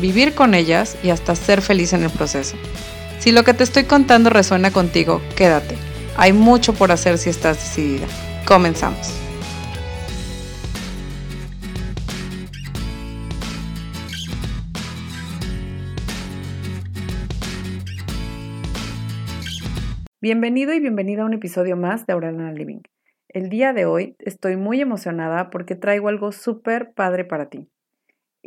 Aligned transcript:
vivir 0.00 0.34
con 0.34 0.54
ellas 0.54 0.96
y 1.02 1.10
hasta 1.10 1.34
ser 1.34 1.62
feliz 1.62 1.92
en 1.92 2.02
el 2.02 2.10
proceso. 2.10 2.56
Si 3.18 3.32
lo 3.32 3.44
que 3.44 3.54
te 3.54 3.64
estoy 3.64 3.84
contando 3.84 4.30
resuena 4.30 4.70
contigo, 4.70 5.20
quédate. 5.36 5.76
Hay 6.16 6.32
mucho 6.32 6.72
por 6.72 6.92
hacer 6.92 7.18
si 7.18 7.30
estás 7.30 7.56
decidida. 7.56 8.06
Comenzamos. 8.46 9.12
Bienvenido 20.20 20.74
y 20.74 20.80
bienvenida 20.80 21.22
a 21.22 21.26
un 21.26 21.34
episodio 21.34 21.76
más 21.76 22.04
de 22.06 22.12
Aurelana 22.12 22.52
Living. 22.52 22.80
El 23.28 23.50
día 23.50 23.72
de 23.72 23.86
hoy 23.86 24.16
estoy 24.18 24.56
muy 24.56 24.80
emocionada 24.80 25.48
porque 25.50 25.76
traigo 25.76 26.08
algo 26.08 26.32
súper 26.32 26.92
padre 26.92 27.24
para 27.24 27.48
ti. 27.48 27.68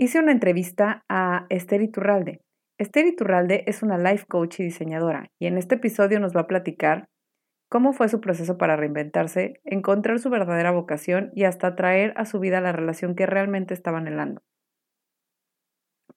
Hice 0.01 0.17
una 0.17 0.31
entrevista 0.31 1.05
a 1.09 1.45
Esther 1.49 1.83
Iturralde. 1.83 2.41
Esther 2.79 3.05
Iturralde 3.05 3.63
es 3.67 3.83
una 3.83 3.99
life 3.99 4.25
coach 4.27 4.59
y 4.59 4.63
diseñadora 4.63 5.29
y 5.37 5.45
en 5.45 5.59
este 5.59 5.75
episodio 5.75 6.19
nos 6.19 6.35
va 6.35 6.41
a 6.41 6.47
platicar 6.47 7.07
cómo 7.69 7.93
fue 7.93 8.09
su 8.09 8.19
proceso 8.19 8.57
para 8.57 8.75
reinventarse, 8.75 9.61
encontrar 9.63 10.17
su 10.17 10.31
verdadera 10.31 10.71
vocación 10.71 11.29
y 11.35 11.43
hasta 11.43 11.75
traer 11.75 12.15
a 12.17 12.25
su 12.25 12.39
vida 12.39 12.61
la 12.61 12.71
relación 12.71 13.13
que 13.13 13.27
realmente 13.27 13.75
estaba 13.75 13.99
anhelando. 13.99 14.41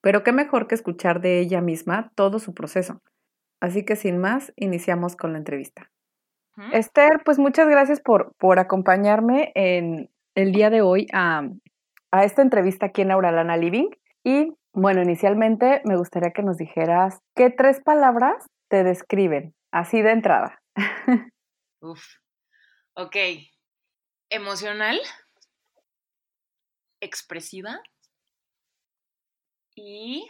Pero 0.01 0.23
qué 0.23 0.31
mejor 0.31 0.65
que 0.65 0.73
escuchar 0.73 1.21
de 1.21 1.37
ella 1.37 1.61
misma 1.61 2.11
todo 2.15 2.39
su 2.39 2.55
proceso. 2.55 3.03
Así 3.61 3.85
que 3.85 3.95
sin 3.95 4.17
más, 4.17 4.51
iniciamos 4.55 5.15
con 5.15 5.33
la 5.33 5.37
entrevista. 5.37 5.91
Esther, 6.73 7.21
pues 7.23 7.37
muchas 7.37 7.69
gracias 7.69 8.01
por, 8.01 8.33
por 8.39 8.57
acompañarme 8.57 9.51
en 9.53 10.09
el 10.33 10.53
día 10.53 10.71
de 10.71 10.81
hoy 10.81 11.05
a, 11.13 11.47
esta 12.23 12.41
entrevista 12.41 12.87
aquí 12.87 13.01
en 13.01 13.11
Auralana 13.11 13.57
Living. 13.57 13.89
Y 14.23 14.53
bueno, 14.73 15.01
inicialmente 15.01 15.81
me 15.85 15.97
gustaría 15.97 16.31
que 16.31 16.43
nos 16.43 16.57
dijeras 16.57 17.19
qué 17.35 17.49
tres 17.49 17.81
palabras 17.81 18.45
te 18.69 18.83
describen, 18.83 19.53
así 19.71 20.01
de 20.01 20.11
entrada. 20.11 20.61
Uf, 21.81 22.03
ok. 22.95 23.15
Emocional, 24.29 24.99
expresiva 26.99 27.79
y 29.75 30.27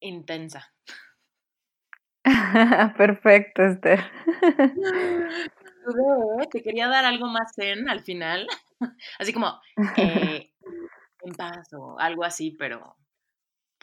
intensa. 0.00 0.72
Perfecto, 2.96 3.62
Esther. 3.62 4.00
Te 6.50 6.62
quería 6.62 6.88
dar 6.88 7.04
algo 7.04 7.26
más 7.26 7.52
zen 7.54 7.88
al 7.88 8.00
final, 8.00 8.46
así 9.18 9.32
como 9.32 9.60
eh, 9.96 10.52
en 11.22 11.34
paz 11.34 11.72
o 11.72 11.98
algo 11.98 12.24
así, 12.24 12.56
pero, 12.58 12.96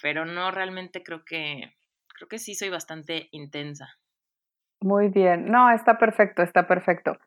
pero 0.02 0.26
no 0.26 0.52
realmente 0.52 1.04
creo 1.04 1.24
que, 1.26 1.76
creo 2.16 2.28
que 2.28 2.40
sí 2.40 2.56
soy 2.56 2.70
bastante 2.70 3.30
intensa. 3.32 3.98
Muy 4.80 5.10
bien, 5.10 5.46
no, 5.46 5.72
está 5.72 5.98
perfecto, 5.98 6.44
está 6.44 6.68
perfecto. 6.68 7.18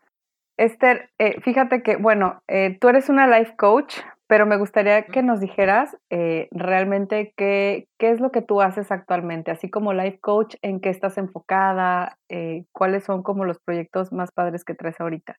Esther, 0.56 1.10
eh, 1.18 1.40
fíjate 1.40 1.82
que, 1.82 1.96
bueno, 1.96 2.42
eh, 2.46 2.76
tú 2.80 2.88
eres 2.88 3.08
una 3.08 3.26
life 3.26 3.56
coach, 3.56 3.96
pero 4.30 4.46
me 4.46 4.58
gustaría 4.58 5.06
que 5.06 5.24
nos 5.24 5.40
dijeras 5.40 5.96
eh, 6.08 6.46
realmente 6.52 7.34
qué, 7.36 7.88
qué, 7.98 8.12
es 8.12 8.20
lo 8.20 8.30
que 8.30 8.42
tú 8.42 8.60
haces 8.60 8.92
actualmente, 8.92 9.50
así 9.50 9.68
como 9.68 9.92
life 9.92 10.20
coach, 10.20 10.54
en 10.62 10.80
qué 10.80 10.88
estás 10.88 11.18
enfocada, 11.18 12.16
eh, 12.28 12.64
cuáles 12.70 13.02
son 13.02 13.24
como 13.24 13.44
los 13.44 13.58
proyectos 13.58 14.12
más 14.12 14.30
padres 14.30 14.64
que 14.64 14.76
traes 14.76 15.00
ahorita. 15.00 15.36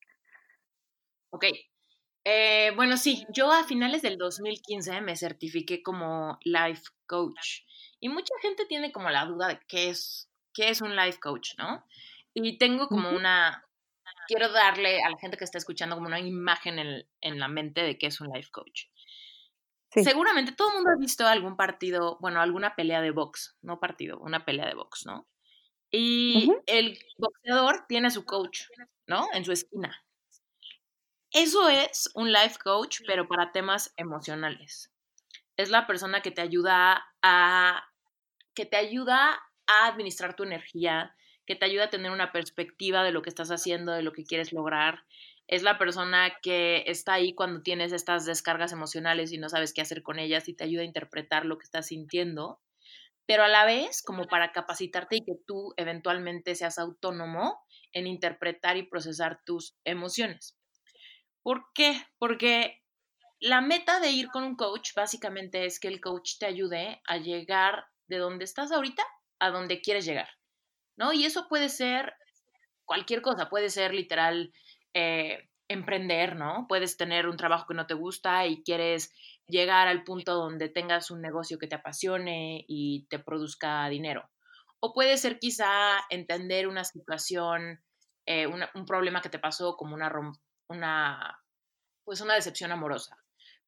Ok, 1.29 1.46
eh, 2.25 2.74
bueno, 2.75 2.97
sí, 2.97 3.25
yo 3.29 3.50
a 3.53 3.63
finales 3.63 4.02
del 4.02 4.18
2015 4.18 5.00
me 5.00 5.16
certifiqué 5.16 5.81
como 5.81 6.38
life 6.44 6.84
coach 7.08 7.62
y 8.02 8.09
mucha 8.09 8.34
gente 8.41 8.66
tiene 8.66 8.91
como 8.91 9.09
la 9.09 9.23
duda 9.23 9.47
de 9.47 9.59
qué 9.69 9.90
es, 9.90 10.29
qué 10.53 10.68
es 10.68 10.81
un 10.81 10.97
life 10.97 11.18
coach, 11.22 11.52
¿no? 11.58 11.85
Y 12.34 12.58
tengo 12.58 12.90
como 12.90 13.09
una, 13.12 13.66
quiero 14.31 14.50
darle 14.50 15.03
a 15.03 15.09
la 15.09 15.18
gente 15.18 15.36
que 15.36 15.44
está 15.44 15.58
escuchando 15.58 15.96
como 15.97 16.08
una 16.08 16.22
imagen 16.22 16.80
en, 16.80 17.40
la 17.40 17.50
mente 17.50 17.81
de 17.81 17.97
qué 17.97 18.08
es 18.08 18.22
un 18.22 18.30
life 18.30 18.50
coach. 18.50 18.86
Seguramente 19.90 20.53
todo 20.53 20.69
el 20.69 20.75
mundo 20.75 20.92
ha 20.92 20.97
visto 20.97 21.28
algún 21.28 21.58
partido, 21.58 22.18
bueno, 22.22 22.40
alguna 22.40 22.74
pelea 22.78 23.02
de 23.02 23.12
box, 23.12 23.58
no 23.62 23.81
partido, 23.81 24.20
una 24.20 24.46
pelea 24.46 24.66
de 24.68 24.74
box, 24.74 25.06
¿no? 25.06 25.28
Y 25.91 26.50
el 26.66 26.97
boxeador 27.18 27.84
tiene 27.90 28.08
a 28.08 28.12
su 28.12 28.24
coach, 28.24 28.62
¿no? 29.06 29.28
En 29.34 29.44
su 29.44 29.52
esquina. 29.52 30.02
Eso 31.31 31.68
es 31.68 32.09
un 32.14 32.31
life 32.31 32.58
coach, 32.64 33.02
pero 33.06 33.28
para 33.28 33.52
temas 33.52 33.94
emocionales. 33.97 34.94
Es 35.58 35.70
la 35.70 35.86
persona 35.88 36.22
que 36.22 36.31
te 36.31 36.40
ayuda 36.40 37.06
a 37.22 37.84
que 38.53 38.66
te 38.66 38.78
ayuda 38.78 39.41
a 39.68 39.88
administrar 39.88 40.38
tu 40.38 40.44
energía, 40.44 41.14
que 41.52 41.58
te 41.58 41.66
ayuda 41.66 41.86
a 41.86 41.90
tener 41.90 42.12
una 42.12 42.32
perspectiva 42.32 43.04
de 43.04 43.12
lo 43.12 43.22
que 43.22 43.28
estás 43.28 43.52
haciendo, 43.52 43.92
de 43.92 44.04
lo 44.04 44.14
que 44.14 44.24
quieres 44.24 44.54
lograr. 44.54 45.04
Es 45.48 45.64
la 45.64 45.78
persona 45.78 46.32
que 46.42 46.86
está 46.88 47.16
ahí 47.16 47.36
cuando 47.36 47.62
tienes 47.62 47.92
estas 47.92 48.26
descargas 48.26 48.72
emocionales 48.72 49.34
y 49.34 49.38
no 49.38 49.50
sabes 49.50 49.74
qué 49.74 49.82
hacer 49.82 50.02
con 50.02 50.18
ellas 50.18 50.48
y 50.48 50.54
te 50.54 50.64
ayuda 50.64 50.84
a 50.84 50.86
interpretar 50.86 51.46
lo 51.46 51.58
que 51.58 51.66
estás 51.66 51.88
sintiendo, 51.88 52.62
pero 53.26 53.44
a 53.44 53.50
la 53.50 53.66
vez 53.66 54.02
como 54.02 54.28
para 54.28 54.54
capacitarte 54.54 55.18
y 55.18 55.26
que 55.26 55.34
tú 55.46 55.74
eventualmente 55.76 56.56
seas 56.56 56.80
autónomo 56.80 57.60
en 57.92 58.08
interpretar 58.08 58.78
y 58.78 58.84
procesar 58.84 59.42
tus 59.46 59.76
emociones. 59.84 60.58
¿Por 61.44 61.66
qué? 61.74 62.02
Porque 62.18 62.82
la 63.42 63.60
meta 63.60 64.00
de 64.00 64.12
ir 64.12 64.30
con 64.30 64.44
un 64.44 64.56
coach 64.56 64.92
básicamente 64.96 65.66
es 65.66 65.82
que 65.82 65.90
el 65.90 66.00
coach 66.00 66.38
te 66.40 66.46
ayude 66.46 67.02
a 67.06 67.18
llegar 67.18 67.88
de 68.08 68.20
donde 68.20 68.46
estás 68.46 68.72
ahorita 68.72 69.04
a 69.40 69.50
donde 69.50 69.82
quieres 69.82 70.06
llegar. 70.06 70.30
Y 71.14 71.26
eso 71.26 71.48
puede 71.48 71.70
ser 71.70 72.14
cualquier 72.86 73.22
cosa, 73.22 73.50
puede 73.50 73.70
ser 73.70 73.94
literal 73.94 74.54
eh, 74.94 75.50
emprender, 75.68 76.36
¿no? 76.36 76.66
Puedes 76.68 76.98
tener 76.98 77.28
un 77.28 77.38
trabajo 77.38 77.66
que 77.68 77.74
no 77.74 77.88
te 77.88 77.94
gusta 77.94 78.46
y 78.46 78.62
quieres 78.64 79.14
llegar 79.48 79.88
al 79.88 80.04
punto 80.04 80.34
donde 80.34 80.70
tengas 80.70 81.12
un 81.12 81.22
negocio 81.22 81.58
que 81.58 81.68
te 81.68 81.76
apasione 81.76 82.66
y 82.68 83.08
te 83.10 83.20
produzca 83.20 83.88
dinero. 83.90 84.30
O 84.80 84.94
puede 84.94 85.18
ser 85.18 85.40
quizá 85.40 86.00
entender 86.10 86.68
una 86.68 86.84
situación, 86.84 87.82
eh, 88.26 88.48
un 88.48 88.86
problema 88.86 89.22
que 89.22 89.30
te 89.30 89.40
pasó 89.40 89.76
como 89.78 89.96
una, 89.96 90.12
una, 90.68 91.40
pues 92.04 92.22
una 92.22 92.36
decepción 92.36 92.72
amorosa. 92.72 93.18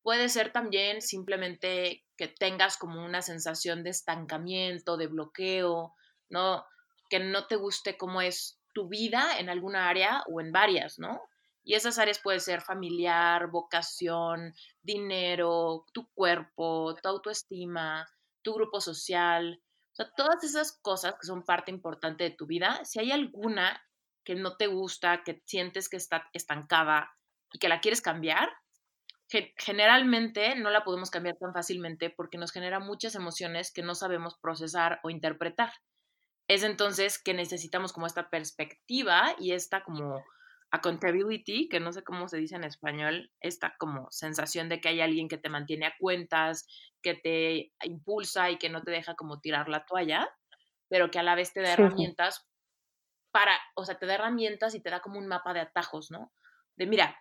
Puede 0.02 0.28
ser 0.28 0.52
también 0.52 1.02
simplemente 1.02 2.04
que 2.18 2.28
tengas 2.28 2.78
como 2.78 3.06
una 3.06 3.22
sensación 3.22 3.84
de 3.84 3.92
estancamiento, 3.92 4.98
de 4.98 5.08
bloqueo, 5.08 5.94
¿no? 6.30 6.66
Que 7.13 7.19
no 7.19 7.46
te 7.46 7.57
guste 7.57 7.96
cómo 7.96 8.24
es 8.24 8.59
tu 8.74 8.88
vida 8.88 9.38
en 9.38 9.47
alguna 9.47 9.88
área 9.88 10.24
o 10.31 10.41
en 10.41 10.51
varias, 10.51 10.97
¿no? 10.97 11.22
Y 11.63 11.75
esas 11.75 12.00
áreas 12.00 12.18
pueden 12.18 12.41
ser 12.41 12.62
familiar, 12.62 13.51
vocación, 13.51 14.56
dinero, 14.81 15.85
tu 15.94 16.09
cuerpo, 16.16 16.96
tu 16.96 17.08
autoestima, 17.08 18.08
tu 18.41 18.55
grupo 18.55 18.82
social, 18.82 19.61
o 19.91 19.96
sea, 19.96 20.11
todas 20.17 20.43
esas 20.43 20.79
cosas 20.82 21.14
que 21.22 21.28
son 21.28 21.46
parte 21.46 21.70
importante 21.70 22.23
de 22.23 22.32
tu 22.32 22.47
vida, 22.47 22.84
si 22.84 22.97
hay 22.97 23.11
alguna 23.11 23.79
que 24.23 24.34
no 24.34 24.58
te 24.58 24.66
gusta, 24.66 25.22
que 25.23 25.43
sientes 25.46 25.90
que 25.90 25.97
está 25.97 26.28
estancada 26.34 27.16
y 27.52 27.59
que 27.59 27.70
la 27.70 27.79
quieres 27.79 28.02
cambiar, 28.02 28.49
generalmente 29.55 30.55
no 30.55 30.72
la 30.72 30.84
podemos 30.84 31.11
cambiar 31.11 31.35
tan 31.38 31.53
fácilmente 31.53 32.09
porque 32.09 32.40
nos 32.40 32.52
genera 32.52 32.79
muchas 32.79 33.14
emociones 33.14 33.72
que 33.72 33.84
no 33.84 33.93
sabemos 33.93 34.35
procesar 34.40 34.99
o 35.03 35.11
interpretar 35.11 35.73
es 36.47 36.63
entonces 36.63 37.22
que 37.22 37.34
necesitamos 37.34 37.93
como 37.93 38.07
esta 38.07 38.29
perspectiva 38.29 39.35
y 39.40 39.51
esta 39.51 39.84
como 39.84 40.23
accountability, 40.72 41.69
que 41.69 41.79
no 41.79 41.93
sé 41.93 42.03
cómo 42.03 42.28
se 42.28 42.37
dice 42.37 42.55
en 42.55 42.63
español, 42.63 43.31
esta 43.41 43.75
como 43.78 44.09
sensación 44.09 44.69
de 44.69 44.81
que 44.81 44.90
hay 44.90 45.01
alguien 45.01 45.28
que 45.28 45.37
te 45.37 45.49
mantiene 45.49 45.85
a 45.85 45.93
cuentas, 45.99 46.66
que 47.01 47.13
te 47.13 47.72
impulsa 47.84 48.49
y 48.49 48.57
que 48.57 48.69
no 48.69 48.81
te 48.81 48.90
deja 48.90 49.13
como 49.16 49.40
tirar 49.40 49.69
la 49.69 49.85
toalla, 49.85 50.28
pero 50.90 51.11
que 51.11 51.19
a 51.19 51.23
la 51.23 51.35
vez 51.35 51.53
te 51.53 51.61
da 51.61 51.73
herramientas 51.73 52.47
para, 53.31 53.55
o 53.75 53.85
sea, 53.85 53.99
te 53.99 54.07
da 54.07 54.16
herramientas 54.16 54.73
y 54.73 54.81
te 54.81 54.90
da 54.90 54.99
como 54.99 55.19
un 55.19 55.28
mapa 55.28 55.53
de 55.53 55.59
atajos, 55.59 56.09
¿no? 56.09 56.34
De 56.75 56.87
mira, 56.87 57.17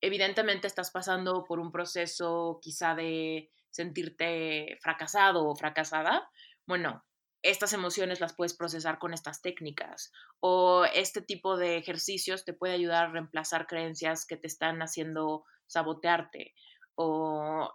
evidentemente 0.00 0.66
estás 0.66 0.90
pasando 0.90 1.44
por 1.44 1.60
un 1.60 1.70
proceso 1.70 2.58
quizá 2.60 2.96
de 2.96 3.50
sentirte 3.70 4.78
fracasado 4.80 5.46
o 5.46 5.54
fracasada, 5.54 6.28
bueno, 6.66 7.05
estas 7.50 7.72
emociones 7.72 8.20
las 8.20 8.34
puedes 8.34 8.54
procesar 8.54 8.98
con 8.98 9.14
estas 9.14 9.42
técnicas 9.42 10.12
o 10.40 10.84
este 10.84 11.22
tipo 11.22 11.56
de 11.56 11.76
ejercicios 11.76 12.44
te 12.44 12.52
puede 12.52 12.74
ayudar 12.74 13.06
a 13.06 13.12
reemplazar 13.12 13.66
creencias 13.66 14.26
que 14.26 14.36
te 14.36 14.46
están 14.46 14.80
haciendo 14.82 15.44
sabotearte 15.66 16.54
o 16.94 17.70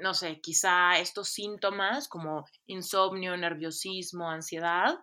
no 0.00 0.14
sé, 0.14 0.40
quizá 0.40 0.98
estos 0.98 1.30
síntomas 1.30 2.08
como 2.08 2.46
insomnio, 2.66 3.36
nerviosismo, 3.36 4.30
ansiedad, 4.30 4.96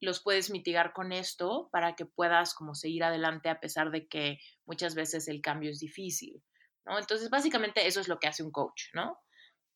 los 0.00 0.22
puedes 0.22 0.50
mitigar 0.50 0.92
con 0.92 1.12
esto 1.12 1.68
para 1.72 1.96
que 1.96 2.06
puedas 2.06 2.54
como 2.54 2.74
seguir 2.74 3.04
adelante 3.04 3.48
a 3.48 3.60
pesar 3.60 3.90
de 3.90 4.06
que 4.06 4.38
muchas 4.64 4.94
veces 4.94 5.28
el 5.28 5.40
cambio 5.42 5.70
es 5.70 5.80
difícil, 5.80 6.42
¿no? 6.86 6.98
Entonces, 6.98 7.30
básicamente 7.30 7.86
eso 7.86 8.00
es 8.00 8.08
lo 8.08 8.18
que 8.18 8.28
hace 8.28 8.42
un 8.42 8.52
coach, 8.52 8.84
¿no? 8.94 9.18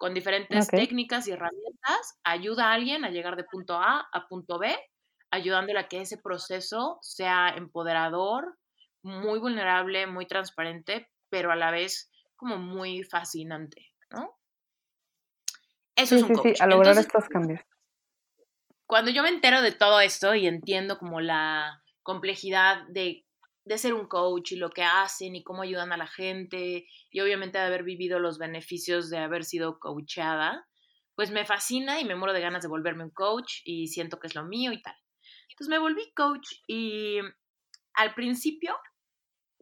Con 0.03 0.15
diferentes 0.15 0.67
técnicas 0.67 1.29
y 1.29 1.31
herramientas, 1.31 2.19
ayuda 2.25 2.71
a 2.71 2.73
alguien 2.73 3.05
a 3.05 3.11
llegar 3.11 3.37
de 3.37 3.45
punto 3.45 3.75
A 3.77 4.09
a 4.13 4.27
punto 4.27 4.59
B, 4.59 4.75
ayudándole 5.31 5.79
a 5.79 5.87
que 5.87 6.01
ese 6.01 6.19
proceso 6.19 6.99
sea 7.03 7.51
empoderador, 7.57 8.59
muy 9.03 9.39
vulnerable, 9.39 10.09
muy 10.09 10.27
transparente, 10.27 11.09
pero 11.29 11.53
a 11.53 11.57
la 11.57 11.71
vez 11.71 12.11
como 12.35 12.59
muy 12.59 13.05
fascinante, 13.05 13.93
¿no? 14.11 14.37
Eso 15.95 16.17
es 16.17 16.23
un 16.25 16.35
coach. 16.35 16.57
Sí, 16.57 16.63
a 16.63 16.67
lograr 16.67 16.99
estos 16.99 17.29
cambios 17.29 17.61
cuando 18.93 19.11
yo 19.11 19.23
me 19.23 19.31
entero 19.31 19.63
de 19.63 19.73
todo 19.73 20.03
esto 20.03 20.35
y 20.35 20.47
entiendo 20.47 20.99
como 20.99 21.23
la 21.23 21.83
complejidad 22.03 22.83
de, 22.89 23.25
ser 23.67 23.95
un 23.95 24.07
coach 24.07 24.53
y 24.53 24.57
lo 24.57 24.71
que 24.71 24.83
hacen 24.83 25.37
y 25.37 25.43
cómo 25.43 25.63
ayudan 25.63 25.93
a 25.93 25.97
la 25.97 26.07
gente 26.07 26.87
y 27.11 27.21
obviamente 27.21 27.59
de 27.59 27.65
haber 27.65 27.85
vivido 27.85 28.19
los 28.19 28.39
beneficios 28.39 29.09
de 29.11 29.19
haber 29.19 29.45
sido 29.45 29.79
coachada, 29.79 30.67
pues 31.15 31.31
me 31.31 31.45
fascina 31.45 32.01
y 32.01 32.05
me 32.05 32.17
muero 32.17 32.33
de 32.33 32.41
ganas 32.41 32.63
de 32.63 32.69
volverme 32.69 33.05
un 33.05 33.11
coach 33.11 33.61
y 33.65 33.89
siento 33.89 34.19
que 34.19 34.27
es 34.27 34.35
lo 34.35 34.45
mío 34.45 34.73
y 34.73 34.83
tal. 34.83 34.97
Entonces 35.51 35.69
me 35.69 35.79
volví 35.79 36.13
coach 36.15 36.49
y 36.67 37.19
al 37.95 38.15
principio 38.15 38.77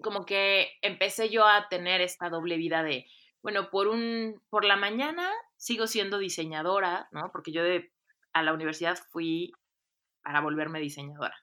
como 0.03 0.25
que 0.25 0.71
empecé 0.83 1.29
yo 1.29 1.45
a 1.45 1.69
tener 1.69 2.01
esta 2.01 2.31
doble 2.31 2.57
vida 2.57 2.83
de, 2.83 3.07
bueno, 3.43 3.71
por 3.71 3.89
un, 3.89 4.43
por 4.49 4.65
la 4.65 4.77
mañana 4.77 5.31
sigo 5.57 5.87
siendo 5.87 6.19
diseñadora, 6.19 7.09
¿no? 7.13 7.31
Porque 7.33 7.53
yo 7.53 7.63
de 7.63 7.93
a 8.33 8.43
la 8.43 8.55
universidad 8.55 8.99
fui 9.11 9.53
para 10.23 10.41
volverme 10.41 10.81
diseñadora. 10.81 11.37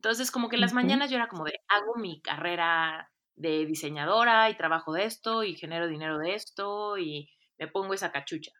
Entonces, 0.00 0.30
como 0.30 0.48
que 0.48 0.56
en 0.56 0.62
las 0.62 0.72
mañanas 0.72 1.10
yo 1.10 1.16
era 1.16 1.28
como 1.28 1.44
de, 1.44 1.60
hago 1.68 1.94
mi 1.96 2.22
carrera 2.22 3.12
de 3.36 3.66
diseñadora 3.66 4.48
y 4.48 4.56
trabajo 4.56 4.94
de 4.94 5.04
esto 5.04 5.44
y 5.44 5.56
genero 5.56 5.88
dinero 5.88 6.16
de 6.16 6.34
esto 6.34 6.96
y 6.96 7.28
me 7.58 7.68
pongo 7.68 7.92
esa 7.92 8.10
cachucha. 8.10 8.50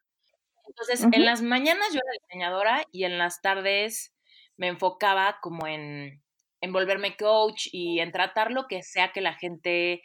Entonces, 0.69 1.09
en 1.11 1.25
las 1.25 1.41
mañanas 1.41 1.89
yo 1.95 2.01
era 2.01 2.27
diseñadora 2.29 2.85
y 2.93 3.05
en 3.05 3.17
las 3.17 3.41
tardes 3.41 4.15
me 4.59 4.69
enfocaba 4.69 5.39
como 5.41 5.67
en, 5.67 6.23
en 6.61 6.73
volverme 6.75 7.17
coach 7.17 7.69
y 7.73 8.01
en 8.01 8.13
tratar 8.13 8.51
lo 8.51 8.67
que 8.67 8.83
sea 8.83 9.11
que 9.11 9.23
la 9.23 9.33
gente 9.33 10.03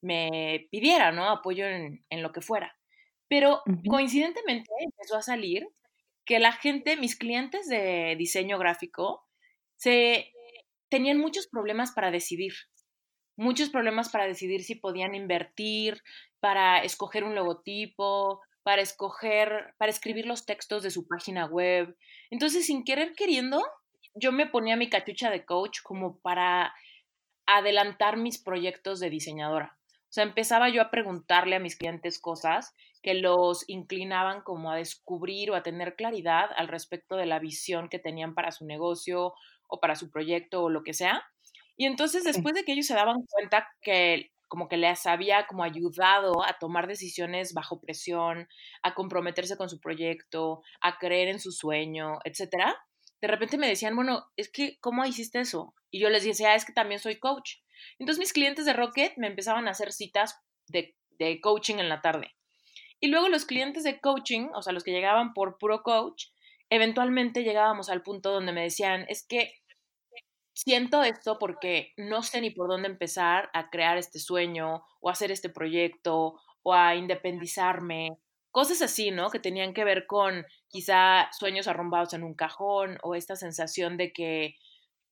me 0.00 0.68
pidiera, 0.70 1.10
¿no? 1.10 1.28
Apoyo 1.30 1.66
en, 1.66 2.06
en 2.10 2.22
lo 2.22 2.30
que 2.30 2.42
fuera. 2.42 2.76
Pero 3.26 3.62
coincidentemente 3.88 4.70
empezó 4.78 5.16
a 5.16 5.22
salir 5.22 5.66
que 6.24 6.38
la 6.38 6.52
gente, 6.52 6.96
mis 6.96 7.16
clientes 7.16 7.66
de 7.68 8.14
diseño 8.16 8.56
gráfico, 8.56 9.26
se 9.74 10.32
tenían 10.88 11.18
muchos 11.18 11.46
problemas 11.46 11.92
para 11.92 12.10
decidir, 12.10 12.52
muchos 13.36 13.70
problemas 13.70 14.08
para 14.08 14.26
decidir 14.26 14.64
si 14.64 14.74
podían 14.74 15.14
invertir, 15.14 16.02
para 16.40 16.82
escoger 16.82 17.24
un 17.24 17.34
logotipo, 17.34 18.40
para 18.62 18.82
escoger, 18.82 19.74
para 19.78 19.90
escribir 19.90 20.26
los 20.26 20.44
textos 20.44 20.82
de 20.82 20.90
su 20.90 21.06
página 21.06 21.46
web. 21.46 21.96
Entonces, 22.30 22.66
sin 22.66 22.84
querer 22.84 23.14
queriendo, 23.14 23.62
yo 24.14 24.32
me 24.32 24.46
ponía 24.46 24.76
mi 24.76 24.88
cachucha 24.88 25.30
de 25.30 25.44
coach 25.44 25.80
como 25.82 26.18
para 26.20 26.74
adelantar 27.46 28.16
mis 28.16 28.42
proyectos 28.42 28.98
de 28.98 29.10
diseñadora. 29.10 29.78
O 30.08 30.12
sea, 30.16 30.24
empezaba 30.24 30.68
yo 30.68 30.82
a 30.82 30.90
preguntarle 30.90 31.56
a 31.56 31.60
mis 31.60 31.76
clientes 31.76 32.18
cosas 32.18 32.74
que 33.02 33.14
los 33.14 33.64
inclinaban 33.68 34.42
como 34.42 34.70
a 34.72 34.76
descubrir 34.76 35.50
o 35.50 35.54
a 35.54 35.62
tener 35.62 35.94
claridad 35.94 36.50
al 36.56 36.68
respecto 36.68 37.16
de 37.16 37.26
la 37.26 37.38
visión 37.38 37.88
que 37.88 37.98
tenían 37.98 38.34
para 38.34 38.50
su 38.50 38.64
negocio 38.64 39.34
o 39.68 39.80
para 39.80 39.96
su 39.96 40.10
proyecto 40.10 40.64
o 40.64 40.70
lo 40.70 40.82
que 40.82 40.94
sea. 40.94 41.24
Y 41.76 41.86
entonces 41.86 42.24
después 42.24 42.54
de 42.54 42.64
que 42.64 42.72
ellos 42.72 42.86
se 42.86 42.94
daban 42.94 43.24
cuenta 43.28 43.68
que 43.82 44.30
como 44.48 44.68
que 44.68 44.76
les 44.76 45.06
había 45.06 45.46
como 45.46 45.64
ayudado 45.64 46.44
a 46.44 46.58
tomar 46.58 46.86
decisiones 46.86 47.52
bajo 47.52 47.80
presión, 47.80 48.48
a 48.82 48.94
comprometerse 48.94 49.56
con 49.56 49.68
su 49.68 49.80
proyecto, 49.80 50.62
a 50.80 50.98
creer 50.98 51.28
en 51.28 51.40
su 51.40 51.50
sueño, 51.50 52.18
etcétera, 52.24 52.76
de 53.20 53.28
repente 53.28 53.58
me 53.58 53.68
decían, 53.68 53.96
bueno, 53.96 54.26
es 54.36 54.50
que, 54.50 54.78
¿cómo 54.80 55.04
hiciste 55.04 55.40
eso? 55.40 55.74
Y 55.90 56.00
yo 56.00 56.10
les 56.10 56.24
decía, 56.24 56.50
ah, 56.50 56.54
es 56.54 56.64
que 56.64 56.72
también 56.72 57.00
soy 57.00 57.18
coach. 57.18 57.56
Entonces 57.98 58.18
mis 58.20 58.32
clientes 58.32 58.66
de 58.66 58.72
Rocket 58.72 59.14
me 59.16 59.26
empezaban 59.26 59.68
a 59.68 59.72
hacer 59.72 59.92
citas 59.92 60.38
de, 60.68 60.96
de 61.18 61.40
coaching 61.40 61.76
en 61.76 61.88
la 61.88 62.00
tarde. 62.00 62.34
Y 63.00 63.08
luego 63.08 63.28
los 63.28 63.44
clientes 63.44 63.84
de 63.84 64.00
coaching, 64.00 64.48
o 64.54 64.62
sea, 64.62 64.72
los 64.72 64.84
que 64.84 64.92
llegaban 64.92 65.34
por 65.34 65.58
puro 65.58 65.82
coach, 65.82 66.26
eventualmente 66.70 67.44
llegábamos 67.44 67.88
al 67.88 68.02
punto 68.02 68.32
donde 68.32 68.52
me 68.52 68.62
decían, 68.62 69.04
es 69.08 69.26
que 69.26 69.52
siento 70.54 71.02
esto 71.02 71.38
porque 71.38 71.92
no 71.96 72.22
sé 72.22 72.40
ni 72.40 72.50
por 72.50 72.68
dónde 72.68 72.88
empezar 72.88 73.50
a 73.52 73.70
crear 73.70 73.98
este 73.98 74.18
sueño 74.18 74.84
o 75.00 75.10
hacer 75.10 75.30
este 75.30 75.50
proyecto 75.50 76.40
o 76.62 76.74
a 76.74 76.96
independizarme, 76.96 78.18
cosas 78.50 78.82
así, 78.82 79.10
¿no? 79.10 79.30
Que 79.30 79.38
tenían 79.38 79.74
que 79.74 79.84
ver 79.84 80.06
con 80.06 80.46
quizá 80.68 81.28
sueños 81.32 81.68
arrumbados 81.68 82.14
en 82.14 82.24
un 82.24 82.34
cajón 82.34 82.98
o 83.02 83.14
esta 83.14 83.36
sensación 83.36 83.96
de 83.96 84.12
que 84.12 84.56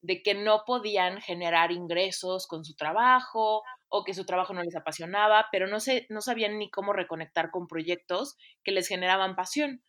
de 0.04 0.22
que 0.22 0.34
no 0.34 0.64
podían 0.66 1.22
generar 1.22 1.72
ingresos 1.72 2.46
con 2.46 2.62
su 2.66 2.74
trabajo 2.74 3.62
o 3.88 4.04
que 4.04 4.12
su 4.12 4.26
trabajo 4.26 4.52
no 4.52 4.62
les 4.62 4.76
apasionaba, 4.76 5.46
pero 5.50 5.66
no, 5.66 5.80
se, 5.80 6.06
no 6.10 6.20
sabían 6.20 6.58
ni 6.58 6.70
cómo 6.70 6.92
reconectar 6.92 7.50
con 7.50 7.66
proyectos 7.66 8.36
que 8.62 8.72
les 8.72 8.86
generaban 8.86 9.34
pasión. 9.34 9.82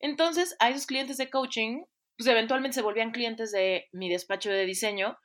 Entonces, 0.00 0.56
a 0.60 0.70
esos 0.70 0.86
clientes 0.86 1.16
de 1.18 1.30
coaching, 1.30 1.84
pues 2.16 2.28
eventualmente 2.28 2.74
se 2.74 2.82
volvían 2.82 3.12
clientes 3.12 3.52
de 3.52 3.88
mi 3.92 4.08
despacho 4.10 4.50
de 4.50 4.66
diseño, 4.66 5.18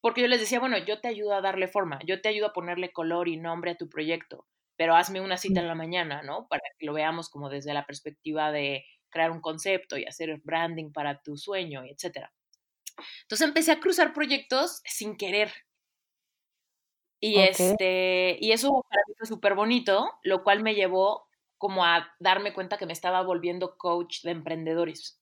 porque 0.00 0.22
yo 0.22 0.28
les 0.28 0.40
decía, 0.40 0.60
bueno, 0.60 0.78
yo 0.78 1.00
te 1.00 1.08
ayudo 1.08 1.34
a 1.34 1.40
darle 1.40 1.68
forma, 1.68 1.98
yo 2.06 2.20
te 2.20 2.28
ayudo 2.28 2.46
a 2.48 2.52
ponerle 2.52 2.92
color 2.92 3.28
y 3.28 3.36
nombre 3.36 3.72
a 3.72 3.76
tu 3.76 3.88
proyecto, 3.88 4.46
pero 4.76 4.94
hazme 4.96 5.20
una 5.20 5.36
cita 5.36 5.60
en 5.60 5.68
la 5.68 5.74
mañana, 5.74 6.22
¿no? 6.22 6.46
Para 6.48 6.62
que 6.78 6.86
lo 6.86 6.92
veamos 6.92 7.30
como 7.30 7.48
desde 7.50 7.74
la 7.74 7.86
perspectiva 7.86 8.52
de 8.52 8.84
crear 9.10 9.30
un 9.30 9.40
concepto 9.40 9.96
y 9.98 10.04
hacer 10.06 10.40
branding 10.44 10.92
para 10.92 11.20
tu 11.22 11.36
sueño, 11.36 11.82
etc. 11.84 12.28
Entonces 13.22 13.48
empecé 13.48 13.72
a 13.72 13.80
cruzar 13.80 14.12
proyectos 14.12 14.80
sin 14.84 15.16
querer, 15.16 15.52
y, 17.20 17.40
este, 17.40 18.38
y 18.40 18.52
eso 18.52 18.84
para 18.88 19.02
mí 19.08 19.14
fue 19.18 19.26
súper 19.26 19.54
bonito, 19.54 20.08
lo 20.22 20.44
cual 20.44 20.62
me 20.62 20.74
llevó 20.74 21.26
como 21.58 21.84
a 21.84 22.08
darme 22.18 22.54
cuenta 22.54 22.78
que 22.78 22.86
me 22.86 22.92
estaba 22.92 23.22
volviendo 23.22 23.76
coach 23.76 24.22
de 24.22 24.30
emprendedores. 24.30 25.20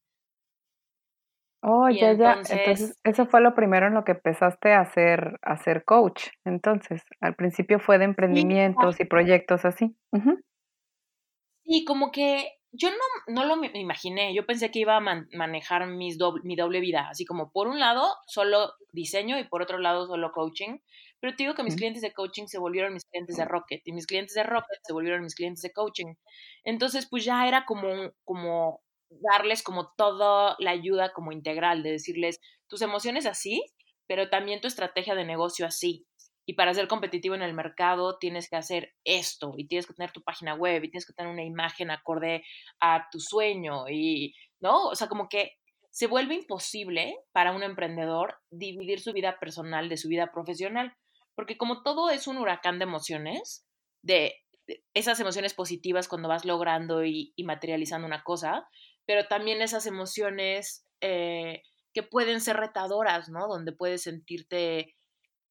Oh, 1.63 1.89
ya, 1.89 2.13
ya. 2.13 2.35
Entonces, 2.49 2.97
eso 3.03 3.27
fue 3.27 3.41
lo 3.41 3.55
primero 3.55 3.89
en 3.89 3.95
lo 3.95 4.05
que 4.05 4.13
empezaste 4.13 4.73
a 4.73 4.81
hacer, 4.81 5.39
a 5.43 5.57
ser 5.57 5.85
coach. 5.85 6.29
Entonces, 6.45 7.03
al 7.21 7.35
principio 7.35 7.81
fue 7.81 7.99
de 7.99 8.05
emprendimientos 8.05 9.01
y 9.01 9.05
proyectos 9.05 9.65
así. 9.65 9.97
Sí, 11.65 11.85
como 11.85 12.13
que 12.13 12.56
yo 12.73 12.91
no, 12.91 12.97
no 13.29 13.45
lo 13.45 13.65
imaginé. 13.75 14.35
Yo 14.35 14.47
pensé 14.47 14.71
que 14.71 14.81
iba 14.81 14.97
a 14.97 15.01
manejar 15.01 15.87
mis 15.87 16.19
mi 16.43 16.57
doble 16.57 16.81
vida, 16.81 17.09
así 17.09 17.25
como 17.25 17.51
por 17.51 17.69
un 17.69 17.81
lado 17.81 18.17
solo 18.27 18.75
diseño 18.93 19.39
y 19.39 19.45
por 19.45 19.63
otro 19.63 19.79
lado 19.79 20.07
solo 20.07 20.33
coaching. 20.33 20.79
Pero 21.21 21.35
te 21.35 21.45
digo 21.45 21.55
que 21.55 21.63
mis 21.63 21.77
clientes 21.77 22.03
de 22.03 22.13
coaching 22.13 22.47
se 22.47 22.59
volvieron 22.59 22.93
mis 22.93 23.05
clientes 23.07 23.37
de 23.37 23.45
Rocket 23.47 23.81
y 23.85 23.93
mis 23.93 24.07
clientes 24.07 24.35
de 24.35 24.43
Rocket 24.43 24.79
se 24.83 24.93
volvieron 24.93 25.23
mis 25.23 25.35
clientes 25.35 25.63
de 25.63 25.73
coaching. 25.73 26.15
Entonces, 26.65 27.07
pues 27.09 27.25
ya 27.25 27.49
era 27.49 27.65
como, 27.65 27.89
como 28.25 28.81
darles 29.09 29.63
como 29.63 29.93
toda 29.97 30.57
la 30.59 30.73
ayuda 30.73 31.13
como 31.13 31.33
integral, 31.33 31.83
de 31.83 31.93
decirles, 31.93 32.41
tus 32.69 32.83
emociones 32.83 33.27
así, 33.27 33.63
pero 34.07 34.29
también 34.29 34.61
tu 34.61 34.69
estrategia 34.69 35.15
de 35.15 35.25
negocio 35.25 35.67
así. 35.67 36.07
Y 36.47 36.55
para 36.55 36.73
ser 36.73 36.89
competitivo 36.89 37.35
en 37.35 37.43
el 37.43 37.55
mercado 37.55 38.19
tienes 38.19 38.49
que 38.49 38.57
hacer 38.57 38.95
esto 39.05 39.55
y 39.57 39.67
tienes 39.67 39.87
que 39.87 39.95
tener 39.95 40.13
tu 40.13 40.23
página 40.23 40.55
web 40.55 40.85
y 40.85 40.91
tienes 40.91 41.07
que 41.07 41.13
tener 41.13 41.31
una 41.31 41.45
imagen 41.45 41.91
acorde 41.91 42.45
a 42.81 43.09
tu 43.11 43.19
sueño 43.19 43.89
y, 43.89 44.35
¿no? 44.61 44.87
O 44.87 44.95
sea, 44.95 45.09
como 45.09 45.29
que 45.29 45.53
se 45.91 46.07
vuelve 46.07 46.35
imposible 46.35 47.17
para 47.33 47.53
un 47.53 47.63
emprendedor 47.63 48.39
dividir 48.51 49.01
su 49.01 49.13
vida 49.13 49.39
personal 49.41 49.89
de 49.89 49.97
su 49.97 50.09
vida 50.09 50.31
profesional 50.33 50.97
porque 51.37 51.57
como 51.57 51.83
todo 51.83 52.11
es 52.11 52.27
un 52.27 52.39
huracán 52.39 52.79
de 52.81 52.85
emociones, 52.85 53.65
de 54.03 54.35
esas 54.95 55.21
emociones 55.21 55.55
positivas 55.55 56.09
cuando 56.09 56.29
vas 56.29 56.45
logrando 56.45 57.05
y, 57.05 57.33
materializando 57.45 58.07
una 58.07 58.25
cosa, 58.25 58.67
pero 59.05 59.29
también 59.29 59.63
esas 59.63 59.87
emociones 59.87 60.85
eh, 61.01 61.63
que 61.93 62.03
pueden 62.03 62.41
ser 62.41 62.57
retadoras, 62.57 63.29
¿no? 63.29 63.47
Donde 63.47 63.73
puedes 63.73 64.03
sentirte 64.03 64.96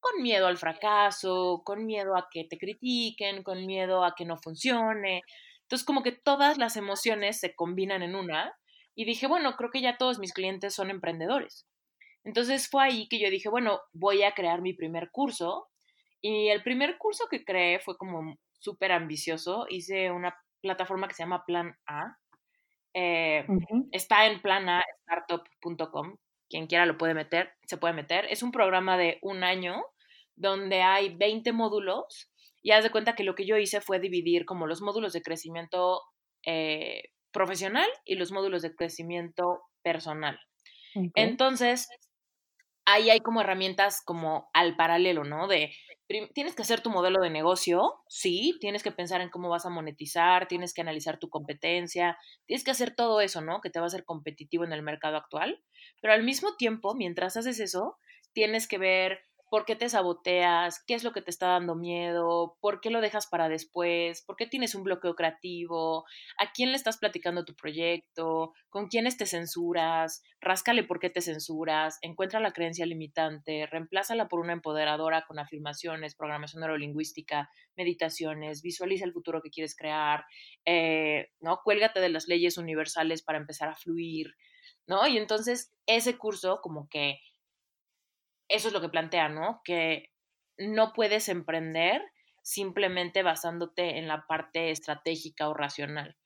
con 0.00 0.22
miedo 0.22 0.46
al 0.46 0.58
fracaso, 0.58 1.62
con 1.64 1.86
miedo 1.86 2.16
a 2.16 2.28
que 2.30 2.44
te 2.44 2.58
critiquen, 2.58 3.42
con 3.42 3.66
miedo 3.66 4.04
a 4.04 4.14
que 4.16 4.24
no 4.24 4.36
funcione. 4.36 5.22
Entonces, 5.62 5.84
como 5.84 6.02
que 6.02 6.12
todas 6.12 6.58
las 6.58 6.76
emociones 6.76 7.40
se 7.40 7.54
combinan 7.54 8.02
en 8.02 8.14
una 8.14 8.54
y 8.94 9.04
dije, 9.04 9.26
bueno, 9.26 9.56
creo 9.56 9.70
que 9.70 9.80
ya 9.80 9.98
todos 9.98 10.18
mis 10.18 10.32
clientes 10.32 10.74
son 10.74 10.90
emprendedores. 10.90 11.66
Entonces 12.24 12.68
fue 12.68 12.84
ahí 12.84 13.08
que 13.08 13.20
yo 13.20 13.30
dije, 13.30 13.48
bueno, 13.48 13.80
voy 13.92 14.24
a 14.24 14.32
crear 14.32 14.60
mi 14.60 14.72
primer 14.72 15.10
curso. 15.12 15.68
Y 16.20 16.48
el 16.48 16.62
primer 16.62 16.98
curso 16.98 17.26
que 17.30 17.44
creé 17.44 17.78
fue 17.78 17.96
como 17.96 18.36
súper 18.58 18.90
ambicioso. 18.92 19.66
Hice 19.68 20.10
una 20.10 20.36
plataforma 20.60 21.06
que 21.06 21.14
se 21.14 21.22
llama 21.22 21.44
Plan 21.46 21.76
A. 21.86 22.16
Eh, 22.94 23.46
está 23.92 24.26
en 24.26 24.40
planastartup.com. 24.40 26.16
Quien 26.48 26.66
quiera 26.66 26.86
lo 26.86 26.98
puede 26.98 27.14
meter, 27.14 27.52
se 27.66 27.76
puede 27.76 27.94
meter. 27.94 28.26
Es 28.30 28.42
un 28.42 28.52
programa 28.52 28.96
de 28.96 29.18
un 29.22 29.44
año 29.44 29.82
donde 30.36 30.82
hay 30.82 31.14
20 31.16 31.52
módulos 31.52 32.30
y 32.62 32.72
haz 32.72 32.84
de 32.84 32.90
cuenta 32.90 33.14
que 33.14 33.24
lo 33.24 33.34
que 33.34 33.46
yo 33.46 33.56
hice 33.56 33.80
fue 33.80 34.00
dividir 34.00 34.44
como 34.44 34.66
los 34.66 34.82
módulos 34.82 35.12
de 35.12 35.22
crecimiento 35.22 36.02
eh, 36.44 37.02
profesional 37.32 37.88
y 38.04 38.16
los 38.16 38.32
módulos 38.32 38.62
de 38.62 38.74
crecimiento 38.74 39.60
personal. 39.82 40.38
Entonces, 41.14 41.88
ahí 42.86 43.10
hay 43.10 43.20
como 43.20 43.40
herramientas 43.40 44.00
como 44.02 44.48
al 44.54 44.76
paralelo, 44.76 45.24
¿no? 45.24 45.48
De, 45.48 45.72
tienes 46.34 46.54
que 46.54 46.62
hacer 46.62 46.80
tu 46.80 46.90
modelo 46.90 47.20
de 47.20 47.30
negocio, 47.30 47.94
sí, 48.08 48.56
tienes 48.60 48.82
que 48.82 48.92
pensar 48.92 49.20
en 49.20 49.28
cómo 49.28 49.48
vas 49.48 49.66
a 49.66 49.70
monetizar, 49.70 50.46
tienes 50.46 50.72
que 50.72 50.80
analizar 50.80 51.18
tu 51.18 51.28
competencia, 51.28 52.16
tienes 52.46 52.64
que 52.64 52.70
hacer 52.70 52.94
todo 52.94 53.20
eso, 53.20 53.40
¿no? 53.40 53.60
Que 53.60 53.70
te 53.70 53.80
va 53.80 53.86
a 53.86 53.88
hacer 53.88 54.04
competitivo 54.04 54.64
en 54.64 54.72
el 54.72 54.82
mercado 54.82 55.16
actual, 55.16 55.62
pero 56.00 56.14
al 56.14 56.22
mismo 56.22 56.56
tiempo, 56.56 56.94
mientras 56.94 57.36
haces 57.36 57.58
eso, 57.60 57.98
tienes 58.32 58.68
que 58.68 58.78
ver 58.78 59.20
por 59.48 59.64
qué 59.64 59.76
te 59.76 59.88
saboteas, 59.88 60.82
qué 60.86 60.94
es 60.94 61.04
lo 61.04 61.12
que 61.12 61.22
te 61.22 61.30
está 61.30 61.48
dando 61.48 61.74
miedo, 61.76 62.56
por 62.60 62.80
qué 62.80 62.90
lo 62.90 63.00
dejas 63.00 63.26
para 63.26 63.48
después, 63.48 64.22
por 64.22 64.36
qué 64.36 64.46
tienes 64.46 64.74
un 64.74 64.82
bloqueo 64.82 65.14
creativo, 65.14 66.04
a 66.38 66.52
quién 66.52 66.70
le 66.70 66.76
estás 66.76 66.98
platicando 66.98 67.44
tu 67.44 67.54
proyecto, 67.54 68.52
con 68.68 68.88
quiénes 68.88 69.16
te 69.16 69.26
censuras, 69.26 70.22
ráscale 70.40 70.82
por 70.82 70.98
qué 70.98 71.10
te 71.10 71.20
censuras, 71.20 71.98
encuentra 72.02 72.40
la 72.40 72.52
creencia 72.52 72.86
limitante, 72.86 73.66
reemplázala 73.66 74.28
por 74.28 74.40
una 74.40 74.52
empoderadora 74.52 75.24
con 75.26 75.38
afirmaciones, 75.38 76.16
programación 76.16 76.60
neurolingüística, 76.60 77.48
meditaciones, 77.76 78.62
visualiza 78.62 79.04
el 79.04 79.12
futuro 79.12 79.42
que 79.42 79.50
quieres 79.50 79.76
crear, 79.76 80.24
eh, 80.64 81.28
¿no? 81.40 81.60
Cuélgate 81.62 82.00
de 82.00 82.08
las 82.08 82.26
leyes 82.26 82.58
universales 82.58 83.22
para 83.22 83.38
empezar 83.38 83.68
a 83.68 83.76
fluir, 83.76 84.34
¿no? 84.86 85.06
Y 85.06 85.18
entonces 85.18 85.72
ese 85.86 86.18
curso 86.18 86.60
como 86.62 86.88
que 86.88 87.20
eso 88.48 88.68
es 88.68 88.74
lo 88.74 88.80
que 88.80 88.88
plantea, 88.88 89.28
¿no? 89.28 89.60
Que 89.64 90.12
no 90.58 90.92
puedes 90.92 91.28
emprender 91.28 92.02
simplemente 92.42 93.22
basándote 93.22 93.98
en 93.98 94.06
la 94.06 94.26
parte 94.26 94.70
estratégica 94.70 95.48
o 95.48 95.54
racional, 95.54 96.16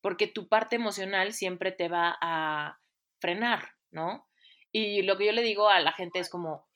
porque 0.00 0.26
tu 0.26 0.48
parte 0.48 0.76
emocional 0.76 1.32
siempre 1.32 1.70
te 1.70 1.88
va 1.88 2.18
a 2.20 2.80
frenar, 3.20 3.70
¿no? 3.90 4.26
Y 4.72 5.02
lo 5.02 5.16
que 5.16 5.26
yo 5.26 5.32
le 5.32 5.42
digo 5.42 5.68
a 5.68 5.80
la 5.80 5.92
gente 5.92 6.18
es 6.18 6.28
como, 6.28 6.68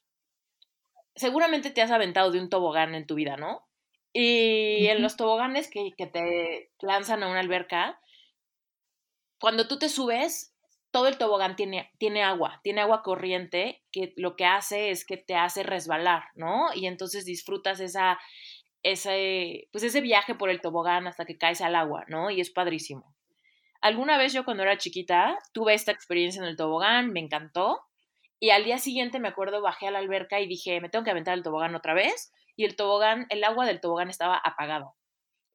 seguramente 1.16 1.70
te 1.70 1.82
has 1.82 1.90
aventado 1.90 2.30
de 2.30 2.40
un 2.40 2.50
tobogán 2.50 2.94
en 2.94 3.06
tu 3.06 3.16
vida, 3.16 3.36
¿no? 3.36 3.66
Y 4.12 4.86
en 4.86 5.02
los 5.02 5.16
toboganes 5.16 5.68
que, 5.68 5.90
que 5.96 6.06
te 6.06 6.70
lanzan 6.80 7.24
a 7.24 7.28
una 7.28 7.40
alberca, 7.40 8.00
cuando 9.40 9.66
tú 9.66 9.76
te 9.78 9.88
subes, 9.88 10.53
todo 10.94 11.08
el 11.08 11.18
tobogán 11.18 11.56
tiene, 11.56 11.90
tiene 11.98 12.22
agua, 12.22 12.60
tiene 12.62 12.80
agua 12.80 13.02
corriente, 13.02 13.82
que 13.90 14.12
lo 14.16 14.36
que 14.36 14.44
hace 14.44 14.90
es 14.90 15.04
que 15.04 15.16
te 15.16 15.34
hace 15.34 15.64
resbalar, 15.64 16.26
¿no? 16.36 16.68
Y 16.72 16.86
entonces 16.86 17.24
disfrutas 17.24 17.80
esa, 17.80 18.16
ese, 18.84 19.68
pues 19.72 19.82
ese 19.82 20.00
viaje 20.00 20.36
por 20.36 20.50
el 20.50 20.60
tobogán 20.60 21.08
hasta 21.08 21.24
que 21.24 21.36
caes 21.36 21.60
al 21.62 21.74
agua, 21.74 22.04
¿no? 22.06 22.30
Y 22.30 22.40
es 22.40 22.50
padrísimo. 22.50 23.12
Alguna 23.80 24.18
vez 24.18 24.32
yo 24.32 24.44
cuando 24.44 24.62
era 24.62 24.78
chiquita 24.78 25.36
tuve 25.52 25.74
esta 25.74 25.90
experiencia 25.90 26.40
en 26.40 26.46
el 26.46 26.56
tobogán, 26.56 27.10
me 27.10 27.18
encantó, 27.18 27.80
y 28.38 28.50
al 28.50 28.62
día 28.62 28.78
siguiente 28.78 29.18
me 29.18 29.26
acuerdo 29.26 29.62
bajé 29.62 29.88
a 29.88 29.90
la 29.90 29.98
alberca 29.98 30.38
y 30.38 30.46
dije, 30.46 30.80
me 30.80 30.90
tengo 30.90 31.04
que 31.04 31.10
aventar 31.10 31.34
el 31.34 31.42
tobogán 31.42 31.74
otra 31.74 31.94
vez, 31.94 32.32
y 32.54 32.66
el 32.66 32.76
tobogán, 32.76 33.26
el 33.30 33.42
agua 33.42 33.66
del 33.66 33.80
tobogán 33.80 34.10
estaba 34.10 34.36
apagado. 34.36 34.94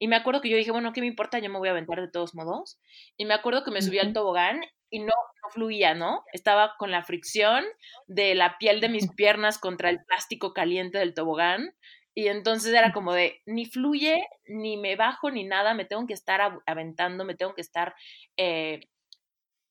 Y 0.00 0.08
me 0.08 0.16
acuerdo 0.16 0.40
que 0.40 0.48
yo 0.48 0.56
dije, 0.56 0.70
bueno, 0.70 0.94
¿qué 0.94 1.02
me 1.02 1.06
importa? 1.06 1.38
Yo 1.38 1.50
me 1.50 1.58
voy 1.58 1.68
a 1.68 1.72
aventar 1.72 2.00
de 2.00 2.08
todos 2.08 2.34
modos. 2.34 2.80
Y 3.18 3.26
me 3.26 3.34
acuerdo 3.34 3.62
que 3.62 3.70
me 3.70 3.82
subí 3.82 3.98
al 3.98 4.14
tobogán 4.14 4.62
y 4.88 5.00
no, 5.00 5.12
no 5.42 5.50
fluía, 5.50 5.94
¿no? 5.94 6.24
Estaba 6.32 6.74
con 6.78 6.90
la 6.90 7.04
fricción 7.04 7.64
de 8.06 8.34
la 8.34 8.56
piel 8.56 8.80
de 8.80 8.88
mis 8.88 9.12
piernas 9.12 9.58
contra 9.58 9.90
el 9.90 10.02
plástico 10.02 10.54
caliente 10.54 10.96
del 10.96 11.12
tobogán. 11.12 11.74
Y 12.14 12.28
entonces 12.28 12.72
era 12.72 12.92
como 12.92 13.12
de, 13.12 13.42
ni 13.44 13.66
fluye, 13.66 14.26
ni 14.46 14.78
me 14.78 14.96
bajo, 14.96 15.30
ni 15.30 15.44
nada, 15.44 15.74
me 15.74 15.84
tengo 15.84 16.06
que 16.06 16.14
estar 16.14 16.40
aventando, 16.66 17.26
me 17.26 17.36
tengo 17.36 17.54
que 17.54 17.60
estar 17.60 17.94
eh, 18.38 18.80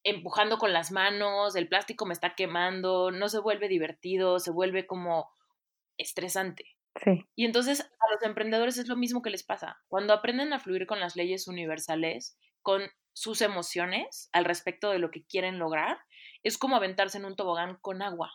empujando 0.04 0.60
con 0.60 0.74
las 0.74 0.92
manos, 0.92 1.56
el 1.56 1.68
plástico 1.68 2.06
me 2.06 2.14
está 2.14 2.36
quemando, 2.36 3.10
no 3.10 3.30
se 3.30 3.40
vuelve 3.40 3.68
divertido, 3.68 4.40
se 4.40 4.52
vuelve 4.52 4.86
como 4.86 5.28
estresante. 5.98 6.79
Y 7.36 7.46
entonces 7.46 7.82
a 7.82 8.14
los 8.14 8.22
emprendedores 8.24 8.78
es 8.78 8.88
lo 8.88 8.96
mismo 8.96 9.22
que 9.22 9.30
les 9.30 9.44
pasa. 9.44 9.80
Cuando 9.88 10.14
aprenden 10.14 10.54
a 10.54 10.60
fluir 10.60 10.86
con 10.86 11.00
las 11.00 11.16
leyes 11.16 11.48
universales, 11.48 12.38
con 12.62 12.82
sus 13.14 13.42
emociones 13.42 14.30
al 14.32 14.46
respecto 14.46 14.92
de 14.92 15.00
lo 15.00 15.12
que 15.12 15.26
quieren 15.26 15.60
lograr, 15.60 15.98
es 16.44 16.58
como 16.58 16.76
aventarse 16.76 17.18
en 17.18 17.26
un 17.26 17.36
tobogán 17.36 17.78
con 17.82 18.02
agua, 18.02 18.34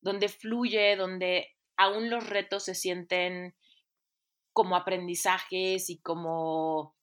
donde 0.00 0.28
fluye, 0.28 0.96
donde 0.96 1.48
aún 1.76 2.10
los 2.10 2.28
retos 2.28 2.64
se 2.64 2.74
sienten 2.74 3.54
como 4.52 4.76
aprendizajes 4.76 5.90
y 5.90 6.00
como, 6.00 6.96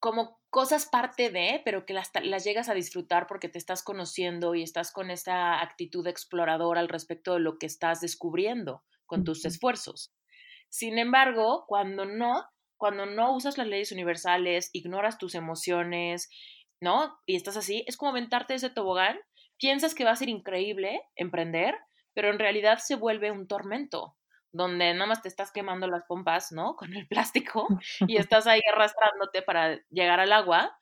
como 0.00 0.40
cosas 0.50 0.86
parte 0.86 1.30
de, 1.30 1.62
pero 1.64 1.86
que 1.86 1.94
las, 1.94 2.10
las 2.22 2.44
llegas 2.44 2.68
a 2.68 2.74
disfrutar 2.74 3.26
porque 3.26 3.48
te 3.48 3.58
estás 3.58 3.82
conociendo 3.82 4.54
y 4.54 4.62
estás 4.62 4.92
con 4.92 5.10
esa 5.10 5.60
actitud 5.60 6.06
exploradora 6.06 6.80
al 6.80 6.88
respecto 6.88 7.34
de 7.34 7.40
lo 7.40 7.58
que 7.58 7.66
estás 7.66 8.00
descubriendo 8.00 8.82
con 9.08 9.24
tus 9.24 9.44
esfuerzos. 9.44 10.14
Sin 10.68 10.98
embargo, 10.98 11.64
cuando 11.66 12.04
no, 12.04 12.44
cuando 12.76 13.06
no 13.06 13.34
usas 13.34 13.58
las 13.58 13.66
leyes 13.66 13.90
universales, 13.90 14.70
ignoras 14.72 15.18
tus 15.18 15.34
emociones, 15.34 16.28
¿no? 16.80 17.18
Y 17.26 17.34
estás 17.34 17.56
así, 17.56 17.84
es 17.88 17.96
como 17.96 18.12
aventarte 18.12 18.54
ese 18.54 18.70
tobogán, 18.70 19.18
piensas 19.58 19.94
que 19.94 20.04
va 20.04 20.12
a 20.12 20.16
ser 20.16 20.28
increíble 20.28 21.02
emprender, 21.16 21.74
pero 22.14 22.30
en 22.30 22.38
realidad 22.38 22.78
se 22.78 22.94
vuelve 22.94 23.32
un 23.32 23.48
tormento, 23.48 24.16
donde 24.52 24.92
nada 24.94 25.06
más 25.06 25.22
te 25.22 25.28
estás 25.28 25.50
quemando 25.50 25.88
las 25.88 26.04
pompas, 26.04 26.52
¿no? 26.52 26.76
Con 26.76 26.94
el 26.94 27.08
plástico 27.08 27.66
y 28.06 28.16
estás 28.16 28.46
ahí 28.46 28.60
arrastrándote 28.72 29.42
para 29.42 29.80
llegar 29.90 30.20
al 30.20 30.32
agua 30.32 30.78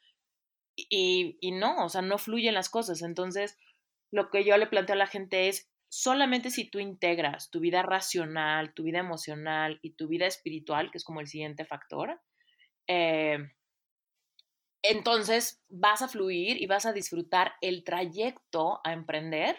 y, 0.76 1.38
y 1.40 1.52
no, 1.52 1.84
o 1.84 1.88
sea, 1.88 2.02
no 2.02 2.18
fluyen 2.18 2.54
las 2.54 2.68
cosas. 2.68 3.02
Entonces, 3.02 3.56
lo 4.10 4.30
que 4.30 4.44
yo 4.44 4.56
le 4.56 4.66
planteo 4.66 4.94
a 4.94 4.98
la 4.98 5.06
gente 5.06 5.48
es, 5.48 5.70
solamente 5.88 6.50
si 6.50 6.68
tú 6.70 6.78
integras 6.78 7.50
tu 7.50 7.60
vida 7.60 7.82
racional, 7.82 8.74
tu 8.74 8.82
vida 8.84 8.98
emocional 8.98 9.78
y 9.82 9.92
tu 9.92 10.08
vida 10.08 10.26
espiritual, 10.26 10.90
que 10.90 10.98
es 10.98 11.04
como 11.04 11.20
el 11.20 11.26
siguiente 11.26 11.64
factor, 11.64 12.20
eh, 12.86 13.38
entonces 14.82 15.62
vas 15.68 16.02
a 16.02 16.08
fluir 16.08 16.60
y 16.62 16.66
vas 16.66 16.86
a 16.86 16.92
disfrutar 16.92 17.54
el 17.60 17.82
trayecto 17.82 18.80
a 18.84 18.92
emprender 18.92 19.56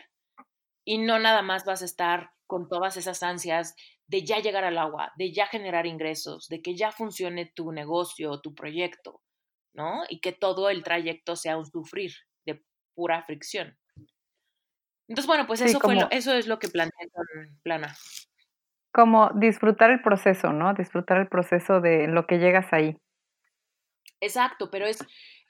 y 0.86 1.00
no 1.00 1.19
nada 1.19 1.41
más 1.41 1.65
vas 1.65 1.81
a 1.81 1.86
estar 1.86 2.31
con 2.46 2.69
todas 2.69 2.96
esas 2.96 3.22
ansias 3.24 3.75
de 4.07 4.24
ya 4.24 4.39
llegar 4.39 4.63
al 4.63 4.77
agua, 4.77 5.12
de 5.17 5.34
ya 5.34 5.48
generar 5.48 5.86
ingresos, 5.86 6.48
de 6.48 6.62
que 6.62 6.75
ya 6.75 6.93
funcione 6.93 7.46
tu 7.46 7.74
negocio, 7.74 8.39
tu 8.39 8.55
proyecto, 8.55 9.22
¿no? 9.74 10.03
Y 10.07 10.22
que 10.22 10.31
todo 10.31 10.69
el 10.69 10.84
trayecto 10.84 11.36
sea 11.36 11.57
un 11.57 11.65
sufrir 11.65 12.13
de 12.46 12.63
pura 12.96 13.22
fricción. 13.24 13.77
Entonces, 15.07 15.27
bueno, 15.27 15.47
pues 15.47 15.61
eso, 15.61 15.79
fue 15.79 15.97
eso 16.11 16.33
es 16.33 16.47
lo 16.47 16.59
que 16.59 16.67
planteé 16.67 17.09
con 17.09 17.25
Plana. 17.63 17.95
Como 18.91 19.29
disfrutar 19.35 19.91
el 19.91 20.01
proceso, 20.01 20.51
¿no? 20.51 20.73
Disfrutar 20.73 21.17
el 21.17 21.27
proceso 21.27 21.79
de 21.79 22.07
lo 22.07 22.27
que 22.27 22.39
llegas 22.39 22.73
ahí. 22.73 22.97
Exacto, 24.19 24.69
pero 24.69 24.85
es, 24.85 25.05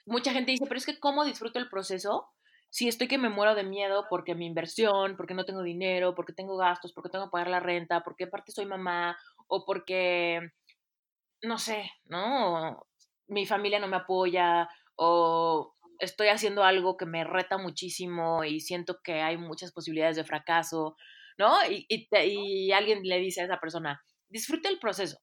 mucha 0.06 0.32
gente 0.32 0.52
dice, 0.52 0.66
pero 0.66 0.78
es 0.78 0.86
que 0.86 1.00
¿cómo 1.00 1.24
disfruto 1.24 1.58
el 1.58 1.68
proceso? 1.68 2.28
Si 2.70 2.86
estoy 2.86 3.08
que 3.08 3.18
me 3.18 3.30
muero 3.30 3.54
de 3.54 3.64
miedo 3.64 4.06
porque 4.10 4.34
mi 4.34 4.46
inversión, 4.46 5.16
porque 5.16 5.34
no 5.34 5.46
tengo 5.46 5.62
dinero, 5.62 6.14
porque 6.14 6.34
tengo 6.34 6.56
gastos, 6.56 6.92
porque 6.92 7.08
tengo 7.08 7.26
que 7.26 7.30
pagar 7.30 7.48
la 7.48 7.60
renta, 7.60 8.02
porque 8.02 8.24
aparte 8.24 8.52
soy 8.52 8.66
mamá, 8.66 9.16
o 9.46 9.64
porque, 9.64 10.52
no 11.42 11.58
sé, 11.58 11.90
¿no? 12.04 12.86
Mi 13.26 13.46
familia 13.46 13.80
no 13.80 13.88
me 13.88 13.96
apoya, 13.96 14.68
o 14.96 15.74
estoy 15.98 16.28
haciendo 16.28 16.64
algo 16.64 16.96
que 16.96 17.06
me 17.06 17.24
reta 17.24 17.58
muchísimo 17.58 18.44
y 18.44 18.60
siento 18.60 19.00
que 19.02 19.20
hay 19.20 19.36
muchas 19.36 19.72
posibilidades 19.72 20.16
de 20.16 20.24
fracaso, 20.24 20.96
¿no? 21.36 21.54
Y, 21.70 21.86
y, 21.88 22.72
alguien 22.72 23.02
le 23.02 23.18
dice 23.18 23.42
a 23.42 23.44
esa 23.44 23.60
persona, 23.60 24.02
disfruta 24.28 24.68
el 24.68 24.78
proceso. 24.78 25.18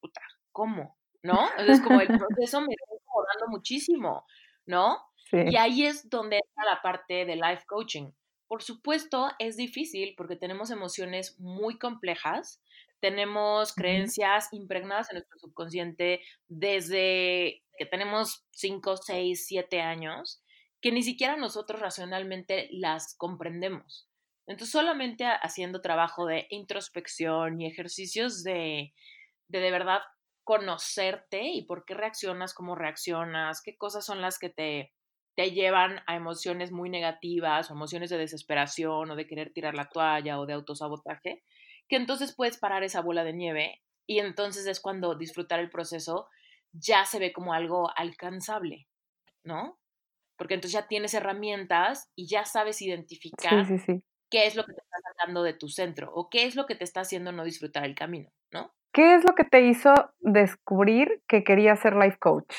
Puta, 0.00 0.20
¿cómo? 0.52 0.98
¿No? 1.22 1.48
Entonces, 1.58 1.84
como 1.84 2.00
el 2.00 2.08
proceso 2.08 2.60
me 2.60 2.74
está 2.74 2.94
incomodando 2.94 3.46
muchísimo, 3.48 4.24
¿no? 4.66 4.98
Y 5.30 5.56
ahí 5.56 5.84
es 5.84 6.08
donde 6.08 6.38
está 6.38 6.64
la 6.64 6.80
parte 6.80 7.26
de 7.26 7.36
life 7.36 7.64
coaching. 7.66 8.10
Por 8.46 8.62
supuesto, 8.62 9.30
es 9.38 9.56
difícil 9.56 10.14
porque 10.16 10.36
tenemos 10.36 10.70
emociones 10.70 11.38
muy 11.38 11.78
complejas, 11.78 12.62
tenemos 13.00 13.72
creencias 13.74 14.48
impregnadas 14.52 15.10
en 15.10 15.16
nuestro 15.16 15.38
subconsciente 15.38 16.20
desde 16.48 17.62
que 17.76 17.86
tenemos 17.86 18.46
5, 18.52 18.96
6, 18.96 19.46
7 19.46 19.80
años 19.80 20.42
que 20.80 20.92
ni 20.92 21.02
siquiera 21.02 21.36
nosotros 21.36 21.80
racionalmente 21.80 22.68
las 22.72 23.16
comprendemos. 23.16 24.08
Entonces, 24.46 24.72
solamente 24.72 25.24
haciendo 25.26 25.80
trabajo 25.80 26.26
de 26.26 26.46
introspección 26.50 27.60
y 27.60 27.66
ejercicios 27.66 28.42
de, 28.42 28.94
de 29.48 29.60
de 29.60 29.70
verdad 29.70 30.00
conocerte 30.44 31.42
y 31.42 31.66
por 31.66 31.84
qué 31.84 31.94
reaccionas, 31.94 32.54
cómo 32.54 32.74
reaccionas, 32.74 33.60
qué 33.62 33.76
cosas 33.76 34.06
son 34.06 34.22
las 34.22 34.38
que 34.38 34.48
te, 34.48 34.94
te 35.36 35.50
llevan 35.50 36.00
a 36.06 36.16
emociones 36.16 36.72
muy 36.72 36.88
negativas 36.88 37.70
o 37.70 37.74
emociones 37.74 38.08
de 38.08 38.16
desesperación 38.16 39.10
o 39.10 39.14
de 39.14 39.26
querer 39.26 39.52
tirar 39.52 39.74
la 39.74 39.90
toalla 39.90 40.40
o 40.40 40.46
de 40.46 40.54
autosabotaje, 40.54 41.44
que 41.88 41.96
entonces 41.96 42.34
puedes 42.34 42.58
parar 42.58 42.82
esa 42.84 43.00
bola 43.00 43.24
de 43.24 43.32
nieve 43.32 43.82
y 44.06 44.18
entonces 44.20 44.66
es 44.66 44.80
cuando 44.80 45.14
disfrutar 45.14 45.60
el 45.60 45.70
proceso 45.70 46.28
ya 46.72 47.04
se 47.04 47.18
ve 47.18 47.32
como 47.32 47.54
algo 47.54 47.90
alcanzable, 47.96 48.86
¿no? 49.44 49.78
Porque 50.36 50.54
entonces 50.54 50.80
ya 50.80 50.86
tienes 50.86 51.14
herramientas 51.14 52.10
y 52.14 52.28
ya 52.28 52.44
sabes 52.44 52.80
identificar 52.82 53.66
qué 54.30 54.46
es 54.46 54.54
lo 54.54 54.64
que 54.64 54.74
te 54.74 54.80
está 54.80 54.98
sacando 55.12 55.42
de 55.42 55.54
tu 55.54 55.68
centro 55.68 56.12
o 56.14 56.28
qué 56.28 56.44
es 56.44 56.54
lo 56.54 56.66
que 56.66 56.74
te 56.74 56.84
está 56.84 57.00
haciendo 57.00 57.32
no 57.32 57.44
disfrutar 57.44 57.84
el 57.84 57.94
camino, 57.94 58.30
¿no? 58.52 58.72
¿Qué 58.92 59.14
es 59.14 59.24
lo 59.24 59.34
que 59.34 59.44
te 59.44 59.62
hizo 59.62 59.92
descubrir 60.20 61.22
que 61.28 61.44
querías 61.44 61.80
ser 61.80 61.94
life 61.96 62.18
coach? 62.18 62.54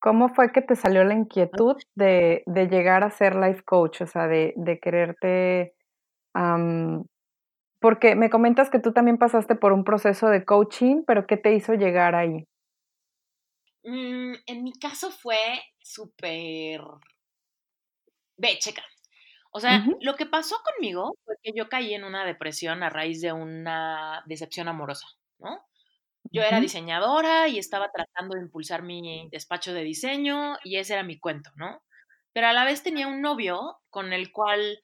¿Cómo 0.00 0.28
fue 0.28 0.52
que 0.52 0.62
te 0.62 0.76
salió 0.76 1.04
la 1.04 1.14
inquietud 1.14 1.76
de, 1.94 2.42
llegar 2.46 3.02
a 3.02 3.10
ser 3.10 3.34
life 3.34 3.62
coach? 3.64 4.02
O 4.02 4.06
sea, 4.06 4.28
de, 4.28 4.78
quererte... 4.80 5.74
porque 7.80 8.14
me 8.14 8.30
comentas 8.30 8.70
que 8.70 8.80
tú 8.80 8.92
también 8.92 9.18
pasaste 9.18 9.54
por 9.54 9.72
un 9.72 9.84
proceso 9.84 10.28
de 10.28 10.44
coaching, 10.44 11.04
pero 11.06 11.26
¿qué 11.26 11.36
te 11.36 11.54
hizo 11.54 11.74
llegar 11.74 12.14
ahí? 12.14 12.44
Mm, 13.84 14.34
en 14.46 14.64
mi 14.64 14.72
caso 14.72 15.10
fue 15.10 15.38
súper... 15.80 16.80
Ve, 18.36 18.58
checa. 18.58 18.82
O 19.50 19.60
sea, 19.60 19.84
lo 20.00 20.14
que 20.14 20.26
pasó 20.26 20.56
conmigo 20.62 21.16
fue 21.24 21.34
que 21.42 21.52
yo 21.56 21.68
caí 21.68 21.94
en 21.94 22.04
una 22.04 22.24
depresión 22.24 22.82
a 22.82 22.90
raíz 22.90 23.20
de 23.20 23.32
una 23.32 24.22
decepción 24.26 24.68
amorosa, 24.68 25.08
¿no? 25.38 25.64
Yo 26.30 26.42
era 26.42 26.60
diseñadora 26.60 27.48
y 27.48 27.58
estaba 27.58 27.90
tratando 27.90 28.36
de 28.36 28.42
impulsar 28.42 28.82
mi 28.82 29.28
despacho 29.32 29.72
de 29.72 29.82
diseño 29.82 30.56
y 30.62 30.76
ese 30.76 30.92
era 30.92 31.02
mi 31.02 31.18
cuento, 31.18 31.50
¿no? 31.56 31.82
Pero 32.32 32.48
a 32.48 32.52
la 32.52 32.64
vez 32.64 32.82
tenía 32.82 33.08
un 33.08 33.22
novio 33.22 33.78
con 33.90 34.12
el 34.12 34.30
cual 34.30 34.78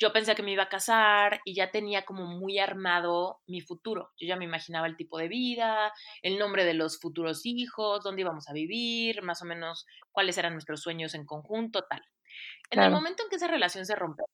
yo 0.00 0.14
pensé 0.14 0.34
que 0.34 0.42
me 0.42 0.52
iba 0.52 0.62
a 0.62 0.68
casar 0.70 1.42
y 1.44 1.54
ya 1.54 1.70
tenía 1.70 2.06
como 2.06 2.24
muy 2.24 2.58
armado 2.58 3.40
mi 3.46 3.60
futuro. 3.60 4.12
Yo 4.18 4.26
ya 4.26 4.36
me 4.36 4.46
imaginaba 4.46 4.86
el 4.86 4.96
tipo 4.96 5.18
de 5.18 5.28
vida, 5.28 5.92
el 6.22 6.38
nombre 6.38 6.64
de 6.64 6.72
los 6.72 6.98
futuros 6.98 7.44
hijos, 7.44 8.02
dónde 8.02 8.22
íbamos 8.22 8.48
a 8.48 8.54
vivir, 8.54 9.22
más 9.22 9.42
o 9.42 9.44
menos 9.44 9.86
cuáles 10.10 10.38
eran 10.38 10.54
nuestros 10.54 10.80
sueños 10.80 11.14
en 11.14 11.26
conjunto, 11.26 11.84
tal. 11.84 12.02
En 12.70 12.80
el 12.80 12.90
momento 12.90 13.22
en 13.22 13.28
que 13.28 13.36
esa 13.36 13.48
relación 13.48 13.84
se 13.84 13.94
rompió, 13.94 14.24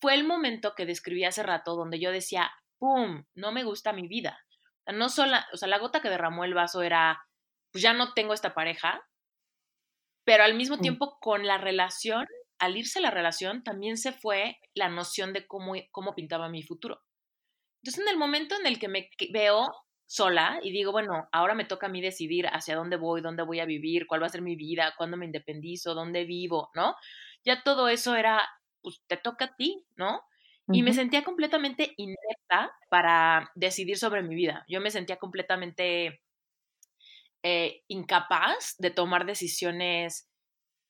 fue 0.00 0.14
el 0.14 0.24
momento 0.24 0.74
que 0.74 0.84
describí 0.84 1.24
hace 1.24 1.42
rato 1.42 1.76
donde 1.76 1.98
yo 1.98 2.12
decía, 2.12 2.50
¡pum! 2.78 3.24
No 3.34 3.52
me 3.52 3.64
gusta 3.64 3.94
mi 3.94 4.06
vida. 4.06 4.38
no 4.86 5.08
solo, 5.08 5.36
o 5.54 5.56
sea, 5.56 5.68
la 5.68 5.78
gota 5.78 6.02
que 6.02 6.10
derramó 6.10 6.44
el 6.44 6.52
vaso 6.52 6.82
era, 6.82 7.24
pues 7.72 7.80
ya 7.80 7.94
no 7.94 8.12
tengo 8.12 8.34
esta 8.34 8.52
pareja, 8.52 9.06
pero 10.24 10.44
al 10.44 10.54
mismo 10.54 10.76
mm. 10.76 10.80
tiempo 10.80 11.18
con 11.20 11.46
la 11.46 11.56
relación 11.56 12.26
al 12.60 12.76
irse 12.76 13.00
la 13.00 13.10
relación, 13.10 13.64
también 13.64 13.96
se 13.96 14.12
fue 14.12 14.58
la 14.74 14.88
noción 14.88 15.32
de 15.32 15.46
cómo, 15.46 15.74
cómo 15.90 16.14
pintaba 16.14 16.48
mi 16.48 16.62
futuro. 16.62 17.02
Entonces, 17.82 18.02
en 18.02 18.08
el 18.08 18.18
momento 18.18 18.54
en 18.58 18.66
el 18.66 18.78
que 18.78 18.88
me 18.88 19.10
veo 19.32 19.72
sola 20.06 20.58
y 20.62 20.70
digo, 20.70 20.92
bueno, 20.92 21.28
ahora 21.32 21.54
me 21.54 21.64
toca 21.64 21.86
a 21.86 21.90
mí 21.90 22.00
decidir 22.00 22.46
hacia 22.46 22.76
dónde 22.76 22.96
voy, 22.96 23.20
dónde 23.20 23.42
voy 23.42 23.60
a 23.60 23.64
vivir, 23.64 24.06
cuál 24.06 24.22
va 24.22 24.26
a 24.26 24.30
ser 24.30 24.42
mi 24.42 24.56
vida, 24.56 24.94
cuándo 24.98 25.16
me 25.16 25.24
independizo, 25.24 25.94
dónde 25.94 26.24
vivo, 26.24 26.70
¿no? 26.74 26.96
Ya 27.44 27.62
todo 27.62 27.88
eso 27.88 28.14
era, 28.16 28.46
pues 28.82 29.00
te 29.06 29.16
toca 29.16 29.46
a 29.46 29.56
ti, 29.56 29.86
¿no? 29.96 30.22
Y 30.72 30.84
me 30.84 30.92
sentía 30.92 31.24
completamente 31.24 31.94
inepta 31.96 32.72
para 32.90 33.50
decidir 33.56 33.98
sobre 33.98 34.22
mi 34.22 34.36
vida. 34.36 34.64
Yo 34.68 34.80
me 34.80 34.92
sentía 34.92 35.16
completamente 35.16 36.22
eh, 37.42 37.82
incapaz 37.88 38.76
de 38.78 38.90
tomar 38.90 39.26
decisiones 39.26 40.30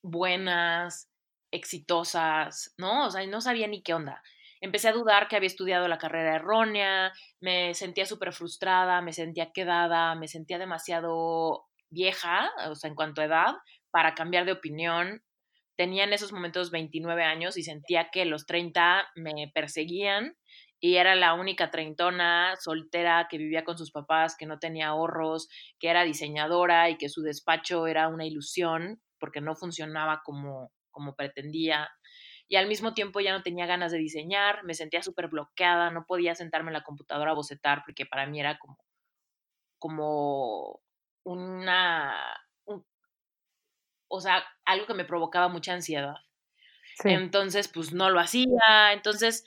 buenas, 0.03 1.10
exitosas, 1.51 2.75
¿no? 2.79 3.07
O 3.07 3.11
sea, 3.11 3.27
no 3.27 3.41
sabía 3.41 3.67
ni 3.67 3.83
qué 3.83 3.95
onda. 3.95 4.23
Empecé 4.61 4.89
a 4.89 4.93
dudar 4.93 5.29
que 5.29 5.37
había 5.37 5.47
estudiado 5.47 5.89
la 5.89 5.99
carrera 5.99 6.37
errónea, 6.37 7.13
me 7.41 7.75
sentía 7.75 8.05
súper 8.05 8.33
frustrada, 8.33 9.01
me 9.01 9.13
sentía 9.13 9.53
quedada, 9.53 10.15
me 10.15 10.29
sentía 10.29 10.59
demasiado 10.59 11.67
vieja, 11.89 12.51
o 12.69 12.75
sea, 12.75 12.89
en 12.89 12.95
cuanto 12.95 13.23
a 13.23 13.25
edad, 13.25 13.55
para 13.91 14.15
cambiar 14.15 14.45
de 14.45 14.53
opinión. 14.53 15.23
Tenía 15.77 16.05
en 16.05 16.13
esos 16.13 16.33
momentos 16.33 16.71
29 16.71 17.25
años 17.25 17.57
y 17.57 17.63
sentía 17.63 18.11
que 18.11 18.27
los 18.27 18.45
30 18.45 19.09
me 19.15 19.51
perseguían 19.55 20.37
y 20.79 20.97
era 20.97 21.15
la 21.15 21.35
única 21.35 21.71
treintona 21.71 22.55
soltera 22.59 23.29
que 23.31 23.39
vivía 23.39 23.65
con 23.65 23.77
sus 23.77 23.93
papás, 23.93 24.35
que 24.37 24.47
no 24.47 24.59
tenía 24.59 24.89
ahorros, 24.89 25.49
que 25.79 25.89
era 25.89 26.05
diseñadora 26.05 26.89
y 26.89 26.97
que 26.97 27.11
su 27.11 27.23
despacho 27.23 27.87
era 27.87 28.09
una 28.09 28.27
ilusión 28.27 29.01
porque 29.19 29.43
no 29.43 29.55
funcionaba 29.55 30.23
como, 30.25 30.73
como 30.91 31.15
pretendía. 31.15 31.91
Y 32.49 32.57
al 32.57 32.67
mismo 32.67 32.95
tiempo 32.95 33.21
ya 33.21 33.33
no 33.33 33.43
tenía 33.43 33.67
ganas 33.67 33.93
de 33.93 33.99
diseñar, 33.99 34.65
me 34.65 34.75
sentía 34.75 35.03
súper 35.03 35.29
bloqueada, 35.29 35.91
no 35.91 36.05
podía 36.07 36.35
sentarme 36.35 36.71
en 36.71 36.75
la 36.75 36.85
computadora 36.85 37.31
a 37.31 37.35
bocetar 37.35 37.83
porque 37.85 38.07
para 38.07 38.27
mí 38.27 38.41
era 38.41 38.59
como, 38.59 38.79
como 39.79 40.81
una, 41.23 42.41
o 44.09 44.21
sea, 44.21 44.45
algo 44.65 44.87
que 44.87 44.95
me 44.95 45.05
provocaba 45.05 45.49
mucha 45.49 45.73
ansiedad. 45.73 46.17
Entonces, 47.05 47.69
pues 47.69 47.93
no 47.93 48.11
lo 48.11 48.21
hacía. 48.21 48.93
Entonces, 48.93 49.47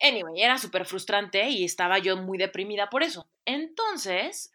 anyway, 0.00 0.42
era 0.42 0.58
súper 0.58 0.84
frustrante 0.84 1.48
y 1.48 1.64
estaba 1.64 1.98
yo 1.98 2.16
muy 2.16 2.38
deprimida 2.38 2.90
por 2.90 3.02
eso. 3.02 3.30
Entonces, 3.44 4.52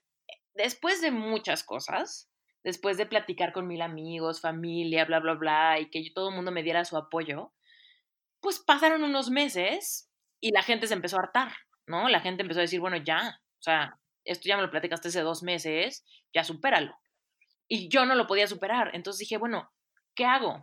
después 0.54 1.02
de 1.02 1.12
muchas 1.12 1.64
cosas, 1.64 2.30
después 2.64 2.98
de 2.98 3.06
platicar 3.06 3.52
con 3.54 3.68
mil 3.68 3.82
amigos, 3.82 4.42
familia, 4.42 5.06
bla, 5.06 5.20
bla, 5.20 5.34
bla, 5.34 5.80
y 5.80 5.90
que 5.90 6.04
todo 6.14 6.30
el 6.30 6.36
mundo 6.36 6.52
me 6.52 6.64
diera 6.64 6.86
su 6.86 6.98
apoyo, 6.98 7.54
pues 8.40 8.60
pasaron 8.60 9.04
unos 9.04 9.30
meses 9.30 10.10
y 10.40 10.52
la 10.52 10.64
gente 10.64 10.88
se 10.88 10.94
empezó 10.94 11.18
a 11.18 11.24
hartar, 11.24 11.52
¿no? 11.88 12.10
La 12.10 12.22
gente 12.22 12.42
empezó 12.42 12.60
a 12.60 12.64
decir, 12.64 12.80
bueno, 12.80 12.98
ya, 12.98 13.40
o 13.60 13.62
sea, 13.62 14.00
esto 14.26 14.48
ya 14.48 14.56
me 14.56 14.64
lo 14.64 14.72
platicaste 14.72 15.10
hace 15.10 15.22
dos 15.22 15.44
meses, 15.44 16.06
ya 16.34 16.44
supéralo. 16.44 16.98
Y 17.68 17.90
yo 17.90 18.06
no 18.06 18.16
lo 18.16 18.28
podía 18.28 18.48
superar, 18.48 18.92
entonces 18.94 19.20
dije, 19.20 19.38
bueno, 19.38 19.72
¿qué 20.16 20.26
hago? 20.26 20.62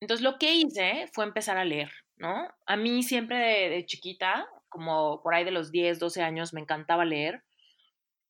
Entonces 0.00 0.22
lo 0.22 0.38
que 0.38 0.54
hice 0.54 1.08
fue 1.12 1.24
empezar 1.24 1.56
a 1.56 1.64
leer, 1.64 1.90
¿no? 2.16 2.48
A 2.66 2.76
mí 2.76 3.02
siempre 3.02 3.38
de, 3.38 3.68
de 3.70 3.86
chiquita, 3.86 4.46
como 4.68 5.22
por 5.22 5.34
ahí 5.34 5.44
de 5.44 5.50
los 5.50 5.70
10, 5.70 5.98
12 5.98 6.22
años, 6.22 6.52
me 6.52 6.60
encantaba 6.60 7.04
leer 7.04 7.45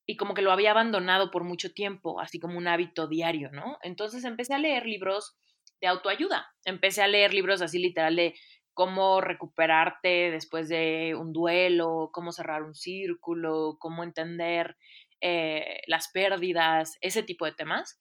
y 0.06 0.16
como 0.16 0.34
que 0.34 0.42
lo 0.42 0.52
había 0.52 0.70
abandonado 0.70 1.30
por 1.30 1.44
mucho 1.44 1.72
tiempo, 1.72 2.20
así 2.20 2.38
como 2.38 2.56
un 2.58 2.68
hábito 2.68 3.08
diario, 3.08 3.50
¿no? 3.50 3.78
Entonces 3.82 4.24
empecé 4.24 4.54
a 4.54 4.58
leer 4.58 4.86
libros 4.86 5.36
de 5.80 5.88
autoayuda, 5.88 6.46
empecé 6.64 7.02
a 7.02 7.08
leer 7.08 7.34
libros 7.34 7.60
así 7.60 7.78
literal 7.78 8.16
de 8.16 8.34
cómo 8.72 9.20
recuperarte 9.20 10.30
después 10.30 10.68
de 10.68 11.14
un 11.18 11.32
duelo, 11.32 12.10
cómo 12.12 12.30
cerrar 12.30 12.62
un 12.62 12.74
círculo, 12.74 13.76
cómo 13.80 14.04
entender 14.04 14.76
eh, 15.20 15.80
las 15.86 16.10
pérdidas, 16.12 16.96
ese 17.00 17.22
tipo 17.22 17.46
de 17.46 17.52
temas. 17.52 18.00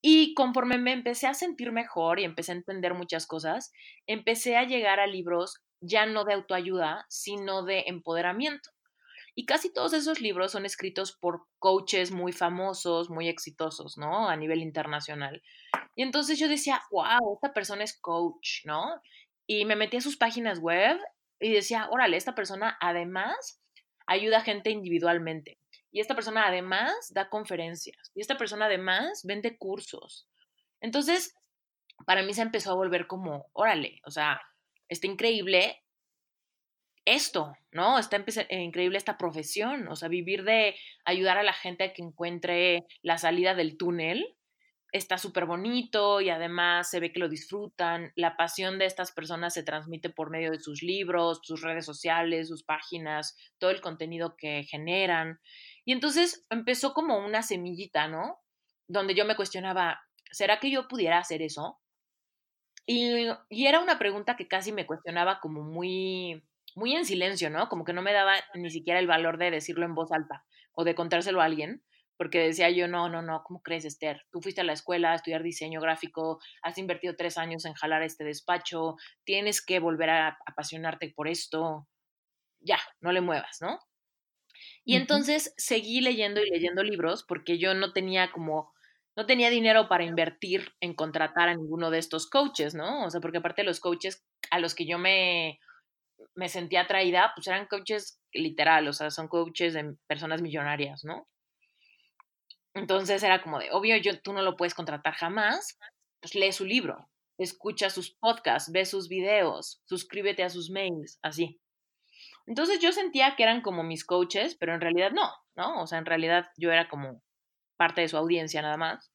Y 0.00 0.34
conforme 0.34 0.78
me 0.78 0.92
empecé 0.92 1.26
a 1.26 1.34
sentir 1.34 1.72
mejor 1.72 2.20
y 2.20 2.24
empecé 2.24 2.52
a 2.52 2.56
entender 2.56 2.94
muchas 2.94 3.26
cosas, 3.26 3.72
empecé 4.06 4.56
a 4.56 4.64
llegar 4.64 4.98
a 4.98 5.06
libros 5.06 5.60
ya 5.80 6.06
no 6.06 6.24
de 6.24 6.34
autoayuda, 6.34 7.04
sino 7.08 7.62
de 7.64 7.84
empoderamiento. 7.86 8.70
Y 9.38 9.46
casi 9.46 9.72
todos 9.72 9.92
esos 9.92 10.20
libros 10.20 10.50
son 10.50 10.66
escritos 10.66 11.12
por 11.12 11.46
coaches 11.60 12.10
muy 12.10 12.32
famosos, 12.32 13.08
muy 13.08 13.28
exitosos, 13.28 13.96
¿no? 13.96 14.28
A 14.28 14.34
nivel 14.34 14.62
internacional. 14.62 15.44
Y 15.94 16.02
entonces 16.02 16.40
yo 16.40 16.48
decía, 16.48 16.82
wow, 16.90 17.34
esta 17.34 17.54
persona 17.54 17.84
es 17.84 17.96
coach, 18.00 18.64
¿no? 18.64 19.00
Y 19.46 19.64
me 19.64 19.76
metí 19.76 19.96
a 19.96 20.00
sus 20.00 20.16
páginas 20.16 20.58
web 20.58 20.98
y 21.38 21.52
decía, 21.52 21.88
órale, 21.88 22.16
esta 22.16 22.34
persona 22.34 22.76
además 22.80 23.62
ayuda 24.08 24.38
a 24.38 24.42
gente 24.42 24.70
individualmente. 24.70 25.60
Y 25.92 26.00
esta 26.00 26.16
persona 26.16 26.48
además 26.48 26.92
da 27.10 27.28
conferencias. 27.28 28.10
Y 28.16 28.22
esta 28.22 28.36
persona 28.36 28.66
además 28.66 29.22
vende 29.22 29.56
cursos. 29.56 30.26
Entonces, 30.80 31.32
para 32.06 32.24
mí 32.24 32.34
se 32.34 32.42
empezó 32.42 32.72
a 32.72 32.74
volver 32.74 33.06
como, 33.06 33.46
órale, 33.52 34.00
o 34.04 34.10
sea, 34.10 34.40
está 34.88 35.06
increíble 35.06 35.80
esto, 37.14 37.56
¿no? 37.72 37.98
Está 37.98 38.16
eh, 38.16 38.60
increíble 38.60 38.98
esta 38.98 39.18
profesión, 39.18 39.88
o 39.88 39.96
sea, 39.96 40.08
vivir 40.08 40.44
de 40.44 40.74
ayudar 41.04 41.38
a 41.38 41.42
la 41.42 41.52
gente 41.52 41.84
a 41.84 41.92
que 41.92 42.02
encuentre 42.02 42.84
la 43.02 43.18
salida 43.18 43.54
del 43.54 43.76
túnel. 43.76 44.36
Está 44.90 45.18
súper 45.18 45.44
bonito 45.44 46.20
y 46.20 46.30
además 46.30 46.88
se 46.90 47.00
ve 47.00 47.12
que 47.12 47.20
lo 47.20 47.28
disfrutan. 47.28 48.12
La 48.16 48.36
pasión 48.36 48.78
de 48.78 48.86
estas 48.86 49.12
personas 49.12 49.52
se 49.54 49.62
transmite 49.62 50.08
por 50.08 50.30
medio 50.30 50.50
de 50.50 50.60
sus 50.60 50.82
libros, 50.82 51.40
sus 51.42 51.60
redes 51.60 51.84
sociales, 51.84 52.48
sus 52.48 52.64
páginas, 52.64 53.36
todo 53.58 53.70
el 53.70 53.80
contenido 53.80 54.34
que 54.36 54.64
generan. 54.64 55.40
Y 55.84 55.92
entonces 55.92 56.46
empezó 56.50 56.94
como 56.94 57.18
una 57.18 57.42
semillita, 57.42 58.08
¿no? 58.08 58.38
Donde 58.86 59.14
yo 59.14 59.24
me 59.26 59.36
cuestionaba, 59.36 60.00
¿será 60.30 60.58
que 60.58 60.70
yo 60.70 60.88
pudiera 60.88 61.18
hacer 61.18 61.42
eso? 61.42 61.78
Y, 62.86 63.28
y, 63.50 63.66
era 63.66 63.80
una 63.80 63.98
pregunta 63.98 64.36
que 64.36 64.48
casi 64.48 64.72
me 64.72 64.86
cuestionaba 64.86 65.40
como 65.40 65.62
muy, 65.62 66.42
muy 66.74 66.94
en 66.94 67.04
silencio, 67.04 67.50
¿no? 67.50 67.68
Como 67.68 67.84
que 67.84 67.92
no 67.92 68.02
me 68.02 68.12
daba 68.12 68.34
ni 68.54 68.70
siquiera 68.70 69.00
el 69.00 69.06
valor 69.06 69.38
de 69.38 69.50
decirlo 69.50 69.84
en 69.84 69.94
voz 69.94 70.12
alta 70.12 70.44
o 70.72 70.84
de 70.84 70.94
contárselo 70.94 71.40
a 71.40 71.44
alguien, 71.44 71.82
porque 72.16 72.40
decía 72.40 72.68
yo, 72.70 72.88
no, 72.88 73.08
no, 73.08 73.22
no, 73.22 73.42
¿cómo 73.44 73.62
crees, 73.62 73.84
Esther? 73.84 74.22
Tú 74.30 74.40
fuiste 74.40 74.60
a 74.60 74.64
la 74.64 74.72
escuela 74.72 75.12
a 75.12 75.14
estudiar 75.14 75.42
diseño 75.42 75.80
gráfico, 75.80 76.40
has 76.62 76.76
invertido 76.78 77.14
tres 77.16 77.38
años 77.38 77.64
en 77.64 77.74
jalar 77.74 78.02
este 78.02 78.24
despacho, 78.24 78.96
tienes 79.24 79.64
que 79.64 79.78
volver 79.78 80.10
a 80.10 80.38
apasionarte 80.46 81.12
por 81.14 81.28
esto, 81.28 81.88
ya, 82.60 82.78
no 83.00 83.12
le 83.12 83.20
muevas, 83.20 83.58
¿no? 83.60 83.78
Y 84.84 84.96
entonces 84.96 85.54
seguí 85.56 86.00
leyendo 86.00 86.40
y 86.42 86.50
leyendo 86.50 86.82
libros 86.82 87.24
porque 87.26 87.58
yo 87.58 87.74
no 87.74 87.92
tenía 87.92 88.32
como 88.32 88.72
no 89.16 89.26
tenía 89.26 89.50
dinero 89.50 89.88
para 89.88 90.04
invertir 90.04 90.72
en 90.80 90.94
contratar 90.94 91.48
a 91.48 91.54
ninguno 91.56 91.90
de 91.90 91.98
estos 91.98 92.30
coaches, 92.30 92.74
¿no? 92.74 93.04
O 93.04 93.10
sea, 93.10 93.20
porque 93.20 93.38
aparte 93.38 93.62
de 93.62 93.66
los 93.66 93.80
coaches 93.80 94.24
a 94.52 94.60
los 94.60 94.76
que 94.76 94.86
yo 94.86 94.96
me, 94.96 95.58
me 96.34 96.48
sentía 96.48 96.82
atraída, 96.82 97.32
pues 97.34 97.46
eran 97.46 97.66
coaches 97.66 98.20
literal, 98.32 98.88
o 98.88 98.92
sea, 98.92 99.10
son 99.10 99.28
coaches 99.28 99.74
de 99.74 99.96
personas 100.06 100.42
millonarias, 100.42 101.04
¿no? 101.04 101.28
Entonces 102.74 103.22
era 103.22 103.42
como 103.42 103.58
de, 103.58 103.70
obvio, 103.72 103.96
yo, 103.96 104.20
tú 104.20 104.32
no 104.32 104.42
lo 104.42 104.56
puedes 104.56 104.74
contratar 104.74 105.14
jamás, 105.14 105.78
pues 106.20 106.34
lee 106.34 106.52
su 106.52 106.64
libro, 106.64 107.08
escucha 107.38 107.90
sus 107.90 108.14
podcasts, 108.14 108.70
ve 108.72 108.84
sus 108.84 109.08
videos, 109.08 109.82
suscríbete 109.86 110.44
a 110.44 110.50
sus 110.50 110.70
mails, 110.70 111.18
así. 111.22 111.60
Entonces 112.46 112.80
yo 112.80 112.92
sentía 112.92 113.36
que 113.36 113.42
eran 113.42 113.60
como 113.60 113.82
mis 113.82 114.04
coaches, 114.04 114.56
pero 114.58 114.74
en 114.74 114.80
realidad 114.80 115.10
no, 115.12 115.30
¿no? 115.54 115.82
O 115.82 115.86
sea, 115.86 115.98
en 115.98 116.06
realidad 116.06 116.48
yo 116.56 116.72
era 116.72 116.88
como 116.88 117.22
parte 117.76 118.00
de 118.00 118.08
su 118.08 118.16
audiencia 118.16 118.62
nada 118.62 118.76
más. 118.76 119.12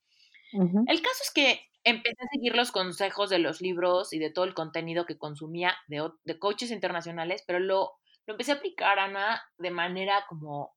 El 0.54 1.02
caso 1.02 1.24
es 1.24 1.32
que 1.34 1.66
empecé 1.84 2.24
a 2.24 2.28
seguir 2.34 2.56
los 2.56 2.72
consejos 2.72 3.30
de 3.30 3.40
los 3.40 3.62
libros 3.62 4.14
y 4.14 4.20
de 4.20 4.32
todo 4.32 4.46
el 4.46 4.54
contenido 4.54 5.06
que 5.06 5.18
consumía 5.18 5.76
de, 5.88 6.10
de 6.24 6.40
coaches 6.40 6.72
internacionales, 6.72 7.44
pero 7.46 7.60
lo, 7.60 7.92
lo, 8.26 8.34
empecé 8.34 8.52
a 8.54 8.56
aplicar, 8.56 9.00
Ana, 9.00 9.44
de 9.58 9.72
manera 9.72 10.26
como 10.28 10.76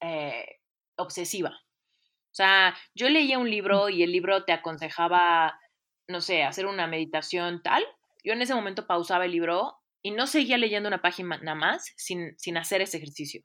eh, 0.00 0.46
obsesiva. 0.96 1.50
O 1.50 2.34
sea, 2.38 2.76
yo 2.94 3.08
leía 3.08 3.38
un 3.38 3.50
libro 3.50 3.88
y 3.88 4.02
el 4.02 4.12
libro 4.12 4.44
te 4.44 4.52
aconsejaba, 4.52 5.58
no 6.08 6.20
sé, 6.20 6.44
hacer 6.44 6.66
una 6.66 6.86
meditación 6.86 7.62
tal. 7.62 7.84
Yo 8.22 8.32
en 8.32 8.42
ese 8.42 8.54
momento 8.54 8.86
pausaba 8.86 9.24
el 9.24 9.32
libro 9.32 9.78
y 10.02 10.10
no 10.10 10.26
seguía 10.26 10.58
leyendo 10.58 10.88
una 10.88 11.02
página 11.02 11.38
nada 11.38 11.56
más 11.56 11.92
sin, 11.96 12.38
sin 12.38 12.56
hacer 12.56 12.82
ese 12.82 12.98
ejercicio. 12.98 13.42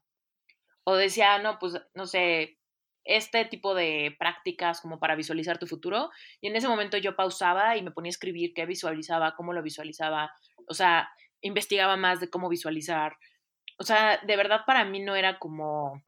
O 0.83 0.95
decía, 0.95 1.39
no, 1.39 1.57
pues, 1.59 1.75
no 1.93 2.05
sé, 2.05 2.57
este 3.05 3.45
tipo 3.45 3.75
de 3.75 4.15
prácticas 4.17 4.81
como 4.81 4.99
para 4.99 5.15
visualizar 5.15 5.57
tu 5.57 5.67
futuro. 5.67 6.09
Y 6.41 6.47
en 6.47 6.55
ese 6.55 6.67
momento 6.67 6.97
yo 6.97 7.15
pausaba 7.15 7.77
y 7.77 7.81
me 7.81 7.91
ponía 7.91 8.09
a 8.09 8.11
escribir 8.11 8.53
qué 8.53 8.65
visualizaba, 8.65 9.35
cómo 9.35 9.53
lo 9.53 9.61
visualizaba, 9.61 10.31
o 10.67 10.73
sea, 10.73 11.09
investigaba 11.41 11.97
más 11.97 12.19
de 12.19 12.29
cómo 12.29 12.49
visualizar. 12.49 13.17
O 13.77 13.83
sea, 13.83 14.19
de 14.23 14.37
verdad 14.37 14.61
para 14.65 14.85
mí 14.85 14.99
no 14.99 15.15
era 15.15 15.39
como, 15.39 16.01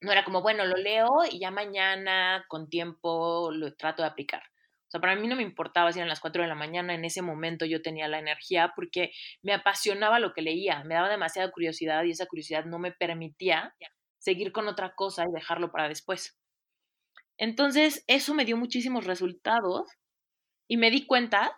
no 0.00 0.12
era 0.12 0.24
como, 0.24 0.42
bueno, 0.42 0.64
lo 0.64 0.76
leo 0.76 1.24
y 1.30 1.38
ya 1.38 1.50
mañana 1.50 2.44
con 2.48 2.68
tiempo 2.68 3.50
lo 3.52 3.74
trato 3.74 4.02
de 4.02 4.08
aplicar. 4.08 4.42
O 4.88 4.90
sea, 4.90 5.00
para 5.00 5.16
mí 5.16 5.26
no 5.26 5.34
me 5.34 5.42
importaba 5.42 5.92
si 5.92 5.98
eran 5.98 6.08
las 6.08 6.20
4 6.20 6.42
de 6.42 6.48
la 6.48 6.54
mañana, 6.54 6.94
en 6.94 7.04
ese 7.04 7.20
momento 7.20 7.66
yo 7.66 7.82
tenía 7.82 8.06
la 8.06 8.20
energía 8.20 8.72
porque 8.76 9.10
me 9.42 9.52
apasionaba 9.52 10.20
lo 10.20 10.32
que 10.32 10.42
leía, 10.42 10.84
me 10.84 10.94
daba 10.94 11.08
demasiada 11.08 11.50
curiosidad 11.50 12.04
y 12.04 12.12
esa 12.12 12.26
curiosidad 12.26 12.64
no 12.64 12.78
me 12.78 12.92
permitía 12.92 13.74
seguir 14.26 14.50
con 14.50 14.66
otra 14.66 14.92
cosa 14.96 15.24
y 15.24 15.32
dejarlo 15.32 15.70
para 15.70 15.88
después. 15.88 16.36
Entonces, 17.38 18.02
eso 18.08 18.34
me 18.34 18.44
dio 18.44 18.56
muchísimos 18.56 19.04
resultados 19.04 19.88
y 20.66 20.78
me 20.78 20.90
di 20.90 21.06
cuenta 21.06 21.56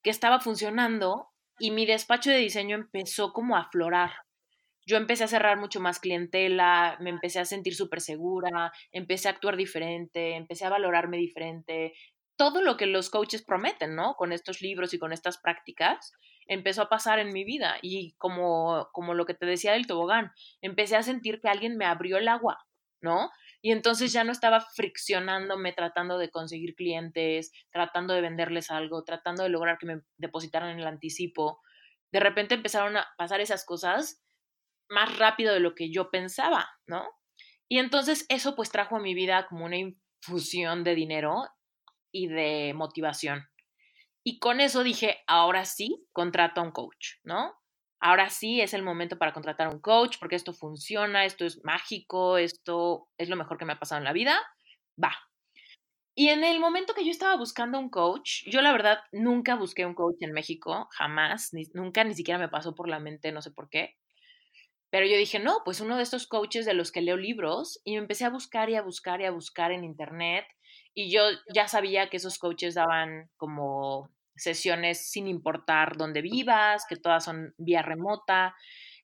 que 0.00 0.10
estaba 0.10 0.38
funcionando 0.38 1.30
y 1.58 1.72
mi 1.72 1.86
despacho 1.86 2.30
de 2.30 2.36
diseño 2.36 2.76
empezó 2.76 3.32
como 3.32 3.56
a 3.56 3.62
aflorar. 3.62 4.12
Yo 4.86 4.96
empecé 4.96 5.24
a 5.24 5.28
cerrar 5.28 5.58
mucho 5.58 5.80
más 5.80 5.98
clientela, 5.98 6.96
me 7.00 7.10
empecé 7.10 7.40
a 7.40 7.46
sentir 7.46 7.74
súper 7.74 8.00
segura, 8.00 8.70
empecé 8.92 9.26
a 9.26 9.32
actuar 9.32 9.56
diferente, 9.56 10.36
empecé 10.36 10.66
a 10.66 10.70
valorarme 10.70 11.16
diferente. 11.16 11.94
Todo 12.36 12.62
lo 12.62 12.76
que 12.76 12.86
los 12.86 13.10
coaches 13.10 13.42
prometen, 13.42 13.96
¿no? 13.96 14.14
Con 14.14 14.32
estos 14.32 14.60
libros 14.60 14.94
y 14.94 15.00
con 15.00 15.12
estas 15.12 15.38
prácticas, 15.38 16.12
empezó 16.46 16.82
a 16.82 16.88
pasar 16.88 17.18
en 17.18 17.32
mi 17.32 17.44
vida 17.44 17.76
y 17.82 18.14
como, 18.18 18.88
como 18.92 19.14
lo 19.14 19.26
que 19.26 19.34
te 19.34 19.46
decía 19.46 19.72
del 19.72 19.86
tobogán, 19.86 20.32
empecé 20.60 20.96
a 20.96 21.02
sentir 21.02 21.40
que 21.40 21.48
alguien 21.48 21.76
me 21.76 21.86
abrió 21.86 22.18
el 22.18 22.28
agua, 22.28 22.66
¿no? 23.00 23.30
Y 23.62 23.72
entonces 23.72 24.12
ya 24.12 24.24
no 24.24 24.32
estaba 24.32 24.60
friccionándome 24.60 25.72
tratando 25.72 26.18
de 26.18 26.30
conseguir 26.30 26.74
clientes, 26.74 27.50
tratando 27.70 28.12
de 28.12 28.20
venderles 28.20 28.70
algo, 28.70 29.04
tratando 29.04 29.42
de 29.42 29.48
lograr 29.48 29.78
que 29.78 29.86
me 29.86 30.02
depositaran 30.18 30.70
en 30.70 30.80
el 30.80 30.86
anticipo. 30.86 31.62
De 32.12 32.20
repente 32.20 32.54
empezaron 32.54 32.96
a 32.96 33.06
pasar 33.16 33.40
esas 33.40 33.64
cosas 33.64 34.22
más 34.88 35.16
rápido 35.18 35.54
de 35.54 35.60
lo 35.60 35.74
que 35.74 35.90
yo 35.90 36.10
pensaba, 36.10 36.68
¿no? 36.86 37.08
Y 37.68 37.78
entonces 37.78 38.26
eso 38.28 38.54
pues 38.54 38.70
trajo 38.70 38.96
a 38.96 39.00
mi 39.00 39.14
vida 39.14 39.46
como 39.48 39.64
una 39.64 39.78
infusión 39.78 40.84
de 40.84 40.94
dinero 40.94 41.44
y 42.12 42.28
de 42.28 42.72
motivación. 42.74 43.48
Y 44.24 44.38
con 44.38 44.60
eso 44.60 44.82
dije, 44.82 45.18
ahora 45.26 45.66
sí, 45.66 46.06
contrato 46.12 46.60
a 46.60 46.64
un 46.64 46.72
coach, 46.72 47.16
¿no? 47.24 47.54
Ahora 48.00 48.30
sí 48.30 48.60
es 48.60 48.74
el 48.74 48.82
momento 48.82 49.18
para 49.18 49.32
contratar 49.32 49.66
a 49.66 49.70
un 49.70 49.80
coach 49.80 50.16
porque 50.18 50.36
esto 50.36 50.54
funciona, 50.54 51.24
esto 51.26 51.44
es 51.44 51.62
mágico, 51.62 52.38
esto 52.38 53.08
es 53.18 53.28
lo 53.28 53.36
mejor 53.36 53.58
que 53.58 53.66
me 53.66 53.74
ha 53.74 53.78
pasado 53.78 53.98
en 53.98 54.04
la 54.04 54.12
vida. 54.12 54.40
Va. 55.02 55.12
Y 56.16 56.28
en 56.28 56.44
el 56.44 56.58
momento 56.58 56.94
que 56.94 57.04
yo 57.04 57.10
estaba 57.10 57.36
buscando 57.36 57.78
un 57.78 57.90
coach, 57.90 58.44
yo 58.46 58.62
la 58.62 58.72
verdad 58.72 59.00
nunca 59.12 59.56
busqué 59.56 59.84
un 59.84 59.94
coach 59.94 60.16
en 60.20 60.32
México, 60.32 60.88
jamás, 60.92 61.50
nunca 61.74 62.04
ni 62.04 62.14
siquiera 62.14 62.38
me 62.38 62.48
pasó 62.48 62.74
por 62.74 62.88
la 62.88 63.00
mente, 63.00 63.32
no 63.32 63.42
sé 63.42 63.50
por 63.50 63.68
qué. 63.68 63.96
Pero 64.90 65.06
yo 65.06 65.16
dije, 65.16 65.40
no, 65.40 65.58
pues 65.64 65.80
uno 65.80 65.96
de 65.96 66.04
estos 66.04 66.28
coaches 66.28 66.66
de 66.66 66.74
los 66.74 66.92
que 66.92 67.02
leo 67.02 67.16
libros 67.16 67.80
y 67.84 67.92
me 67.94 67.98
empecé 67.98 68.24
a 68.24 68.30
buscar 68.30 68.70
y 68.70 68.76
a 68.76 68.82
buscar 68.82 69.20
y 69.20 69.24
a 69.24 69.32
buscar 69.32 69.72
en 69.72 69.82
internet 69.82 70.46
y 70.94 71.10
yo 71.10 71.22
ya 71.52 71.68
sabía 71.68 72.08
que 72.08 72.18
esos 72.18 72.38
coaches 72.38 72.74
daban 72.74 73.30
como 73.36 74.10
sesiones 74.36 75.10
sin 75.10 75.28
importar 75.28 75.96
dónde 75.96 76.22
vivas, 76.22 76.86
que 76.88 76.96
todas 76.96 77.24
son 77.24 77.54
vía 77.58 77.82
remota. 77.82 78.54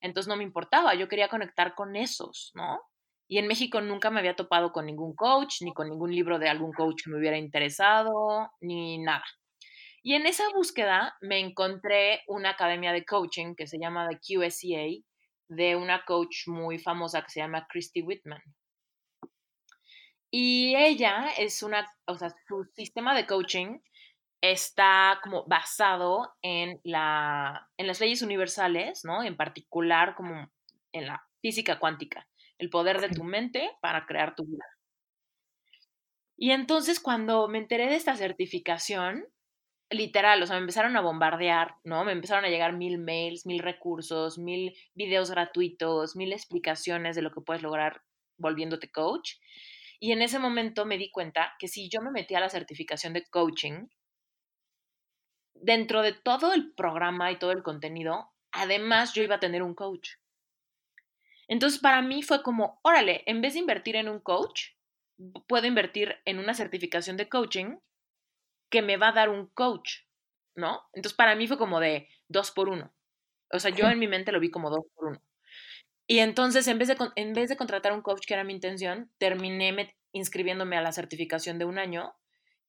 Entonces 0.01 0.27
no 0.27 0.35
me 0.35 0.43
importaba, 0.43 0.95
yo 0.95 1.07
quería 1.07 1.29
conectar 1.29 1.75
con 1.75 1.95
esos, 1.95 2.51
¿no? 2.55 2.79
Y 3.27 3.37
en 3.37 3.47
México 3.47 3.79
nunca 3.81 4.09
me 4.09 4.19
había 4.19 4.35
topado 4.35 4.71
con 4.71 4.85
ningún 4.85 5.15
coach, 5.15 5.61
ni 5.61 5.73
con 5.73 5.89
ningún 5.89 6.11
libro 6.11 6.39
de 6.39 6.49
algún 6.49 6.73
coach 6.73 7.03
que 7.03 7.09
me 7.09 7.17
hubiera 7.17 7.37
interesado, 7.37 8.51
ni 8.59 8.97
nada. 8.97 9.23
Y 10.03 10.15
en 10.15 10.25
esa 10.25 10.49
búsqueda 10.53 11.15
me 11.21 11.39
encontré 11.39 12.23
una 12.27 12.51
academia 12.51 12.91
de 12.91 13.05
coaching 13.05 13.55
que 13.55 13.67
se 13.67 13.77
llama 13.79 14.09
The 14.09 14.17
QSCA, 14.17 15.05
de 15.47 15.75
una 15.75 16.03
coach 16.05 16.47
muy 16.47 16.79
famosa 16.79 17.21
que 17.21 17.29
se 17.29 17.39
llama 17.39 17.67
Christy 17.69 18.01
Whitman. 18.01 18.41
Y 20.31 20.75
ella 20.75 21.27
es 21.37 21.61
una, 21.61 21.85
o 22.07 22.17
sea, 22.17 22.33
su 22.47 22.63
sistema 22.73 23.13
de 23.13 23.27
coaching 23.27 23.79
está 24.41 25.19
como 25.21 25.45
basado 25.45 26.33
en, 26.41 26.79
la, 26.83 27.69
en 27.77 27.87
las 27.87 27.99
leyes 27.99 28.21
universales, 28.21 29.03
¿no? 29.03 29.23
En 29.23 29.37
particular 29.37 30.15
como 30.15 30.49
en 30.93 31.07
la 31.07 31.21
física 31.41 31.79
cuántica, 31.79 32.27
el 32.57 32.69
poder 32.69 33.01
de 33.01 33.09
tu 33.09 33.23
mente 33.23 33.69
para 33.81 34.05
crear 34.05 34.35
tu 34.35 34.45
vida. 34.45 34.65
Y 36.37 36.51
entonces 36.51 36.99
cuando 36.99 37.47
me 37.47 37.59
enteré 37.59 37.87
de 37.87 37.95
esta 37.95 38.15
certificación, 38.15 39.25
literal, 39.91 40.41
o 40.41 40.47
sea, 40.47 40.55
me 40.55 40.61
empezaron 40.61 40.95
a 40.97 41.01
bombardear, 41.01 41.75
¿no? 41.83 42.03
Me 42.05 42.13
empezaron 42.13 42.45
a 42.45 42.49
llegar 42.49 42.73
mil 42.73 42.97
mails, 42.97 43.45
mil 43.45 43.59
recursos, 43.59 44.39
mil 44.39 44.73
videos 44.95 45.29
gratuitos, 45.29 46.15
mil 46.15 46.33
explicaciones 46.33 47.15
de 47.15 47.21
lo 47.21 47.31
que 47.31 47.41
puedes 47.41 47.61
lograr 47.61 48.01
volviéndote 48.37 48.89
coach. 48.89 49.33
Y 50.01 50.11
en 50.11 50.21
ese 50.21 50.39
momento 50.39 50.85
me 50.85 50.97
di 50.97 51.11
cuenta 51.11 51.53
que 51.59 51.69
si 51.69 51.87
yo 51.87 52.01
me 52.01 52.11
metía 52.11 52.39
a 52.39 52.41
la 52.41 52.49
certificación 52.49 53.13
de 53.13 53.23
coaching, 53.29 53.87
dentro 55.53 56.01
de 56.01 56.11
todo 56.13 56.53
el 56.53 56.73
programa 56.73 57.31
y 57.31 57.37
todo 57.37 57.51
el 57.51 57.63
contenido, 57.63 58.31
además 58.51 59.13
yo 59.13 59.23
iba 59.23 59.35
a 59.35 59.39
tener 59.39 59.63
un 59.63 59.75
coach. 59.75 60.09
Entonces 61.47 61.79
para 61.79 62.01
mí 62.01 62.23
fue 62.23 62.41
como, 62.41 62.79
órale, 62.83 63.23
en 63.27 63.41
vez 63.41 63.53
de 63.53 63.59
invertir 63.59 63.95
en 63.95 64.09
un 64.09 64.19
coach, 64.19 64.69
puedo 65.47 65.67
invertir 65.67 66.17
en 66.25 66.39
una 66.39 66.55
certificación 66.55 67.15
de 67.15 67.29
coaching 67.29 67.77
que 68.71 68.81
me 68.81 68.97
va 68.97 69.09
a 69.09 69.13
dar 69.13 69.29
un 69.29 69.47
coach, 69.47 69.99
¿no? 70.55 70.81
Entonces 70.93 71.15
para 71.15 71.35
mí 71.35 71.47
fue 71.47 71.59
como 71.59 71.79
de 71.79 72.09
dos 72.27 72.51
por 72.51 72.69
uno. 72.69 72.91
O 73.51 73.59
sea, 73.59 73.71
yo 73.71 73.87
en 73.89 73.99
mi 73.99 74.07
mente 74.07 74.31
lo 74.31 74.39
vi 74.39 74.49
como 74.49 74.69
dos 74.71 74.85
por 74.95 75.09
uno. 75.09 75.21
Y 76.11 76.19
entonces, 76.19 76.67
en 76.67 76.77
vez, 76.77 76.89
de, 76.89 76.97
en 77.15 77.31
vez 77.31 77.47
de 77.47 77.55
contratar 77.55 77.93
un 77.93 78.01
coach, 78.01 78.25
que 78.27 78.33
era 78.33 78.43
mi 78.43 78.51
intención, 78.51 79.09
terminé 79.17 79.95
inscribiéndome 80.11 80.75
a 80.75 80.81
la 80.81 80.91
certificación 80.91 81.57
de 81.57 81.63
un 81.63 81.79
año, 81.79 82.13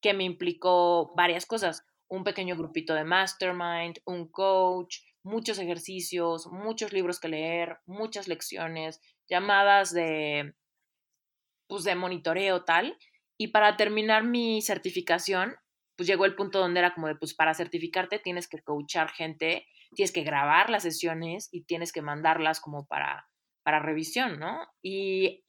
que 0.00 0.14
me 0.14 0.22
implicó 0.22 1.12
varias 1.16 1.44
cosas 1.44 1.84
un 2.06 2.22
pequeño 2.22 2.54
grupito 2.54 2.94
de 2.94 3.02
mastermind, 3.02 3.98
un 4.04 4.30
coach, 4.30 4.98
muchos 5.24 5.58
ejercicios, 5.58 6.46
muchos 6.52 6.92
libros 6.92 7.18
que 7.18 7.26
leer, 7.26 7.78
muchas 7.84 8.28
lecciones, 8.28 9.00
llamadas 9.28 9.92
de, 9.92 10.54
pues, 11.66 11.82
de 11.82 11.96
monitoreo 11.96 12.62
tal. 12.62 12.96
Y 13.36 13.48
para 13.48 13.76
terminar 13.76 14.22
mi 14.22 14.62
certificación, 14.62 15.56
pues 15.96 16.06
llegó 16.06 16.26
el 16.26 16.36
punto 16.36 16.60
donde 16.60 16.78
era 16.78 16.94
como 16.94 17.08
de, 17.08 17.16
pues 17.16 17.34
para 17.34 17.54
certificarte 17.54 18.20
tienes 18.20 18.46
que 18.46 18.62
coachar 18.62 19.10
gente, 19.10 19.66
tienes 19.96 20.12
que 20.12 20.22
grabar 20.22 20.70
las 20.70 20.84
sesiones 20.84 21.48
y 21.50 21.64
tienes 21.64 21.90
que 21.90 22.02
mandarlas 22.02 22.60
como 22.60 22.86
para, 22.86 23.26
para 23.62 23.80
revisión, 23.80 24.38
¿no? 24.38 24.66
Y, 24.82 25.44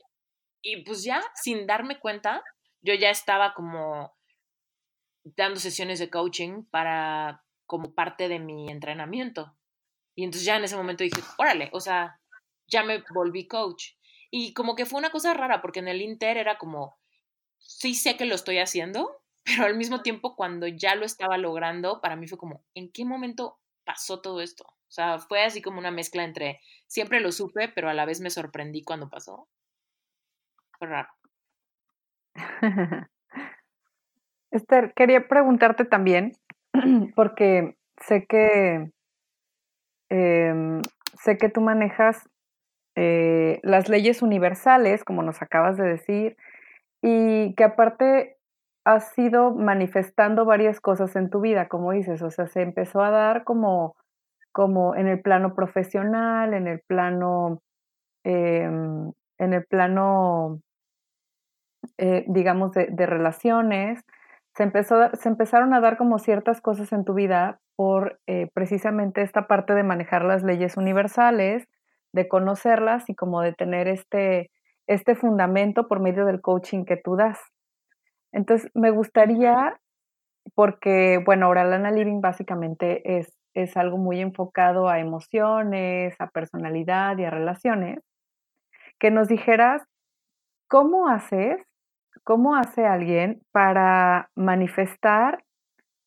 y 0.62 0.84
pues 0.84 1.04
ya, 1.04 1.22
sin 1.36 1.66
darme 1.66 2.00
cuenta, 2.00 2.44
yo 2.82 2.94
ya 2.94 3.10
estaba 3.10 3.54
como 3.54 4.16
dando 5.24 5.60
sesiones 5.60 6.00
de 6.00 6.10
coaching 6.10 6.64
para 6.66 7.44
como 7.66 7.94
parte 7.94 8.28
de 8.28 8.40
mi 8.40 8.70
entrenamiento. 8.70 9.56
Y 10.16 10.24
entonces 10.24 10.46
ya 10.46 10.58
en 10.58 10.66
ese 10.66 10.76
momento 10.76 11.04
dije, 11.04 11.22
órale, 11.38 11.70
o 11.74 11.80
sea, 11.80 12.20
ya 12.68 12.84
me 12.84 13.04
volví 13.14 13.48
coach. 13.48 13.94
Y 14.30 14.54
como 14.54 14.76
que 14.76 14.86
fue 14.86 15.00
una 15.00 15.12
cosa 15.12 15.34
rara, 15.34 15.62
porque 15.62 15.80
en 15.80 15.88
el 15.88 16.02
Inter 16.02 16.38
era 16.38 16.58
como, 16.58 16.98
sí 17.58 17.96
sé 17.96 18.18
que 18.18 18.26
lo 18.26 18.36
estoy 18.36 18.60
haciendo, 18.60 19.22
pero 19.44 19.66
al 19.66 19.76
mismo 19.76 20.02
tiempo 20.02 20.36
cuando 20.36 20.68
ya 20.68 20.96
lo 20.96 21.06
estaba 21.06 21.38
logrando, 21.38 22.02
para 22.02 22.16
mí 22.16 22.28
fue 22.28 22.38
como, 22.38 22.64
¿en 22.76 22.92
qué 22.92 23.06
momento 23.06 23.60
pasó 23.86 24.22
todo 24.22 24.42
esto? 24.42 24.64
O 24.66 24.92
sea, 24.92 25.20
fue 25.20 25.44
así 25.44 25.62
como 25.62 25.80
una 25.80 25.92
mezcla 25.92 26.24
entre, 26.24 26.60
siempre 26.88 27.20
lo 27.20 27.32
supe, 27.32 27.70
pero 27.70 27.90
a 27.90 27.94
la 27.94 28.06
vez 28.06 28.22
me 28.22 28.30
sorprendí 28.30 28.84
cuando 28.84 29.10
pasó. 29.10 29.48
Fue 30.78 30.88
raro. 30.88 31.10
Esther, 34.52 34.94
quería 34.96 35.28
preguntarte 35.28 35.86
también, 35.86 36.34
porque 37.16 37.76
sé 37.98 38.26
que 38.28 38.92
em, 40.10 40.82
sé 41.24 41.38
que 41.38 41.50
tú 41.50 41.62
manejas 41.62 42.30
eh, 42.96 43.60
las 43.64 43.90
leyes 43.90 44.22
universales, 44.22 45.04
como 45.04 45.24
nos 45.24 45.42
acabas 45.42 45.78
de 45.78 45.86
decir, 45.86 46.38
y 47.02 47.56
que 47.56 47.64
aparte 47.64 48.38
has 48.86 49.18
ido 49.18 49.52
manifestando 49.52 50.46
varias 50.46 50.82
cosas 50.82 51.16
en 51.16 51.30
tu 51.30 51.42
vida, 51.42 51.68
como 51.68 51.92
dices, 51.92 52.22
o 52.22 52.32
sea, 52.32 52.48
se 52.48 52.62
empezó 52.62 53.02
a 53.02 53.12
dar 53.12 53.44
como, 53.44 53.96
como 54.52 54.96
en 54.96 55.08
el 55.08 55.22
plano 55.22 55.56
profesional, 55.56 56.54
en 56.54 56.68
el 56.68 56.82
plano, 56.82 57.62
em, 58.24 59.12
en 59.40 59.54
el 59.54 59.66
plano, 59.66 60.60
eh, 61.98 62.26
digamos, 62.28 62.72
de, 62.74 63.06
relaciones, 63.06 64.02
se, 64.56 64.64
empezó, 64.64 65.10
se 65.14 65.30
empezaron 65.30 65.74
a 65.74 65.82
dar 65.82 65.98
como 65.98 66.20
ciertas 66.20 66.62
cosas 66.62 66.92
en 66.94 67.06
tu 67.06 67.14
vida 67.14 67.60
por 67.76 68.20
eh, 68.28 68.50
precisamente 68.54 69.22
esta 69.22 69.48
parte 69.48 69.74
de 69.74 69.84
manejar 69.84 70.24
las 70.26 70.44
leyes 70.44 70.78
universales, 70.78 71.68
de 72.14 72.28
conocerlas 72.28 73.10
y 73.10 73.16
como 73.16 73.42
de 73.42 73.54
tener 73.54 73.88
este, 73.88 74.52
este 74.88 75.16
fundamento 75.16 75.88
por 75.88 76.00
medio 76.00 76.26
del 76.26 76.42
coaching 76.42 76.86
que 76.86 76.98
tú 76.98 77.16
das. 77.16 77.40
Entonces, 78.34 78.70
me 78.74 78.90
gustaría, 78.92 79.80
porque, 80.56 81.22
bueno, 81.24 81.50
Oralana 81.50 81.92
Living 81.92 82.20
básicamente 82.20 83.20
es, 83.20 83.32
es 83.54 83.78
algo 83.78 83.98
muy 83.98 84.20
enfocado 84.20 84.90
a 84.90 85.00
emociones, 85.00 86.16
a 86.20 86.30
personalidad 86.30 87.18
y 87.18 87.26
a 87.26 87.30
relaciones, 87.30 88.00
que 89.00 89.12
nos 89.12 89.28
dijeras 89.28 89.84
cómo 90.68 91.08
haces, 91.08 91.64
cómo 92.24 92.56
hace 92.56 92.86
alguien 92.86 93.42
para 93.52 94.30
manifestar 94.36 95.44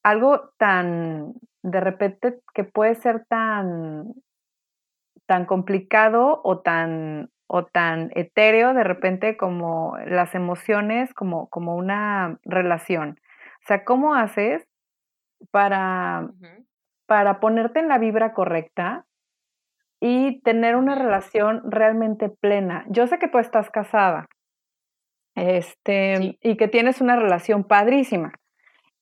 algo 0.03 0.51
tan, 0.59 1.35
de 1.63 1.81
repente, 1.81 2.41
que 2.55 2.65
puede 2.65 2.95
ser 2.97 3.25
tan, 3.29 4.13
tan 5.27 5.47
complicado 5.47 6.41
o 6.43 6.61
tan 6.61 7.31
o 7.47 7.65
tan 7.65 8.11
etéreo 8.15 8.75
de 8.75 8.85
repente 8.85 9.37
como 9.37 9.97
las 10.07 10.35
emociones, 10.35 11.15
como, 11.15 11.49
como 11.49 11.77
una 11.77 12.39
relación. 12.45 13.19
O 13.63 13.67
sea, 13.67 13.85
¿cómo 13.85 14.15
haces 14.15 14.67
para, 15.51 16.29
para 17.07 17.41
ponerte 17.41 17.81
en 17.81 17.89
la 17.89 17.99
vibra 17.99 18.33
correcta 18.33 19.07
y 20.01 20.41
tener 20.43 20.77
una 20.77 20.95
relación 20.95 21.63
realmente 21.71 22.29
plena? 22.29 22.85
Yo 22.89 23.07
sé 23.07 23.19
que 23.19 23.29
tú 23.29 23.39
estás 23.39 23.71
casada 23.71 24.27
este, 25.35 26.39
y 26.43 26.57
que 26.57 26.69
tienes 26.69 27.01
una 27.01 27.17
relación 27.17 27.65
padrísima. 27.65 28.33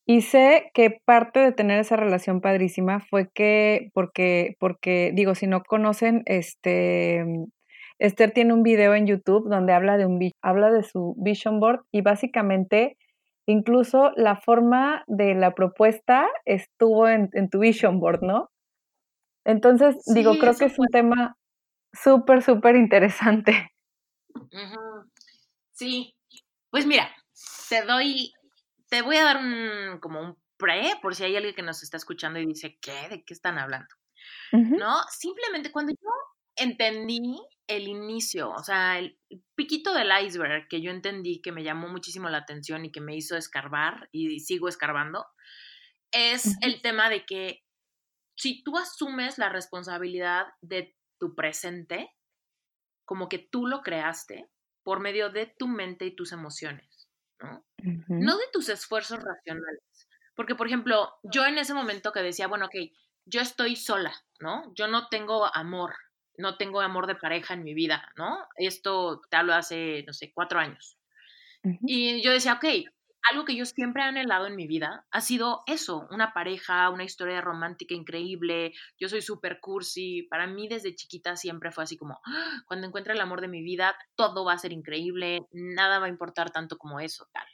Y 0.06 0.20
sé 0.20 0.70
que 0.74 1.00
parte 1.06 1.40
de 1.40 1.52
tener 1.52 1.80
esa 1.80 1.96
relación 1.96 2.42
padrísima 2.42 3.00
fue 3.00 3.30
que, 3.32 3.90
porque, 3.94 4.54
porque, 4.60 5.12
digo, 5.14 5.34
si 5.34 5.46
no 5.46 5.62
conocen, 5.62 6.22
este, 6.26 7.24
Esther 8.04 8.32
tiene 8.32 8.52
un 8.52 8.62
video 8.62 8.94
en 8.94 9.06
YouTube 9.06 9.48
donde 9.48 9.72
habla 9.72 9.96
de, 9.96 10.04
un, 10.04 10.20
habla 10.42 10.70
de 10.70 10.82
su 10.82 11.14
vision 11.16 11.58
board 11.58 11.86
y 11.90 12.02
básicamente 12.02 12.98
incluso 13.46 14.12
la 14.16 14.36
forma 14.36 15.04
de 15.06 15.34
la 15.34 15.54
propuesta 15.54 16.28
estuvo 16.44 17.08
en, 17.08 17.30
tu 17.50 17.60
vision 17.60 18.00
board, 18.00 18.22
¿no? 18.22 18.50
Entonces, 19.46 19.96
digo, 20.06 20.38
creo 20.38 20.54
que 20.54 20.66
es 20.66 20.78
un 20.78 20.88
tema 20.88 21.36
súper, 21.92 22.42
súper 22.42 22.76
interesante. 22.76 23.72
Sí, 25.72 26.14
pues 26.70 26.86
mira, 26.86 27.10
te 27.68 27.82
doy, 27.82 28.32
te 28.88 29.02
voy 29.02 29.16
a 29.16 29.24
dar 29.24 29.38
un, 29.38 29.98
como 30.00 30.20
un 30.20 30.36
pre, 30.58 30.92
por 31.00 31.14
si 31.14 31.24
hay 31.24 31.36
alguien 31.36 31.54
que 31.54 31.62
nos 31.62 31.82
está 31.82 31.96
escuchando 31.96 32.38
y 32.38 32.46
dice, 32.46 32.78
¿qué? 32.80 33.08
¿De 33.08 33.24
qué 33.24 33.32
están 33.32 33.58
hablando? 33.58 33.88
¿No? 34.52 35.02
Simplemente 35.10 35.72
cuando 35.72 35.92
yo 35.92 36.10
entendí 36.56 37.40
el 37.66 37.88
inicio, 37.88 38.50
o 38.50 38.62
sea, 38.62 38.98
el 38.98 39.18
piquito 39.54 39.94
del 39.94 40.10
iceberg 40.24 40.68
que 40.68 40.82
yo 40.82 40.90
entendí 40.90 41.40
que 41.40 41.52
me 41.52 41.64
llamó 41.64 41.88
muchísimo 41.88 42.28
la 42.28 42.38
atención 42.38 42.84
y 42.84 42.92
que 42.92 43.00
me 43.00 43.16
hizo 43.16 43.36
escarbar 43.36 44.08
y 44.12 44.40
sigo 44.40 44.68
escarbando, 44.68 45.26
es 46.12 46.56
el 46.62 46.82
tema 46.82 47.08
de 47.08 47.24
que 47.24 47.64
si 48.36 48.62
tú 48.62 48.76
asumes 48.76 49.38
la 49.38 49.48
responsabilidad 49.48 50.46
de 50.60 50.96
tu 51.18 51.34
presente, 51.34 52.10
como 53.04 53.28
que 53.28 53.38
tú 53.38 53.66
lo 53.66 53.82
creaste 53.82 54.50
por 54.82 55.00
medio 55.00 55.30
de 55.30 55.46
tu 55.58 55.66
mente 55.66 56.04
y 56.04 56.14
tus 56.14 56.32
emociones, 56.32 57.08
¿no? 57.40 57.64
No 58.08 58.36
de 58.36 58.44
tus 58.52 58.68
esfuerzos 58.68 59.18
racionales. 59.22 59.82
Porque, 60.36 60.54
por 60.54 60.66
ejemplo, 60.66 61.14
yo 61.22 61.46
en 61.46 61.58
ese 61.58 61.74
momento 61.74 62.12
que 62.12 62.22
decía, 62.22 62.48
bueno, 62.48 62.66
ok, 62.66 62.74
yo 63.26 63.40
estoy 63.40 63.76
sola, 63.76 64.14
¿no? 64.40 64.72
Yo 64.74 64.88
no 64.88 65.08
tengo 65.08 65.46
amor, 65.54 65.94
no 66.38 66.56
tengo 66.56 66.80
amor 66.80 67.06
de 67.06 67.14
pareja 67.14 67.54
en 67.54 67.64
mi 67.64 67.74
vida, 67.74 68.12
¿no? 68.16 68.38
Esto 68.56 69.20
te 69.30 69.36
hablo 69.36 69.54
hace, 69.54 70.04
no 70.06 70.12
sé, 70.12 70.32
cuatro 70.32 70.58
años. 70.58 70.98
Y 71.86 72.22
yo 72.22 72.30
decía, 72.30 72.54
ok, 72.54 72.64
algo 73.30 73.44
que 73.44 73.56
yo 73.56 73.64
siempre 73.64 74.02
he 74.02 74.06
anhelado 74.06 74.46
en 74.46 74.56
mi 74.56 74.66
vida 74.66 75.06
ha 75.10 75.20
sido 75.20 75.62
eso, 75.66 76.06
una 76.10 76.34
pareja, 76.34 76.90
una 76.90 77.04
historia 77.04 77.40
romántica 77.40 77.94
increíble. 77.94 78.74
Yo 78.98 79.08
soy 79.08 79.22
súper 79.22 79.60
cursi. 79.60 80.24
Para 80.24 80.46
mí 80.46 80.68
desde 80.68 80.94
chiquita 80.94 81.36
siempre 81.36 81.72
fue 81.72 81.84
así 81.84 81.96
como, 81.96 82.20
¡ah! 82.26 82.62
cuando 82.66 82.86
encuentre 82.86 83.14
el 83.14 83.20
amor 83.20 83.40
de 83.40 83.48
mi 83.48 83.62
vida, 83.62 83.96
todo 84.14 84.44
va 84.44 84.52
a 84.52 84.58
ser 84.58 84.72
increíble, 84.72 85.46
nada 85.52 85.98
va 85.98 86.06
a 86.06 86.10
importar 86.10 86.50
tanto 86.50 86.76
como 86.76 87.00
eso, 87.00 87.26
tal. 87.32 87.46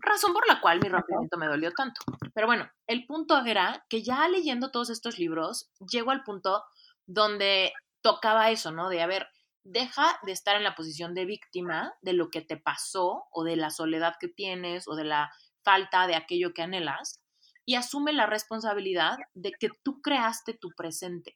Razón 0.00 0.32
por 0.32 0.46
la 0.46 0.60
cual 0.60 0.80
mi 0.80 0.88
rompimiento 0.88 1.36
me 1.38 1.46
dolió 1.46 1.72
tanto. 1.72 2.00
Pero 2.34 2.46
bueno, 2.46 2.70
el 2.86 3.06
punto 3.06 3.44
era 3.44 3.84
que 3.88 4.02
ya 4.02 4.28
leyendo 4.28 4.70
todos 4.70 4.90
estos 4.90 5.18
libros, 5.18 5.70
llego 5.90 6.12
al 6.12 6.22
punto 6.22 6.64
donde 7.06 7.72
tocaba 8.02 8.50
eso, 8.50 8.72
¿no? 8.72 8.88
De, 8.88 9.02
a 9.02 9.06
ver, 9.06 9.28
deja 9.64 10.18
de 10.22 10.32
estar 10.32 10.56
en 10.56 10.64
la 10.64 10.74
posición 10.74 11.14
de 11.14 11.24
víctima 11.24 11.94
de 12.00 12.12
lo 12.12 12.30
que 12.30 12.40
te 12.40 12.56
pasó 12.56 13.24
o 13.32 13.44
de 13.44 13.56
la 13.56 13.70
soledad 13.70 14.14
que 14.20 14.28
tienes 14.28 14.86
o 14.86 14.94
de 14.94 15.04
la 15.04 15.32
falta 15.64 16.06
de 16.06 16.14
aquello 16.14 16.52
que 16.54 16.62
anhelas 16.62 17.20
y 17.64 17.74
asume 17.74 18.12
la 18.12 18.26
responsabilidad 18.26 19.18
de 19.34 19.52
que 19.52 19.68
tú 19.82 20.00
creaste 20.00 20.54
tu 20.54 20.70
presente, 20.76 21.34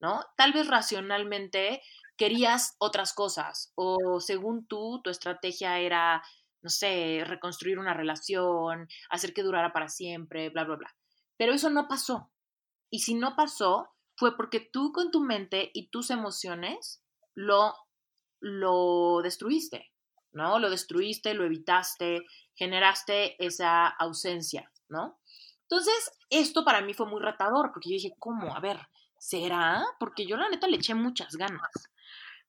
¿no? 0.00 0.24
Tal 0.36 0.52
vez 0.52 0.66
racionalmente 0.66 1.82
querías 2.16 2.74
otras 2.78 3.12
cosas 3.12 3.72
o 3.76 4.20
según 4.20 4.66
tú, 4.66 5.00
tu 5.02 5.10
estrategia 5.10 5.78
era, 5.78 6.24
no 6.62 6.68
sé, 6.68 7.22
reconstruir 7.24 7.78
una 7.78 7.94
relación, 7.94 8.88
hacer 9.08 9.32
que 9.32 9.44
durara 9.44 9.72
para 9.72 9.88
siempre, 9.88 10.50
bla, 10.50 10.64
bla, 10.64 10.76
bla. 10.76 10.96
Pero 11.36 11.54
eso 11.54 11.70
no 11.70 11.86
pasó. 11.86 12.32
Y 12.90 12.98
si 12.98 13.14
no 13.14 13.36
pasó, 13.36 13.94
fue 14.20 14.36
porque 14.36 14.60
tú 14.60 14.92
con 14.92 15.10
tu 15.10 15.20
mente 15.20 15.70
y 15.72 15.88
tus 15.88 16.10
emociones 16.10 17.02
lo, 17.34 17.74
lo 18.38 19.22
destruiste, 19.22 19.90
¿no? 20.32 20.58
Lo 20.58 20.68
destruiste, 20.68 21.32
lo 21.32 21.46
evitaste, 21.46 22.26
generaste 22.54 23.42
esa 23.42 23.86
ausencia, 23.88 24.70
¿no? 24.88 25.18
Entonces, 25.62 26.12
esto 26.28 26.66
para 26.66 26.82
mí 26.82 26.92
fue 26.92 27.06
muy 27.06 27.22
retador, 27.22 27.70
porque 27.72 27.88
yo 27.88 27.94
dije, 27.94 28.14
¿cómo? 28.18 28.54
A 28.54 28.60
ver, 28.60 28.78
¿será? 29.18 29.82
Porque 29.98 30.26
yo 30.26 30.36
la 30.36 30.50
neta 30.50 30.68
le 30.68 30.76
eché 30.76 30.94
muchas 30.94 31.36
ganas. 31.36 31.70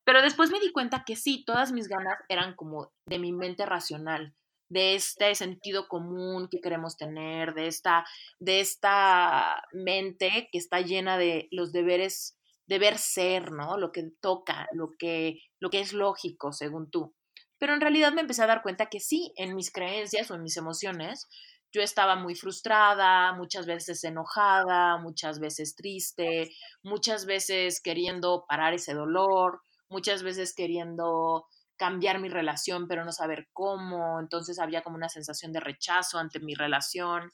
Pero 0.03 0.21
después 0.21 0.51
me 0.51 0.59
di 0.59 0.73
cuenta 0.73 1.05
que 1.05 1.15
sí, 1.15 1.45
todas 1.45 1.71
mis 1.71 1.87
ganas 1.87 2.17
eran 2.27 2.53
como 2.53 2.91
de 3.05 3.17
mi 3.17 3.31
mente 3.31 3.65
racional, 3.65 4.35
de 4.71 4.95
este 4.95 5.35
sentido 5.35 5.89
común 5.89 6.47
que 6.49 6.61
queremos 6.61 6.95
tener, 6.95 7.53
de 7.53 7.67
esta, 7.67 8.05
de 8.39 8.61
esta 8.61 9.61
mente 9.73 10.47
que 10.49 10.57
está 10.57 10.79
llena 10.79 11.17
de 11.17 11.49
los 11.51 11.73
deberes, 11.73 12.37
deber 12.67 12.97
ser, 12.97 13.51
¿no? 13.51 13.77
Lo 13.77 13.91
que 13.91 14.11
toca, 14.21 14.69
lo 14.71 14.91
que, 14.97 15.41
lo 15.59 15.69
que 15.69 15.81
es 15.81 15.91
lógico, 15.91 16.53
según 16.53 16.89
tú. 16.89 17.13
Pero 17.57 17.73
en 17.73 17.81
realidad 17.81 18.13
me 18.13 18.21
empecé 18.21 18.43
a 18.43 18.47
dar 18.47 18.63
cuenta 18.63 18.85
que 18.85 19.01
sí, 19.01 19.33
en 19.35 19.55
mis 19.55 19.73
creencias 19.73 20.31
o 20.31 20.35
en 20.35 20.43
mis 20.43 20.55
emociones, 20.55 21.27
yo 21.73 21.81
estaba 21.81 22.15
muy 22.15 22.35
frustrada, 22.35 23.33
muchas 23.33 23.65
veces 23.65 24.01
enojada, 24.05 24.99
muchas 24.99 25.41
veces 25.41 25.75
triste, 25.75 26.49
muchas 26.81 27.25
veces 27.25 27.81
queriendo 27.81 28.45
parar 28.47 28.73
ese 28.73 28.93
dolor, 28.93 29.61
muchas 29.89 30.23
veces 30.23 30.55
queriendo 30.55 31.45
cambiar 31.81 32.19
mi 32.19 32.29
relación 32.29 32.87
pero 32.87 33.03
no 33.03 33.11
saber 33.11 33.49
cómo, 33.53 34.19
entonces 34.19 34.59
había 34.59 34.83
como 34.83 34.97
una 34.97 35.09
sensación 35.09 35.51
de 35.51 35.59
rechazo 35.59 36.19
ante 36.19 36.39
mi 36.39 36.53
relación. 36.53 37.31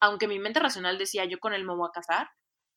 Aunque 0.00 0.28
mi 0.28 0.38
mente 0.38 0.60
racional 0.60 0.98
decía, 0.98 1.24
yo 1.24 1.38
con 1.38 1.54
él 1.54 1.64
me 1.64 1.74
voy 1.74 1.88
a 1.88 1.92
casar, 1.98 2.28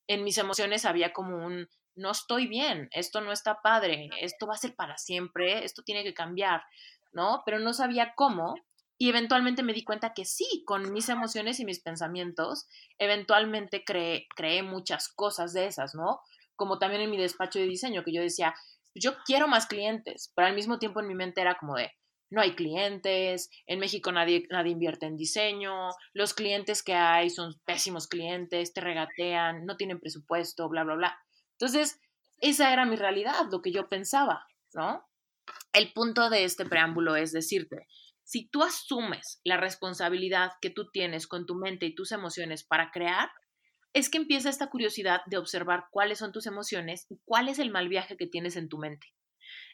en 0.08 0.24
mis 0.24 0.38
emociones 0.38 0.86
había 0.86 1.12
como 1.12 1.46
un, 1.46 1.68
no 1.96 2.12
estoy 2.12 2.48
bien, 2.48 2.88
esto 2.94 3.20
no 3.20 3.34
está 3.34 3.60
padre, 3.62 4.10
esto 4.22 4.48
va 4.48 4.54
a 4.54 4.58
ser 4.58 4.78
para 4.78 4.98
siempre, 4.98 5.66
esto 5.66 5.84
tiene 5.84 6.06
que 6.06 6.14
cambiar, 6.14 6.64
¿no? 7.12 7.44
Pero 7.46 7.60
no 7.60 7.74
sabía 7.74 8.14
cómo 8.16 8.56
y 8.98 9.10
eventualmente 9.10 9.62
me 9.62 9.74
di 9.74 9.84
cuenta 9.84 10.14
que 10.14 10.24
sí, 10.24 10.64
con 10.66 10.94
mis 10.94 11.10
emociones 11.10 11.60
y 11.60 11.66
mis 11.66 11.82
pensamientos, 11.82 12.66
eventualmente 12.98 13.84
creé, 13.84 14.26
creé 14.38 14.64
muchas 14.64 15.10
cosas 15.10 15.52
de 15.52 15.66
esas, 15.66 15.96
¿no? 15.96 16.22
Como 16.56 16.80
también 16.80 17.02
en 17.02 17.12
mi 17.12 17.18
despacho 17.18 17.60
de 17.60 17.66
diseño, 17.66 18.06
que 18.06 18.14
yo 18.14 18.22
decía, 18.22 18.56
yo 18.96 19.18
quiero 19.26 19.48
más 19.48 19.68
clientes, 19.68 20.32
pero 20.36 20.48
al 20.48 20.56
mismo 20.56 20.80
tiempo 20.80 21.00
en 21.00 21.08
mi 21.08 21.16
mente 21.16 21.42
era 21.42 21.58
como 21.58 21.76
de, 21.76 21.92
no 22.32 22.42
hay 22.42 22.54
clientes, 22.56 23.50
en 23.66 23.80
México 23.80 24.12
nadie, 24.12 24.46
nadie 24.50 24.72
invierte 24.72 25.06
en 25.06 25.18
diseño, 25.18 25.90
los 26.14 26.34
clientes 26.34 26.84
que 26.84 26.94
hay 26.94 27.30
son 27.30 27.54
pésimos 27.66 28.08
clientes, 28.08 28.74
te 28.74 28.82
regatean, 28.82 29.66
no 29.66 29.78
tienen 29.78 30.00
presupuesto, 30.00 30.70
bla, 30.70 30.84
bla, 30.84 30.96
bla. 30.96 31.20
Entonces, 31.60 32.00
esa 32.40 32.72
era 32.72 32.86
mi 32.86 32.96
realidad, 32.96 33.48
lo 33.52 33.62
que 33.62 33.72
yo 33.72 33.90
pensaba, 33.90 34.46
¿no? 34.74 35.06
El 35.74 35.92
punto 35.94 36.30
de 36.30 36.44
este 36.44 36.66
preámbulo 36.66 37.16
es 37.16 37.32
decirte, 37.32 37.88
si 38.24 38.48
tú 38.48 38.62
asumes 38.62 39.42
la 39.44 39.58
responsabilidad 39.58 40.52
que 40.62 40.70
tú 40.70 40.92
tienes 40.92 41.26
con 41.26 41.48
tu 41.48 41.56
mente 41.56 41.88
y 41.88 41.96
tus 41.96 42.12
emociones 42.12 42.64
para 42.64 42.92
crear, 42.92 43.32
es 43.94 44.10
que 44.10 44.18
empieza 44.18 44.50
esta 44.50 44.70
curiosidad 44.70 45.22
de 45.26 45.38
observar 45.38 45.86
cuáles 45.92 46.20
son 46.20 46.32
tus 46.32 46.46
emociones 46.46 47.06
y 47.10 47.20
cuál 47.26 47.50
es 47.50 47.60
el 47.60 47.72
mal 47.72 47.90
viaje 47.90 48.18
que 48.18 48.28
tienes 48.28 48.56
en 48.56 48.70
tu 48.70 48.78
mente. 48.78 49.08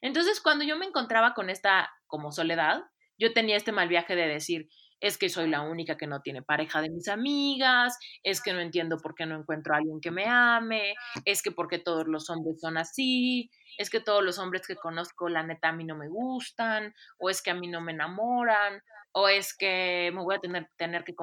Entonces, 0.01 0.41
cuando 0.41 0.63
yo 0.63 0.77
me 0.77 0.85
encontraba 0.85 1.33
con 1.33 1.49
esta 1.49 1.89
como 2.07 2.31
soledad, 2.31 2.83
yo 3.17 3.33
tenía 3.33 3.57
este 3.57 3.71
mal 3.71 3.89
viaje 3.89 4.15
de 4.15 4.27
decir, 4.27 4.69
es 5.01 5.17
que 5.17 5.29
soy 5.29 5.49
la 5.49 5.61
única 5.61 5.97
que 5.97 6.07
no 6.07 6.21
tiene 6.21 6.41
pareja 6.41 6.81
de 6.81 6.89
mis 6.89 7.07
amigas, 7.07 7.97
es 8.23 8.41
que 8.41 8.53
no 8.53 8.59
entiendo 8.59 8.97
por 8.97 9.13
qué 9.13 9.25
no 9.25 9.37
encuentro 9.37 9.73
a 9.73 9.77
alguien 9.77 9.99
que 10.01 10.11
me 10.11 10.25
ame, 10.25 10.95
es 11.25 11.41
que 11.41 11.51
porque 11.51 11.79
todos 11.79 12.07
los 12.07 12.29
hombres 12.29 12.59
son 12.59 12.77
así, 12.77 13.49
es 13.77 13.89
que 13.89 13.99
todos 13.99 14.23
los 14.23 14.39
hombres 14.39 14.65
que 14.67 14.75
conozco 14.75 15.29
la 15.29 15.43
neta 15.43 15.69
a 15.69 15.73
mí 15.73 15.83
no 15.83 15.95
me 15.95 16.07
gustan, 16.07 16.93
o 17.17 17.29
es 17.29 17.41
que 17.41 17.51
a 17.51 17.55
mí 17.55 17.67
no 17.67 17.81
me 17.81 17.91
enamoran, 17.91 18.81
o 19.11 19.27
es 19.27 19.55
que 19.55 20.11
me 20.13 20.21
voy 20.21 20.35
a 20.35 20.39
tener, 20.39 21.03
que 21.03 21.15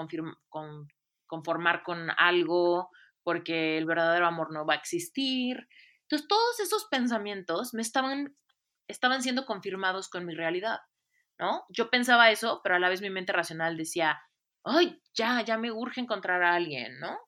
conformar 1.32 1.82
con 1.82 2.10
algo 2.18 2.90
porque 3.22 3.78
el 3.78 3.86
verdadero 3.86 4.26
amor 4.26 4.52
no 4.52 4.66
va 4.66 4.74
a 4.74 4.76
existir. 4.76 5.66
Entonces 6.02 6.28
todos 6.28 6.60
esos 6.60 6.88
pensamientos 6.90 7.72
me 7.72 7.80
estaban, 7.80 8.36
estaban 8.86 9.22
siendo 9.22 9.46
confirmados 9.46 10.10
con 10.10 10.26
mi 10.26 10.34
realidad. 10.34 10.80
¿no? 11.38 11.64
Yo 11.70 11.88
pensaba 11.88 12.30
eso, 12.30 12.60
pero 12.62 12.74
a 12.74 12.78
la 12.78 12.90
vez 12.90 13.00
mi 13.00 13.08
mente 13.08 13.32
racional 13.32 13.78
decía, 13.78 14.20
ay, 14.62 15.00
ya, 15.14 15.40
ya 15.40 15.56
me 15.56 15.72
urge 15.72 16.02
encontrar 16.02 16.42
a 16.42 16.54
alguien, 16.54 17.00
¿no? 17.00 17.18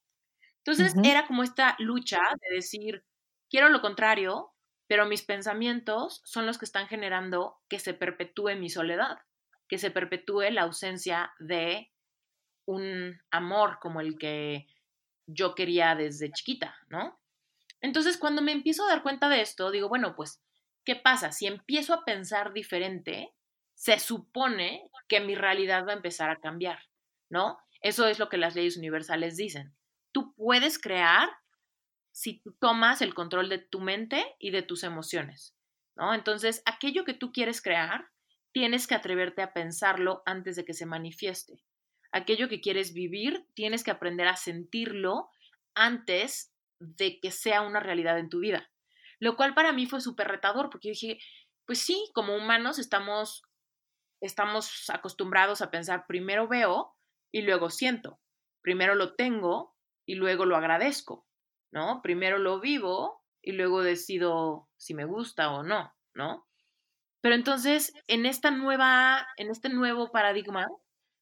Entonces 0.58 0.94
era 1.02 1.26
como 1.26 1.42
esta 1.42 1.74
lucha 1.78 2.20
de 2.42 2.56
decir, 2.56 3.06
quiero 3.48 3.70
lo 3.70 3.80
contrario, 3.80 4.52
pero 4.86 5.06
mis 5.06 5.22
pensamientos 5.22 6.20
son 6.24 6.44
los 6.44 6.58
que 6.58 6.66
están 6.66 6.88
generando 6.88 7.56
que 7.70 7.78
se 7.78 7.94
perpetúe 7.94 8.54
mi 8.56 8.68
soledad, 8.68 9.16
que 9.66 9.78
se 9.78 9.90
perpetúe 9.90 10.50
la 10.50 10.62
ausencia 10.62 11.32
de 11.38 11.90
un 12.66 13.20
amor 13.30 13.78
como 13.80 14.00
el 14.00 14.18
que 14.18 14.66
yo 15.26 15.54
quería 15.54 15.94
desde 15.94 16.32
chiquita, 16.32 16.76
¿no? 16.88 17.18
Entonces, 17.80 18.16
cuando 18.16 18.42
me 18.42 18.52
empiezo 18.52 18.84
a 18.84 18.88
dar 18.88 19.02
cuenta 19.02 19.28
de 19.28 19.40
esto, 19.40 19.70
digo, 19.70 19.88
bueno, 19.88 20.14
pues, 20.16 20.42
¿qué 20.84 20.96
pasa? 20.96 21.32
Si 21.32 21.46
empiezo 21.46 21.94
a 21.94 22.04
pensar 22.04 22.52
diferente, 22.52 23.34
se 23.74 23.98
supone 23.98 24.90
que 25.08 25.20
mi 25.20 25.34
realidad 25.34 25.86
va 25.86 25.92
a 25.92 25.96
empezar 25.96 26.30
a 26.30 26.40
cambiar, 26.40 26.78
¿no? 27.28 27.58
Eso 27.82 28.06
es 28.06 28.18
lo 28.18 28.28
que 28.28 28.38
las 28.38 28.54
leyes 28.54 28.76
universales 28.76 29.36
dicen. 29.36 29.74
Tú 30.12 30.34
puedes 30.34 30.78
crear 30.78 31.28
si 32.12 32.40
tú 32.40 32.54
tomas 32.60 33.02
el 33.02 33.12
control 33.12 33.48
de 33.48 33.58
tu 33.58 33.80
mente 33.80 34.24
y 34.38 34.50
de 34.50 34.62
tus 34.62 34.84
emociones, 34.84 35.54
¿no? 35.96 36.14
Entonces, 36.14 36.62
aquello 36.64 37.04
que 37.04 37.14
tú 37.14 37.32
quieres 37.32 37.60
crear, 37.60 38.08
tienes 38.52 38.86
que 38.86 38.94
atreverte 38.94 39.42
a 39.42 39.52
pensarlo 39.52 40.22
antes 40.24 40.56
de 40.56 40.64
que 40.64 40.74
se 40.74 40.86
manifieste. 40.86 41.64
Aquello 42.14 42.48
que 42.48 42.60
quieres 42.60 42.94
vivir, 42.94 43.44
tienes 43.54 43.82
que 43.82 43.90
aprender 43.90 44.28
a 44.28 44.36
sentirlo 44.36 45.30
antes 45.74 46.54
de 46.78 47.18
que 47.18 47.32
sea 47.32 47.62
una 47.62 47.80
realidad 47.80 48.18
en 48.20 48.28
tu 48.28 48.38
vida. 48.38 48.70
Lo 49.18 49.34
cual 49.34 49.52
para 49.54 49.72
mí 49.72 49.86
fue 49.86 50.00
súper 50.00 50.28
retador, 50.28 50.70
porque 50.70 50.88
yo 50.88 50.92
dije, 50.92 51.18
pues 51.66 51.80
sí, 51.80 52.10
como 52.14 52.36
humanos 52.36 52.78
estamos 52.78 53.42
estamos 54.20 54.88
acostumbrados 54.90 55.60
a 55.60 55.70
pensar 55.70 56.06
primero 56.06 56.48
veo 56.48 56.94
y 57.32 57.42
luego 57.42 57.68
siento, 57.68 58.20
primero 58.62 58.94
lo 58.94 59.16
tengo 59.16 59.74
y 60.06 60.14
luego 60.14 60.46
lo 60.46 60.56
agradezco, 60.56 61.26
¿no? 61.72 62.00
Primero 62.00 62.38
lo 62.38 62.60
vivo 62.60 63.22
y 63.42 63.52
luego 63.52 63.82
decido 63.82 64.68
si 64.76 64.94
me 64.94 65.04
gusta 65.04 65.50
o 65.50 65.62
no, 65.62 65.92
¿no? 66.14 66.46
Pero 67.20 67.34
entonces, 67.34 67.92
en 68.06 68.26
esta 68.26 68.50
nueva, 68.50 69.26
en 69.36 69.50
este 69.50 69.68
nuevo 69.68 70.10
paradigma, 70.10 70.68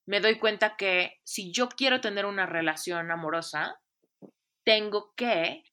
me 0.07 0.21
doy 0.21 0.39
cuenta 0.39 0.77
que 0.77 1.21
si 1.25 1.53
yo 1.53 1.69
quiero 1.69 2.01
tener 2.01 2.27
una 2.27 2.47
relación 2.47 3.11
amorosa, 3.11 3.81
tengo 4.65 5.13
que 5.17 5.65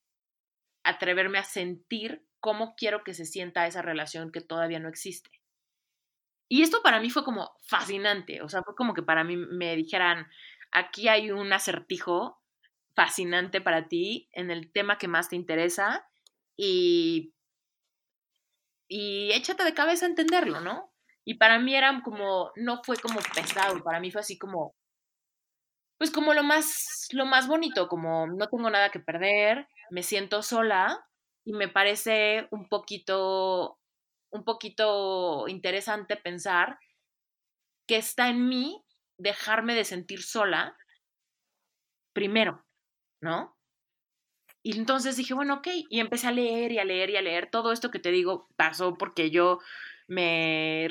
atreverme 0.84 1.38
a 1.38 1.44
sentir 1.44 2.24
cómo 2.40 2.74
quiero 2.74 3.04
que 3.04 3.14
se 3.14 3.26
sienta 3.26 3.66
esa 3.66 3.82
relación 3.82 4.32
que 4.32 4.40
todavía 4.40 4.78
no 4.80 4.88
existe. 4.88 5.30
Y 6.48 6.62
esto 6.62 6.82
para 6.82 7.00
mí 7.00 7.10
fue 7.10 7.24
como 7.24 7.52
fascinante, 7.62 8.42
o 8.42 8.48
sea, 8.48 8.62
fue 8.62 8.74
como 8.74 8.94
que 8.94 9.02
para 9.02 9.22
mí 9.22 9.36
me 9.36 9.76
dijeran, 9.76 10.26
aquí 10.72 11.08
hay 11.08 11.30
un 11.30 11.52
acertijo 11.52 12.40
fascinante 12.94 13.60
para 13.60 13.86
ti 13.86 14.28
en 14.32 14.50
el 14.50 14.72
tema 14.72 14.98
que 14.98 15.06
más 15.06 15.28
te 15.28 15.36
interesa 15.36 16.08
y, 16.56 17.34
y 18.88 19.30
échate 19.32 19.62
de 19.62 19.74
cabeza 19.74 20.06
a 20.06 20.08
entenderlo, 20.08 20.60
¿no? 20.60 20.89
Y 21.24 21.34
para 21.34 21.58
mí 21.58 21.74
era 21.74 22.00
como, 22.02 22.50
no 22.56 22.82
fue 22.82 22.96
como 22.96 23.20
pesado, 23.34 23.82
para 23.82 24.00
mí 24.00 24.10
fue 24.10 24.20
así 24.20 24.38
como, 24.38 24.74
pues 25.98 26.10
como 26.10 26.34
lo 26.34 26.42
más, 26.42 27.08
lo 27.12 27.26
más 27.26 27.46
bonito, 27.46 27.88
como 27.88 28.26
no 28.26 28.48
tengo 28.48 28.70
nada 28.70 28.90
que 28.90 29.00
perder, 29.00 29.68
me 29.90 30.02
siento 30.02 30.42
sola 30.42 31.04
y 31.44 31.52
me 31.52 31.68
parece 31.68 32.48
un 32.50 32.68
poquito 32.68 33.78
un 34.32 34.44
poquito 34.44 35.48
interesante 35.48 36.16
pensar 36.16 36.78
que 37.86 37.96
está 37.96 38.28
en 38.28 38.48
mí 38.48 38.84
dejarme 39.18 39.74
de 39.74 39.84
sentir 39.84 40.22
sola 40.22 40.76
primero, 42.14 42.64
¿no? 43.20 43.56
Y 44.62 44.78
entonces 44.78 45.16
dije, 45.16 45.34
bueno, 45.34 45.54
ok, 45.54 45.68
y 45.88 46.00
empecé 46.00 46.28
a 46.28 46.32
leer 46.32 46.72
y 46.72 46.78
a 46.78 46.84
leer 46.84 47.10
y 47.10 47.16
a 47.16 47.22
leer. 47.22 47.50
Todo 47.50 47.72
esto 47.72 47.90
que 47.90 47.98
te 47.98 48.10
digo 48.10 48.48
pasó 48.56 48.94
porque 48.94 49.30
yo 49.30 49.58
me, 50.06 50.88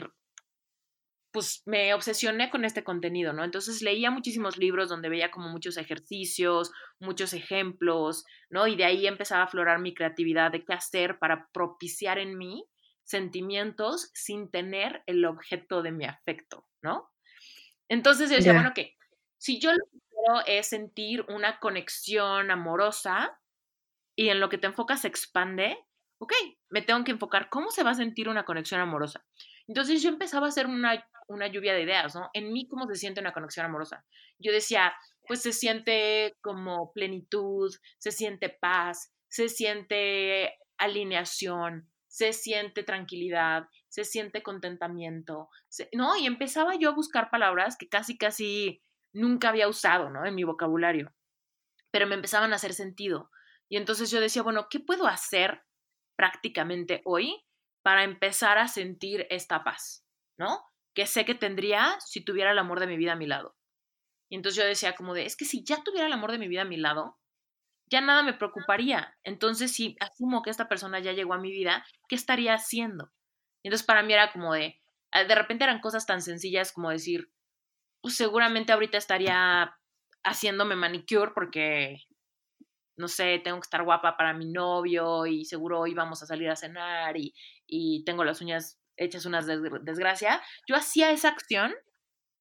pues 1.32 1.62
me 1.66 1.94
obsesioné 1.94 2.50
con 2.50 2.66
este 2.66 2.84
contenido, 2.84 3.34
¿no? 3.34 3.44
Entonces 3.44 3.82
leía 3.82 4.12
muchísimos 4.12 4.58
libros 4.58 4.90
donde 4.90 5.10
veía 5.10 5.32
como 5.32 5.50
muchos 5.50 5.78
ejercicios, 5.78 6.72
muchos 7.00 7.34
ejemplos, 7.34 8.26
¿no? 8.50 8.68
Y 8.68 8.76
de 8.76 8.86
ahí 8.86 9.06
empezaba 9.06 9.42
a 9.42 9.46
aflorar 9.46 9.80
mi 9.80 9.94
creatividad 9.94 10.52
de 10.52 10.66
qué 10.66 10.74
hacer 10.74 11.20
para 11.20 11.50
propiciar 11.52 12.18
en 12.18 12.38
mí 12.38 12.66
sentimientos 13.04 14.10
sin 14.14 14.50
tener 14.50 15.04
el 15.06 15.26
objeto 15.26 15.82
de 15.82 15.92
mi 15.92 16.06
afecto, 16.06 16.68
¿no? 16.82 17.10
Entonces 17.90 18.30
yo 18.30 18.36
decía, 18.36 18.54
bueno, 18.54 18.74
que 18.74 18.96
si 19.38 19.60
yo 19.60 19.72
lo 19.72 19.86
que 19.92 20.00
quiero 20.10 20.46
es 20.46 20.68
sentir 20.68 21.26
una 21.28 21.60
conexión 21.60 22.52
amorosa 22.52 23.40
y 24.16 24.30
en 24.30 24.40
lo 24.40 24.50
que 24.50 24.58
te 24.58 24.68
enfocas 24.68 25.02
se 25.02 25.08
expande, 25.08 25.78
ok, 26.20 26.34
me 26.70 26.82
tengo 26.82 27.04
que 27.04 27.12
enfocar 27.12 27.50
cómo 27.50 27.72
se 27.72 27.84
va 27.84 27.92
a 27.92 27.96
sentir 27.96 28.30
una 28.30 28.46
conexión 28.46 28.80
amorosa. 28.82 29.26
Entonces 29.68 30.02
yo 30.02 30.10
empezaba 30.10 30.46
a 30.46 30.50
hacer 30.50 30.68
una, 30.68 31.08
una 31.30 31.48
lluvia 31.48 31.74
de 31.74 31.84
ideas, 31.84 32.16
¿no? 32.16 32.30
En 32.34 32.52
mí, 32.52 32.68
¿cómo 32.68 32.88
se 32.88 32.96
siente 32.96 33.22
una 33.22 33.34
conexión 33.34 33.66
amorosa? 33.66 34.06
Yo 34.38 34.52
decía, 34.52 34.94
pues 35.28 35.42
se 35.42 35.54
siente 35.54 36.36
como 36.42 36.92
plenitud, 36.92 37.74
se 37.98 38.12
siente 38.12 38.50
paz, 38.50 39.14
se 39.28 39.48
siente 39.48 40.58
alineación, 40.78 41.90
se 42.08 42.34
siente 42.34 42.84
tranquilidad, 42.84 43.68
se 43.88 44.04
siente 44.04 44.42
contentamiento, 44.42 45.50
¿no? 45.94 46.18
Y 46.18 46.26
empezaba 46.26 46.76
yo 46.76 46.90
a 46.90 46.96
buscar 46.96 47.30
palabras 47.30 47.78
que 47.78 47.88
casi, 47.88 48.18
casi 48.18 48.82
nunca 49.14 49.50
había 49.50 49.68
usado, 49.68 50.10
¿no? 50.10 50.26
En 50.26 50.36
mi 50.36 50.44
vocabulario, 50.44 51.14
pero 51.92 52.08
me 52.08 52.16
empezaban 52.16 52.52
a 52.52 52.56
hacer 52.56 52.74
sentido. 52.74 53.30
Y 53.70 53.78
entonces 53.78 54.10
yo 54.10 54.20
decía, 54.20 54.42
bueno, 54.42 54.68
¿qué 54.70 54.80
puedo 54.80 55.06
hacer 55.06 55.62
prácticamente 56.16 57.02
hoy 57.06 57.46
para 57.84 58.04
empezar 58.04 58.58
a 58.58 58.68
sentir 58.68 59.28
esta 59.30 59.64
paz, 59.64 60.06
¿no? 60.38 60.69
Que 60.94 61.06
sé 61.06 61.26
que 61.26 61.36
tendría 61.36 61.98
si 62.00 62.22
tuviera 62.22 62.52
el 62.52 62.60
amor 62.60 62.80
de 62.80 62.88
mi 62.88 62.98
vida 62.98 63.14
a 63.14 63.18
mi 63.18 63.28
lado. 63.28 63.56
Y 64.30 64.36
entonces 64.36 64.62
yo 64.62 64.68
decía 64.68 64.96
como 64.96 65.14
de, 65.14 65.26
es 65.26 65.36
que 65.36 65.46
si 65.46 65.64
ya 65.64 65.84
tuviera 65.84 66.08
el 66.08 66.14
amor 66.14 66.32
de 66.32 66.38
mi 66.38 66.48
vida 66.48 66.62
a 66.62 66.66
mi 66.66 66.78
lado, 66.78 67.18
ya 67.90 68.02
nada 68.02 68.24
me 68.24 68.34
preocuparía. 68.34 69.18
Entonces, 69.24 69.74
si 69.74 69.96
asumo 70.00 70.44
que 70.44 70.52
esta 70.52 70.70
persona 70.70 71.00
ya 71.00 71.14
llegó 71.14 71.34
a 71.34 71.40
mi 71.40 71.52
vida, 71.52 71.86
¿qué 72.08 72.16
estaría 72.16 72.54
haciendo? 72.54 73.12
Entonces, 73.64 73.86
para 73.86 74.04
mí 74.04 74.14
era 74.14 74.32
como 74.32 74.54
de, 74.54 74.82
ah, 75.12 75.24
de 75.24 75.36
repente 75.36 75.64
eran 75.64 75.82
cosas 75.82 76.06
tan 76.06 76.22
sencillas 76.22 76.72
como 76.72 76.92
decir, 76.92 77.32
pues 78.02 78.16
seguramente 78.16 78.72
ahorita 78.72 78.98
estaría 78.98 79.76
haciéndome 80.24 80.76
manicure 80.76 81.32
porque, 81.34 82.04
no 82.98 83.08
sé, 83.08 83.40
tengo 83.44 83.58
que 83.58 83.66
estar 83.66 83.84
guapa 83.84 84.18
para 84.18 84.34
mi 84.34 84.52
novio 84.52 85.26
y 85.26 85.46
seguro 85.46 85.80
hoy 85.80 85.94
vamos 85.94 86.22
a 86.24 86.28
salir 86.28 86.50
a 86.50 86.56
cenar 86.56 87.18
y, 87.18 87.34
y 87.66 88.04
tengo 88.06 88.24
las 88.24 88.42
uñas 88.42 88.79
hechas 89.00 89.26
una 89.26 89.42
desgracia. 89.42 90.42
Yo 90.68 90.76
hacía 90.76 91.12
esa 91.12 91.30
acción 91.30 91.74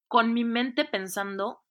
con 0.09 0.33
mi 0.33 0.45
mente 0.45 0.85
pensando 0.85 1.63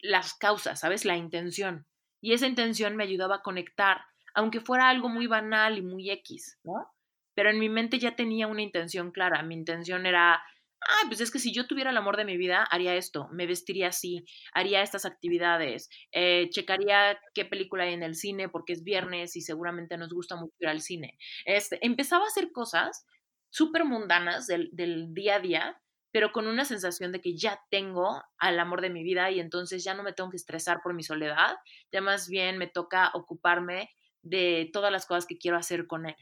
las 0.00 0.34
causas, 0.34 0.80
¿sabes? 0.80 1.04
La 1.04 1.16
intención. 1.16 1.86
Y 2.20 2.32
esa 2.32 2.46
intención 2.46 2.96
me 2.96 3.04
ayudaba 3.04 3.36
a 3.36 3.42
conectar, 3.42 4.02
aunque 4.34 4.60
fuera 4.60 4.88
algo 4.88 5.08
muy 5.08 5.26
banal 5.26 5.78
y 5.78 5.82
muy 5.82 6.10
X, 6.10 6.58
¿no? 6.64 6.92
Pero 7.34 7.50
en 7.50 7.58
mi 7.58 7.68
mente 7.68 7.98
ya 7.98 8.16
tenía 8.16 8.48
una 8.48 8.62
intención 8.62 9.12
clara. 9.12 9.42
Mi 9.44 9.54
intención 9.54 10.06
era, 10.06 10.34
ah, 10.34 11.02
pues 11.06 11.20
es 11.20 11.30
que 11.30 11.38
si 11.38 11.52
yo 11.52 11.68
tuviera 11.68 11.90
el 11.90 11.96
amor 11.96 12.16
de 12.16 12.24
mi 12.24 12.36
vida, 12.36 12.64
haría 12.64 12.96
esto, 12.96 13.28
me 13.30 13.46
vestiría 13.46 13.88
así, 13.88 14.24
haría 14.52 14.82
estas 14.82 15.04
actividades, 15.04 15.88
eh, 16.10 16.48
checaría 16.50 17.18
qué 17.34 17.44
película 17.44 17.84
hay 17.84 17.94
en 17.94 18.02
el 18.02 18.16
cine 18.16 18.48
porque 18.48 18.72
es 18.72 18.82
viernes 18.82 19.36
y 19.36 19.42
seguramente 19.42 19.96
nos 19.96 20.12
gusta 20.12 20.34
mucho 20.34 20.54
ir 20.58 20.68
al 20.68 20.80
cine. 20.80 21.16
Este, 21.44 21.78
empezaba 21.86 22.24
a 22.24 22.28
hacer 22.28 22.50
cosas 22.50 23.06
súper 23.50 23.84
mundanas 23.84 24.46
del, 24.46 24.70
del 24.72 25.14
día 25.14 25.36
a 25.36 25.40
día 25.40 25.82
pero 26.10 26.32
con 26.32 26.46
una 26.46 26.64
sensación 26.64 27.12
de 27.12 27.20
que 27.20 27.36
ya 27.36 27.60
tengo 27.70 28.22
al 28.38 28.58
amor 28.58 28.80
de 28.80 28.90
mi 28.90 29.02
vida 29.02 29.30
y 29.30 29.40
entonces 29.40 29.84
ya 29.84 29.94
no 29.94 30.02
me 30.02 30.12
tengo 30.12 30.30
que 30.30 30.36
estresar 30.36 30.80
por 30.82 30.94
mi 30.94 31.02
soledad, 31.02 31.56
ya 31.92 32.00
más 32.00 32.28
bien 32.28 32.58
me 32.58 32.66
toca 32.66 33.10
ocuparme 33.14 33.90
de 34.22 34.70
todas 34.72 34.90
las 34.90 35.06
cosas 35.06 35.26
que 35.26 35.38
quiero 35.38 35.56
hacer 35.56 35.86
con 35.86 36.06
él. 36.06 36.16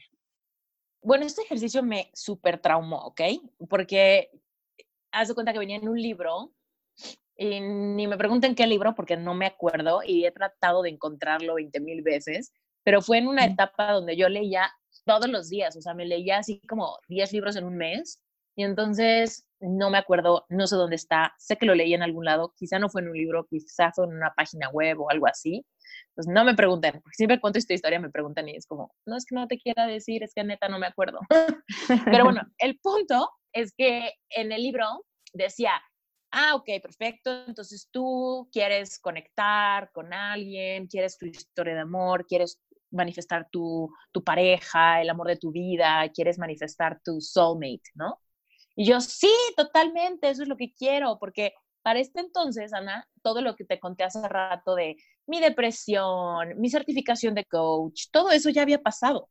Bueno, 1.01 1.25
este 1.25 1.41
ejercicio 1.43 1.83
me 1.83 2.11
súper 2.13 2.59
traumó, 2.59 2.97
¿ok? 3.05 3.21
Porque 3.69 4.29
haz 5.11 5.29
de 5.29 5.33
cuenta 5.33 5.53
que 5.53 5.59
venía 5.59 5.77
en 5.77 5.87
un 5.87 6.01
libro 6.01 6.53
y 7.37 7.59
ni 7.61 8.07
me 8.07 8.17
pregunten 8.17 8.55
qué 8.55 8.67
libro 8.67 8.93
porque 8.93 9.15
no 9.15 9.33
me 9.35 9.45
acuerdo 9.45 10.01
y 10.05 10.25
he 10.25 10.31
tratado 10.31 10.81
de 10.81 10.89
encontrarlo 10.89 11.55
20 11.55 11.79
mil 11.79 12.01
veces, 12.01 12.51
pero 12.83 13.01
fue 13.01 13.19
en 13.19 13.27
una 13.27 13.45
etapa 13.45 13.93
donde 13.93 14.17
yo 14.17 14.27
leía 14.27 14.71
todos 15.07 15.27
los 15.27 15.49
días, 15.49 15.75
o 15.75 15.81
sea, 15.81 15.95
me 15.95 16.05
leía 16.05 16.37
así 16.37 16.61
como 16.67 16.99
10 17.07 17.33
libros 17.33 17.55
en 17.55 17.65
un 17.65 17.77
mes 17.77 18.21
y 18.55 18.63
entonces 18.63 19.47
no 19.59 19.89
me 19.89 19.97
acuerdo, 19.97 20.45
no 20.49 20.67
sé 20.67 20.75
dónde 20.75 20.95
está, 20.95 21.33
sé 21.39 21.57
que 21.57 21.65
lo 21.65 21.73
leí 21.73 21.93
en 21.93 22.03
algún 22.03 22.25
lado, 22.25 22.53
quizá 22.55 22.77
no 22.79 22.89
fue 22.89 23.01
en 23.01 23.09
un 23.09 23.17
libro, 23.17 23.45
quizá 23.49 23.91
fue 23.91 24.05
en 24.05 24.13
una 24.13 24.33
página 24.35 24.69
web 24.69 24.99
o 24.99 25.09
algo 25.09 25.27
así. 25.27 25.65
Pues 26.13 26.27
no 26.27 26.43
me 26.43 26.55
pregunten, 26.55 26.93
porque 27.01 27.15
siempre 27.15 27.39
cuento 27.39 27.59
esta 27.59 27.73
historia 27.73 27.99
me 27.99 28.09
preguntan 28.09 28.49
y 28.49 28.55
es 28.55 28.65
como, 28.67 28.93
no 29.05 29.15
es 29.15 29.25
que 29.25 29.35
no 29.35 29.47
te 29.47 29.57
quiera 29.57 29.87
decir, 29.87 30.23
es 30.23 30.33
que 30.33 30.43
neta 30.43 30.67
no 30.67 30.79
me 30.79 30.87
acuerdo. 30.87 31.19
Pero 32.05 32.25
bueno, 32.25 32.41
el 32.57 32.77
punto 32.79 33.29
es 33.53 33.73
que 33.75 34.11
en 34.29 34.51
el 34.51 34.63
libro 34.63 34.85
decía, 35.33 35.71
ah, 36.31 36.55
ok, 36.55 36.69
perfecto, 36.81 37.45
entonces 37.47 37.89
tú 37.91 38.49
quieres 38.51 38.99
conectar 38.99 39.91
con 39.91 40.13
alguien, 40.13 40.87
quieres 40.87 41.17
tu 41.17 41.25
historia 41.25 41.75
de 41.75 41.81
amor, 41.81 42.25
quieres 42.25 42.59
manifestar 42.97 43.49
tu, 43.49 43.89
tu 44.11 44.23
pareja, 44.23 45.01
el 45.01 45.09
amor 45.09 45.27
de 45.27 45.37
tu 45.37 45.51
vida, 45.51 46.03
quieres 46.13 46.37
manifestar 46.39 46.99
tu 47.03 47.21
soulmate, 47.21 47.91
¿no? 47.95 48.19
Y 48.75 48.85
yo, 48.85 49.01
sí, 49.01 49.31
totalmente, 49.55 50.29
eso 50.29 50.43
es 50.43 50.49
lo 50.49 50.57
que 50.57 50.73
quiero, 50.73 51.17
porque 51.19 51.53
para 51.81 51.99
este 51.99 52.19
entonces, 52.19 52.73
Ana, 52.73 53.07
todo 53.23 53.41
lo 53.41 53.55
que 53.55 53.65
te 53.65 53.79
conté 53.79 54.03
hace 54.03 54.27
rato 54.27 54.75
de 54.75 54.97
mi 55.25 55.39
depresión, 55.39 56.59
mi 56.59 56.69
certificación 56.69 57.33
de 57.33 57.45
coach, 57.45 58.07
todo 58.11 58.31
eso 58.31 58.49
ya 58.49 58.63
había 58.63 58.81
pasado. 58.81 59.29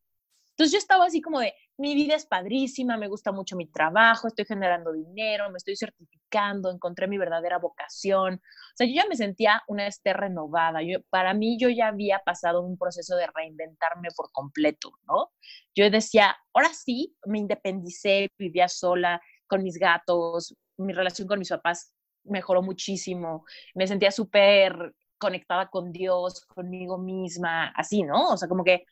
Entonces 0.50 0.72
yo 0.72 0.78
estaba 0.78 1.04
así 1.06 1.20
como 1.20 1.40
de, 1.40 1.54
mi 1.79 1.95
vida 1.95 2.14
es 2.14 2.27
padrísima, 2.27 2.97
me 2.97 3.09
gusta 3.09 3.33
mucho 3.33 3.57
mi 3.57 3.66
trabajo, 3.66 4.29
estoy 4.29 4.47
generando 4.47 4.93
dinero, 4.93 5.51
me 5.51 5.59
estoy 5.59 5.77
certificando, 5.77 6.70
encontré 6.70 7.07
mi 7.07 7.18
verdadera 7.18 7.59
vocación. 7.59 8.35
O 8.35 8.77
sea, 8.77 8.87
yo 8.87 8.95
ya 8.95 9.07
me 9.09 9.16
sentía 9.16 9.62
una 9.68 9.87
Esther 9.87 10.16
renovada. 10.16 10.83
Yo, 10.83 11.03
para 11.11 11.35
mí 11.35 11.59
yo 11.59 11.68
ya 11.68 11.89
había 11.89 12.20
pasado 12.20 12.62
un 12.62 12.79
proceso 12.79 13.16
de 13.16 13.27
reinventarme 13.35 14.09
por 14.16 14.31
completo, 14.33 14.93
¿no? 15.07 15.33
Yo 15.74 15.91
decía, 15.91 16.37
ahora 16.55 16.70
sí, 16.72 17.14
me 17.27 17.39
independicé, 17.39 18.31
vivía 18.39 18.68
sola, 18.68 19.20
con 19.47 19.62
mis 19.62 19.79
gatos, 19.79 20.57
mi 20.79 20.93
relación 20.93 21.29
con 21.29 21.39
mis 21.39 21.51
papás 21.51 21.93
mejoró 22.24 22.62
muchísimo, 22.62 23.45
me 23.74 23.87
sentía 23.87 24.11
súper 24.11 24.95
conectada 25.18 25.68
con 25.68 25.93
Dios, 25.93 26.45
conmigo 26.47 26.99
misma, 26.99 27.68
así, 27.68 28.03
¿no? 28.03 28.31
O 28.31 28.37
sea, 28.37 28.49
como 28.49 28.64
que 28.64 28.85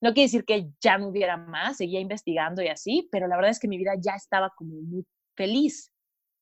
no 0.00 0.12
quiere 0.12 0.26
decir 0.26 0.44
que 0.44 0.70
ya 0.80 0.98
no 0.98 1.08
hubiera 1.08 1.36
más, 1.36 1.78
seguía 1.78 2.00
investigando 2.00 2.62
y 2.62 2.68
así, 2.68 3.08
pero 3.10 3.26
la 3.26 3.36
verdad 3.36 3.50
es 3.50 3.60
que 3.60 3.68
mi 3.68 3.78
vida 3.78 3.92
ya 4.00 4.14
estaba 4.14 4.52
como 4.56 4.74
muy 4.74 5.06
feliz. 5.36 5.92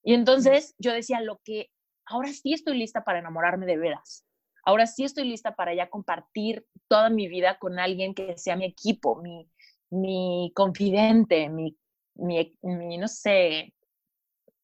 Y 0.03 0.15
entonces 0.15 0.75
yo 0.79 0.93
decía, 0.93 1.21
lo 1.21 1.41
que 1.45 1.71
ahora 2.07 2.33
sí 2.33 2.53
estoy 2.53 2.79
lista 2.79 3.05
para 3.05 3.19
enamorarme 3.19 3.67
de 3.67 3.79
veras. 3.79 4.25
Ahora 4.65 4.87
sí 4.87 5.05
estoy 5.05 5.25
lista 5.25 5.55
para 5.55 5.75
ya 5.75 5.89
compartir 5.89 6.67
toda 6.89 7.09
mi 7.09 7.29
vida 7.29 7.59
con 7.59 7.79
alguien 7.79 8.15
que 8.15 8.37
sea 8.37 8.57
mi 8.57 8.65
equipo, 8.65 9.21
mi, 9.23 9.49
mi 9.91 10.53
confidente, 10.55 11.49
mi 11.49 11.77
mi, 12.17 12.99
no 12.99 13.09
sé, 13.09 13.75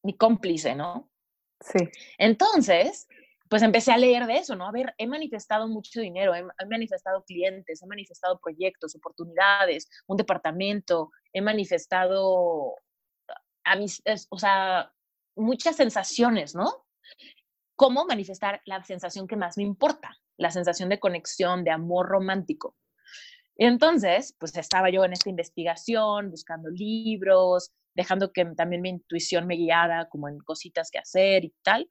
mi 0.03 0.17
cómplice, 0.17 0.75
¿no? 0.75 1.11
Sí. 1.61 1.89
Entonces, 2.19 3.07
pues 3.53 3.61
empecé 3.61 3.93
a 3.93 3.99
leer 3.99 4.25
de 4.25 4.39
eso, 4.39 4.57
¿no? 4.57 4.67
A 4.67 4.73
ver, 4.73 4.95
he 4.97 5.07
manifestado 5.07 5.69
mucho 5.69 6.01
dinero, 6.01 6.35
he, 6.35 6.43
manifestado 6.71 7.23
clientes, 7.23 7.83
he 7.83 7.87
manifestado 7.87 8.41
proyectos, 8.41 8.95
oportunidades, 8.95 9.91
un 10.07 10.17
departamento, 10.17 11.11
he 11.35 11.43
manifestado 11.43 12.77
a 13.63 13.77
mis, 13.77 14.03
o 14.31 14.39
sea, 14.39 14.91
muchas 15.37 15.77
sensaciones, 15.77 16.55
¿no? 16.55 16.87
¿Cómo 17.77 18.07
manifestar 18.07 18.63
la 18.65 18.83
sensación 18.85 19.27
que 19.27 19.37
más 19.37 19.59
me 19.59 19.65
importa? 19.65 20.17
La 20.39 20.51
sensación 20.51 20.89
de 20.89 20.99
conexión, 20.99 21.63
de 21.63 21.73
amor 21.73 22.09
romántico. 22.09 22.75
Y 23.55 23.67
entonces, 23.67 24.35
pues 24.41 24.57
estaba 24.57 24.89
yo 24.89 25.05
en 25.05 25.13
esta 25.13 25.29
investigación, 25.29 26.31
buscando 26.31 26.71
libros, 26.71 27.71
dejando 27.95 28.33
que 28.33 28.47
también 28.57 28.81
mi 28.81 28.89
intuición 28.89 29.47
me 29.47 29.57
guiara 29.57 30.09
como 30.09 30.31
en 30.31 30.39
cositas 30.39 30.91
que 30.91 31.01
hacer 31.01 31.45
y 31.45 31.55
tal, 31.63 31.91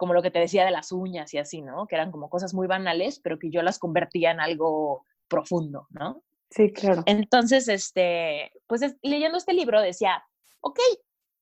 como 0.00 0.14
lo 0.14 0.22
que 0.22 0.30
te 0.30 0.38
decía 0.38 0.64
de 0.64 0.70
las 0.70 0.92
uñas 0.92 1.34
y 1.34 1.36
así, 1.36 1.60
¿no? 1.60 1.86
Que 1.86 1.94
eran 1.94 2.10
como 2.10 2.30
cosas 2.30 2.54
muy 2.54 2.66
banales, 2.66 3.20
pero 3.20 3.38
que 3.38 3.50
yo 3.50 3.60
las 3.60 3.78
convertía 3.78 4.30
en 4.30 4.40
algo 4.40 5.04
profundo, 5.28 5.88
¿no? 5.90 6.22
Sí, 6.48 6.72
claro. 6.72 7.02
Entonces, 7.04 7.68
este, 7.68 8.50
pues 8.66 8.80
leyendo 9.02 9.36
este 9.36 9.52
libro 9.52 9.78
decía, 9.78 10.24
ok, 10.60 10.78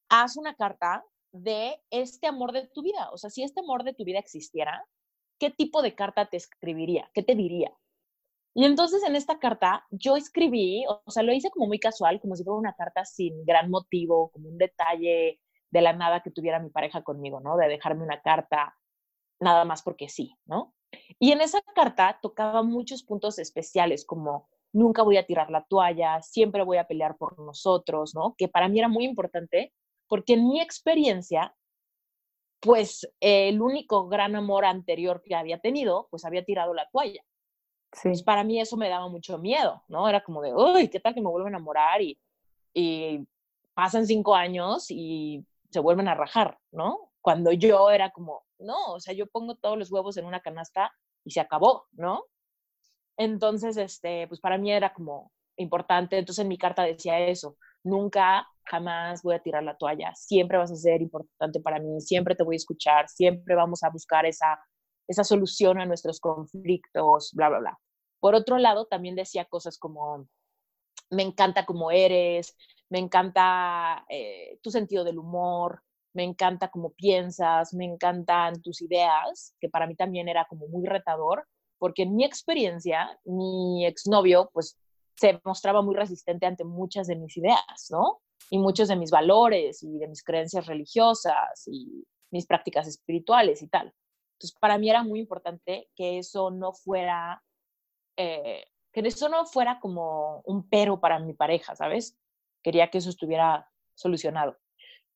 haz 0.09 0.37
una 0.37 0.57
carta 0.57 1.05
de 1.31 1.81
este 1.91 2.27
amor 2.27 2.51
de 2.51 2.67
tu 2.67 2.83
vida. 2.83 3.09
O 3.13 3.17
sea, 3.17 3.31
si 3.31 3.45
este 3.45 3.61
amor 3.61 3.85
de 3.85 3.95
tu 3.95 4.03
vida 4.03 4.19
existiera, 4.19 4.85
¿qué 5.39 5.51
tipo 5.51 5.81
de 5.81 5.95
carta 5.95 6.27
te 6.27 6.37
escribiría? 6.37 7.09
¿Qué 7.15 7.23
te 7.23 7.37
diría? 7.37 7.73
Y 8.55 8.65
entonces 8.65 9.05
en 9.05 9.15
esta 9.15 9.39
carta 9.39 9.87
yo 9.93 10.17
escribí, 10.17 10.85
o 10.89 11.11
sea, 11.13 11.23
lo 11.23 11.33
hice 11.33 11.51
como 11.51 11.69
muy 11.69 11.79
casual, 11.79 12.21
como 12.21 12.35
si 12.35 12.43
fuera 12.43 12.59
una 12.59 12.75
carta 12.75 13.05
sin 13.05 13.45
gran 13.45 13.71
motivo, 13.71 14.31
como 14.31 14.49
un 14.49 14.59
detalle 14.59 15.39
de 15.71 15.81
la 15.81 15.93
nada 15.93 16.23
que 16.23 16.31
tuviera 16.31 16.59
mi 16.59 16.71
pareja 16.71 17.03
conmigo, 17.03 17.41
¿no? 17.41 17.57
De 17.57 17.69
dejarme 17.69 18.05
una 18.05 18.21
carta 18.21 18.77
nada 19.41 19.65
más 19.65 19.83
porque 19.83 20.09
sí, 20.09 20.35
¿no? 20.47 20.75
Y 21.19 21.33
en 21.33 21.41
esa 21.41 21.61
carta 21.75 22.19
tocaba 22.23 22.63
muchos 22.63 23.03
puntos 23.03 23.39
especiales, 23.39 24.05
como 24.05 24.49
nunca 24.73 25.03
voy 25.03 25.17
a 25.17 25.27
tirar 25.27 25.51
la 25.51 25.65
toalla, 25.65 26.21
siempre 26.23 26.63
voy 26.63 26.79
a 26.79 26.87
pelear 26.87 27.17
por 27.17 27.39
nosotros, 27.39 28.15
¿no? 28.15 28.35
Que 28.37 28.49
para 28.49 28.69
mí 28.69 28.79
era 28.79 28.89
muy 28.89 29.05
importante, 29.05 29.73
porque 30.07 30.35
en 30.35 30.49
mi 30.49 30.61
experiencia, 30.61 31.55
pues 32.61 33.09
el 33.21 33.61
único 33.61 34.09
gran 34.09 34.35
amor 34.37 34.65
anterior 34.65 35.23
que 35.23 35.35
había 35.35 35.59
tenido, 35.59 36.09
pues 36.11 36.25
había 36.25 36.45
tirado 36.45 36.75
la 36.75 36.89
toalla. 36.91 37.23
Pues 38.03 38.23
para 38.23 38.45
mí 38.45 38.61
eso 38.61 38.77
me 38.77 38.89
daba 38.89 39.09
mucho 39.09 39.39
miedo, 39.39 39.83
¿no? 39.89 40.09
Era 40.09 40.23
como 40.23 40.43
de, 40.43 40.55
uy, 40.55 40.89
¿qué 40.89 41.01
tal 41.01 41.15
que 41.15 41.21
me 41.21 41.31
vuelvo 41.31 41.47
a 41.47 41.51
enamorar? 41.51 42.03
Y, 42.03 42.19
y 42.75 43.27
pasan 43.75 44.07
cinco 44.07 44.35
años 44.35 44.91
y 44.91 45.45
se 45.71 45.81
vuelven 45.81 46.09
a 46.09 46.15
rajar, 46.15 46.59
¿no? 46.73 47.11
Cuando 47.21 47.53
yo 47.53 47.91
era 47.91 48.11
como, 48.11 48.45
no, 48.59 48.95
o 48.95 49.01
sea, 49.01 49.15
yo 49.15 49.27
pongo 49.27 49.57
todos 49.57 49.79
los 49.79 49.91
huevos 49.91 50.17
en 50.17 50.27
una 50.27 50.41
canasta 50.41 50.93
y 51.25 51.31
se 51.31 51.41
acabó, 51.41 51.87
¿no? 51.93 52.25
Entonces, 53.17 53.77
este, 53.77 54.29
pues 54.29 54.41
para 54.41 54.59
mí 54.59 54.73
era 54.73 54.93
como 54.95 55.33
importante. 55.57 56.19
Entonces 56.19 56.43
en 56.43 56.49
mi 56.49 56.59
carta 56.59 56.83
decía 56.85 57.19
eso, 57.21 57.57
nunca, 57.83 58.47
jamás 58.65 59.23
voy 59.23 59.35
a 59.35 59.43
tirar 59.43 59.63
la 59.63 59.77
toalla, 59.77 60.15
siempre 60.15 60.59
vas 60.59 60.71
a 60.71 60.77
ser 60.77 61.03
importante 61.03 61.61
para 61.61 61.81
mí, 61.81 62.01
siempre 62.01 62.35
te 62.35 62.45
voy 62.45 62.55
a 62.55 62.59
escuchar, 62.59 63.09
siempre 63.09 63.55
vamos 63.55 63.83
a 63.83 63.91
buscar 63.91 64.27
esa 64.27 64.59
esa 65.09 65.25
solución 65.25 65.81
a 65.81 65.87
nuestros 65.87 66.21
conflictos, 66.21 67.33
bla, 67.33 67.49
bla, 67.49 67.59
bla. 67.59 67.79
Por 68.21 68.35
otro 68.35 68.59
lado, 68.59 68.87
también 68.87 69.17
decía 69.17 69.47
cosas 69.47 69.79
como, 69.79 70.29
me 71.11 71.23
encanta 71.23 71.65
cómo 71.65 71.91
eres, 71.91 72.55
me 72.91 72.99
encanta 72.99 74.05
eh, 74.09 74.59
tu 74.63 74.71
sentido 74.71 75.05
del 75.05 75.19
humor, 75.19 75.83
me 76.15 76.25
encanta 76.25 76.69
cómo 76.69 76.91
piensas, 76.91 77.75
me 77.75 77.85
encantan 77.85 78.61
tus 78.63 78.81
ideas, 78.83 79.55
que 79.61 79.69
para 79.69 79.87
mí 79.87 79.95
también 79.95 80.29
era 80.29 80.47
como 80.47 80.67
muy 80.69 80.87
retador, 80.87 81.47
porque 81.79 82.03
en 82.03 82.17
mi 82.17 82.25
experiencia, 82.25 83.19
mi 83.25 83.87
exnovio, 83.87 84.51
pues 84.53 84.77
se 85.17 85.41
mostraba 85.45 85.83
muy 85.83 85.95
resistente 85.95 86.47
ante 86.47 86.65
muchas 86.65 87.07
de 87.07 87.17
mis 87.17 87.37
ideas, 87.37 87.89
¿no? 87.91 88.21
Y 88.51 88.59
muchos 88.59 88.89
de 88.89 88.97
mis 88.97 89.11
valores 89.11 89.83
y 89.83 89.99
de 89.99 90.09
mis 90.09 90.23
creencias 90.23 90.67
religiosas 90.67 91.67
y 91.67 92.05
mis 92.31 92.47
prácticas 92.47 92.87
espirituales 92.87 93.63
y 93.63 93.69
tal. 93.69 93.93
Entonces, 94.35 94.57
para 94.61 94.79
mí 94.79 94.89
era 94.89 95.03
muy 95.03 95.21
importante 95.21 95.89
que 95.97 96.19
eso 96.19 96.51
no 96.51 96.73
fuera, 96.73 97.43
eh, 98.17 98.65
que 98.93 99.01
eso 99.01 99.29
no 99.29 99.45
fuera 99.45 99.81
como 99.81 100.41
un 100.45 100.69
pero 100.69 101.01
para 101.01 101.19
mi 101.19 101.35
pareja, 101.35 101.75
¿sabes? 101.75 102.17
Quería 102.69 102.91
que 102.91 102.99
eso 102.99 103.09
estuviera 103.09 103.67
solucionado. 103.95 104.59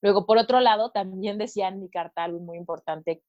Luego, 0.00 0.24
por 0.24 0.38
otro 0.38 0.58
lado, 0.60 0.90
también 0.90 1.36
decía 1.36 1.68
en 1.68 1.80
mi 1.80 1.90
carta 1.90 2.24
algo 2.24 2.38
muy 2.38 2.56
importante 2.56 3.22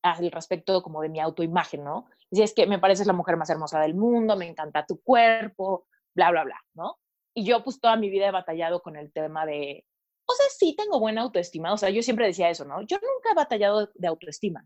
al 0.00 0.30
respecto 0.30 0.80
como 0.80 1.02
de 1.02 1.08
mi 1.08 1.18
autoimagen, 1.18 1.82
¿no? 1.82 2.06
Y 2.30 2.42
es 2.42 2.54
que 2.54 2.68
me 2.68 2.78
pareces 2.78 3.08
la 3.08 3.14
mujer 3.14 3.36
más 3.36 3.50
hermosa 3.50 3.80
del 3.80 3.96
mundo, 3.96 4.36
me 4.36 4.46
encanta 4.46 4.86
tu 4.86 5.02
cuerpo, 5.02 5.88
bla, 6.14 6.30
bla, 6.30 6.44
bla, 6.44 6.64
¿no? 6.74 7.00
Y 7.34 7.44
yo 7.44 7.64
pues 7.64 7.80
toda 7.80 7.96
mi 7.96 8.10
vida 8.10 8.28
he 8.28 8.30
batallado 8.30 8.80
con 8.80 8.94
el 8.94 9.12
tema 9.12 9.44
de, 9.44 9.84
o 10.24 10.32
sea, 10.34 10.46
sí 10.56 10.76
tengo 10.78 11.00
buena 11.00 11.22
autoestima, 11.22 11.72
o 11.72 11.76
sea, 11.76 11.90
yo 11.90 12.00
siempre 12.00 12.26
decía 12.26 12.50
eso, 12.50 12.64
¿no? 12.64 12.80
Yo 12.82 12.98
nunca 12.98 13.32
he 13.32 13.34
batallado 13.34 13.90
de 13.92 14.06
autoestima, 14.06 14.64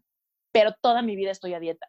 pero 0.52 0.74
toda 0.82 1.00
mi 1.00 1.16
vida 1.16 1.30
estoy 1.30 1.54
a 1.54 1.60
dieta, 1.60 1.86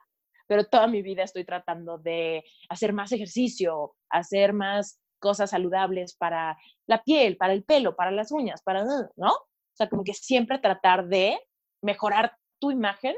pero 0.48 0.64
toda 0.64 0.88
mi 0.88 1.02
vida 1.02 1.24
estoy 1.24 1.44
tratando 1.44 1.98
de 1.98 2.46
hacer 2.70 2.94
más 2.94 3.12
ejercicio, 3.12 3.98
hacer 4.10 4.54
más 4.54 5.02
cosas 5.20 5.52
saludables 5.52 6.16
para 6.16 6.58
la 6.88 7.04
piel, 7.04 7.38
para 7.38 7.54
el 7.54 7.64
pelo, 7.64 7.96
para 7.96 8.12
las 8.12 8.32
uñas, 8.32 8.62
para, 8.62 8.84
¿no? 8.84 9.32
O 9.32 9.76
sea, 9.76 9.90
como 9.90 10.04
que 10.04 10.14
siempre 10.14 10.60
tratar 10.60 11.08
de 11.08 11.40
mejorar 11.82 12.36
tu 12.60 12.72
imagen 12.72 13.16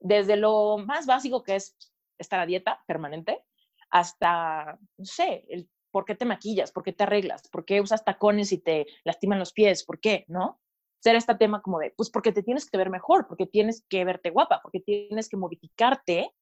desde 0.00 0.36
lo 0.36 0.78
más 0.78 1.06
básico 1.06 1.42
que 1.42 1.56
es 1.56 1.76
estar 2.18 2.40
a 2.40 2.46
dieta 2.46 2.82
permanente 2.86 3.44
hasta, 3.90 4.78
no 4.96 5.04
sé, 5.04 5.44
el 5.48 5.68
por 5.90 6.04
qué 6.04 6.14
te 6.14 6.24
maquillas, 6.24 6.72
por 6.72 6.82
qué 6.82 6.92
te 6.92 7.02
arreglas, 7.02 7.48
por 7.48 7.64
qué 7.64 7.80
usas 7.80 8.04
tacones 8.04 8.52
y 8.52 8.58
te 8.58 8.86
lastiman 9.04 9.38
los 9.38 9.52
pies, 9.52 9.84
por 9.84 10.00
qué, 10.00 10.24
¿no? 10.28 10.60
Ser 11.00 11.16
este 11.16 11.34
tema 11.34 11.62
como 11.62 11.78
de, 11.78 11.92
pues 11.96 12.10
porque 12.10 12.32
te 12.32 12.42
tienes 12.42 12.70
que 12.70 12.78
ver 12.78 12.90
mejor, 12.90 13.26
porque 13.26 13.46
tienes 13.46 13.84
que 13.88 14.04
verte 14.04 14.30
guapa, 14.30 14.60
porque 14.62 14.80
tienes 14.80 15.28
que 15.28 15.36
modificarte 15.36 16.32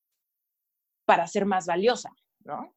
para 1.06 1.26
ser 1.26 1.46
más 1.46 1.66
valiosa, 1.66 2.10
¿no? 2.40 2.74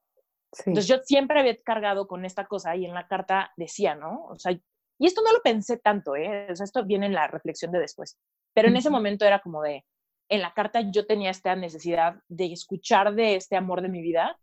Entonces 0.66 0.88
yo 0.88 0.98
siempre 1.04 1.40
había 1.40 1.56
cargado 1.62 2.08
con 2.08 2.26
esta 2.26 2.46
cosa 2.46 2.76
y 2.76 2.86
en 2.86 2.94
la 2.94 3.08
carta 3.08 3.52
decía, 3.56 3.96
¿no? 3.96 4.26
O 4.26 4.38
sea, 4.38 4.52
y 4.52 5.06
esto 5.06 5.22
no 5.24 5.32
lo 5.34 5.42
pensé 5.42 5.78
tanto, 5.78 6.16
¿eh? 6.16 6.48
O 6.52 6.56
sea, 6.56 6.64
esto 6.64 6.86
viene 6.86 7.06
en 7.06 7.14
la 7.14 7.28
reflexión 7.28 7.72
de 7.72 7.80
después. 7.80 8.20
Pero 8.54 8.68
en 8.68 8.76
ese 8.76 8.90
momento 8.90 9.26
era 9.26 9.40
como 9.40 9.62
de, 9.62 9.86
en 10.30 10.42
la 10.42 10.54
carta 10.54 10.82
yo 10.92 11.08
tenía 11.08 11.32
esta 11.32 11.56
necesidad 11.56 12.22
de 12.28 12.52
escuchar 12.54 13.16
de 13.16 13.36
este 13.36 13.56
amor 13.56 13.82
de 13.82 13.90
mi 13.90 14.02
vida, 14.02 14.38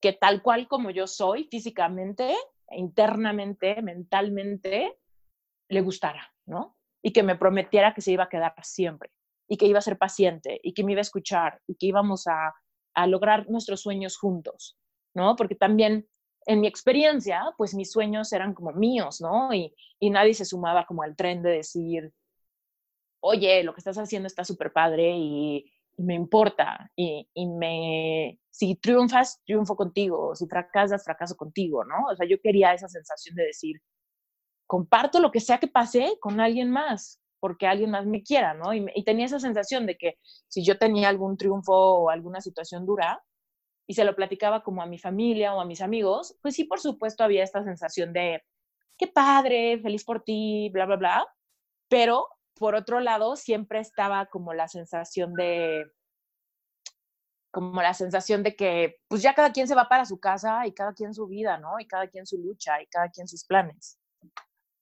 que 0.00 0.12
tal 0.12 0.42
cual 0.42 0.66
como 0.68 0.90
yo 0.90 1.06
soy 1.06 1.44
físicamente, 1.44 2.34
internamente, 2.70 3.80
mentalmente, 3.82 4.98
le 5.68 5.80
gustara, 5.82 6.34
¿no? 6.46 6.76
Y 7.02 7.12
que 7.12 7.22
me 7.22 7.36
prometiera 7.36 7.94
que 7.94 8.00
se 8.00 8.12
iba 8.12 8.24
a 8.24 8.28
quedar 8.28 8.54
siempre, 8.62 9.10
y 9.48 9.56
que 9.56 9.66
iba 9.66 9.78
a 9.78 9.82
ser 9.82 9.98
paciente, 9.98 10.60
y 10.62 10.74
que 10.74 10.82
me 10.82 10.92
iba 10.92 11.00
a 11.00 11.02
escuchar, 11.02 11.60
y 11.66 11.76
que 11.76 11.86
íbamos 11.86 12.26
a, 12.26 12.54
a 12.94 13.06
lograr 13.06 13.48
nuestros 13.48 13.82
sueños 13.82 14.16
juntos, 14.16 14.76
¿no? 15.14 15.36
Porque 15.36 15.54
también 15.54 16.08
en 16.46 16.60
mi 16.60 16.66
experiencia, 16.66 17.42
pues 17.56 17.74
mis 17.74 17.92
sueños 17.92 18.32
eran 18.32 18.54
como 18.54 18.72
míos, 18.72 19.20
¿no? 19.20 19.52
Y, 19.54 19.74
y 19.98 20.10
nadie 20.10 20.34
se 20.34 20.44
sumaba 20.44 20.86
como 20.86 21.02
al 21.02 21.16
tren 21.16 21.42
de 21.42 21.50
decir, 21.50 22.12
oye, 23.20 23.62
lo 23.62 23.72
que 23.72 23.80
estás 23.80 23.98
haciendo 23.98 24.26
está 24.26 24.44
súper 24.44 24.72
padre 24.72 25.12
y, 25.16 25.72
me 25.98 26.14
importa 26.14 26.90
y, 26.96 27.28
me, 27.36 28.40
si 28.50 28.74
triunfas, 28.76 29.40
triunfo 29.44 29.76
contigo, 29.76 30.34
si 30.34 30.46
fracasas, 30.46 31.04
fracaso 31.04 31.36
contigo, 31.36 31.84
¿no? 31.84 32.06
O 32.10 32.16
sea, 32.16 32.26
yo 32.26 32.40
quería 32.40 32.72
esa 32.72 32.88
sensación 32.88 33.36
de 33.36 33.44
decir, 33.44 33.76
comparto 34.66 35.20
lo 35.20 35.30
que 35.30 35.40
sea 35.40 35.58
que 35.58 35.68
pase 35.68 36.16
con 36.20 36.40
alguien 36.40 36.70
más, 36.70 37.20
porque 37.40 37.66
alguien 37.66 37.90
más 37.90 38.06
me 38.06 38.22
quiera, 38.22 38.54
¿no? 38.54 38.72
Y, 38.74 38.86
y, 38.94 39.04
tenía 39.04 39.26
esa 39.26 39.38
sensación 39.38 39.86
de 39.86 39.96
que 39.96 40.18
si 40.48 40.64
yo 40.64 40.78
tenía 40.78 41.08
algún 41.08 41.36
triunfo 41.36 41.74
o 41.74 42.10
alguna 42.10 42.40
situación 42.40 42.86
dura 42.86 43.22
y 43.86 43.94
se 43.94 44.04
lo 44.04 44.14
platicaba 44.14 44.62
como 44.62 44.82
a 44.82 44.86
mi 44.86 44.98
familia 44.98 45.54
o 45.54 45.60
a 45.60 45.64
mis 45.64 45.80
amigos, 45.80 46.36
pues 46.42 46.54
sí, 46.54 46.64
por 46.64 46.80
supuesto, 46.80 47.24
había 47.24 47.42
esta 47.42 47.64
sensación 47.64 48.12
de, 48.12 48.42
qué 48.96 49.06
padre, 49.08 49.80
feliz 49.80 50.04
por 50.04 50.22
ti, 50.22 50.70
bla, 50.72 50.86
bla, 50.86 50.96
bla, 50.96 51.26
pero 51.88 52.28
por 52.54 52.74
otro 52.74 53.00
lado, 53.00 53.36
siempre 53.36 53.80
estaba 53.80 54.26
como 54.26 54.54
la 54.54 54.68
sensación 54.68 55.34
de, 55.34 55.84
como 57.50 57.82
la 57.82 57.94
sensación 57.94 58.42
de 58.42 58.56
que 58.56 58.96
pues 59.08 59.22
ya 59.22 59.34
cada 59.34 59.52
quien 59.52 59.68
se 59.68 59.74
va 59.74 59.88
para 59.88 60.06
su 60.06 60.18
casa 60.18 60.66
y 60.66 60.72
cada 60.72 60.94
quien 60.94 61.14
su 61.14 61.26
vida, 61.26 61.58
¿no? 61.58 61.78
Y 61.78 61.86
cada 61.86 62.08
quien 62.08 62.26
su 62.26 62.38
lucha 62.38 62.80
y 62.80 62.86
cada 62.86 63.10
quien 63.10 63.28
sus 63.28 63.44
planes. 63.44 63.98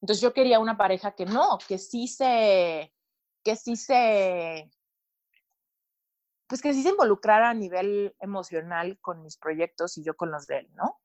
Entonces 0.01 0.23
yo 0.23 0.33
quería 0.33 0.61
una 0.61 0.77
pareja 0.77 1.13
que 1.13 1.27
no, 1.27 1.59
que 1.67 1.79
sí 1.79 2.07
se, 2.07 2.93
que 3.45 3.57
sí 3.57 3.77
se, 3.77 4.71
pues 6.51 6.61
que 6.61 6.75
sí 6.75 6.83
se 6.83 6.91
involucrara 6.91 7.49
a 7.49 7.55
nivel 7.55 8.13
emocional 8.19 8.99
con 9.01 9.23
mis 9.23 9.39
proyectos 9.39 9.97
y 9.97 10.03
yo 10.03 10.15
con 10.15 10.33
los 10.33 10.49
de 10.49 10.59
él, 10.59 10.69
¿no? 10.75 10.99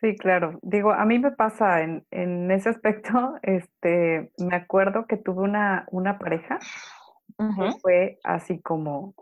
Sí, 0.00 0.16
claro. 0.16 0.58
Digo, 0.62 0.92
a 0.92 1.04
mí 1.04 1.18
me 1.18 1.32
pasa 1.32 1.82
en, 1.82 2.06
en 2.12 2.48
ese 2.52 2.68
aspecto, 2.68 3.34
este, 3.42 4.30
me 4.38 4.54
acuerdo 4.54 5.06
que 5.06 5.16
tuve 5.16 5.42
una, 5.42 5.86
una 5.90 6.18
pareja 6.18 6.60
que 7.38 7.70
fue 7.82 8.18
así 8.22 8.62
como 8.62 9.14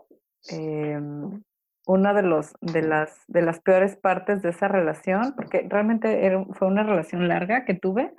em, 0.49 1.43
una 1.85 2.13
de 2.13 2.21
los 2.21 2.53
de 2.61 2.81
las 2.81 3.25
de 3.27 3.41
las 3.41 3.59
peores 3.59 3.97
partes 3.97 4.41
de 4.41 4.51
esa 4.51 4.69
relación, 4.69 5.33
porque 5.35 5.65
realmente 5.67 6.25
era, 6.25 6.45
fue 6.53 6.67
una 6.67 6.83
relación 6.83 7.27
larga 7.27 7.65
que 7.65 7.73
tuve 7.73 8.13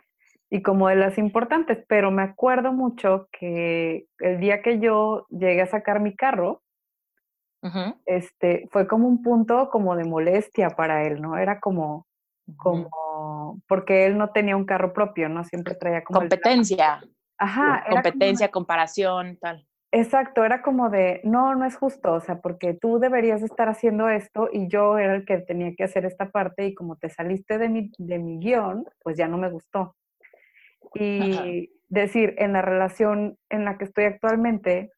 y 0.51 0.61
como 0.63 0.89
de 0.89 0.97
las 0.97 1.19
importantes, 1.19 1.83
pero 1.89 2.11
me 2.11 2.23
acuerdo 2.23 2.73
mucho 2.73 3.29
que 3.33 4.07
el 4.19 4.39
día 4.39 4.61
que 4.61 4.81
yo 4.81 5.27
llegué 5.31 5.63
a 5.63 5.67
sacar 5.67 6.01
mi 6.01 6.15
carro, 6.15 6.63
este, 8.05 8.69
fue 8.71 8.87
como 8.87 9.09
un 9.09 9.23
punto 9.23 9.69
como 9.71 9.97
de 9.97 10.05
molestia 10.05 10.71
para 10.71 11.07
él, 11.07 11.21
¿no? 11.21 11.37
Era 11.37 11.61
como, 11.61 12.07
como, 12.57 13.61
porque 13.67 14.07
él 14.07 14.19
no 14.19 14.31
tenía 14.31 14.57
un 14.57 14.65
carro 14.65 14.93
propio, 14.93 15.29
¿no? 15.29 15.45
Siempre 15.45 15.75
traía 15.75 16.05
como... 16.05 16.21
Competencia. 16.21 17.01
Ajá. 17.39 17.85
Competencia, 17.91 18.51
comparación, 18.51 19.39
tal. 19.41 19.67
Exacto, 19.93 20.45
era 20.45 20.63
como 20.63 20.91
de, 20.91 21.21
no, 21.25 21.55
no 21.55 21.65
es 21.65 21.77
justo, 21.77 22.13
o 22.13 22.21
sea, 22.21 22.41
porque 22.41 22.75
tú 22.75 22.99
deberías 22.99 23.43
estar 23.43 23.69
haciendo 23.69 24.09
esto 24.09 24.49
y 24.53 24.69
yo 24.69 24.99
era 24.99 25.15
el 25.15 25.25
que 25.25 25.39
tenía 25.39 25.75
que 25.75 25.85
hacer 25.85 26.05
esta 26.05 26.31
parte 26.31 26.67
y 26.67 26.75
como 26.75 26.97
te 26.97 27.09
saliste 27.09 27.57
de 27.57 27.69
mi, 27.69 27.91
de 27.97 28.19
mi 28.19 28.39
guion, 28.39 28.85
pues 29.03 29.17
ya 29.17 29.29
no 29.29 29.39
me 29.39 29.49
gustó. 29.49 29.95
Y 30.95 31.71
decir, 31.89 32.35
en 32.39 32.53
la 32.53 32.63
relación 32.63 33.39
en 33.49 33.65
la 33.65 33.79
que 33.79 33.85
estoy 33.85 34.05
actualmente, 34.05 34.91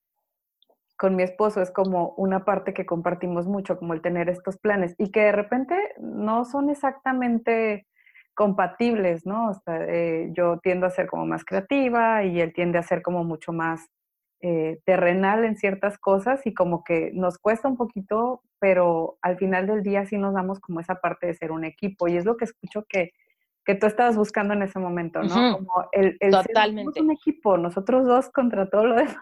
con 0.99 1.15
mi 1.15 1.23
esposo 1.23 1.63
es 1.63 1.71
como 1.71 2.13
una 2.17 2.45
parte 2.45 2.75
que 2.75 2.85
compartimos 2.85 3.47
mucho, 3.47 3.79
como 3.79 3.95
el 3.95 4.03
tener 4.03 4.29
estos 4.29 4.59
planes 4.59 4.97
y 4.99 5.11
que 5.11 5.21
de 5.21 5.33
repente 5.33 5.77
no 6.01 6.45
son 6.45 6.71
exactamente 6.71 7.87
compatibles, 8.35 9.25
¿no? 9.25 9.51
O 9.51 9.55
sea, 9.55 9.85
eh, 9.89 10.31
yo 10.33 10.59
tiendo 10.59 10.87
a 10.87 10.91
ser 10.91 11.07
como 11.07 11.25
más 11.25 11.45
creativa 11.45 12.25
y 12.25 12.41
él 12.41 12.53
tiende 12.53 12.79
a 12.79 12.83
ser 12.83 13.03
como 13.03 13.23
mucho 13.23 13.53
más 13.53 13.89
eh, 14.41 14.81
terrenal 14.85 15.45
en 15.45 15.57
ciertas 15.57 15.99
cosas 15.99 16.45
y 16.47 16.53
como 16.53 16.83
que 16.83 17.13
nos 17.15 17.39
cuesta 17.39 17.69
un 17.69 17.77
poquito, 17.77 18.43
pero 18.59 19.19
al 19.23 19.39
final 19.39 19.69
del 19.69 19.85
día 19.85 20.05
sí 20.05 20.19
nos 20.19 20.35
damos 20.35 20.59
como 20.59 20.81
esa 20.81 20.97
parte 20.97 21.29
de 21.29 21.35
ser 21.35 21.53
un 21.53 21.65
equipo 21.65 22.09
y 22.09 22.17
es 22.17 22.25
lo 22.25 22.37
que 22.37 22.45
escucho 22.45 22.85
que, 22.89 23.13
que 23.65 23.77
tú 23.77 23.87
estabas 23.87 24.17
buscando 24.17 24.53
en 24.55 24.63
ese 24.63 24.81
momento, 24.81 25.23
¿no? 25.23 25.59
Como 25.59 25.89
el, 25.93 26.17
el 26.19 26.33
Totalmente. 26.33 26.95
Ser 26.95 27.03
un 27.05 27.13
equipo, 27.13 27.57
nosotros 27.57 28.05
dos 28.05 28.31
contra 28.31 28.69
todo 28.69 28.87
lo 28.87 28.97
demás. 28.97 29.17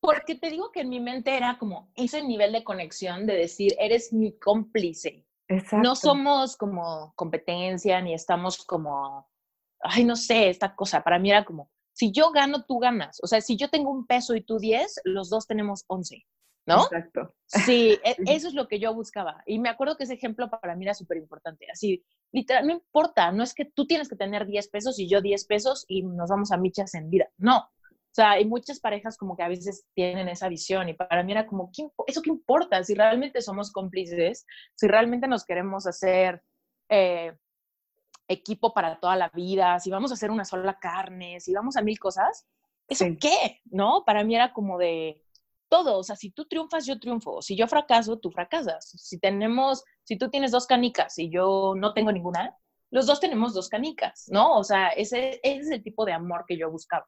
Porque 0.00 0.36
te 0.36 0.50
digo 0.50 0.70
que 0.70 0.80
en 0.80 0.88
mi 0.88 1.00
mente 1.00 1.36
era 1.36 1.58
como 1.58 1.90
ese 1.94 2.22
nivel 2.22 2.52
de 2.52 2.64
conexión 2.64 3.26
de 3.26 3.34
decir, 3.34 3.74
eres 3.78 4.12
mi 4.12 4.38
cómplice. 4.38 5.26
Exacto. 5.48 5.78
No 5.78 5.96
somos 5.96 6.56
como 6.56 7.12
competencia 7.16 8.00
ni 8.00 8.14
estamos 8.14 8.64
como, 8.64 9.28
ay, 9.80 10.04
no 10.04 10.14
sé, 10.14 10.50
esta 10.50 10.74
cosa. 10.74 11.02
Para 11.02 11.18
mí 11.18 11.30
era 11.30 11.44
como, 11.44 11.70
si 11.92 12.12
yo 12.12 12.30
gano, 12.30 12.64
tú 12.64 12.78
ganas. 12.78 13.18
O 13.22 13.26
sea, 13.26 13.40
si 13.40 13.56
yo 13.56 13.70
tengo 13.70 13.90
un 13.90 14.06
peso 14.06 14.36
y 14.36 14.42
tú 14.42 14.58
diez, 14.58 15.00
los 15.04 15.30
dos 15.30 15.46
tenemos 15.46 15.84
once. 15.88 16.24
¿No? 16.64 16.84
Exacto. 16.84 17.34
Sí, 17.46 17.98
e, 18.04 18.16
eso 18.26 18.46
es 18.46 18.54
lo 18.54 18.68
que 18.68 18.78
yo 18.78 18.94
buscaba. 18.94 19.42
Y 19.46 19.58
me 19.58 19.70
acuerdo 19.70 19.96
que 19.96 20.04
ese 20.04 20.14
ejemplo 20.14 20.50
para 20.50 20.76
mí 20.76 20.84
era 20.84 20.94
súper 20.94 21.16
importante. 21.16 21.66
Así, 21.72 22.04
literal, 22.30 22.66
no 22.66 22.74
importa, 22.74 23.32
no 23.32 23.42
es 23.42 23.54
que 23.54 23.64
tú 23.64 23.86
tienes 23.86 24.08
que 24.08 24.16
tener 24.16 24.46
10 24.46 24.68
pesos 24.68 24.98
y 24.98 25.08
yo 25.08 25.22
10 25.22 25.46
pesos 25.46 25.86
y 25.88 26.02
nos 26.02 26.28
vamos 26.28 26.52
a 26.52 26.58
michas 26.58 26.94
en 26.94 27.08
vida. 27.08 27.28
No, 27.38 27.68
sea, 28.18 28.32
hay 28.32 28.44
muchas 28.44 28.80
parejas 28.80 29.16
como 29.16 29.36
que 29.36 29.42
a 29.42 29.48
veces 29.48 29.86
tienen 29.94 30.28
esa 30.28 30.48
visión 30.48 30.88
y 30.88 30.94
para 30.94 31.22
mí 31.22 31.32
era 31.32 31.46
como, 31.46 31.70
¿eso 32.06 32.22
qué 32.22 32.30
importa? 32.30 32.82
Si 32.82 32.94
realmente 32.94 33.40
somos 33.40 33.70
cómplices, 33.70 34.44
si 34.74 34.88
realmente 34.88 35.28
nos 35.28 35.44
queremos 35.44 35.86
hacer 35.86 36.42
eh, 36.88 37.36
equipo 38.26 38.74
para 38.74 38.98
toda 38.98 39.16
la 39.16 39.28
vida, 39.30 39.78
si 39.78 39.90
vamos 39.90 40.10
a 40.10 40.14
hacer 40.14 40.30
una 40.30 40.44
sola 40.44 40.78
carne, 40.78 41.40
si 41.40 41.52
vamos 41.54 41.76
a 41.76 41.82
mil 41.82 41.98
cosas, 41.98 42.46
¿eso 42.88 43.04
qué? 43.20 43.60
¿No? 43.66 44.04
Para 44.04 44.24
mí 44.24 44.34
era 44.34 44.52
como 44.52 44.78
de 44.78 45.22
todo, 45.68 45.98
o 45.98 46.02
sea, 46.02 46.16
si 46.16 46.30
tú 46.30 46.46
triunfas, 46.46 46.86
yo 46.86 46.98
triunfo, 46.98 47.42
si 47.42 47.56
yo 47.56 47.68
fracaso, 47.68 48.18
tú 48.18 48.30
fracasas. 48.30 48.90
Si 48.96 49.18
tenemos, 49.18 49.84
si 50.04 50.16
tú 50.16 50.30
tienes 50.30 50.50
dos 50.50 50.66
canicas 50.66 51.18
y 51.18 51.30
yo 51.30 51.74
no 51.76 51.92
tengo 51.94 52.10
ninguna, 52.10 52.56
los 52.90 53.06
dos 53.06 53.20
tenemos 53.20 53.54
dos 53.54 53.68
canicas, 53.68 54.26
¿no? 54.28 54.56
O 54.56 54.64
sea, 54.64 54.88
ese, 54.88 55.40
ese 55.42 55.60
es 55.60 55.70
el 55.70 55.82
tipo 55.82 56.04
de 56.04 56.12
amor 56.12 56.44
que 56.46 56.56
yo 56.56 56.70
buscaba. 56.70 57.06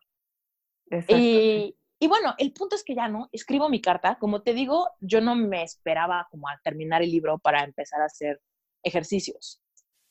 Y, 2.03 2.09
bueno, 2.09 2.35
el 2.39 2.53
punto 2.53 2.77
es 2.77 2.85
que 2.85 2.95
ya 2.95 3.09
no, 3.09 3.29
escribo 3.33 3.69
mi 3.69 3.81
carta. 3.81 4.19
Como 4.19 4.43
te 4.43 4.55
digo, 4.55 4.89
yo 5.01 5.21
no 5.21 5.35
me 5.35 5.63
esperaba 5.63 6.27
como 6.31 6.49
a 6.49 6.59
terminar 6.65 7.03
el 7.03 7.11
libro 7.11 7.39
para 7.39 7.63
empezar 7.63 8.01
a 8.01 8.07
hacer 8.07 8.41
ejercicios. 8.83 9.63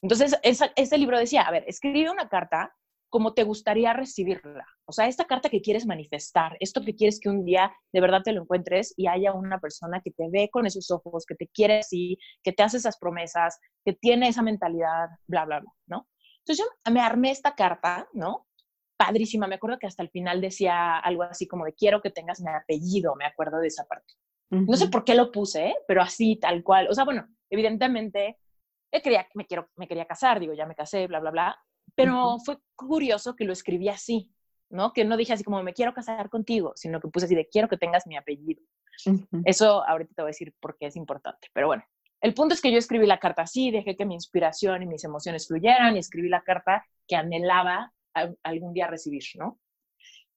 Entonces, 0.02 0.38
ese 0.44 0.98
libro 0.98 1.18
decía, 1.18 1.42
a 1.42 1.52
ver, 1.52 1.64
escribe 1.68 2.10
una 2.10 2.30
carta 2.30 2.74
como 3.10 3.34
te 3.34 3.44
gustaría 3.44 3.92
recibirla. 3.94 4.66
O 4.86 4.92
sea, 4.92 5.08
esta 5.08 5.26
carta 5.26 5.50
que 5.50 5.62
quieres 5.62 5.86
manifestar, 5.86 6.56
esto 6.60 6.82
que 6.82 6.96
quieres 6.96 7.20
que 7.20 7.30
un 7.30 7.44
día 7.44 7.74
de 7.92 8.02
verdad 8.02 8.22
te 8.24 8.32
lo 8.32 8.44
encuentres 8.44 8.94
y 8.96 9.08
haya 9.08 9.34
una 9.34 9.60
persona 9.60 10.02
que 10.02 10.12
te 10.12 10.30
ve 10.30 10.50
con 10.52 10.66
esos 10.66 10.92
ojos, 10.92 11.26
que 11.26 11.36
te 11.36 11.48
quiere 11.48 11.80
así, 11.80 12.18
que 12.44 12.54
te 12.54 12.64
hace 12.64 12.78
esas 12.78 12.98
promesas, 12.98 13.60
que 13.84 13.94
tiene 13.94 14.28
esa 14.30 14.44
mentalidad, 14.44 15.10
bla, 15.28 15.46
bla, 15.46 15.60
bla, 15.60 15.72
¿no? 15.88 16.08
Entonces 16.40 16.66
yo 16.66 16.92
me 16.92 17.02
armé 17.02 17.32
esta 17.32 17.56
carta, 17.56 18.08
¿no? 18.14 18.48
Padrísima. 19.00 19.48
Me 19.48 19.56
acuerdo 19.56 19.80
que 19.80 19.88
hasta 19.88 20.04
el 20.04 20.10
final 20.10 20.42
decía 20.42 20.98
algo 20.98 21.24
así 21.24 21.48
como 21.48 21.64
de 21.64 21.74
quiero 21.74 22.02
que 22.02 22.10
tengas 22.10 22.42
mi 22.42 22.52
apellido, 22.52 23.16
me 23.16 23.26
acuerdo 23.26 23.60
de 23.60 23.68
esa 23.68 23.86
parte. 23.86 24.14
No 24.52 24.76
sé 24.76 24.90
por 24.90 25.06
qué 25.06 25.14
lo 25.16 25.32
puse, 25.32 25.76
pero 25.88 26.02
así, 26.02 26.36
tal 26.36 26.64
cual. 26.64 26.88
O 26.90 26.94
sea, 26.94 27.06
bueno, 27.06 27.28
evidentemente 27.50 28.38
quería, 28.92 29.26
me, 29.36 29.46
quiero, 29.46 29.70
me 29.78 29.88
quería 29.88 30.06
casar, 30.06 30.40
digo, 30.40 30.54
ya 30.54 30.66
me 30.66 30.76
casé, 30.76 31.08
bla, 31.08 31.20
bla, 31.20 31.32
bla. 31.32 31.60
Pero 31.96 32.38
fue 32.44 32.58
curioso 32.76 33.36
que 33.36 33.46
lo 33.46 33.54
escribí 33.54 33.90
así, 33.90 34.34
¿no? 34.70 34.92
Que 34.92 35.06
no 35.06 35.18
dije 35.18 35.34
así 35.34 35.44
como 35.44 35.64
me 35.64 35.74
quiero 35.74 35.94
casar 35.94 36.30
contigo, 36.30 36.74
sino 36.76 37.00
que 37.00 37.08
puse 37.08 37.28
así 37.28 37.36
de 37.36 37.48
quiero 37.48 37.70
que 37.70 37.78
tengas 37.78 38.06
mi 38.06 38.18
apellido. 38.18 38.62
Eso 39.46 39.88
ahorita 39.88 40.14
te 40.14 40.22
voy 40.24 40.30
a 40.30 40.34
decir 40.34 40.54
por 40.60 40.78
qué 40.78 40.88
es 40.88 40.96
importante, 40.98 41.48
pero 41.54 41.68
bueno. 41.68 41.84
El 42.22 42.34
punto 42.34 42.54
es 42.54 42.60
que 42.60 42.72
yo 42.72 42.78
escribí 42.78 43.06
la 43.06 43.20
carta 43.20 43.44
así, 43.44 43.72
dejé 43.72 43.96
que 43.96 44.06
mi 44.06 44.14
inspiración 44.14 44.84
y 44.84 44.86
mis 44.86 45.06
emociones 45.06 45.48
fluyeran 45.48 45.96
y 45.96 46.00
escribí 46.00 46.28
la 46.28 46.42
carta 46.42 46.86
que 47.08 47.16
anhelaba 47.16 47.94
algún 48.14 48.74
día 48.74 48.88
recibir, 48.88 49.24
¿no? 49.36 49.60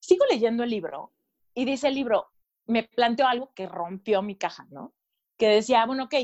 Sigo 0.00 0.24
leyendo 0.30 0.64
el 0.64 0.70
libro 0.70 1.12
y 1.54 1.64
dice 1.64 1.88
el 1.88 1.94
libro, 1.94 2.28
me 2.66 2.84
planteó 2.84 3.26
algo 3.26 3.52
que 3.54 3.66
rompió 3.66 4.22
mi 4.22 4.36
caja, 4.36 4.66
¿no? 4.70 4.94
Que 5.36 5.48
decía, 5.48 5.84
bueno, 5.86 6.04
ok, 6.04 6.14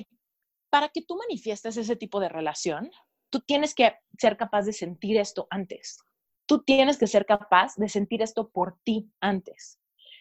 para 0.70 0.88
que 0.88 1.02
tú 1.02 1.16
manifiestes 1.16 1.76
ese 1.76 1.96
tipo 1.96 2.20
de 2.20 2.28
relación, 2.28 2.90
tú 3.30 3.40
tienes 3.40 3.74
que 3.74 3.94
ser 4.18 4.36
capaz 4.36 4.64
de 4.64 4.72
sentir 4.72 5.16
esto 5.18 5.46
antes. 5.50 5.98
Tú 6.46 6.62
tienes 6.62 6.98
que 6.98 7.06
ser 7.06 7.26
capaz 7.26 7.76
de 7.76 7.88
sentir 7.88 8.22
esto 8.22 8.48
por 8.48 8.78
ti 8.84 9.10
antes. 9.20 9.78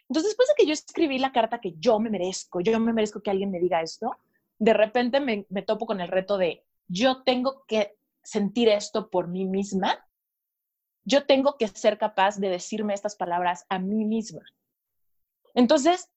Entonces, 0.10 0.32
después 0.32 0.48
de 0.50 0.56
que 0.58 0.66
yo 0.66 0.74
escribí 0.74 1.20
la 1.20 1.32
carta 1.32 1.60
que 1.60 1.74
yo 1.78 2.00
me 2.00 2.10
merezco, 2.10 2.62
yo 2.62 2.80
me 2.80 2.94
merezco 2.94 3.22
que 3.22 3.30
alguien 3.30 3.52
me 3.52 3.60
diga 3.60 3.82
esto, 3.82 4.18
de 4.58 4.74
repente 4.74 5.20
me, 5.20 5.46
me 5.50 5.62
topo 5.62 5.86
con 5.86 6.02
el 6.02 6.08
reto 6.08 6.38
de 6.38 6.64
yo 6.88 7.24
tengo 7.24 7.66
que 7.68 7.96
sentir 8.24 8.70
esto 8.70 9.10
por 9.10 9.28
mí 9.28 9.46
misma 9.46 10.07
yo 11.08 11.26
tengo 11.26 11.56
que 11.58 11.70
ser 11.70 11.98
capaz 11.98 12.38
de 12.38 12.50
decirme 12.50 12.94
estas 12.94 13.16
palabras 13.16 13.66
a 13.70 13.80
mí 13.80 14.04
misma. 14.04 14.42
Entonces, 15.56 16.12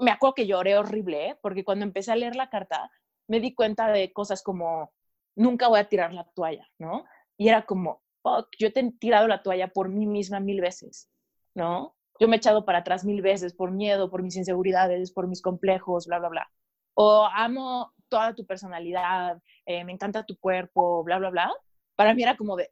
me 0.00 0.10
acuerdo 0.10 0.34
que 0.34 0.48
lloré 0.48 0.76
horrible, 0.76 1.28
¿eh? 1.28 1.38
porque 1.40 1.64
cuando 1.64 1.84
empecé 1.84 2.10
a 2.10 2.16
leer 2.16 2.34
la 2.34 2.50
carta, 2.50 2.90
me 3.28 3.38
di 3.38 3.54
cuenta 3.54 3.86
de 3.92 4.12
cosas 4.12 4.42
como, 4.42 4.92
nunca 5.36 5.68
voy 5.68 5.78
a 5.78 5.88
tirar 5.88 6.12
la 6.12 6.24
toalla, 6.24 6.66
¿no? 6.78 7.04
Y 7.36 7.48
era 7.48 7.64
como, 7.64 8.02
oh, 8.22 8.44
yo 8.58 8.66
he 8.66 8.92
tirado 8.98 9.28
la 9.28 9.44
toalla 9.44 9.68
por 9.68 9.88
mí 9.88 10.06
misma 10.06 10.40
mil 10.40 10.60
veces, 10.60 11.08
¿no? 11.54 11.94
Yo 12.18 12.26
me 12.26 12.34
he 12.34 12.38
echado 12.38 12.64
para 12.64 12.78
atrás 12.78 13.04
mil 13.04 13.22
veces 13.22 13.54
por 13.54 13.70
miedo, 13.70 14.10
por 14.10 14.24
mis 14.24 14.36
inseguridades, 14.36 15.12
por 15.12 15.28
mis 15.28 15.40
complejos, 15.40 16.08
bla, 16.08 16.18
bla, 16.18 16.28
bla. 16.30 16.52
O 16.94 17.28
amo 17.32 17.94
toda 18.08 18.34
tu 18.34 18.44
personalidad, 18.44 19.40
eh, 19.66 19.84
me 19.84 19.92
encanta 19.92 20.26
tu 20.26 20.36
cuerpo, 20.36 21.04
bla, 21.04 21.18
bla, 21.18 21.30
bla. 21.30 21.52
Para 21.94 22.12
mí 22.12 22.24
era 22.24 22.36
como 22.36 22.56
de, 22.56 22.70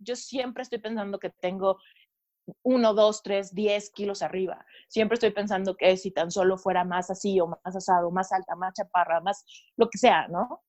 yo 0.00 0.16
siempre 0.16 0.62
estoy 0.62 0.78
pensando 0.78 1.18
que 1.18 1.30
tengo 1.30 1.78
uno, 2.62 2.94
dos, 2.94 3.22
tres, 3.22 3.54
diez 3.54 3.90
kilos 3.90 4.22
arriba. 4.22 4.64
Siempre 4.88 5.14
estoy 5.14 5.30
pensando 5.30 5.76
que 5.76 5.96
si 5.96 6.10
tan 6.10 6.30
solo 6.30 6.58
fuera 6.58 6.84
más 6.84 7.10
así 7.10 7.40
o 7.40 7.46
más 7.46 7.76
asado, 7.76 8.10
más 8.10 8.32
alta, 8.32 8.56
más 8.56 8.74
chaparra, 8.74 9.20
más 9.20 9.44
lo 9.76 9.88
que 9.88 9.98
sea, 9.98 10.28
¿no? 10.28 10.62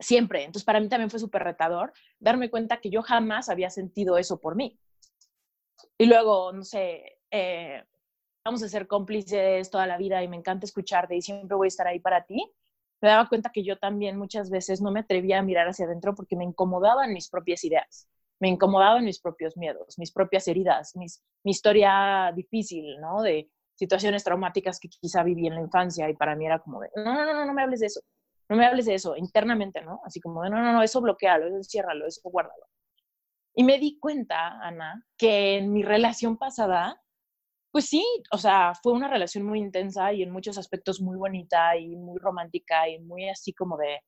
Siempre. 0.00 0.40
Entonces, 0.44 0.64
para 0.64 0.80
mí 0.80 0.88
también 0.88 1.10
fue 1.10 1.20
súper 1.20 1.44
retador 1.44 1.92
darme 2.20 2.50
cuenta 2.50 2.80
que 2.80 2.90
yo 2.90 3.02
jamás 3.02 3.48
había 3.48 3.70
sentido 3.70 4.18
eso 4.18 4.40
por 4.40 4.56
mí. 4.56 4.78
Y 5.96 6.06
luego, 6.06 6.52
no 6.52 6.64
sé, 6.64 7.18
eh, 7.30 7.84
vamos 8.44 8.62
a 8.62 8.68
ser 8.68 8.86
cómplices 8.86 9.70
toda 9.70 9.86
la 9.86 9.98
vida 9.98 10.22
y 10.22 10.28
me 10.28 10.36
encanta 10.36 10.66
escucharte 10.66 11.16
y 11.16 11.22
siempre 11.22 11.56
voy 11.56 11.66
a 11.66 11.68
estar 11.68 11.86
ahí 11.86 12.00
para 12.00 12.24
ti. 12.24 12.52
Me 13.00 13.08
daba 13.08 13.28
cuenta 13.28 13.50
que 13.52 13.64
yo 13.64 13.78
también 13.78 14.18
muchas 14.18 14.50
veces 14.50 14.80
no 14.80 14.90
me 14.92 15.00
atrevía 15.00 15.38
a 15.38 15.42
mirar 15.42 15.68
hacia 15.68 15.86
adentro 15.86 16.14
porque 16.14 16.36
me 16.36 16.44
incomodaban 16.44 17.12
mis 17.12 17.28
propias 17.28 17.64
ideas 17.64 18.08
me 18.40 18.48
incomodaban 18.48 19.04
mis 19.04 19.20
propios 19.20 19.56
miedos, 19.56 19.98
mis 19.98 20.12
propias 20.12 20.46
heridas, 20.48 20.94
mi 20.96 21.50
historia 21.50 22.32
difícil, 22.34 23.00
¿no? 23.00 23.22
De 23.22 23.50
situaciones 23.78 24.24
traumáticas 24.24 24.80
que 24.80 24.88
quizá 24.88 25.22
viví 25.22 25.46
en 25.46 25.54
la 25.54 25.60
infancia 25.60 26.08
y 26.10 26.14
para 26.14 26.34
mí 26.34 26.46
era 26.46 26.58
como 26.58 26.80
de, 26.80 26.90
no, 26.96 27.04
no, 27.04 27.32
no, 27.32 27.46
no 27.46 27.54
me 27.54 27.62
hables 27.62 27.80
de 27.80 27.86
eso, 27.86 28.00
no 28.48 28.56
me 28.56 28.66
hables 28.66 28.86
de 28.86 28.94
eso 28.94 29.16
internamente, 29.16 29.80
¿no? 29.82 30.00
Así 30.04 30.20
como 30.20 30.42
de, 30.42 30.50
no, 30.50 30.60
no, 30.60 30.72
no, 30.72 30.82
eso 30.82 31.00
bloquealo, 31.00 31.46
eso 31.46 31.56
enciérralo, 31.56 32.06
eso 32.06 32.20
guárdalo. 32.24 32.66
Y 33.54 33.62
me 33.62 33.78
di 33.78 33.98
cuenta, 33.98 34.58
Ana, 34.60 35.04
que 35.16 35.58
en 35.58 35.72
mi 35.72 35.82
relación 35.82 36.38
pasada, 36.38 37.00
pues 37.70 37.86
sí, 37.86 38.04
o 38.32 38.38
sea, 38.38 38.72
fue 38.82 38.92
una 38.92 39.08
relación 39.08 39.44
muy 39.44 39.60
intensa 39.60 40.12
y 40.12 40.22
en 40.22 40.30
muchos 40.30 40.58
aspectos 40.58 41.00
muy 41.00 41.16
bonita 41.16 41.76
y 41.76 41.96
muy 41.96 42.18
romántica 42.18 42.88
y 42.88 42.98
muy 43.00 43.28
así 43.28 43.52
como 43.52 43.76
de, 43.76 44.00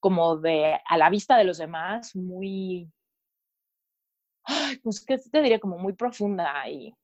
como 0.00 0.36
de 0.36 0.78
a 0.86 0.96
la 0.96 1.10
vista 1.10 1.36
de 1.36 1.44
los 1.44 1.58
demás, 1.58 2.16
muy 2.16 2.90
pues 4.82 5.04
que 5.04 5.18
te 5.18 5.42
diría 5.42 5.60
como 5.60 5.78
muy 5.78 5.92
profunda 5.94 6.68
y, 6.68 6.94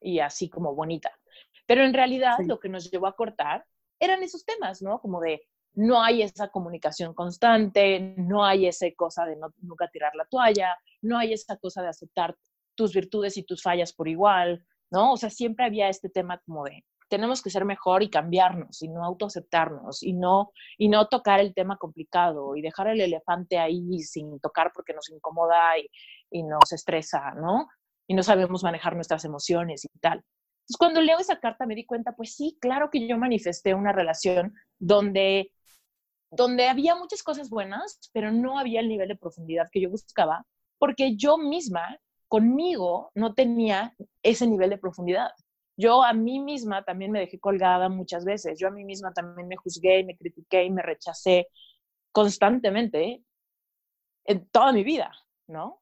y 0.00 0.20
así 0.20 0.48
como 0.48 0.74
bonita. 0.74 1.10
Pero 1.66 1.84
en 1.84 1.94
realidad 1.94 2.38
lo 2.46 2.58
que 2.58 2.68
nos 2.68 2.90
llevó 2.90 3.06
a 3.06 3.16
cortar 3.16 3.64
eran 4.00 4.22
esos 4.22 4.44
temas, 4.44 4.80
¿no? 4.80 5.00
Como 5.00 5.20
de 5.20 5.46
no 5.74 6.02
hay 6.02 6.22
esa 6.22 6.48
comunicación 6.48 7.14
constante, 7.14 8.14
no 8.16 8.44
hay 8.44 8.66
esa 8.66 8.86
cosa 8.96 9.24
de 9.26 9.36
no, 9.36 9.52
nunca 9.60 9.88
tirar 9.88 10.14
la 10.14 10.24
toalla, 10.24 10.76
no 11.02 11.18
hay 11.18 11.32
esa 11.32 11.56
cosa 11.56 11.82
de 11.82 11.88
aceptar 11.88 12.36
tus 12.74 12.94
virtudes 12.94 13.36
y 13.36 13.42
tus 13.42 13.62
fallas 13.62 13.92
por 13.92 14.08
igual, 14.08 14.64
¿no? 14.90 15.12
O 15.12 15.16
sea, 15.16 15.30
siempre 15.30 15.66
había 15.66 15.88
este 15.88 16.08
tema 16.08 16.38
como 16.38 16.64
de 16.64 16.84
tenemos 17.08 17.42
que 17.42 17.50
ser 17.50 17.64
mejor 17.64 18.02
y 18.02 18.10
cambiarnos 18.10 18.82
y 18.82 18.88
no 18.88 19.04
autoaceptarnos 19.04 20.02
y 20.02 20.12
no, 20.12 20.52
y 20.76 20.88
no 20.88 21.08
tocar 21.08 21.40
el 21.40 21.54
tema 21.54 21.76
complicado 21.76 22.54
y 22.54 22.62
dejar 22.62 22.88
el 22.88 23.00
elefante 23.00 23.58
ahí 23.58 24.00
sin 24.00 24.38
tocar 24.40 24.72
porque 24.74 24.92
nos 24.92 25.08
incomoda 25.10 25.78
y, 25.78 25.88
y 26.30 26.42
nos 26.42 26.72
estresa, 26.72 27.32
¿no? 27.32 27.68
Y 28.06 28.14
no 28.14 28.22
sabemos 28.22 28.62
manejar 28.62 28.94
nuestras 28.94 29.24
emociones 29.24 29.84
y 29.84 29.88
tal. 30.00 30.18
Entonces, 30.68 30.76
cuando 30.78 31.00
leo 31.00 31.18
esa 31.18 31.40
carta 31.40 31.66
me 31.66 31.74
di 31.74 31.86
cuenta, 31.86 32.14
pues 32.14 32.34
sí, 32.34 32.58
claro 32.60 32.90
que 32.90 33.06
yo 33.08 33.16
manifesté 33.16 33.74
una 33.74 33.92
relación 33.92 34.54
donde, 34.78 35.52
donde 36.30 36.68
había 36.68 36.94
muchas 36.94 37.22
cosas 37.22 37.48
buenas, 37.48 37.98
pero 38.12 38.30
no 38.32 38.58
había 38.58 38.80
el 38.80 38.88
nivel 38.88 39.08
de 39.08 39.16
profundidad 39.16 39.68
que 39.72 39.80
yo 39.80 39.90
buscaba, 39.90 40.44
porque 40.78 41.16
yo 41.16 41.38
misma, 41.38 41.98
conmigo, 42.28 43.10
no 43.14 43.34
tenía 43.34 43.94
ese 44.22 44.46
nivel 44.46 44.70
de 44.70 44.78
profundidad. 44.78 45.30
Yo 45.78 46.02
a 46.02 46.12
mí 46.12 46.40
misma 46.40 46.84
también 46.84 47.12
me 47.12 47.20
dejé 47.20 47.38
colgada 47.38 47.88
muchas 47.88 48.24
veces. 48.24 48.58
Yo 48.58 48.66
a 48.68 48.72
mí 48.72 48.84
misma 48.84 49.12
también 49.12 49.46
me 49.46 49.56
juzgué, 49.56 50.04
me 50.04 50.16
critiqué 50.16 50.64
y 50.64 50.70
me 50.70 50.82
rechacé 50.82 51.48
constantemente 52.12 53.22
en 54.24 54.48
toda 54.50 54.72
mi 54.72 54.82
vida, 54.84 55.12
¿no? 55.46 55.80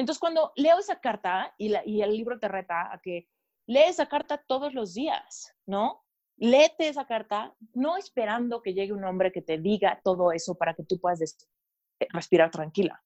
Entonces, 0.00 0.18
cuando 0.18 0.52
leo 0.56 0.78
esa 0.78 0.98
carta 0.98 1.54
y, 1.58 1.74
y 1.84 2.02
el 2.02 2.16
libro 2.16 2.38
te 2.38 2.48
reta 2.48 2.92
a 2.92 3.00
que 3.00 3.28
lee 3.66 3.84
esa 3.86 4.06
carta 4.06 4.42
todos 4.46 4.72
los 4.72 4.94
días, 4.94 5.54
¿no? 5.66 6.02
Léete 6.38 6.88
esa 6.88 7.06
carta, 7.06 7.54
no 7.74 7.98
esperando 7.98 8.62
que 8.62 8.72
llegue 8.72 8.94
un 8.94 9.04
hombre 9.04 9.30
que 9.30 9.42
te 9.42 9.58
diga 9.58 10.00
todo 10.02 10.32
eso 10.32 10.54
para 10.54 10.72
que 10.72 10.84
tú 10.84 10.98
puedas 10.98 11.20
eh, 11.20 12.06
respirar 12.10 12.50
tranquila. 12.50 13.02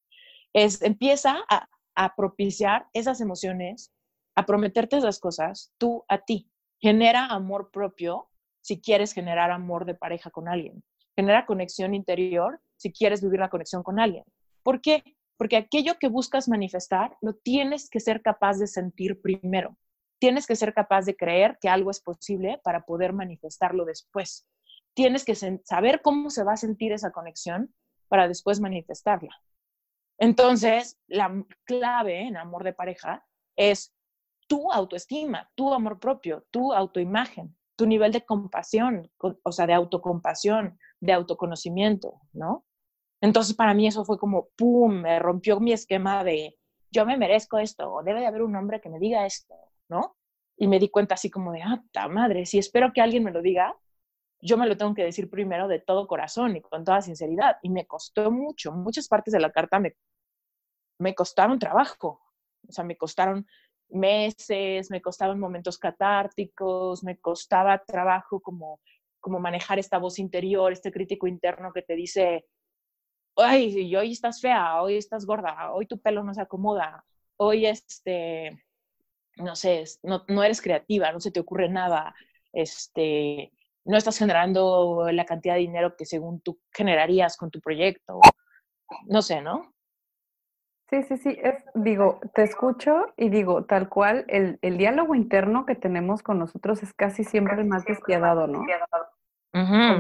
Es, 0.53 0.83
empieza 0.83 1.39
a, 1.51 1.69
a 1.97 2.15
propiciar 2.15 2.87
esas 2.93 3.21
emociones 3.21 3.93
a 4.37 4.47
prometerte 4.47 4.97
esas 4.97 5.19
cosas 5.19 5.73
tú 5.79 6.05
a 6.09 6.19
ti. 6.19 6.49
Genera 6.81 7.27
amor 7.27 7.71
propio 7.73 8.29
si 8.61 8.81
quieres 8.81 9.13
generar 9.13 9.51
amor 9.51 9.85
de 9.85 9.95
pareja 9.95 10.31
con 10.31 10.49
alguien. 10.49 10.85
Genera 11.17 11.45
conexión 11.45 11.93
interior 11.95 12.61
si 12.77 12.93
quieres 12.93 13.21
vivir 13.21 13.41
la 13.41 13.51
conexión 13.51 13.83
con 13.83 13.99
alguien. 13.99 14.25
¿Por 14.63 14.81
qué? 14.81 15.03
Porque 15.37 15.57
aquello 15.57 15.99
que 15.99 16.09
buscas 16.09 16.49
manifestar 16.49 17.17
lo 17.21 17.35
tienes 17.35 17.91
que 17.91 18.01
ser 18.01 18.23
capaz 18.23 18.59
de 18.59 18.67
sentir 18.67 19.21
primero. 19.21 19.77
Tienes 20.19 20.47
que 20.47 20.57
ser 20.57 20.73
capaz 20.73 21.05
de 21.07 21.17
creer 21.17 21.59
que 21.61 21.69
algo 21.69 21.91
es 21.91 22.01
posible 22.01 22.61
para 22.63 22.85
poder 22.85 23.13
manifestarlo 23.13 23.85
después. 23.85 24.47
Tienes 24.95 25.25
que 25.25 25.35
saber 25.35 26.03
cómo 26.03 26.31
se 26.31 26.45
va 26.45 26.53
a 26.53 26.57
sentir 26.57 26.93
esa 26.93 27.11
conexión 27.11 27.75
para 28.09 28.29
después 28.29 28.61
manifestarla. 28.61 29.35
Entonces, 30.19 30.99
la 31.09 31.45
clave 31.65 32.21
en 32.21 32.37
amor 32.37 32.63
de 32.63 32.73
pareja 32.73 33.27
es 33.57 33.93
tu 34.47 34.71
autoestima, 34.71 35.51
tu 35.55 35.73
amor 35.73 35.99
propio, 35.99 36.47
tu 36.51 36.73
autoimagen, 36.73 37.57
tu 37.77 37.87
nivel 37.87 38.13
de 38.13 38.25
compasión, 38.25 39.11
o 39.19 39.53
sea, 39.53 39.67
de 39.67 39.75
autocompasión, 39.75 40.79
de 41.01 41.13
autoconocimiento, 41.13 42.21
¿no? 42.33 42.65
Entonces, 43.25 43.57
para 43.57 43.73
mí 43.73 43.87
eso 43.87 44.05
fue 44.05 44.19
como, 44.19 44.51
¡pum!, 44.55 45.01
me 45.01 45.19
rompió 45.19 45.59
mi 45.59 45.73
esquema 45.73 46.23
de, 46.25 46.59
yo 46.91 47.07
me 47.07 47.17
merezco 47.17 47.57
esto, 47.59 47.91
o 47.91 48.03
debe 48.03 48.21
de 48.21 48.27
haber 48.27 48.43
un 48.43 48.55
hombre 48.55 48.83
que 48.83 48.91
me 48.91 48.99
diga 48.99 49.25
esto, 49.25 49.55
¿no? 49.89 50.19
Y 50.59 50.69
me 50.69 50.79
di 50.79 50.91
cuenta 50.91 51.15
así 51.15 51.31
como 51.31 51.51
de, 51.53 51.63
ah, 51.63 51.83
ta 51.91 52.07
madre, 52.09 52.45
si 52.45 52.59
espero 52.59 52.93
que 52.93 53.01
alguien 53.01 53.25
me 53.25 53.31
lo 53.31 53.41
diga, 53.41 53.75
yo 54.43 54.59
me 54.59 54.67
lo 54.67 54.77
tengo 54.77 54.95
que 54.95 55.05
decir 55.05 55.31
primero 55.31 55.69
de 55.69 55.81
todo 55.81 56.07
corazón 56.07 56.55
y 56.55 56.61
con 56.61 56.85
toda 56.85 57.01
sinceridad. 57.01 57.57
Y 57.63 57.71
me 57.71 57.87
costó 57.87 58.31
mucho, 58.31 58.73
muchas 58.73 59.09
partes 59.09 59.33
de 59.33 59.41
la 59.41 59.51
carta 59.51 59.81
me, 59.81 59.95
me 60.99 61.15
costaron 61.15 61.59
trabajo, 61.59 62.21
o 62.69 62.73
sea, 62.73 62.85
me 62.85 62.99
costaron 62.99 63.47
meses, 63.89 64.91
me 64.91 65.01
costaban 65.01 65.41
momentos 65.41 65.79
catárticos, 65.79 67.03
me 67.03 67.17
costaba 67.17 67.83
trabajo 67.87 68.41
como, 68.43 68.81
como 69.19 69.41
manejar 69.41 69.79
esta 69.79 69.97
voz 69.97 70.19
interior, 70.19 70.73
este 70.73 70.93
crítico 70.93 71.27
interno 71.27 71.73
que 71.73 71.81
te 71.81 71.97
dice, 71.97 72.45
ay, 73.37 73.95
hoy 73.97 74.13
estás 74.13 74.41
fea, 74.41 74.83
hoy 74.83 74.97
estás 74.97 75.27
gorda, 75.27 75.73
hoy 75.73 75.87
tu 75.87 75.99
pelo 75.99 76.23
no 76.23 76.35
se 76.35 76.43
acomoda, 76.43 77.05
hoy 77.37 77.67
este, 77.67 78.65
no 79.37 79.57
sé, 79.57 79.85
no, 80.03 80.25
no 80.29 80.43
eres 80.43 80.61
creativa, 80.61 81.13
no 81.13 81.21
se 81.21 81.31
te 81.31 81.41
ocurre 81.41 81.69
nada, 81.69 82.15
este, 82.53 83.53
no 83.85 83.97
estás 83.97 84.19
generando 84.19 85.09
la 85.11 85.25
cantidad 85.25 85.55
de 85.55 85.61
dinero 85.61 85.97
que 85.97 86.07
según 86.07 86.41
tú 86.41 86.61
generarías 86.73 87.37
con 87.37 87.51
tu 87.51 87.61
proyecto, 87.61 88.21
no 89.07 89.23
sé, 89.23 89.41
¿no? 89.41 89.73
Sí, 90.91 91.03
sí, 91.03 91.17
sí, 91.17 91.39
es, 91.43 91.65
digo, 91.75 92.21
te 92.35 92.43
escucho 92.43 93.15
y 93.17 93.31
digo, 93.31 93.65
tal 93.65 93.89
cual, 93.89 94.25
el, 94.29 94.59
el 94.63 94.77
diálogo 94.77 95.15
interno 95.15 95.65
que 95.65 95.75
tenemos 95.75 96.23
con 96.23 96.39
nosotros 96.39 96.83
es 96.83 96.93
casi 96.93 97.25
siempre 97.25 97.61
el 97.61 97.67
más 97.67 97.85
despiadado, 97.85 98.47
¿no? 98.47 98.65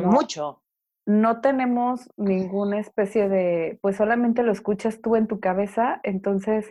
mucho. 0.02 0.63
No 1.06 1.40
tenemos 1.40 2.08
ninguna 2.16 2.78
especie 2.78 3.28
de, 3.28 3.78
pues 3.82 3.96
solamente 3.96 4.42
lo 4.42 4.52
escuchas 4.52 5.00
tú 5.00 5.16
en 5.16 5.26
tu 5.26 5.40
cabeza, 5.40 6.00
entonces 6.02 6.70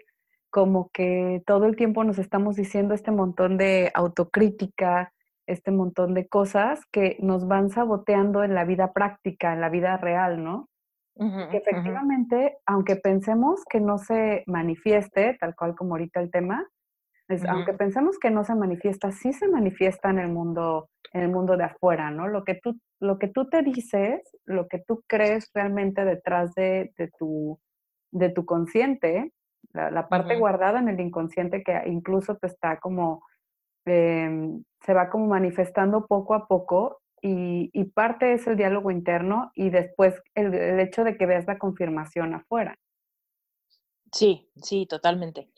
como 0.49 0.89
que 0.91 1.41
todo 1.45 1.65
el 1.65 1.75
tiempo 1.75 2.03
nos 2.03 2.19
estamos 2.19 2.55
diciendo 2.55 2.93
este 2.93 3.11
montón 3.11 3.57
de 3.57 3.91
autocrítica, 3.93 5.11
este 5.47 5.71
montón 5.71 6.13
de 6.13 6.27
cosas 6.27 6.81
que 6.91 7.17
nos 7.19 7.47
van 7.47 7.69
saboteando 7.69 8.43
en 8.43 8.53
la 8.53 8.63
vida 8.63 8.93
práctica, 8.93 9.53
en 9.53 9.61
la 9.61 9.69
vida 9.69 9.97
real, 9.97 10.43
¿no? 10.43 10.69
que 11.15 11.57
efectivamente, 11.57 12.57
aunque 12.65 12.95
pensemos 12.95 13.63
que 13.69 13.79
no 13.79 13.99
se 13.99 14.43
manifieste, 14.47 15.37
tal 15.39 15.55
cual 15.55 15.75
como 15.75 15.93
ahorita 15.93 16.19
el 16.19 16.31
tema, 16.31 16.67
es, 17.33 17.45
aunque 17.45 17.73
pensemos 17.73 18.17
que 18.19 18.31
no 18.31 18.43
se 18.43 18.55
manifiesta, 18.55 19.11
sí 19.11 19.33
se 19.33 19.47
manifiesta 19.47 20.09
en 20.09 20.19
el 20.19 20.29
mundo, 20.29 20.89
en 21.11 21.21
el 21.21 21.29
mundo 21.29 21.57
de 21.57 21.65
afuera, 21.65 22.11
¿no? 22.11 22.27
Lo 22.27 22.43
que 22.43 22.55
tú, 22.55 22.79
lo 22.99 23.19
que 23.19 23.27
tú 23.27 23.49
te 23.49 23.61
dices, 23.61 24.21
lo 24.45 24.67
que 24.67 24.79
tú 24.79 25.03
crees 25.07 25.49
realmente 25.53 26.05
detrás 26.05 26.53
de, 26.55 26.93
de 26.97 27.09
tu, 27.17 27.59
de 28.11 28.29
tu 28.29 28.45
consciente, 28.45 29.31
la, 29.73 30.07
parte 30.07 30.37
guardada 30.37 30.79
en 30.79 30.89
el 30.89 30.99
inconsciente 30.99 31.63
que 31.63 31.81
incluso 31.87 32.35
te 32.37 32.47
está 32.47 32.79
como, 32.79 33.23
em, 33.85 34.63
se 34.81 34.93
va 34.93 35.09
como 35.09 35.27
manifestando 35.27 36.05
poco 36.05 36.35
a 36.35 36.47
poco 36.47 37.01
y, 37.21 37.83
parte 37.95 38.33
es 38.33 38.45
el 38.47 38.57
diálogo 38.57 38.91
interno 38.91 39.51
y 39.55 39.69
después 39.69 40.21
el, 40.35 40.79
hecho 40.79 41.03
de 41.03 41.17
que 41.17 41.25
veas 41.25 41.47
la 41.47 41.57
confirmación 41.57 42.33
afuera. 42.33 42.75
Sí, 44.11 44.49
sí, 44.57 44.85
totalmente. 44.87 45.49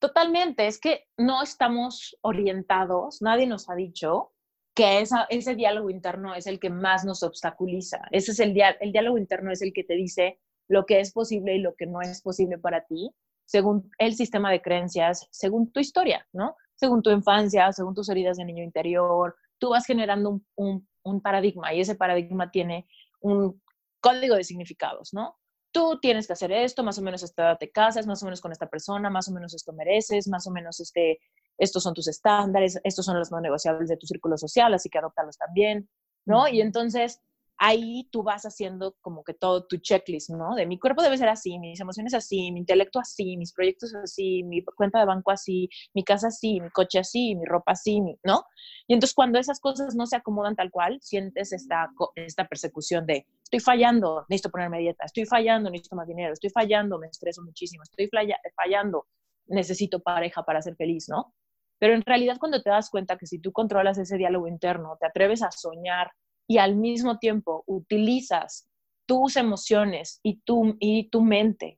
Totalmente, 0.00 0.66
es 0.66 0.80
que 0.80 1.04
no 1.18 1.42
estamos 1.42 2.16
orientados, 2.22 3.20
nadie 3.20 3.46
nos 3.46 3.68
ha 3.68 3.74
dicho 3.74 4.32
que 4.74 5.04
ese 5.28 5.54
diálogo 5.54 5.90
interno 5.90 6.34
es 6.34 6.46
el 6.46 6.58
que 6.58 6.70
más 6.70 7.04
nos 7.04 7.22
obstaculiza. 7.22 8.00
Ese 8.10 8.32
es 8.32 8.40
el, 8.40 8.54
diálogo 8.54 9.18
interno, 9.18 9.52
es 9.52 9.60
el 9.60 9.74
que 9.74 9.84
te 9.84 9.94
dice 9.94 10.40
lo 10.68 10.86
que 10.86 11.00
es 11.00 11.12
posible 11.12 11.54
y 11.54 11.60
lo 11.60 11.74
que 11.74 11.86
no 11.86 12.00
es 12.00 12.22
posible 12.22 12.56
para 12.56 12.86
ti, 12.86 13.10
según 13.44 13.90
el 13.98 14.14
sistema 14.14 14.50
de 14.50 14.62
creencias, 14.62 15.28
según 15.30 15.70
tu 15.70 15.80
historia, 15.80 16.26
¿no? 16.32 16.56
Según 16.76 17.02
tu 17.02 17.10
infancia, 17.10 17.70
según 17.72 17.94
tus 17.94 18.08
heridas 18.08 18.38
de 18.38 18.46
niño 18.46 18.64
interior, 18.64 19.36
tú 19.58 19.70
vas 19.70 19.84
generando 19.84 20.40
un 20.54 21.20
paradigma 21.22 21.74
y 21.74 21.80
ese 21.80 21.94
paradigma 21.94 22.50
tiene 22.50 22.86
un 23.20 23.60
código 24.00 24.36
de 24.36 24.44
significados, 24.44 25.12
¿no? 25.12 25.36
Tú 25.72 25.98
tienes 26.00 26.26
que 26.26 26.32
hacer 26.32 26.50
esto, 26.52 26.82
más 26.82 26.98
o 26.98 27.02
menos 27.02 27.22
esta 27.22 27.42
edad 27.42 27.58
te 27.58 27.70
casas, 27.70 28.06
más 28.06 28.22
o 28.22 28.26
menos 28.26 28.40
con 28.40 28.52
esta 28.52 28.68
persona, 28.68 29.08
más 29.08 29.28
o 29.28 29.32
menos 29.32 29.54
esto 29.54 29.72
mereces, 29.72 30.28
más 30.28 30.46
o 30.46 30.50
menos 30.50 30.80
este, 30.80 31.18
estos 31.58 31.82
son 31.82 31.94
tus 31.94 32.08
estándares, 32.08 32.80
estos 32.82 33.04
son 33.04 33.18
los 33.18 33.30
no 33.30 33.40
negociables 33.40 33.88
de 33.88 33.96
tu 33.96 34.06
círculo 34.06 34.36
social, 34.36 34.74
así 34.74 34.88
que 34.88 34.98
adoptarlos 34.98 35.38
también, 35.38 35.88
¿no? 36.24 36.48
Y 36.48 36.60
entonces 36.60 37.20
ahí 37.62 38.08
tú 38.10 38.22
vas 38.22 38.46
haciendo 38.46 38.96
como 39.02 39.22
que 39.22 39.34
todo 39.34 39.66
tu 39.66 39.76
checklist, 39.76 40.30
¿no? 40.30 40.54
De 40.54 40.64
mi 40.64 40.78
cuerpo 40.78 41.02
debe 41.02 41.18
ser 41.18 41.28
así, 41.28 41.58
mis 41.58 41.78
emociones 41.78 42.14
así, 42.14 42.50
mi 42.52 42.60
intelecto 42.60 42.98
así, 42.98 43.36
mis 43.36 43.52
proyectos 43.52 43.94
así, 43.94 44.42
mi 44.42 44.64
cuenta 44.64 44.98
de 44.98 45.04
banco 45.04 45.30
así, 45.30 45.68
mi 45.92 46.02
casa 46.02 46.28
así, 46.28 46.58
mi 46.58 46.70
coche 46.70 46.98
así, 46.98 47.34
mi 47.34 47.44
ropa 47.44 47.72
así, 47.72 48.00
¿no? 48.24 48.44
Y 48.88 48.94
entonces 48.94 49.14
cuando 49.14 49.38
esas 49.38 49.60
cosas 49.60 49.94
no 49.94 50.06
se 50.06 50.16
acomodan 50.16 50.56
tal 50.56 50.70
cual, 50.70 50.98
sientes 51.02 51.52
esta, 51.52 51.90
esta 52.16 52.48
persecución 52.48 53.04
de 53.04 53.26
estoy 53.50 53.60
fallando, 53.60 54.24
necesito 54.28 54.50
ponerme 54.50 54.78
dieta, 54.78 55.04
estoy 55.04 55.26
fallando, 55.26 55.70
necesito 55.70 55.96
más 55.96 56.06
dinero, 56.06 56.32
estoy 56.32 56.50
fallando, 56.50 56.98
me 57.00 57.08
estreso 57.08 57.42
muchísimo, 57.42 57.82
estoy 57.82 58.08
fallando, 58.54 59.08
necesito 59.46 59.98
pareja 60.00 60.44
para 60.44 60.62
ser 60.62 60.76
feliz, 60.76 61.08
¿no? 61.08 61.34
Pero 61.80 61.94
en 61.94 62.02
realidad 62.02 62.36
cuando 62.38 62.62
te 62.62 62.70
das 62.70 62.90
cuenta 62.90 63.18
que 63.18 63.26
si 63.26 63.40
tú 63.40 63.50
controlas 63.50 63.98
ese 63.98 64.16
diálogo 64.16 64.46
interno, 64.46 64.96
te 65.00 65.06
atreves 65.06 65.42
a 65.42 65.50
soñar 65.50 66.12
y 66.46 66.58
al 66.58 66.76
mismo 66.76 67.18
tiempo 67.18 67.64
utilizas 67.66 68.68
tus 69.04 69.36
emociones 69.36 70.20
y 70.22 70.40
tu, 70.42 70.76
y 70.78 71.10
tu 71.10 71.20
mente 71.22 71.76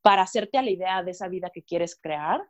para 0.00 0.22
hacerte 0.22 0.56
a 0.56 0.62
la 0.62 0.70
idea 0.70 1.02
de 1.02 1.10
esa 1.10 1.28
vida 1.28 1.50
que 1.52 1.62
quieres 1.62 1.98
crear, 2.00 2.40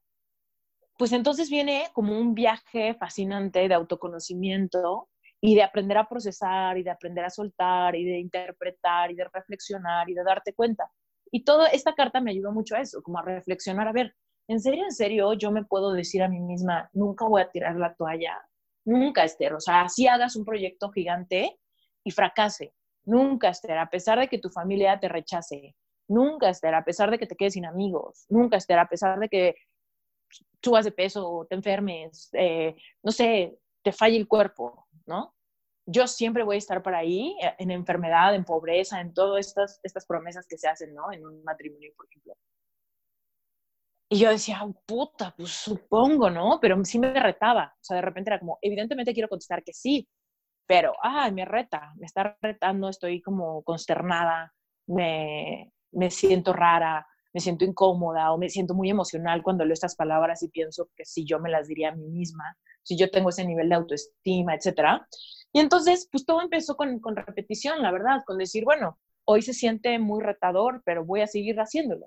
pues 0.99 1.11
entonces 1.11 1.51
viene 1.51 1.89
como 1.95 2.17
un 2.17 2.35
viaje 2.35 2.95
fascinante 2.95 3.67
de 3.67 3.75
autoconocimiento 3.75 5.09
y 5.43 5.55
de 5.55 5.63
aprender 5.63 5.99
a 5.99 6.09
procesar 6.09 6.79
y 6.79 6.83
de 6.83 6.91
aprender 6.91 7.25
a 7.25 7.31
soltar 7.31 7.95
y 7.97 8.05
de 8.05 8.19
interpretar 8.19 9.11
y 9.11 9.15
de 9.15 9.25
reflexionar 9.25 10.09
y 10.09 10.15
de 10.15 10.25
darte 10.25 10.55
cuenta. 10.55 10.91
Y 11.31 11.45
toda 11.45 11.69
esta 11.69 11.95
carta 11.95 12.21
me 12.21 12.31
ayudó 12.31 12.53
mucho 12.53 12.77
a 12.77 12.81
eso, 12.81 13.03
como 13.03 13.19
a 13.19 13.23
reflexionar, 13.23 13.89
a 13.89 13.93
ver, 13.93 14.15
en 14.49 14.61
serio, 14.61 14.85
en 14.85 14.93
serio, 14.93 15.35
yo 15.35 15.51
me 15.51 15.65
puedo 15.65 15.93
decir 15.93 16.23
a 16.23 16.29
mí 16.29 16.41
misma, 16.41 16.89
nunca 16.95 17.27
voy 17.27 17.43
a 17.43 17.51
tirar 17.51 17.77
la 17.77 17.95
toalla, 17.95 18.41
Nunca, 18.85 19.25
Esther. 19.25 19.55
O 19.55 19.61
sea, 19.61 19.89
si 19.89 20.07
hagas 20.07 20.37
un 20.37 20.45
proyecto 20.45 20.91
gigante 20.91 21.59
y 22.05 22.11
fracase. 22.11 22.75
Nunca, 23.05 23.49
Esther, 23.49 23.79
a 23.79 23.91
pesar 23.91 24.19
de 24.19 24.29
que 24.29 24.39
tu 24.39 24.51
familia 24.51 24.99
te 24.99 25.09
rechace. 25.09 25.75
Nunca, 26.09 26.49
Esther, 26.49 26.75
a 26.75 26.85
pesar 26.85 27.11
de 27.11 27.19
que 27.19 27.27
te 27.27 27.37
quedes 27.37 27.55
sin 27.55 27.67
amigos. 27.67 28.27
Nunca, 28.29 28.57
Esther, 28.57 28.79
a 28.79 28.89
pesar 28.89 29.19
de 29.19 29.29
que 29.29 29.55
subas 30.63 30.85
de 30.85 30.93
peso, 30.93 31.47
te 31.49 31.57
enfermes, 31.57 32.31
eh, 32.33 32.75
no 33.03 33.13
sé, 33.13 33.59
te 33.83 33.93
falle 33.93 34.17
el 34.17 34.29
cuerpo, 34.29 34.87
¿no? 35.07 35.35
Yo 35.87 36.07
siempre 36.07 36.45
voy 36.45 36.57
a 36.57 36.59
estar 36.59 36.83
por 36.83 36.95
ahí, 36.95 37.37
eh, 37.43 37.55
en 37.59 37.71
enfermedad, 37.71 38.35
en 38.35 38.45
pobreza, 38.45 39.01
en 39.01 39.13
todas 39.13 39.47
estas, 39.47 39.81
estas 39.83 40.07
promesas 40.07 40.47
que 40.47 40.59
se 40.59 40.69
hacen, 40.69 40.95
¿no? 40.95 41.13
En 41.13 41.27
un 41.27 41.43
matrimonio, 41.43 41.93
por 41.97 42.07
ejemplo. 42.07 42.35
Y 44.09 44.19
yo 44.19 44.31
decía, 44.31 44.61
puta, 44.87 45.35
pues 45.37 45.51
supongo, 45.51 46.29
¿no? 46.31 46.59
Pero 46.61 46.85
sí 46.85 46.99
me 46.99 47.19
retaba. 47.19 47.75
O 47.81 47.85
sea, 47.85 47.97
de 47.97 48.03
repente 48.03 48.31
era 48.31 48.39
como, 48.39 48.59
evidentemente 48.61 49.15
quiero 49.15 49.29
contestar 49.29 49.65
que 49.65 49.73
sí, 49.73 50.07
pero, 50.67 50.93
ay, 51.03 51.33
me 51.33 51.45
reta, 51.45 51.93
me 51.97 52.07
está 52.07 52.37
retando, 52.41 52.89
estoy 52.89 53.21
como 53.21 53.63
consternada, 53.63 54.53
me, 54.87 55.73
me 55.93 56.11
siento 56.11 56.53
rara, 56.53 57.07
me 57.33 57.41
siento 57.41 57.65
incómoda 57.65 58.33
o 58.33 58.39
me 58.39 58.49
siento 58.49 58.75
muy 58.75 58.91
emocional 58.91 59.43
cuando 59.43 59.65
leo 59.65 59.73
estas 59.73 59.97
palabras 59.97 60.43
y 60.43 60.49
pienso 60.49 60.91
que 60.97 61.05
si 61.05 61.25
yo 61.25 61.39
me 61.39 61.51
las 61.51 61.69
diría 61.69 61.91
a 61.91 61.95
mí 61.95 62.09
misma, 62.09 62.57
si 62.83 62.97
yo 62.97 63.11
tengo 63.11 63.31
ese 63.31 63.45
nivel 63.45 63.69
de 63.69 63.75
autoestima, 63.77 64.55
etcétera. 64.55 65.07
Y 65.53 65.61
entonces, 65.61 66.09
pues 66.11 66.25
todo 66.25 66.41
empezó 66.41 66.77
con, 66.77 66.99
con 67.01 67.17
repetición, 67.17 67.83
la 67.83 67.91
verdad, 67.91 68.23
con 68.27 68.39
decir, 68.39 68.65
bueno, 68.65 68.99
hoy 69.25 69.43
se 69.43 69.55
siente 69.55 69.99
muy 69.99 70.23
retador, 70.23 70.83
pero 70.85 71.05
voy 71.05 71.21
a 71.21 71.27
seguir 71.27 71.57
haciéndolo. 71.61 72.07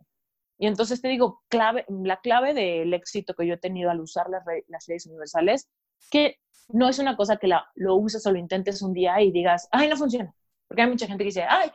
Y 0.58 0.68
entonces 0.68 1.02
te 1.02 1.10
digo, 1.10 1.44
clave, 1.50 1.86
la 1.90 2.20
clave 2.22 2.54
del 2.54 2.94
éxito 2.94 3.34
que 3.34 3.46
yo 3.46 3.56
he 3.56 3.58
tenido 3.58 3.92
al 3.92 4.00
usar 4.00 4.30
las, 4.30 4.44
las 4.68 4.88
leyes 4.88 5.06
universales, 5.06 5.70
que 6.10 6.38
no 6.70 6.88
es 6.90 7.00
una 7.00 7.16
cosa 7.16 7.38
que 7.38 7.48
la, 7.48 7.66
lo 7.76 7.96
uses 7.96 8.26
o 8.26 8.32
lo 8.32 8.40
intentes 8.40 8.82
un 8.82 8.94
día 8.94 9.22
y 9.22 9.32
digas, 9.32 9.68
ay, 9.72 9.90
no 9.90 9.98
funciona. 9.98 10.34
Porque 10.68 10.82
hay 10.82 10.90
mucha 10.90 11.08
gente 11.08 11.24
que 11.24 11.30
dice, 11.30 11.44
ay, 11.44 11.70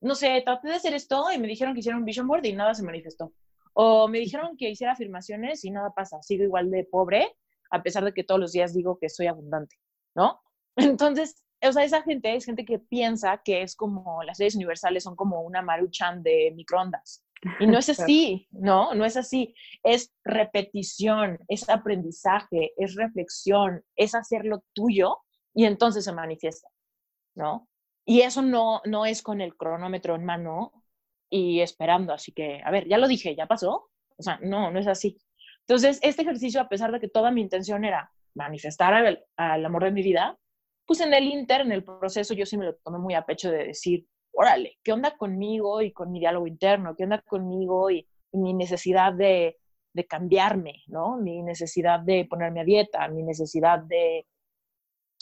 no 0.00 0.14
sé, 0.14 0.42
traté 0.44 0.68
de 0.68 0.74
hacer 0.74 0.94
esto 0.94 1.30
y 1.32 1.38
me 1.38 1.48
dijeron 1.48 1.74
que 1.74 1.80
hiciera 1.80 1.98
un 1.98 2.04
vision 2.04 2.26
board 2.26 2.44
y 2.44 2.52
nada 2.52 2.74
se 2.74 2.82
manifestó. 2.82 3.32
O 3.72 4.08
me 4.08 4.18
dijeron 4.18 4.56
que 4.56 4.70
hiciera 4.70 4.92
afirmaciones 4.92 5.64
y 5.64 5.70
nada 5.70 5.92
pasa. 5.94 6.22
Sigo 6.22 6.44
igual 6.44 6.70
de 6.70 6.84
pobre, 6.84 7.36
a 7.70 7.82
pesar 7.82 8.04
de 8.04 8.12
que 8.12 8.24
todos 8.24 8.40
los 8.40 8.52
días 8.52 8.74
digo 8.74 8.98
que 8.98 9.08
soy 9.08 9.26
abundante, 9.26 9.76
¿no? 10.14 10.40
Entonces, 10.76 11.42
o 11.62 11.72
sea, 11.72 11.84
esa 11.84 12.02
gente 12.02 12.34
es 12.34 12.44
gente 12.44 12.64
que 12.64 12.78
piensa 12.78 13.40
que 13.44 13.62
es 13.62 13.74
como 13.76 14.22
las 14.22 14.38
leyes 14.38 14.54
universales 14.54 15.02
son 15.02 15.16
como 15.16 15.42
una 15.42 15.62
maruchan 15.62 16.22
de 16.22 16.52
microondas 16.54 17.24
Y 17.60 17.66
no 17.66 17.78
es 17.78 17.88
así, 17.90 18.46
no, 18.50 18.94
no 18.94 19.04
es 19.04 19.16
así. 19.16 19.54
Es 19.82 20.14
repetición, 20.24 21.38
es 21.48 21.68
aprendizaje, 21.68 22.72
es 22.76 22.94
reflexión, 22.94 23.82
es 23.96 24.14
hacerlo 24.14 24.62
tuyo 24.74 25.18
y 25.54 25.64
entonces 25.64 26.04
se 26.04 26.12
manifiesta, 26.12 26.68
¿no? 27.34 27.68
Y 28.08 28.20
eso 28.20 28.40
no, 28.40 28.80
no 28.84 29.04
es 29.04 29.20
con 29.20 29.40
el 29.40 29.56
cronómetro 29.56 30.14
en 30.14 30.24
mano 30.24 30.84
y 31.28 31.60
esperando, 31.60 32.12
así 32.12 32.32
que, 32.32 32.62
a 32.64 32.70
ver, 32.70 32.86
ya 32.86 32.98
lo 32.98 33.08
dije, 33.08 33.34
ya 33.34 33.46
pasó. 33.46 33.90
O 34.16 34.22
sea, 34.22 34.38
no, 34.42 34.70
no 34.70 34.78
es 34.78 34.86
así. 34.86 35.18
Entonces, 35.60 35.98
este 36.02 36.22
ejercicio, 36.22 36.60
a 36.60 36.68
pesar 36.68 36.92
de 36.92 37.00
que 37.00 37.08
toda 37.08 37.32
mi 37.32 37.40
intención 37.40 37.84
era 37.84 38.10
manifestar 38.34 38.94
al, 38.94 39.64
amor 39.64 39.84
de 39.84 39.90
mi 39.90 40.02
vida, 40.02 40.38
pues 40.86 41.00
en 41.00 41.12
el 41.12 41.24
inter, 41.24 41.62
en 41.62 41.72
el 41.72 41.82
proceso, 41.82 42.32
yo 42.32 42.46
sí 42.46 42.56
me 42.56 42.66
lo 42.66 42.76
tomé 42.76 42.98
muy 42.98 43.14
a 43.14 43.26
pecho 43.26 43.50
de 43.50 43.66
decir, 43.66 44.06
órale, 44.32 44.78
¿qué 44.84 44.92
onda 44.92 45.16
conmigo 45.16 45.82
y 45.82 45.92
con 45.92 46.12
mi 46.12 46.20
diálogo 46.20 46.46
interno? 46.46 46.94
¿Qué 46.94 47.04
onda 47.04 47.20
conmigo 47.22 47.90
y, 47.90 48.06
mi 48.32 48.52
necesidad 48.52 49.14
de, 49.14 49.56
de, 49.94 50.06
cambiarme, 50.06 50.82
¿no? 50.88 51.16
Mi 51.16 51.42
necesidad 51.42 52.00
de 52.00 52.26
ponerme 52.26 52.60
a 52.60 52.64
dieta, 52.64 53.08
mi 53.08 53.22
necesidad 53.22 53.78
de 53.78 54.26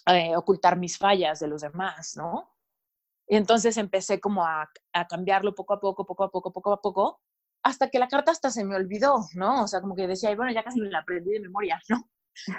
eh, 0.07 0.37
ocultar 0.37 0.77
mis 0.77 0.99
fallas 0.99 1.39
de 1.39 1.47
los 1.47 1.63
demás, 1.63 2.17
¿no? 2.17 2.54
Y 3.27 3.37
entonces 3.37 3.77
empecé 3.77 4.21
como 4.21 4.45
a, 4.45 4.69
a, 4.93 5.07
cambiarlo 5.07 5.55
poco 5.55 5.75
a 5.75 5.81
poco, 5.81 6.05
poco 6.07 6.25
a 6.25 6.31
poco, 6.31 6.53
poco 6.53 6.73
a 6.73 6.81
poco, 6.81 7.21
hasta 7.63 7.89
que 7.89 7.99
la 7.99 8.09
carta 8.09 8.33
hasta 8.33 8.51
se 8.51 8.65
me 8.65 8.77
olvidó, 8.77 9.27
¿no? 9.35 9.65
O 9.65 9.67
sea, 9.67 9.81
como 9.81 9.97
que 9.97 10.07
decía, 10.07 10.35
bueno, 10.37 10.53
ya 10.53 10.63
casi 10.63 10.81
me 10.81 10.91
la 10.91 11.01
aprendí 11.01 11.33
de 11.33 11.41
memoria, 11.41 11.81
¿no? 11.89 12.09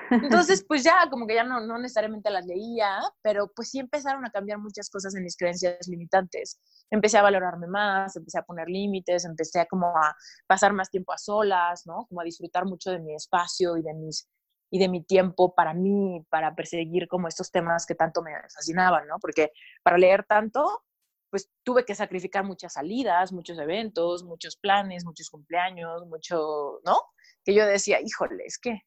Entonces, 0.10 0.64
pues 0.68 0.84
ya, 0.84 1.10
como 1.10 1.28
que 1.28 1.36
ya 1.36 1.44
no, 1.44 1.60
no 1.60 1.78
necesariamente 1.78 2.30
las 2.30 2.46
leía, 2.46 3.02
pero 3.22 3.52
pues 3.54 3.70
sí 3.70 3.80
empezaron 3.80 4.26
a 4.26 4.32
cambiar 4.32 4.58
muchas 4.58 4.90
cosas 4.90 5.14
en 5.16 5.24
mis 5.24 5.36
creencias 5.36 5.88
limitantes. 5.88 6.60
Empecé 6.90 7.18
a 7.18 7.24
valorarme 7.24 7.68
más, 7.68 8.16
empecé 8.16 8.40
a 8.40 8.44
poner 8.44 8.70
límites, 8.70 9.26
empecé 9.26 9.60
a 9.60 9.66
como 9.66 9.88
a 9.88 10.16
pasar 10.48 10.74
más 10.74 10.90
tiempo 10.90 11.12
a 11.12 11.18
solas, 11.18 11.86
¿no? 11.86 12.06
Como 12.08 12.22
a 12.22 12.24
disfrutar 12.24 12.66
mucho 12.66 12.92
de 12.92 13.00
mi 13.00 13.16
espacio 13.16 13.78
y 13.78 13.84
de 13.84 13.94
mis 13.94 14.28
y 14.70 14.80
de 14.80 14.90
mi 14.90 15.04
tiempo 15.04 15.54
para 15.54 15.74
mí, 15.74 16.26
para 16.30 16.56
perseguir 16.56 17.08
como 17.08 17.28
estos 17.28 17.52
temas 17.52 17.86
que 17.86 17.96
tanto 17.96 18.22
me 18.22 18.32
fascinaban, 18.54 19.08
¿no? 19.08 19.18
Porque 19.20 19.52
para 19.84 19.98
leer 19.98 20.24
tanto, 20.26 20.84
pues 21.30 21.50
tuve 21.64 21.86
que 21.86 21.96
sacrificar 21.96 22.44
muchas 22.44 22.74
salidas, 22.74 23.32
muchos 23.32 23.60
eventos, 23.60 24.24
muchos 24.24 24.58
planes, 24.58 25.06
muchos 25.06 25.30
cumpleaños, 25.30 26.06
mucho, 26.08 26.80
¿no? 26.86 27.02
Que 27.44 27.54
yo 27.54 27.66
decía, 27.66 28.00
híjole, 28.02 28.46
es 28.46 28.58
que 28.58 28.82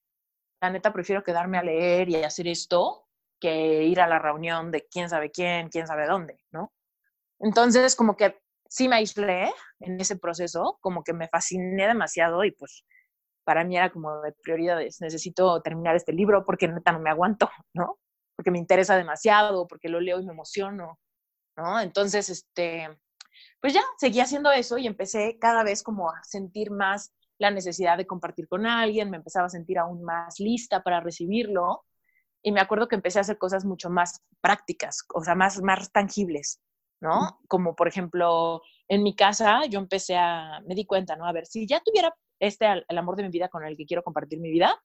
la 0.60 0.70
neta 0.70 0.92
prefiero 0.92 1.22
quedarme 1.22 1.58
a 1.58 1.62
leer 1.62 2.08
y 2.08 2.16
hacer 2.16 2.48
esto 2.48 3.06
que 3.40 3.84
ir 3.84 4.00
a 4.00 4.08
la 4.08 4.18
reunión 4.18 4.70
de 4.70 4.86
quién 4.90 5.08
sabe 5.08 5.30
quién, 5.30 5.68
quién 5.68 5.86
sabe 5.86 6.06
dónde, 6.06 6.40
¿no? 6.50 6.72
Entonces, 7.38 7.94
como 7.94 8.16
que 8.16 8.40
sí 8.68 8.88
me 8.88 8.96
aislé 8.96 9.52
en 9.80 10.00
ese 10.00 10.16
proceso, 10.16 10.78
como 10.80 11.04
que 11.04 11.12
me 11.12 11.28
fasciné 11.28 11.86
demasiado 11.86 12.44
y 12.44 12.50
pues 12.50 12.84
para 13.48 13.64
mí 13.64 13.78
era 13.78 13.90
como 13.90 14.20
de 14.20 14.32
prioridades, 14.32 15.00
necesito 15.00 15.62
terminar 15.62 15.96
este 15.96 16.12
libro 16.12 16.44
porque 16.44 16.68
neta 16.68 16.92
no 16.92 17.00
me 17.00 17.08
aguanto, 17.08 17.48
¿no? 17.72 17.98
Porque 18.36 18.50
me 18.50 18.58
interesa 18.58 18.94
demasiado, 18.94 19.66
porque 19.66 19.88
lo 19.88 20.00
leo 20.00 20.20
y 20.20 20.26
me 20.26 20.34
emociono, 20.34 20.98
¿no? 21.56 21.80
Entonces, 21.80 22.28
este, 22.28 22.90
pues 23.58 23.72
ya, 23.72 23.80
seguí 23.96 24.20
haciendo 24.20 24.52
eso 24.52 24.76
y 24.76 24.86
empecé 24.86 25.38
cada 25.38 25.62
vez 25.62 25.82
como 25.82 26.10
a 26.10 26.22
sentir 26.24 26.70
más 26.70 27.14
la 27.38 27.50
necesidad 27.50 27.96
de 27.96 28.06
compartir 28.06 28.48
con 28.48 28.66
alguien, 28.66 29.08
me 29.08 29.16
empezaba 29.16 29.46
a 29.46 29.48
sentir 29.48 29.78
aún 29.78 30.04
más 30.04 30.38
lista 30.38 30.82
para 30.82 31.00
recibirlo 31.00 31.86
y 32.42 32.52
me 32.52 32.60
acuerdo 32.60 32.86
que 32.86 32.96
empecé 32.96 33.18
a 33.18 33.22
hacer 33.22 33.38
cosas 33.38 33.64
mucho 33.64 33.88
más 33.88 34.20
prácticas, 34.42 35.06
o 35.14 35.24
sea, 35.24 35.34
más, 35.34 35.62
más 35.62 35.90
tangibles, 35.90 36.60
¿no? 37.00 37.40
Como 37.48 37.74
por 37.74 37.88
ejemplo, 37.88 38.60
en 38.88 39.02
mi 39.02 39.16
casa 39.16 39.64
yo 39.70 39.78
empecé 39.78 40.18
a, 40.18 40.60
me 40.66 40.74
di 40.74 40.84
cuenta, 40.84 41.16
¿no? 41.16 41.24
A 41.24 41.32
ver, 41.32 41.46
si 41.46 41.66
ya 41.66 41.80
tuviera 41.80 42.14
este, 42.38 42.66
el 42.88 42.98
amor 42.98 43.16
de 43.16 43.24
mi 43.24 43.30
vida 43.30 43.48
con 43.48 43.64
el 43.64 43.76
que 43.76 43.86
quiero 43.86 44.02
compartir 44.02 44.40
mi 44.40 44.50
vida, 44.50 44.80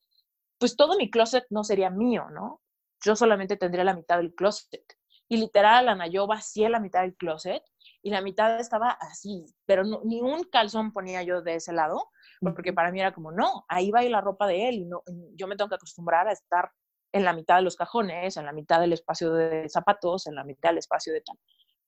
pues 0.57 0.75
todo 0.75 0.97
mi 0.97 1.09
closet 1.09 1.45
no 1.49 1.63
sería 1.63 1.89
mío, 1.89 2.29
¿no? 2.31 2.61
Yo 3.03 3.15
solamente 3.15 3.57
tendría 3.57 3.83
la 3.83 3.95
mitad 3.95 4.17
del 4.17 4.33
closet. 4.33 4.83
Y 5.27 5.37
literal, 5.37 5.89
Ana, 5.89 6.07
yo 6.07 6.27
vacié 6.27 6.69
la 6.69 6.79
mitad 6.79 7.01
del 7.01 7.15
closet 7.15 7.63
y 8.01 8.11
la 8.11 8.21
mitad 8.21 8.59
estaba 8.59 8.91
así, 8.91 9.45
pero 9.65 9.83
ni 10.03 10.21
un 10.21 10.43
calzón 10.43 10.93
ponía 10.93 11.23
yo 11.23 11.41
de 11.41 11.55
ese 11.55 11.73
lado 11.73 12.09
porque 12.51 12.73
para 12.73 12.91
mí 12.91 12.99
era 12.99 13.13
como, 13.13 13.31
no, 13.31 13.65
ahí 13.69 13.91
va 13.91 14.03
la 14.03 14.21
ropa 14.21 14.47
de 14.47 14.67
él 14.67 14.75
y 14.75 14.85
no, 14.85 15.03
yo 15.35 15.47
me 15.47 15.55
tengo 15.55 15.69
que 15.69 15.75
acostumbrar 15.75 16.27
a 16.27 16.33
estar 16.33 16.69
en 17.13 17.23
la 17.23 17.33
mitad 17.33 17.57
de 17.57 17.61
los 17.61 17.75
cajones, 17.75 18.37
en 18.37 18.45
la 18.45 18.51
mitad 18.51 18.79
del 18.79 18.93
espacio 18.93 19.33
de 19.33 19.69
zapatos, 19.69 20.27
en 20.27 20.35
la 20.35 20.43
mitad 20.43 20.69
del 20.69 20.79
espacio 20.79 21.13
de 21.13 21.21
tal. 21.21 21.37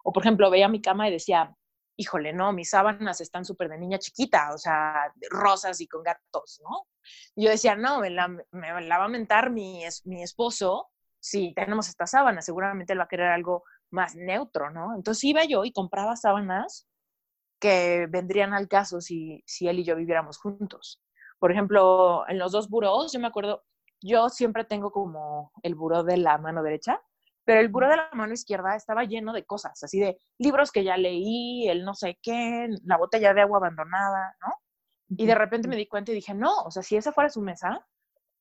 O 0.03 0.13
por 0.13 0.23
ejemplo, 0.23 0.49
veía 0.49 0.69
mi 0.69 0.81
cama 0.81 1.09
y 1.09 1.11
decía, 1.11 1.53
híjole, 1.97 2.33
no, 2.33 2.53
mis 2.53 2.69
sábanas 2.69 3.21
están 3.21 3.45
súper 3.45 3.69
de 3.69 3.77
niña 3.77 3.99
chiquita, 3.99 4.53
o 4.53 4.57
sea, 4.57 5.13
rosas 5.29 5.79
y 5.81 5.87
con 5.87 6.03
gatos, 6.03 6.61
¿no? 6.63 6.87
Y 7.35 7.45
yo 7.45 7.49
decía, 7.51 7.75
no, 7.75 7.99
me 7.99 8.09
la, 8.09 8.27
me 8.27 8.81
la 8.81 8.97
va 8.97 9.05
a 9.05 9.09
mentar 9.09 9.51
mi, 9.51 9.83
mi 10.05 10.23
esposo 10.23 10.89
si 11.25 11.53
tenemos 11.55 11.89
esta 11.89 12.05
sábana, 12.05 12.41
seguramente 12.43 12.93
él 12.93 12.99
va 12.99 13.05
a 13.05 13.07
querer 13.07 13.31
algo 13.31 13.63
más 13.89 14.15
neutro, 14.15 14.69
¿no? 14.69 14.95
Entonces 14.95 15.23
iba 15.23 15.43
yo 15.43 15.65
y 15.65 15.71
compraba 15.71 16.15
sábanas 16.15 16.87
que 17.59 18.05
vendrían 18.09 18.53
al 18.53 18.67
caso 18.67 19.01
si, 19.01 19.43
si 19.47 19.67
él 19.67 19.79
y 19.79 19.83
yo 19.83 19.95
viviéramos 19.95 20.37
juntos. 20.37 21.01
Por 21.39 21.51
ejemplo, 21.51 22.25
en 22.27 22.37
los 22.37 22.51
dos 22.51 22.69
buros, 22.69 23.11
yo 23.11 23.19
me 23.19 23.27
acuerdo, 23.27 23.63
yo 24.01 24.29
siempre 24.29 24.65
tengo 24.65 24.91
como 24.91 25.51
el 25.63 25.73
buró 25.73 26.03
de 26.03 26.17
la 26.17 26.37
mano 26.37 26.61
derecha, 26.61 27.01
pero 27.45 27.61
el 27.61 27.69
buró 27.69 27.87
de 27.87 27.97
la 27.97 28.09
mano 28.13 28.33
izquierda 28.33 28.75
estaba 28.75 29.03
lleno 29.03 29.31
de 29.31 29.45
cosas, 29.45 29.81
así 29.83 29.99
de 29.99 30.17
libros 30.39 30.71
que 30.71 30.83
ya 30.83 30.97
leí, 30.97 31.69
el 31.69 31.85
no 31.85 31.93
sé 31.93 32.19
qué, 32.21 32.67
la 32.83 32.97
botella 32.97 33.33
de 33.33 33.41
agua 33.41 33.59
abandonada, 33.59 34.35
¿no? 34.41 34.53
Y 35.09 35.27
de 35.27 35.35
repente 35.35 35.67
me 35.67 35.75
di 35.75 35.87
cuenta 35.87 36.11
y 36.11 36.15
dije, 36.15 36.33
no, 36.33 36.63
o 36.63 36.71
sea, 36.71 36.81
si 36.81 36.97
esa 36.97 37.11
fuera 37.11 37.29
su 37.29 37.41
mesa, 37.41 37.85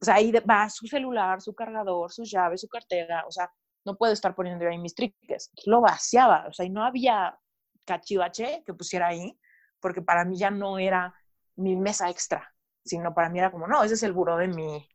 o 0.01 0.05
sea, 0.05 0.15
ahí 0.15 0.33
va 0.33 0.69
su 0.71 0.87
celular, 0.87 1.43
su 1.43 1.55
cargador, 1.55 2.11
sus 2.11 2.31
llaves, 2.31 2.63
su 2.63 2.69
cartera, 2.69 3.25
o 3.27 3.31
sea, 3.31 3.51
no 3.85 3.97
puedo 3.97 4.15
estar 4.15 4.35
poniendo 4.35 4.67
ahí 4.67 4.79
mis 4.79 4.95
triques. 4.95 5.51
Lo 5.67 5.83
vaciaba, 5.83 6.47
o 6.49 6.53
sea, 6.53 6.65
y 6.65 6.71
no 6.71 6.83
había 6.83 7.39
cachivache 7.85 8.63
que 8.65 8.73
pusiera 8.73 9.09
ahí, 9.09 9.39
porque 9.81 10.01
para 10.01 10.25
mí 10.25 10.39
ya 10.39 10.51
no 10.51 10.79
era 10.79 11.15
mi 11.57 11.77
mesa 11.77 12.09
extra, 12.09 12.55
sino 12.85 13.15
para 13.15 13.29
mí 13.29 13.39
era 13.39 13.51
como, 13.51 13.67
no, 13.67 13.83
ese 13.83 13.95
es 13.95 14.03
el 14.03 14.13
buró 14.13 14.39
de 14.39 14.49
mi, 14.49 14.89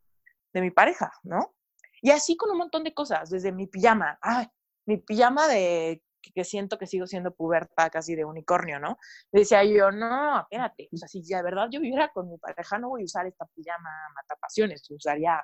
de 0.54 0.62
mi 0.62 0.72
pareja, 0.72 1.12
¿no? 1.24 1.54
Y 2.02 2.12
así 2.12 2.36
con 2.36 2.52
un 2.52 2.58
montón 2.58 2.84
de 2.84 2.94
cosas, 2.94 3.30
desde 3.30 3.52
mi 3.52 3.68
pijama, 3.68 4.18
ay, 4.22 4.48
mi 4.86 4.98
pijama 4.98 5.48
de 5.48 6.02
que 6.36 6.44
siento 6.44 6.78
que 6.78 6.88
sigo 6.88 7.08
siendo 7.08 7.34
puberta 7.34 7.90
casi 7.90 8.16
de 8.16 8.26
unicornio, 8.26 8.80
¿no? 8.80 8.98
decía 9.32 9.64
yo, 9.64 9.92
no, 9.92 10.42
espérate, 10.42 10.90
o 10.92 10.98
sea, 10.98 11.08
si 11.08 11.22
de 11.22 11.42
verdad 11.42 11.68
yo 11.72 11.80
viviera 11.80 12.10
con 12.10 12.30
mi 12.30 12.38
pareja, 12.38 12.78
no 12.78 12.90
voy 12.90 13.02
a 13.04 13.06
usar 13.06 13.26
esta 13.26 13.46
pijama 13.56 13.90
matapasiones, 14.16 14.90
usaría, 14.92 15.42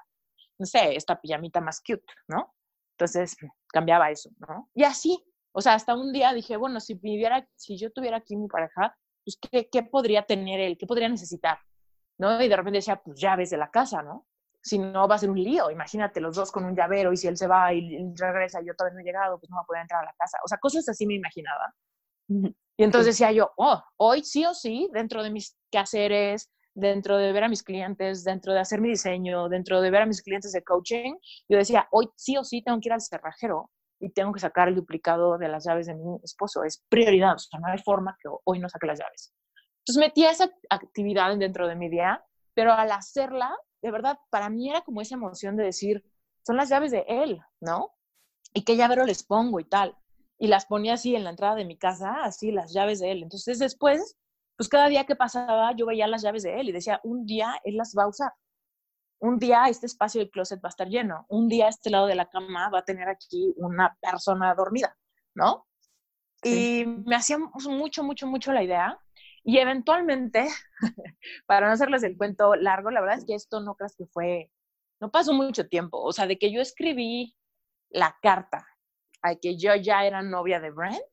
no 0.60 0.66
sé, 0.66 0.96
esta 0.96 1.20
pijamita 1.20 1.62
más 1.62 1.82
cute, 1.82 2.04
¿no? 2.28 2.54
Entonces 2.98 3.36
cambiaba 3.68 4.10
eso, 4.12 4.30
¿no? 4.38 4.70
Y 4.74 4.84
así, 4.84 5.24
o 5.52 5.62
sea, 5.62 5.74
hasta 5.74 5.96
un 5.96 6.12
día 6.12 6.34
dije, 6.34 6.58
bueno, 6.58 6.80
si 6.80 6.96
viviera, 6.96 7.48
si 7.56 7.78
yo 7.78 7.92
tuviera 7.92 8.18
aquí 8.18 8.36
mi 8.36 8.48
pareja, 8.48 8.98
pues, 9.24 9.38
¿qué, 9.52 9.70
¿qué, 9.70 9.84
podría 9.84 10.24
tener 10.24 10.60
él? 10.60 10.78
¿Qué 10.78 10.86
podría 10.86 11.10
necesitar? 11.10 11.60
¿No? 12.18 12.42
Y 12.42 12.48
de 12.48 12.56
repente 12.56 12.78
decía, 12.78 13.02
pues 13.02 13.20
llaves 13.20 13.50
de 13.50 13.58
la 13.58 13.70
casa, 13.70 14.02
¿no? 14.02 14.26
Si 14.66 14.80
no, 14.80 15.08
va 15.08 15.16
a 15.16 15.20
ser 15.20 15.30
un 15.30 15.42
lío. 15.42 15.70
Imagínate 15.70 16.20
los 16.20 16.36
dos 16.36 16.52
con 16.52 16.66
un 16.66 16.76
llavero 16.76 17.14
y 17.14 17.18
si 17.18 17.28
él 17.28 17.38
se 17.38 17.46
va 17.46 17.72
y, 17.72 18.00
regresa 18.16 18.62
y 18.62 18.66
yo 18.66 18.74
todavía 18.76 18.96
no 18.96 19.02
he 19.02 19.04
llegado, 19.04 19.40
pues 19.40 19.50
no 19.52 19.58
va 19.58 19.62
a 19.62 19.66
poder 19.66 19.84
entrar 19.84 20.02
a 20.02 20.06
la 20.06 20.14
casa. 20.18 20.40
O 20.44 20.48
sea, 20.48 20.58
cosas 20.58 20.90
así 20.90 21.06
me 21.06 21.14
imaginaba. 21.14 21.72
Y 22.28 22.84
entonces 22.84 23.14
decía 23.14 23.32
yo, 23.32 23.52
oh, 23.58 23.80
hoy 23.98 24.24
sí 24.24 24.44
o 24.44 24.56
sí, 24.56 24.90
dentro 24.92 25.22
de 25.22 25.30
mis 25.30 25.56
quehaceres, 25.72 26.50
dentro 26.74 27.18
de 27.18 27.32
ver 27.32 27.44
a 27.44 27.48
mis 27.48 27.62
clientes, 27.62 28.24
dentro 28.24 28.54
de 28.54 28.60
hacer 28.60 28.82
mi 28.82 28.90
diseño, 28.90 29.50
dentro 29.50 29.82
de 29.82 29.92
ver 29.92 30.02
a 30.02 30.06
mis 30.08 30.24
clientes 30.24 30.52
de 30.52 30.64
coaching, 30.64 31.14
yo 31.48 31.58
decía, 31.58 31.88
hoy 31.92 32.10
sí 32.16 32.36
o 32.36 32.44
sí 32.44 32.64
tengo 32.64 32.80
que 32.80 32.90
ir 32.90 32.94
al 32.94 33.02
cerrajero 33.02 33.70
y 34.00 34.10
tengo 34.10 34.34
que 34.34 34.40
sacar 34.40 34.68
el 34.68 34.76
duplicado 34.76 35.38
de 35.38 35.48
las 35.48 35.66
llaves 35.66 35.88
de 35.88 35.94
mi 35.94 36.18
esposo. 36.24 36.64
Es 36.64 36.84
prioridad, 36.90 37.36
o 37.36 37.40
sea, 37.40 37.60
no 37.60 37.68
hay 37.68 37.78
forma 37.78 38.18
que 38.20 38.30
hoy 38.44 38.60
no 38.60 38.68
saque 38.68 38.88
las 38.88 39.00
llaves. 39.00 39.34
Entonces 39.80 40.00
metí 40.00 40.26
esa 40.26 40.50
actividad 40.70 41.38
dentro 41.38 41.68
de 41.68 41.76
mi 41.76 41.90
día, 41.90 42.26
pero 42.54 42.74
al 42.74 42.92
hacerla, 42.92 43.56
de 43.82 43.92
verdad, 43.92 44.20
para 44.30 44.50
mí 44.50 44.70
era 44.70 44.82
como 44.82 45.02
esa 45.02 45.16
emoción 45.16 45.56
de 45.56 45.64
decir, 45.64 46.04
son 46.46 46.58
las 46.58 46.70
llaves 46.70 46.92
de 46.92 47.06
él, 47.08 47.40
¿no? 47.60 47.92
Y 48.54 48.64
qué 48.64 48.76
llavero 48.76 49.06
les 49.06 49.24
pongo 49.24 49.60
y 49.60 49.66
tal. 49.66 49.98
Y 50.38 50.48
las 50.48 50.66
ponía 50.66 50.94
así 50.94 51.16
en 51.16 51.24
la 51.24 51.30
entrada 51.32 51.56
de 51.56 51.66
mi 51.66 51.78
casa, 51.78 52.24
así 52.24 52.52
las 52.52 52.74
llaves 52.74 53.00
de 53.00 53.12
él. 53.12 53.24
Entonces 53.24 53.60
después, 53.60 54.18
pues 54.58 54.70
cada 54.70 54.88
día 54.88 55.06
que 55.06 55.16
pasaba, 55.16 55.74
yo 55.76 55.86
veía 55.86 56.08
las 56.08 56.22
llaves 56.22 56.44
de 56.44 56.60
él 56.60 56.70
y 56.70 56.72
decía, 56.72 57.00
un 57.04 57.26
día 57.26 57.60
él 57.64 57.78
las 57.78 57.94
va 57.98 58.04
a 58.04 58.08
usar 58.08 58.32
un 59.20 59.40
día 59.40 59.66
este 59.66 59.86
espacio 59.86 60.20
del 60.20 60.30
closet 60.30 60.64
va 60.64 60.70
a 60.70 60.76
estar 60.76 60.88
lleno, 60.88 61.26
un 61.30 61.48
día 61.48 61.68
este 61.68 61.90
lado 61.90 62.08
de 62.08 62.16
la 62.16 62.30
cama 62.30 62.70
va 62.70 62.80
a 62.80 62.86
tener 62.86 63.08
aquí 63.08 63.54
una 63.58 63.98
persona 64.02 64.54
dormida, 64.54 64.96
¿no? 65.34 65.66
Y 66.44 66.86
me 66.86 67.16
hacía 67.16 67.40
mucho, 67.40 68.04
mucho, 68.04 68.28
mucho 68.28 68.54
la 68.54 68.64
idea. 68.64 69.00
Y 69.46 69.60
eventualmente, 69.60 70.50
para 71.46 71.68
no 71.68 71.74
hacerles 71.74 72.04
el 72.04 72.18
cuento 72.18 72.56
largo, 72.56 72.92
la 72.92 73.02
verdad 73.02 73.20
es 73.20 73.26
que 73.26 73.36
esto 73.36 73.62
no 73.62 73.76
creas 73.76 73.96
que 73.96 74.08
fue, 74.08 74.52
no 75.00 75.12
pasó 75.12 75.34
mucho 75.34 75.68
tiempo. 75.68 76.02
O 76.02 76.12
sea, 76.12 76.28
de 76.28 76.38
que 76.40 76.52
yo 76.52 76.62
escribí 76.62 77.36
la 77.90 78.18
carta 78.22 78.68
a 79.22 79.36
que 79.36 79.58
yo 79.58 79.76
ya 79.76 80.06
era 80.06 80.24
novia 80.24 80.60
de 80.60 80.72
Brent, 80.72 81.04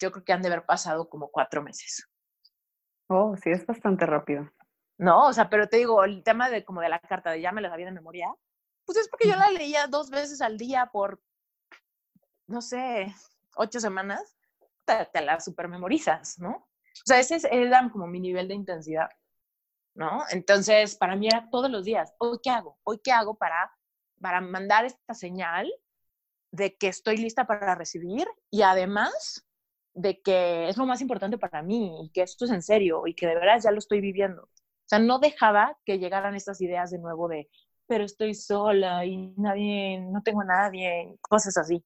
yo 0.00 0.10
creo 0.12 0.24
que 0.24 0.32
han 0.32 0.42
de 0.42 0.48
haber 0.48 0.66
pasado 0.66 1.08
como 1.08 1.30
cuatro 1.30 1.62
meses. 1.62 2.08
Oh, 3.08 3.36
sí, 3.36 3.50
es 3.50 3.66
bastante 3.66 4.06
rápido. 4.06 4.48
No, 4.98 5.26
o 5.28 5.32
sea, 5.32 5.48
pero 5.50 5.68
te 5.68 5.76
digo, 5.78 6.04
el 6.04 6.22
tema 6.24 6.48
de 6.50 6.64
como 6.64 6.80
de 6.80 6.88
la 6.88 6.98
carta 7.00 7.30
de 7.30 7.40
ya 7.40 7.52
me 7.52 7.60
la 7.60 7.70
sabía 7.70 7.86
de 7.86 7.92
memoria, 7.92 8.34
pues 8.84 8.98
es 8.98 9.08
porque 9.08 9.28
yo 9.28 9.36
la 9.36 9.50
leía 9.50 9.86
dos 9.86 10.10
veces 10.10 10.40
al 10.40 10.56
día 10.58 10.90
por, 10.92 11.20
no 12.46 12.60
sé, 12.60 13.14
ocho 13.56 13.80
semanas, 13.80 14.36
te, 14.84 15.06
te 15.12 15.20
la 15.20 15.40
supermemorizas, 15.40 16.38
¿no? 16.38 16.65
O 17.00 17.06
sea, 17.06 17.20
ese 17.20 17.40
era 17.50 17.88
como 17.90 18.06
mi 18.06 18.20
nivel 18.20 18.48
de 18.48 18.54
intensidad, 18.54 19.08
¿no? 19.94 20.22
Entonces, 20.30 20.96
para 20.96 21.16
mí 21.16 21.28
era 21.28 21.48
todos 21.50 21.70
los 21.70 21.84
días, 21.84 22.12
¿hoy 22.18 22.38
qué 22.42 22.50
hago? 22.50 22.78
¿Hoy 22.84 23.00
qué 23.02 23.12
hago 23.12 23.36
para, 23.36 23.72
para 24.20 24.40
mandar 24.40 24.84
esta 24.84 25.14
señal 25.14 25.70
de 26.50 26.76
que 26.76 26.88
estoy 26.88 27.16
lista 27.18 27.46
para 27.46 27.74
recibir 27.74 28.26
y 28.50 28.62
además 28.62 29.46
de 29.94 30.20
que 30.20 30.68
es 30.68 30.76
lo 30.76 30.86
más 30.86 31.00
importante 31.00 31.38
para 31.38 31.62
mí 31.62 32.04
y 32.04 32.10
que 32.10 32.22
esto 32.22 32.44
es 32.44 32.50
en 32.50 32.62
serio 32.62 33.06
y 33.06 33.14
que 33.14 33.26
de 33.26 33.34
verdad 33.34 33.60
ya 33.62 33.70
lo 33.70 33.78
estoy 33.78 34.00
viviendo. 34.00 34.42
O 34.44 34.88
sea, 34.88 34.98
no 34.98 35.18
dejaba 35.18 35.76
que 35.84 35.98
llegaran 35.98 36.34
estas 36.36 36.60
ideas 36.60 36.90
de 36.90 36.98
nuevo 36.98 37.28
de, 37.28 37.48
pero 37.86 38.04
estoy 38.04 38.34
sola 38.34 39.04
y 39.04 39.34
nadie, 39.36 40.00
no 40.00 40.22
tengo 40.22 40.42
a 40.42 40.44
nadie, 40.44 41.16
cosas 41.22 41.56
así, 41.56 41.84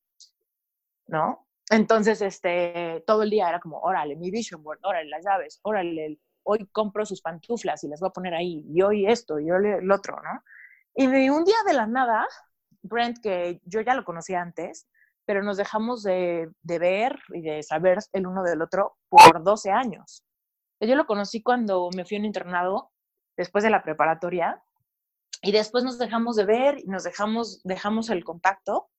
¿no? 1.07 1.47
Entonces, 1.71 2.21
este, 2.21 3.05
todo 3.07 3.23
el 3.23 3.31
día 3.31 3.49
era 3.49 3.61
como, 3.61 3.79
órale, 3.79 4.17
mi 4.17 4.31
vision 4.33 4.63
board, 4.63 4.81
órale, 4.83 5.09
las 5.09 5.25
llaves, 5.25 5.61
órale, 5.63 6.19
hoy 6.43 6.67
compro 6.73 7.07
sus 7.07 7.23
pantuflas 7.23 7.85
y 7.85 7.89
las 7.89 8.01
voy 8.01 8.09
a 8.09 8.13
poner 8.13 8.35
ahí, 8.35 8.65
y 8.69 8.83
hoy 8.83 9.07
esto, 9.07 9.39
y 9.39 9.53
hoy 9.53 9.69
el 9.79 9.91
otro, 9.93 10.17
¿no? 10.17 10.43
Y 10.97 11.29
un 11.31 11.45
día 11.45 11.55
de 11.67 11.75
la 11.75 11.87
nada, 11.87 12.27
Brent, 12.83 13.19
que 13.23 13.61
yo 13.65 13.81
ya 13.83 13.95
lo 13.95 14.05
conocía 14.05 14.43
antes, 14.43 14.89
pero 15.25 15.45
nos 15.45 15.57
dejamos 15.57 16.03
de, 16.03 16.51
de, 16.63 16.79
ver 16.81 17.21
y 17.29 17.43
de 17.43 17.63
saber 17.63 17.99
el 18.13 18.27
uno 18.27 18.43
del 18.43 18.63
otro 18.63 18.97
por 19.09 19.45
12 19.45 19.71
años. 19.71 20.25
Yo 20.81 20.97
lo 20.97 21.07
conocí 21.07 21.41
cuando 21.41 21.89
me 21.95 22.05
fui 22.05 22.17
a 22.17 22.21
un 22.21 22.27
internado 22.27 22.91
después 23.37 23.63
de 23.63 23.71
la 23.71 23.85
preparatoria 23.85 24.61
y 25.41 25.53
después 25.53 25.85
nos 25.85 25.99
dejamos 25.99 26.35
de 26.35 26.47
ver 26.47 26.79
y 26.79 26.87
nos 26.89 27.05
dejamos, 27.05 27.63
dejamos 27.63 28.11
el 28.11 28.25
contacto 28.25 28.91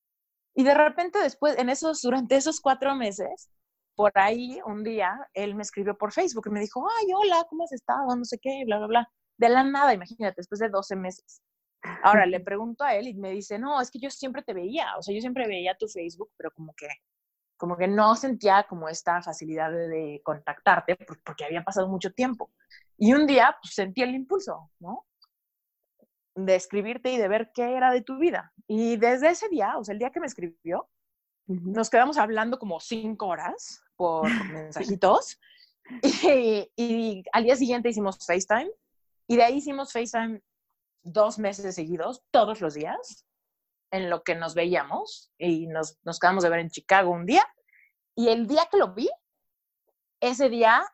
y 0.53 0.63
de 0.63 0.73
repente 0.73 1.19
después, 1.19 1.57
en 1.57 1.69
esos, 1.69 2.01
durante 2.01 2.35
esos 2.35 2.59
cuatro 2.59 2.95
meses, 2.95 3.49
por 3.95 4.11
ahí 4.15 4.59
un 4.65 4.83
día, 4.83 5.15
él 5.33 5.55
me 5.55 5.63
escribió 5.63 5.97
por 5.97 6.11
Facebook 6.11 6.45
y 6.47 6.51
me 6.51 6.59
dijo, 6.59 6.85
ay, 6.99 7.07
hola, 7.13 7.45
¿cómo 7.49 7.63
has 7.63 7.71
estado? 7.71 8.15
No 8.15 8.25
sé 8.25 8.39
qué, 8.41 8.63
bla, 8.65 8.77
bla, 8.77 8.87
bla. 8.87 9.09
De 9.37 9.49
la 9.49 9.63
nada, 9.63 9.93
imagínate, 9.93 10.35
después 10.37 10.59
de 10.59 10.69
12 10.69 10.95
meses. 10.95 11.41
Ahora 12.03 12.25
le 12.25 12.39
pregunto 12.39 12.83
a 12.83 12.95
él 12.95 13.07
y 13.07 13.13
me 13.15 13.31
dice, 13.31 13.57
no, 13.57 13.81
es 13.81 13.89
que 13.89 13.99
yo 13.99 14.09
siempre 14.09 14.43
te 14.43 14.53
veía, 14.53 14.97
o 14.97 15.01
sea, 15.01 15.15
yo 15.15 15.21
siempre 15.21 15.47
veía 15.47 15.75
tu 15.77 15.87
Facebook, 15.87 16.31
pero 16.37 16.51
como 16.51 16.73
que, 16.75 16.87
como 17.57 17.77
que 17.77 17.87
no 17.87 18.15
sentía 18.15 18.65
como 18.69 18.87
esta 18.89 19.21
facilidad 19.21 19.71
de, 19.71 20.21
contactarte 20.23 20.95
porque 21.23 21.45
había 21.45 21.63
pasado 21.63 21.87
mucho 21.87 22.11
tiempo. 22.11 22.51
Y 22.97 23.13
un 23.13 23.25
día 23.25 23.55
pues, 23.61 23.73
sentí 23.73 24.01
el 24.03 24.13
impulso, 24.13 24.69
¿no? 24.79 25.05
De 26.35 26.55
escribirte 26.55 27.11
y 27.11 27.17
de 27.17 27.27
ver 27.27 27.51
qué 27.53 27.75
era 27.75 27.91
de 27.91 28.01
tu 28.01 28.17
vida. 28.17 28.53
Y 28.67 28.97
desde 28.97 29.29
ese 29.29 29.49
día, 29.49 29.77
o 29.77 29.83
sea, 29.83 29.93
el 29.93 29.99
día 29.99 30.11
que 30.11 30.19
me 30.19 30.27
escribió, 30.27 30.89
nos 31.47 31.89
quedamos 31.89 32.17
hablando 32.17 32.57
como 32.57 32.79
cinco 32.79 33.27
horas 33.27 33.83
por 33.95 34.23
mensajitos. 34.53 35.39
Y, 36.01 36.71
y, 36.75 37.23
al 37.33 37.43
día 37.43 37.55
siguiente 37.55 37.89
hicimos 37.89 38.25
FaceTime. 38.25 38.71
Y 39.27 39.35
de 39.35 39.43
ahí 39.43 39.57
hicimos 39.57 39.91
FaceTime 39.91 40.41
dos 41.03 41.39
meses 41.39 41.75
seguidos, 41.75 42.23
todos 42.31 42.61
los 42.61 42.73
días, 42.75 43.25
en 43.91 44.09
lo 44.09 44.23
que 44.23 44.35
nos 44.35 44.53
veíamos. 44.53 45.31
Y 45.37 45.67
nos, 45.67 45.97
nos 46.03 46.19
quedamos 46.19 46.43
de 46.43 46.49
ver 46.49 46.59
en 46.59 46.69
Chicago 46.69 47.11
un 47.11 47.25
día. 47.25 47.45
Y 48.15 48.29
el 48.29 48.47
día 48.47 48.67
que 48.71 48.77
lo 48.77 48.93
vi, 48.93 49.09
ese 50.21 50.49
día 50.49 50.85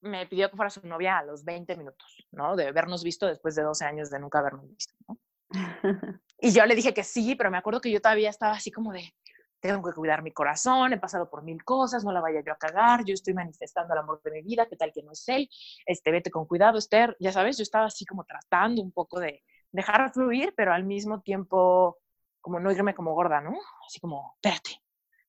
me 0.00 0.26
pidió 0.26 0.50
que 0.50 0.56
fuera 0.56 0.70
su 0.70 0.86
novia 0.86 1.18
a 1.18 1.24
los 1.24 1.44
20 1.44 1.76
minutos, 1.76 2.26
¿no? 2.32 2.56
De 2.56 2.68
habernos 2.68 3.04
visto 3.04 3.26
después 3.26 3.54
de 3.54 3.62
12 3.62 3.84
años 3.84 4.10
de 4.10 4.18
nunca 4.18 4.38
habernos 4.38 4.68
visto, 4.68 4.94
¿no? 5.08 5.18
Y 6.42 6.52
yo 6.52 6.64
le 6.64 6.74
dije 6.74 6.94
que 6.94 7.04
sí, 7.04 7.34
pero 7.34 7.50
me 7.50 7.58
acuerdo 7.58 7.82
que 7.82 7.90
yo 7.90 8.00
todavía 8.00 8.30
estaba 8.30 8.54
así 8.54 8.70
como 8.70 8.94
de, 8.94 9.12
tengo 9.60 9.86
que 9.86 9.94
cuidar 9.94 10.22
mi 10.22 10.32
corazón, 10.32 10.92
he 10.94 10.98
pasado 10.98 11.28
por 11.28 11.42
mil 11.42 11.62
cosas, 11.64 12.02
no 12.02 12.12
la 12.12 12.20
vaya 12.20 12.40
yo 12.40 12.52
a 12.52 12.56
cagar, 12.56 13.04
yo 13.04 13.12
estoy 13.12 13.34
manifestando 13.34 13.92
el 13.92 14.00
amor 14.00 14.22
de 14.22 14.30
mi 14.30 14.42
vida, 14.42 14.66
qué 14.66 14.76
tal 14.76 14.90
que 14.90 15.02
no 15.02 15.12
es 15.12 15.28
él, 15.28 15.50
este, 15.84 16.10
vete 16.10 16.30
con 16.30 16.46
cuidado, 16.46 16.78
Esther, 16.78 17.14
ya 17.20 17.30
sabes, 17.30 17.58
yo 17.58 17.62
estaba 17.62 17.86
así 17.86 18.06
como 18.06 18.24
tratando 18.24 18.80
un 18.80 18.90
poco 18.90 19.20
de 19.20 19.42
dejar 19.70 20.10
fluir, 20.12 20.54
pero 20.56 20.72
al 20.72 20.84
mismo 20.84 21.20
tiempo 21.20 21.98
como 22.40 22.58
no 22.58 22.72
irme 22.72 22.94
como 22.94 23.12
gorda, 23.12 23.42
¿no? 23.42 23.58
Así 23.86 24.00
como, 24.00 24.34
espérate, 24.36 24.80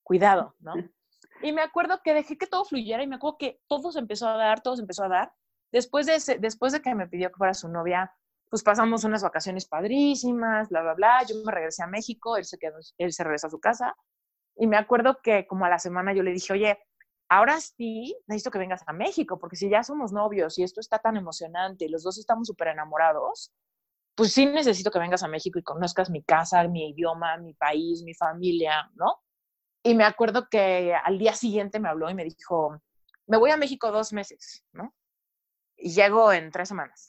cuidado, 0.01 0.55
¿no? 0.59 0.75
Y 1.43 1.51
me 1.51 1.61
acuerdo 1.61 2.01
que 2.03 2.13
dejé 2.13 2.37
que 2.37 2.47
todo 2.47 2.65
fluyera 2.65 3.03
y 3.03 3.07
me 3.07 3.15
acuerdo 3.15 3.37
que 3.37 3.61
todo 3.67 3.91
se 3.91 3.99
empezó 3.99 4.27
a 4.27 4.37
dar, 4.37 4.61
todo 4.61 4.75
se 4.75 4.81
empezó 4.81 5.03
a 5.03 5.09
dar. 5.09 5.33
Después 5.71 6.05
de, 6.05 6.15
ese, 6.15 6.37
después 6.37 6.73
de 6.73 6.81
que 6.81 6.93
me 6.95 7.07
pidió 7.07 7.29
que 7.29 7.37
fuera 7.37 7.53
su 7.53 7.69
novia, 7.69 8.13
pues 8.49 8.63
pasamos 8.63 9.03
unas 9.05 9.23
vacaciones 9.23 9.65
padrísimas, 9.65 10.69
bla, 10.69 10.81
bla, 10.81 10.93
bla. 10.93 11.23
Yo 11.27 11.35
me 11.45 11.51
regresé 11.51 11.83
a 11.83 11.87
México, 11.87 12.35
él 12.37 12.45
se, 12.45 12.57
quedó, 12.57 12.77
él 12.97 13.13
se 13.13 13.23
regresó 13.23 13.47
a 13.47 13.51
su 13.51 13.59
casa. 13.59 13.95
Y 14.57 14.67
me 14.67 14.77
acuerdo 14.77 15.19
que 15.23 15.47
como 15.47 15.65
a 15.65 15.69
la 15.69 15.79
semana 15.79 16.13
yo 16.13 16.23
le 16.23 16.33
dije, 16.33 16.53
oye, 16.53 16.77
ahora 17.29 17.59
sí 17.61 18.15
necesito 18.27 18.51
que 18.51 18.59
vengas 18.59 18.83
a 18.85 18.93
México, 18.93 19.39
porque 19.39 19.55
si 19.55 19.69
ya 19.69 19.83
somos 19.83 20.11
novios 20.11 20.59
y 20.59 20.63
esto 20.63 20.81
está 20.81 20.99
tan 20.99 21.15
emocionante 21.15 21.85
y 21.85 21.89
los 21.89 22.03
dos 22.03 22.17
estamos 22.17 22.47
súper 22.47 22.67
enamorados, 22.67 23.53
pues 24.15 24.33
sí 24.33 24.45
necesito 24.45 24.91
que 24.91 24.99
vengas 24.99 25.23
a 25.23 25.29
México 25.29 25.57
y 25.57 25.63
conozcas 25.63 26.09
mi 26.09 26.21
casa, 26.21 26.67
mi 26.67 26.89
idioma, 26.89 27.37
mi 27.37 27.53
país, 27.53 28.03
mi 28.03 28.13
familia, 28.13 28.91
¿no? 28.95 29.21
Y 29.83 29.95
me 29.95 30.03
acuerdo 30.03 30.47
que 30.49 30.93
al 30.93 31.17
día 31.17 31.33
siguiente 31.33 31.79
me 31.79 31.89
habló 31.89 32.09
y 32.09 32.13
me 32.13 32.23
dijo, 32.23 32.81
me 33.27 33.37
voy 33.37 33.51
a 33.51 33.57
México 33.57 33.91
dos 33.91 34.13
meses, 34.13 34.63
¿no? 34.73 34.93
Y 35.77 35.91
llego 35.91 36.31
en 36.31 36.51
tres 36.51 36.67
semanas. 36.67 37.07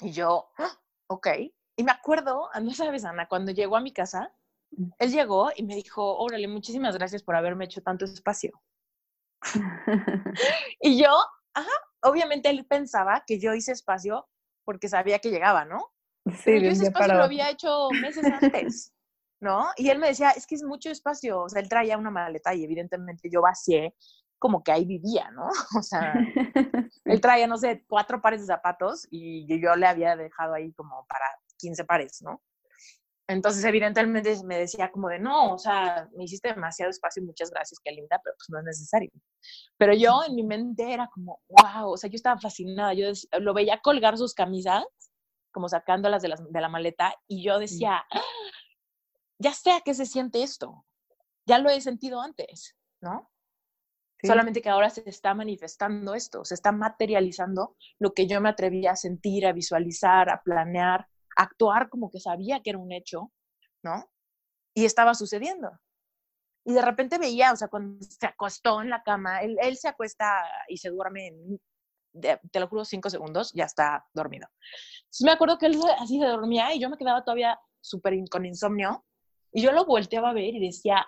Y 0.00 0.12
yo, 0.12 0.50
¡Ah! 0.58 0.78
ok. 1.06 1.28
Y 1.76 1.84
me 1.84 1.92
acuerdo, 1.92 2.48
ah, 2.52 2.60
no 2.60 2.72
sabes, 2.72 3.04
Ana, 3.04 3.28
cuando 3.28 3.52
llegó 3.52 3.76
a 3.76 3.80
mi 3.80 3.92
casa, 3.92 4.34
mm. 4.72 4.90
él 4.98 5.12
llegó 5.12 5.50
y 5.56 5.62
me 5.62 5.74
dijo, 5.74 6.18
órale, 6.18 6.48
muchísimas 6.48 6.96
gracias 6.96 7.22
por 7.22 7.36
haberme 7.36 7.64
hecho 7.64 7.82
tanto 7.82 8.04
espacio. 8.04 8.60
y 10.80 11.02
yo, 11.02 11.10
ajá, 11.54 11.70
obviamente 12.02 12.50
él 12.50 12.66
pensaba 12.66 13.24
que 13.26 13.40
yo 13.40 13.54
hice 13.54 13.72
espacio 13.72 14.28
porque 14.64 14.88
sabía 14.88 15.18
que 15.18 15.30
llegaba, 15.30 15.64
¿no? 15.64 15.92
Sí, 16.26 16.42
Pero 16.44 16.64
yo 16.66 16.70
ese 16.70 16.84
espacio 16.84 17.14
lo 17.14 17.24
había 17.24 17.50
hecho 17.50 17.88
meses 18.00 18.24
antes. 18.42 18.92
¿No? 19.42 19.66
Y 19.76 19.90
él 19.90 19.98
me 19.98 20.06
decía, 20.08 20.30
es 20.30 20.46
que 20.46 20.54
es 20.54 20.62
mucho 20.62 20.88
espacio, 20.88 21.42
o 21.42 21.48
sea, 21.48 21.60
él 21.60 21.68
traía 21.68 21.98
una 21.98 22.10
maleta 22.10 22.54
y 22.54 22.64
evidentemente 22.64 23.28
yo 23.28 23.42
vacié 23.42 23.94
como 24.38 24.62
que 24.62 24.70
ahí 24.72 24.84
vivía, 24.84 25.30
¿no? 25.32 25.48
O 25.78 25.82
sea, 25.82 26.14
él 27.04 27.20
traía, 27.20 27.46
no 27.48 27.58
sé, 27.58 27.84
cuatro 27.88 28.22
pares 28.22 28.42
de 28.42 28.46
zapatos 28.46 29.06
y 29.10 29.46
yo 29.60 29.74
le 29.74 29.86
había 29.86 30.16
dejado 30.16 30.54
ahí 30.54 30.72
como 30.74 31.04
para 31.08 31.26
15 31.58 31.84
pares, 31.84 32.22
¿no? 32.22 32.40
Entonces, 33.28 33.64
evidentemente 33.64 34.36
me 34.44 34.58
decía 34.58 34.90
como 34.92 35.08
de, 35.08 35.18
no, 35.18 35.54
o 35.54 35.58
sea, 35.58 36.08
me 36.16 36.24
hiciste 36.24 36.48
demasiado 36.48 36.90
espacio, 36.90 37.22
muchas 37.24 37.50
gracias, 37.50 37.80
qué 37.82 37.90
linda, 37.90 38.20
pero 38.22 38.36
pues 38.36 38.48
no 38.48 38.58
es 38.58 38.64
necesario. 38.64 39.10
Pero 39.76 39.94
yo 39.94 40.22
en 40.26 40.36
mi 40.36 40.44
mente 40.44 40.92
era 40.92 41.08
como, 41.12 41.40
wow, 41.48 41.90
o 41.90 41.96
sea, 41.96 42.10
yo 42.10 42.16
estaba 42.16 42.38
fascinada, 42.40 42.94
yo 42.94 43.06
lo 43.40 43.54
veía 43.54 43.80
colgar 43.82 44.18
sus 44.18 44.34
camisas, 44.34 44.84
como 45.52 45.68
sacándolas 45.68 46.22
de, 46.22 46.28
las, 46.28 46.52
de 46.52 46.60
la 46.60 46.68
maleta, 46.68 47.14
y 47.26 47.44
yo 47.44 47.58
decía, 47.58 48.04
¡Ah! 48.10 48.20
Ya 49.42 49.52
sé 49.52 49.72
a 49.72 49.80
qué 49.80 49.92
se 49.92 50.06
siente 50.06 50.42
esto, 50.42 50.86
ya 51.46 51.58
lo 51.58 51.68
he 51.68 51.80
sentido 51.80 52.20
antes, 52.20 52.76
¿no? 53.00 53.28
Solamente 54.24 54.62
que 54.62 54.68
ahora 54.68 54.88
se 54.88 55.02
está 55.08 55.34
manifestando 55.34 56.14
esto, 56.14 56.44
se 56.44 56.54
está 56.54 56.70
materializando 56.70 57.76
lo 57.98 58.12
que 58.12 58.28
yo 58.28 58.40
me 58.40 58.50
atreví 58.50 58.86
a 58.86 58.94
sentir, 58.94 59.44
a 59.44 59.52
visualizar, 59.52 60.30
a 60.30 60.40
planear, 60.40 61.08
a 61.36 61.42
actuar 61.42 61.88
como 61.88 62.08
que 62.08 62.20
sabía 62.20 62.60
que 62.62 62.70
era 62.70 62.78
un 62.78 62.92
hecho, 62.92 63.32
¿no? 63.82 64.08
Y 64.74 64.84
estaba 64.84 65.14
sucediendo. 65.14 65.72
Y 66.64 66.72
de 66.72 66.82
repente 66.82 67.18
veía, 67.18 67.52
o 67.52 67.56
sea, 67.56 67.66
cuando 67.66 68.00
se 68.04 68.24
acostó 68.24 68.80
en 68.80 68.90
la 68.90 69.02
cama, 69.02 69.40
él, 69.40 69.76
se 69.76 69.88
acuesta 69.88 70.44
y 70.68 70.76
se 70.76 70.90
duerme 70.90 71.26
en, 71.26 71.60
te 72.52 72.60
lo 72.60 72.68
juro, 72.68 72.84
cinco 72.84 73.10
segundos, 73.10 73.50
ya 73.54 73.64
está 73.64 74.06
dormido. 74.14 74.46
Entonces 75.00 75.24
me 75.24 75.32
acuerdo 75.32 75.58
que 75.58 75.66
él 75.66 75.80
así 75.98 76.20
se 76.20 76.26
dormía 76.26 76.72
y 76.72 76.78
yo 76.78 76.88
me 76.88 76.96
quedaba 76.96 77.24
todavía 77.24 77.58
súper 77.80 78.14
con 78.30 78.46
insomnio 78.46 79.04
y 79.52 79.62
yo 79.62 79.72
lo 79.72 79.84
volteaba 79.84 80.30
a 80.30 80.34
ver 80.34 80.54
y 80.54 80.66
decía, 80.66 81.06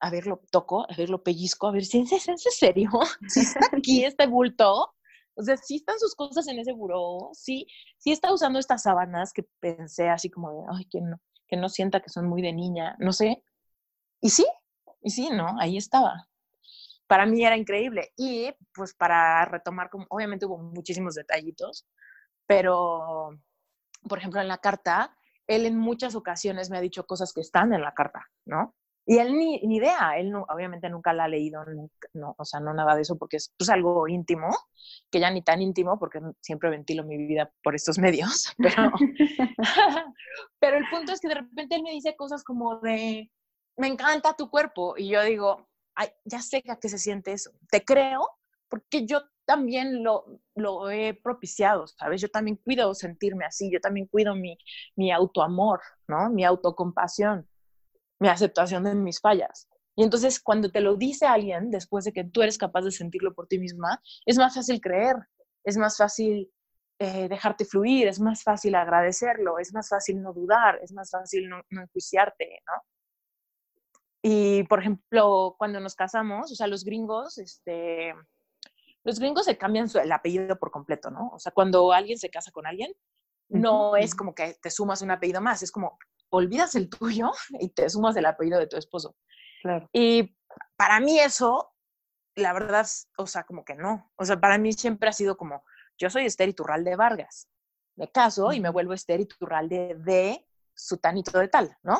a 0.00 0.10
ver, 0.10 0.26
lo 0.26 0.40
toco, 0.50 0.86
a 0.88 0.96
ver, 0.96 1.10
lo 1.10 1.22
pellizco, 1.22 1.66
a 1.66 1.72
ver, 1.72 1.84
si 1.84 2.00
es, 2.00 2.28
en 2.28 2.38
serio? 2.38 2.90
¿Sí 3.28 3.40
está 3.40 3.60
aquí 3.76 4.04
este 4.04 4.26
bulto? 4.26 4.94
O 5.34 5.42
sea, 5.42 5.56
sí 5.56 5.76
están 5.76 5.98
sus 5.98 6.14
cosas 6.14 6.48
en 6.48 6.58
ese 6.58 6.72
buró, 6.72 7.30
sí, 7.32 7.66
sí 7.96 8.10
está 8.10 8.32
usando 8.32 8.58
estas 8.58 8.82
sábanas 8.82 9.32
que 9.32 9.44
pensé 9.60 10.08
así 10.08 10.30
como 10.30 10.52
de, 10.52 10.58
ay, 10.72 10.84
que 10.86 11.00
no, 11.00 11.20
que 11.46 11.56
no 11.56 11.68
sienta 11.68 12.00
que 12.00 12.10
son 12.10 12.28
muy 12.28 12.42
de 12.42 12.52
niña, 12.52 12.96
no 12.98 13.12
sé. 13.12 13.42
Y 14.20 14.30
sí, 14.30 14.46
y 15.00 15.10
sí, 15.10 15.30
¿no? 15.30 15.58
Ahí 15.60 15.76
estaba. 15.76 16.28
Para 17.06 17.24
mí 17.24 17.44
era 17.44 17.56
increíble. 17.56 18.12
Y 18.16 18.52
pues 18.74 18.94
para 18.94 19.44
retomar, 19.44 19.90
como, 19.90 20.06
obviamente 20.10 20.46
hubo 20.46 20.58
muchísimos 20.58 21.14
detallitos, 21.14 21.86
pero, 22.46 23.30
por 24.08 24.18
ejemplo, 24.18 24.40
en 24.40 24.48
la 24.48 24.58
carta 24.58 25.17
él 25.48 25.66
en 25.66 25.76
muchas 25.76 26.14
ocasiones 26.14 26.70
me 26.70 26.78
ha 26.78 26.80
dicho 26.80 27.06
cosas 27.06 27.32
que 27.32 27.40
están 27.40 27.72
en 27.72 27.82
la 27.82 27.94
carta, 27.94 28.26
¿no? 28.46 28.74
Y 29.04 29.18
él 29.18 29.32
ni, 29.38 29.58
ni 29.60 29.76
idea, 29.76 30.18
él 30.18 30.30
no, 30.30 30.44
obviamente 30.50 30.90
nunca 30.90 31.14
la 31.14 31.24
ha 31.24 31.28
leído, 31.28 31.64
no, 32.12 32.34
o 32.36 32.44
sea, 32.44 32.60
no 32.60 32.74
nada 32.74 32.94
de 32.94 33.02
eso, 33.02 33.16
porque 33.16 33.38
es 33.38 33.54
pues, 33.56 33.70
algo 33.70 34.06
íntimo, 34.06 34.50
que 35.10 35.18
ya 35.18 35.30
ni 35.30 35.40
tan 35.40 35.62
íntimo, 35.62 35.98
porque 35.98 36.20
siempre 36.42 36.68
ventilo 36.68 37.04
mi 37.04 37.16
vida 37.16 37.50
por 37.62 37.74
estos 37.74 37.98
medios, 37.98 38.52
pero, 38.58 38.92
pero 40.60 40.76
el 40.76 40.84
punto 40.90 41.12
es 41.12 41.20
que 41.20 41.28
de 41.28 41.36
repente 41.36 41.76
él 41.76 41.82
me 41.82 41.92
dice 41.92 42.14
cosas 42.16 42.44
como 42.44 42.80
de, 42.80 43.30
me 43.78 43.86
encanta 43.86 44.36
tu 44.36 44.50
cuerpo, 44.50 44.94
y 44.98 45.08
yo 45.08 45.22
digo, 45.22 45.68
Ay, 46.00 46.10
ya 46.24 46.40
sé 46.40 46.62
a 46.68 46.76
qué 46.76 46.88
se 46.88 46.96
siente 46.96 47.32
eso, 47.32 47.50
te 47.72 47.84
creo, 47.84 48.37
porque 48.68 49.06
yo 49.06 49.22
también 49.44 50.02
lo, 50.04 50.40
lo 50.54 50.90
he 50.90 51.14
propiciado, 51.14 51.86
¿sabes? 51.86 52.20
Yo 52.20 52.28
también 52.28 52.56
cuido 52.56 52.94
sentirme 52.94 53.44
así, 53.46 53.70
yo 53.72 53.80
también 53.80 54.06
cuido 54.06 54.34
mi, 54.34 54.58
mi 54.96 55.10
autoamor, 55.10 55.80
¿no? 56.06 56.30
Mi 56.30 56.44
autocompasión 56.44 57.48
mi 58.20 58.28
aceptación 58.28 58.84
de 58.84 58.94
mis 58.94 59.20
fallas. 59.20 59.68
Y 59.96 60.04
entonces 60.04 60.40
cuando 60.40 60.70
te 60.70 60.80
lo 60.80 60.96
dice 60.96 61.26
alguien, 61.26 61.70
después 61.70 62.04
de 62.04 62.12
que 62.12 62.24
tú 62.24 62.42
eres 62.42 62.58
capaz 62.58 62.82
de 62.82 62.90
sentirlo 62.90 63.34
por 63.34 63.48
ti 63.48 63.58
misma, 63.58 64.00
es 64.26 64.38
más 64.38 64.54
fácil 64.54 64.80
creer, 64.80 65.16
es 65.64 65.76
más 65.76 65.96
fácil 65.96 66.50
eh, 67.00 67.28
dejarte 67.28 67.64
fluir, 67.64 68.06
es 68.06 68.20
más 68.20 68.42
fácil 68.42 68.74
agradecerlo, 68.74 69.58
es 69.58 69.72
más 69.72 69.88
fácil 69.88 70.22
no 70.22 70.32
dudar, 70.32 70.78
es 70.82 70.92
más 70.92 71.10
fácil 71.10 71.48
no, 71.48 71.62
no 71.70 71.82
enjuiciarte, 71.82 72.60
¿no? 72.66 72.82
Y, 74.20 74.64
por 74.64 74.80
ejemplo, 74.80 75.54
cuando 75.58 75.78
nos 75.78 75.94
casamos, 75.94 76.50
o 76.50 76.54
sea, 76.54 76.66
los 76.66 76.84
gringos, 76.84 77.38
este, 77.38 78.14
los 79.08 79.18
gringos 79.18 79.46
se 79.46 79.56
cambian 79.56 79.88
el 79.94 80.12
apellido 80.12 80.58
por 80.58 80.70
completo, 80.70 81.10
¿no? 81.10 81.30
O 81.32 81.38
sea, 81.38 81.50
cuando 81.50 81.92
alguien 81.94 82.18
se 82.18 82.28
casa 82.28 82.52
con 82.52 82.66
alguien, 82.66 82.92
no 83.48 83.96
es 83.96 84.14
como 84.14 84.34
que 84.34 84.58
te 84.60 84.70
sumas 84.70 85.00
un 85.00 85.10
apellido 85.10 85.40
más, 85.40 85.62
es 85.62 85.72
como 85.72 85.98
olvidas 86.28 86.74
el 86.74 86.90
tuyo 86.90 87.32
y 87.58 87.70
te 87.70 87.88
sumas 87.88 88.14
el 88.16 88.26
apellido 88.26 88.58
de 88.58 88.66
tu 88.66 88.76
esposo. 88.76 89.16
Claro. 89.62 89.88
Y 89.94 90.36
para 90.76 91.00
mí 91.00 91.18
eso, 91.18 91.72
la 92.34 92.52
verdad, 92.52 92.86
o 93.16 93.26
sea, 93.26 93.44
como 93.44 93.64
que 93.64 93.76
no. 93.76 94.12
O 94.16 94.26
sea, 94.26 94.38
para 94.38 94.58
mí 94.58 94.74
siempre 94.74 95.08
ha 95.08 95.14
sido 95.14 95.38
como, 95.38 95.64
yo 95.96 96.10
soy 96.10 96.26
Esther 96.26 96.50
Iturralde 96.50 96.94
Vargas. 96.94 97.48
Me 97.96 98.12
caso 98.12 98.52
y 98.52 98.60
me 98.60 98.68
vuelvo 98.68 98.92
Esther 98.92 99.20
Iturralde 99.20 99.96
de 100.00 100.46
Sutanito 100.74 101.38
de 101.38 101.48
tal, 101.48 101.74
¿no? 101.82 101.98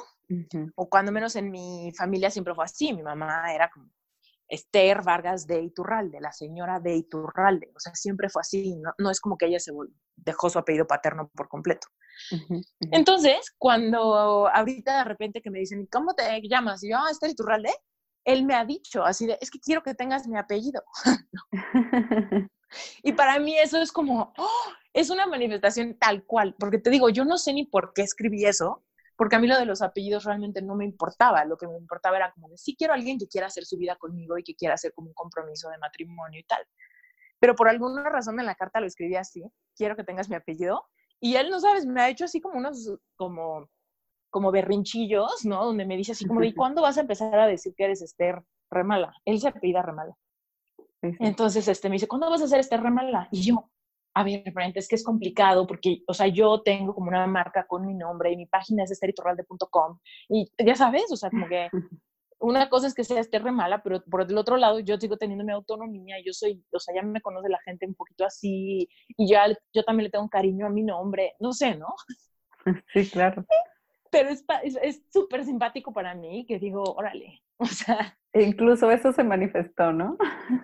O 0.77 0.91
cuando 0.91 1.11
menos 1.11 1.37
en 1.37 1.51
mi 1.51 1.91
familia 1.97 2.31
siempre 2.31 2.55
fue 2.55 2.67
así. 2.67 2.93
Mi 2.93 3.03
mamá 3.03 3.55
era 3.55 3.71
como 3.71 3.91
Esther 4.49 5.03
Vargas 5.03 5.47
de 5.47 5.63
Iturralde, 5.63 6.21
la 6.21 6.33
señora 6.33 6.81
de 6.81 6.97
Iturralde. 6.97 7.71
O 7.77 7.81
sea, 7.81 7.95
siempre 7.95 8.29
fue 8.29 8.41
así. 8.41 8.77
No, 8.77 8.93
no 8.99 9.11
es 9.11 9.21
como 9.21 9.37
que 9.37 9.47
ella 9.47 9.61
se 9.61 9.73
dejó 10.17 10.51
su 10.51 10.59
apellido 10.59 10.87
paterno 10.87 11.31
por 11.35 11.49
completo. 11.49 11.89
Entonces, 12.91 13.55
cuando 13.59 14.49
ahorita 14.49 14.99
de 14.99 15.05
repente 15.05 15.43
que 15.43 15.51
me 15.51 15.61
dicen, 15.61 15.87
¿cómo 15.91 16.15
te 16.15 16.41
llamas? 16.49 16.83
Y 16.83 16.91
yo, 16.91 16.97
ah, 16.99 17.11
Esther 17.11 17.31
Iturralde, 17.31 17.73
él 18.25 18.45
me 18.45 18.55
ha 18.55 18.65
dicho 18.65 19.05
así 19.05 19.27
de, 19.27 19.39
es 19.41 19.51
que 19.51 19.61
quiero 19.61 19.83
que 19.83 19.95
tengas 19.95 20.27
mi 20.27 20.39
apellido. 20.39 20.83
y 23.03 23.13
para 23.13 23.39
mí 23.39 23.59
eso 23.59 23.81
es 23.81 23.93
como, 23.93 24.33
¡oh! 24.37 24.73
es 24.93 25.11
una 25.11 25.27
manifestación 25.27 25.97
tal 25.99 26.25
cual, 26.25 26.55
porque 26.59 26.79
te 26.79 26.91
digo, 26.91 27.09
yo 27.09 27.25
no 27.25 27.39
sé 27.39 27.53
ni 27.53 27.65
por 27.65 27.93
qué 27.95 28.03
escribí 28.03 28.45
eso, 28.45 28.85
porque 29.19 29.35
a 29.35 29.41
mí 29.41 29.49
lo 29.49 29.59
de 29.59 29.67
los 29.67 29.83
apellidos 29.83 30.25
realmente 30.25 30.63
no 30.63 30.77
me 30.77 30.85
importaba, 30.85 31.45
lo 31.45 31.59
que 31.59 31.67
me 31.67 31.77
importaba 31.77 32.17
era 32.17 32.31
como 32.31 32.49
de, 32.49 32.57
sí 32.57 32.77
quiero 32.77 32.93
a 32.93 32.97
alguien 32.97 33.19
que 33.19 33.27
quiera 33.27 33.49
hacer 33.49 33.65
su 33.65 33.77
vida 33.77 33.97
conmigo 33.97 34.39
y 34.39 34.45
que 34.45 34.55
quiera 34.55 34.75
hacer 34.75 34.93
como 34.95 35.09
un 35.09 35.15
compromiso 35.15 35.69
de 35.71 35.79
matrimonio 35.79 36.39
y 36.39 36.45
tal. 36.45 36.65
Pero 37.41 37.57
por 37.57 37.69
alguna 37.69 38.09
razón 38.09 38.39
en 38.39 38.47
la 38.47 38.55
carta 38.55 38.81
lo 38.81 38.87
escribí 38.87 39.17
así, 39.17 39.43
quiero 39.77 39.97
que 39.97 40.05
tengas 40.05 40.29
mi 40.29 40.37
apellido, 40.37 40.85
y 41.21 41.35
él, 41.35 41.51
no 41.51 41.59
sabes, 41.59 41.85
me 41.85 42.01
ha 42.01 42.09
hecho 42.09 42.27
así 42.27 42.41
como 42.41 42.59
unos, 42.59 42.97
como, 43.17 43.69
como 44.31 44.53
berrinchillos, 44.53 45.45
¿no? 45.45 45.65
Donde 45.65 45.85
me 45.85 45.97
dice 45.97 46.13
así 46.13 46.25
como, 46.25 46.45
¿y 46.45 46.55
cuándo 46.55 46.81
vas 46.81 46.97
a 46.97 47.01
empezar 47.01 47.37
a 47.41 47.49
decir 47.49 47.75
que 47.77 47.87
eres 47.87 48.03
Esther 48.03 48.41
Remala? 48.71 49.13
Él 49.25 49.41
se 49.41 49.49
apellida 49.49 49.83
Remala. 49.83 50.17
Entonces, 51.03 51.67
este, 51.67 51.89
me 51.89 51.95
dice, 51.95 52.07
¿cuándo 52.07 52.31
vas 52.31 52.43
a 52.43 52.47
ser 52.47 52.61
Esther 52.61 52.81
Remala? 52.81 53.29
Y 53.33 53.43
yo, 53.43 53.69
a 54.19 54.25
ver, 54.25 54.43
es 54.75 54.89
que 54.89 54.97
es 54.97 55.05
complicado 55.05 55.67
porque, 55.67 56.03
o 56.07 56.15
sea, 56.15 56.27
yo 56.27 56.63
tengo 56.63 56.95
como 56.95 57.09
una 57.09 57.27
marca 57.27 57.67
con 57.67 57.87
mi 57.87 57.95
nombre 57.95 58.33
y 58.33 58.37
mi 58.37 58.47
página 58.47 58.85
es 58.85 58.91
esteritorralde.com 58.91 59.99
y 60.29 60.51
ya 60.65 60.75
sabes, 60.75 61.11
o 61.13 61.17
sea, 61.17 61.31
como 61.31 61.47
que 61.47 61.69
una 62.41 62.69
cosa 62.69 62.87
es 62.87 62.95
que 62.95 63.05
sea 63.05 63.21
esté 63.21 63.39
re 63.39 63.53
mala, 63.53 63.83
pero 63.83 64.03
por 64.05 64.23
el 64.23 64.37
otro 64.37 64.57
lado 64.57 64.81
yo 64.81 64.97
sigo 64.97 65.17
teniendo 65.17 65.45
mi 65.45 65.53
autonomía, 65.53 66.17
yo 66.25 66.33
soy, 66.33 66.65
o 66.73 66.79
sea, 66.79 66.95
ya 66.95 67.03
me 67.03 67.21
conoce 67.21 67.49
la 67.49 67.61
gente 67.65 67.87
un 67.87 67.95
poquito 67.95 68.25
así 68.25 68.89
y 69.17 69.29
ya 69.29 69.47
yo 69.73 69.85
también 69.85 70.05
le 70.05 70.11
tengo 70.11 70.25
un 70.25 70.31
cariño 70.31 70.67
a 70.67 70.71
mi 70.71 70.83
nombre, 70.83 71.35
no 71.41 71.53
sé, 71.53 71.77
¿no? 71.77 71.95
Sí, 72.93 73.09
claro. 73.09 73.47
Pero 74.11 74.29
es 74.29 75.03
súper 75.11 75.45
simpático 75.45 75.93
para 75.93 76.15
mí 76.15 76.45
que 76.47 76.59
digo, 76.59 76.83
órale, 76.83 77.41
o 77.57 77.67
sea. 77.67 78.19
E 78.33 78.43
incluso 78.43 78.91
eso 78.91 79.13
se 79.13 79.25
manifestó, 79.25 79.93
¿no? 79.93 80.19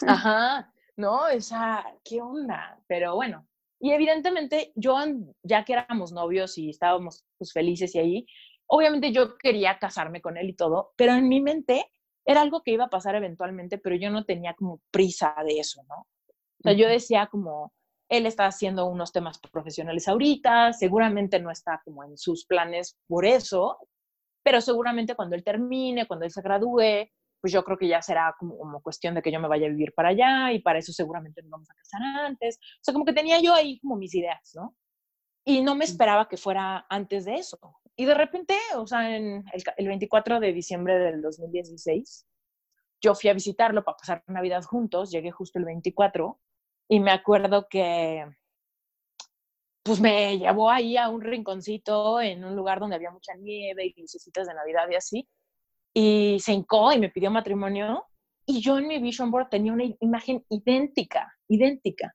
Ajá, 0.07 0.71
no, 0.97 1.29
esa, 1.29 1.85
¿qué 2.05 2.21
onda? 2.21 2.81
Pero 2.87 3.15
bueno, 3.15 3.47
y 3.81 3.93
evidentemente 3.93 4.73
yo, 4.75 4.97
ya 5.43 5.65
que 5.65 5.75
éramos 5.75 6.13
novios 6.13 6.57
y 6.59 6.71
estábamos 6.71 7.25
pues 7.39 7.53
felices 7.53 7.95
y 7.95 7.99
ahí, 7.99 8.27
Obviamente 8.67 9.13
yo 9.13 9.37
quería 9.37 9.79
casarme 9.79 10.21
con 10.21 10.37
él 10.37 10.49
y 10.49 10.55
todo, 10.55 10.93
pero 10.97 11.13
en 11.13 11.29
mi 11.29 11.41
mente 11.41 11.87
era 12.25 12.41
algo 12.41 12.63
que 12.63 12.73
iba 12.73 12.85
a 12.85 12.91
pasar 12.91 13.15
eventualmente, 13.15 13.79
pero 13.79 13.97
yo 13.97 14.11
no 14.11 14.25
tenía 14.25 14.55
como 14.55 14.81
prisa 14.91 15.35
de 15.47 15.59
eso, 15.59 15.83
¿no? 15.89 15.97
O 15.97 16.63
sea, 16.63 16.73
yo 16.73 16.89
decía 16.89 17.27
como, 17.27 17.73
él 18.09 18.27
está 18.27 18.47
haciendo 18.47 18.87
unos 18.87 19.13
temas 19.13 19.39
profesionales 19.53 20.09
ahorita, 20.09 20.73
seguramente 20.73 21.39
no 21.41 21.51
está 21.51 21.83
como 21.85 22.05
en 22.05 22.17
sus 22.17 22.47
planes 22.47 22.97
por 23.07 23.27
eso, 23.27 23.79
pero 24.43 24.61
seguramente 24.61 25.15
cuando 25.15 25.37
él 25.37 25.45
termine, 25.45 26.07
cuando 26.07 26.25
él 26.25 26.31
se 26.31 26.43
gradúe, 26.43 27.09
pues 27.45 27.53
yo 27.53 27.63
creo 27.63 27.77
que 27.77 27.87
ya 27.87 28.01
será 28.01 28.35
como, 28.39 28.57
como, 28.57 28.81
cuestión 28.81 29.15
de 29.15 29.21
que 29.21 29.31
yo 29.31 29.39
me 29.39 29.49
vaya 29.49 29.67
a 29.67 29.69
vivir 29.69 29.93
para 29.93 30.09
allá 30.09 30.51
y 30.51 30.61
para 30.61 30.79
eso 30.79 30.95
seguramente 30.95 31.43
nos 31.43 31.51
vamos 31.51 31.71
a 31.71 31.75
casar 31.75 32.01
antes. 32.25 32.57
O 32.57 32.79
sea, 32.81 32.95
como 32.95 33.05
que 33.05 33.13
tenía 33.13 33.39
yo 33.39 33.53
ahí 33.53 33.79
como 33.81 33.97
mis 33.97 34.15
ideas, 34.15 34.53
¿no? 34.55 34.75
Y 35.45 35.61
no 35.61 35.75
me 35.75 35.85
esperaba 35.85 36.27
que 36.27 36.39
fuera 36.39 36.87
antes 36.89 37.27
de 37.27 37.35
eso. 37.35 37.59
Y 37.97 38.07
de 38.07 38.15
repente, 38.15 38.57
o 38.77 38.87
sea, 38.87 39.15
en 39.15 39.45
el, 39.77 39.87
24 39.87 40.41
de 40.41 40.55
diciembre 40.55 40.99
del 40.99 41.21
2016, 41.21 42.27
yo 43.03 43.15
fui 43.15 43.29
a 43.29 43.35
visitarlo 43.35 43.85
para 43.85 43.99
pasar 43.99 44.25
Navidad 44.27 44.63
juntos, 44.63 45.11
llegué 45.11 45.31
justo 45.31 45.59
el 45.59 45.67
24 45.67 46.41
y 46.89 47.01
me 47.01 47.11
acuerdo 47.11 47.69
que 47.69 48.25
pues 49.83 50.01
me 50.01 50.39
llevó 50.39 50.71
ahí 50.71 50.97
a 50.97 51.11
un 51.11 51.21
rinconcito 51.21 52.23
en 52.23 52.43
un 52.43 52.57
lugar 52.57 52.81
donde 52.81 52.97
había 52.97 53.11
mucha 53.11 53.35
nieve 53.35 53.85
y 53.85 54.01
lucecitas 54.01 54.47
de 54.47 54.55
Navidad 54.55 54.89
y 54.91 54.95
así. 54.95 55.29
Y 55.95 56.39
se 56.41 56.53
hincó 56.53 56.93
y 56.93 56.99
me 56.99 57.11
pidió 57.11 57.31
matrimonio. 57.31 58.05
Y 58.47 58.61
yo 58.61 58.79
en 58.79 58.89
mi 58.89 58.99
vision 58.99 59.31
board 59.31 59.49
tenía 59.49 59.73
una 59.73 59.85
imagen 60.01 60.45
idéntica, 60.51 61.33
idéntica. 61.49 62.15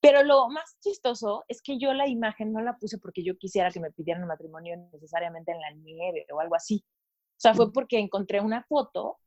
Pero 0.00 0.22
lo 0.22 0.48
más 0.48 0.76
chistoso 0.80 1.44
es 1.48 1.60
que 1.60 1.78
yo 1.78 1.92
la 1.92 2.08
imagen 2.08 2.52
no 2.52 2.60
la 2.60 2.76
puse 2.76 2.98
porque 2.98 3.22
yo 3.22 3.36
quisiera 3.36 3.70
que 3.70 3.80
me 3.80 3.90
pidieran 3.90 4.26
matrimonio 4.26 4.76
necesariamente 4.92 5.52
en 5.52 5.60
la 5.60 5.70
nieve 5.72 6.26
o 6.32 6.40
algo 6.40 6.54
así. 6.54 6.84
O 6.86 7.40
sea, 7.40 7.54
fue 7.54 7.72
porque 7.72 7.98
encontré 7.98 8.40
una 8.40 8.64
foto, 8.64 9.18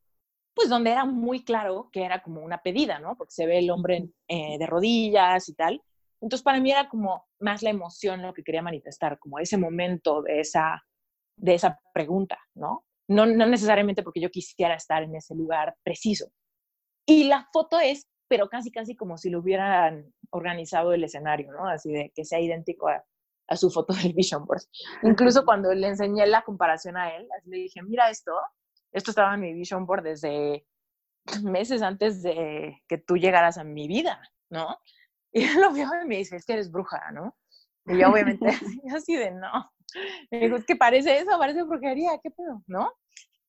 pues 0.54 0.70
donde 0.70 0.92
era 0.92 1.06
muy 1.06 1.44
claro 1.44 1.90
que 1.92 2.04
era 2.04 2.22
como 2.22 2.42
una 2.42 2.62
pedida, 2.62 3.00
¿no? 3.00 3.16
Porque 3.16 3.32
se 3.32 3.46
ve 3.46 3.60
el 3.60 3.70
hombre 3.70 4.10
eh, 4.28 4.58
de 4.58 4.66
rodillas 4.66 5.48
y 5.48 5.56
tal. 5.56 5.82
Entonces, 6.22 6.44
para 6.44 6.60
mí 6.60 6.72
era 6.72 6.88
como 6.88 7.26
más 7.40 7.64
la 7.64 7.70
emoción 7.70 8.22
lo 8.22 8.34
que 8.34 8.44
quería 8.44 8.62
manifestar, 8.62 9.18
como 9.18 9.40
ese 9.40 9.58
momento 9.58 10.22
de 10.22 10.40
esa, 10.42 10.84
de 11.36 11.56
esa 11.56 11.80
pregunta, 11.94 12.38
¿no? 12.54 12.86
No, 13.12 13.26
no 13.26 13.46
necesariamente 13.46 14.04
porque 14.04 14.22
yo 14.22 14.30
quisiera 14.30 14.76
estar 14.76 15.04
en 15.04 15.16
ese 15.16 15.36
lugar 15.36 15.76
preciso. 15.84 16.32
Y 17.06 17.26
la 17.26 17.48
foto 17.52 17.80
es 17.80 18.08
pero 18.32 18.48
casi, 18.48 18.72
casi 18.72 18.96
como 18.96 19.18
si 19.18 19.30
lo 19.30 19.40
hubieran 19.40 20.14
organizado 20.30 20.94
el 20.94 21.04
escenario, 21.04 21.52
¿no? 21.52 21.68
Así 21.68 21.92
de 21.92 22.14
que 22.16 22.24
sea 22.24 22.40
idéntico 22.40 22.88
a, 22.88 23.04
su 23.58 23.70
foto 23.70 23.94
del 23.94 24.14
Vision 24.14 24.46
Board. 24.46 24.62
Incluso 25.04 25.44
cuando 25.44 25.74
le 25.74 25.88
enseñé 25.88 26.26
la 26.28 26.42
comparación 26.42 26.96
a 26.96 27.14
él, 27.14 27.28
le 27.44 27.58
dije, 27.58 27.82
mira 27.84 28.10
esto, 28.10 28.32
esto 28.94 29.12
estaba 29.12 29.34
en 29.34 29.42
mi 29.42 29.54
Vision 29.54 29.86
Board 29.86 30.04
desde 30.04 30.66
meses 31.44 31.82
antes 31.82 32.24
de 32.24 32.82
que 32.88 33.00
tú 33.00 33.18
llegaras 33.18 33.58
a 33.58 33.66
mi 33.66 33.90
vida, 33.90 34.22
¿no? 34.50 34.78
Y 35.34 35.44
él 35.44 35.60
lo 35.60 35.74
vio 35.74 35.90
y 36.02 36.08
me 36.08 36.18
dice, 36.18 36.38
es 36.38 36.46
que 36.46 36.54
eres 36.54 36.72
bruja, 36.72 37.12
¿no? 37.12 37.36
Y 37.86 37.98
yo 37.98 38.10
obviamente 38.10 38.48
así 38.96 39.16
de, 39.16 39.32
no. 39.32 39.72
Me 40.30 40.40
dijo, 40.40 40.56
es 40.56 40.66
que 40.66 40.76
parece 40.76 41.18
eso, 41.18 41.38
parece 41.38 41.64
brujería, 41.64 42.20
¿qué 42.24 42.32
pedo? 42.32 42.64
¿No? 42.68 42.92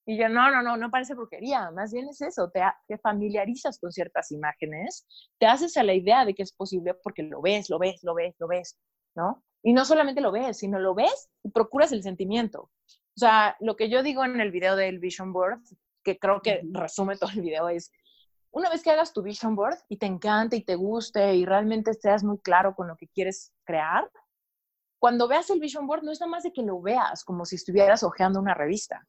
Y 0.04 0.18
yo, 0.18 0.28
no, 0.28 0.50
no, 0.50 0.62
no, 0.62 0.76
no 0.76 0.90
parece 0.90 1.14
brujería, 1.14 1.70
más 1.70 1.92
bien 1.92 2.08
es 2.08 2.20
eso, 2.20 2.50
te, 2.50 2.60
te, 2.88 2.98
familiarizas 2.98 3.78
con 3.78 3.92
ciertas 3.92 4.32
imágenes, 4.32 5.06
te 5.38 5.46
haces 5.46 5.76
a 5.76 5.84
la 5.84 5.94
idea 5.94 6.24
de 6.24 6.34
que 6.34 6.42
es 6.42 6.52
posible 6.52 6.94
porque 6.94 7.22
lo 7.22 7.40
ves, 7.40 7.70
lo 7.70 7.78
ves, 7.78 8.02
lo 8.02 8.14
ves, 8.14 8.34
lo 8.40 8.48
ves, 8.48 8.76
¿no? 9.14 9.44
Y 9.62 9.72
no 9.72 9.84
solamente 9.84 10.20
lo 10.20 10.32
ves, 10.32 10.58
sino 10.58 10.80
lo 10.80 10.94
ves 10.94 11.30
y 11.44 11.50
procuras 11.50 11.92
el 11.92 12.02
sentimiento. 12.02 12.62
O 12.62 13.18
sea, 13.18 13.56
lo 13.60 13.76
que 13.76 13.88
yo 13.88 14.02
digo 14.02 14.24
en 14.24 14.40
el 14.40 14.50
video 14.50 14.74
del 14.74 14.98
Vision 14.98 15.32
Board, 15.32 15.60
que 16.02 16.18
creo 16.18 16.42
que 16.42 16.62
resume 16.72 17.16
todo 17.16 17.30
el 17.30 17.42
video, 17.42 17.68
es, 17.68 17.92
una 18.50 18.70
vez 18.70 18.82
que 18.82 18.90
hagas 18.90 19.12
tu 19.12 19.22
Vision 19.22 19.54
Board 19.54 19.78
y 19.88 19.98
te 19.98 20.06
encante 20.06 20.56
y 20.56 20.64
te 20.64 20.74
guste 20.74 21.36
y 21.36 21.44
realmente 21.44 21.92
estés 21.92 22.24
muy 22.24 22.38
claro 22.38 22.74
con 22.74 22.88
lo 22.88 22.96
que 22.96 23.06
quieres 23.06 23.52
crear, 23.64 24.10
cuando 25.02 25.26
veas 25.26 25.50
el 25.50 25.58
Vision 25.58 25.88
Board 25.88 26.04
no 26.04 26.12
es 26.12 26.20
nada 26.20 26.30
más 26.30 26.44
de 26.44 26.52
que 26.52 26.62
lo 26.62 26.80
veas 26.80 27.24
como 27.24 27.44
si 27.44 27.56
estuvieras 27.56 28.04
hojeando 28.04 28.38
una 28.38 28.54
revista 28.54 29.04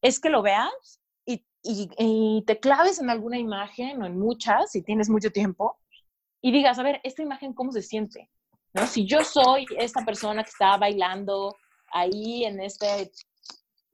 es 0.00 0.20
que 0.20 0.30
lo 0.30 0.42
veas 0.42 1.00
y 1.24 1.44
y, 1.62 2.42
te 2.46 2.58
claves 2.58 2.98
en 3.00 3.10
alguna 3.10 3.38
imagen 3.38 4.02
o 4.02 4.06
en 4.06 4.18
muchas, 4.18 4.72
si 4.72 4.82
tienes 4.82 5.08
mucho 5.08 5.30
tiempo, 5.30 5.78
y 6.40 6.50
digas, 6.50 6.78
a 6.78 6.82
ver, 6.82 7.00
esta 7.04 7.22
imagen, 7.22 7.54
¿cómo 7.54 7.70
se 7.70 7.82
siente? 7.82 8.28
¿No? 8.74 8.86
Si 8.86 9.06
yo 9.06 9.22
soy 9.22 9.64
esta 9.78 10.04
persona 10.04 10.42
que 10.42 10.50
está 10.50 10.76
bailando 10.76 11.54
ahí 11.92 12.44
en, 12.44 12.60
este, 12.60 13.12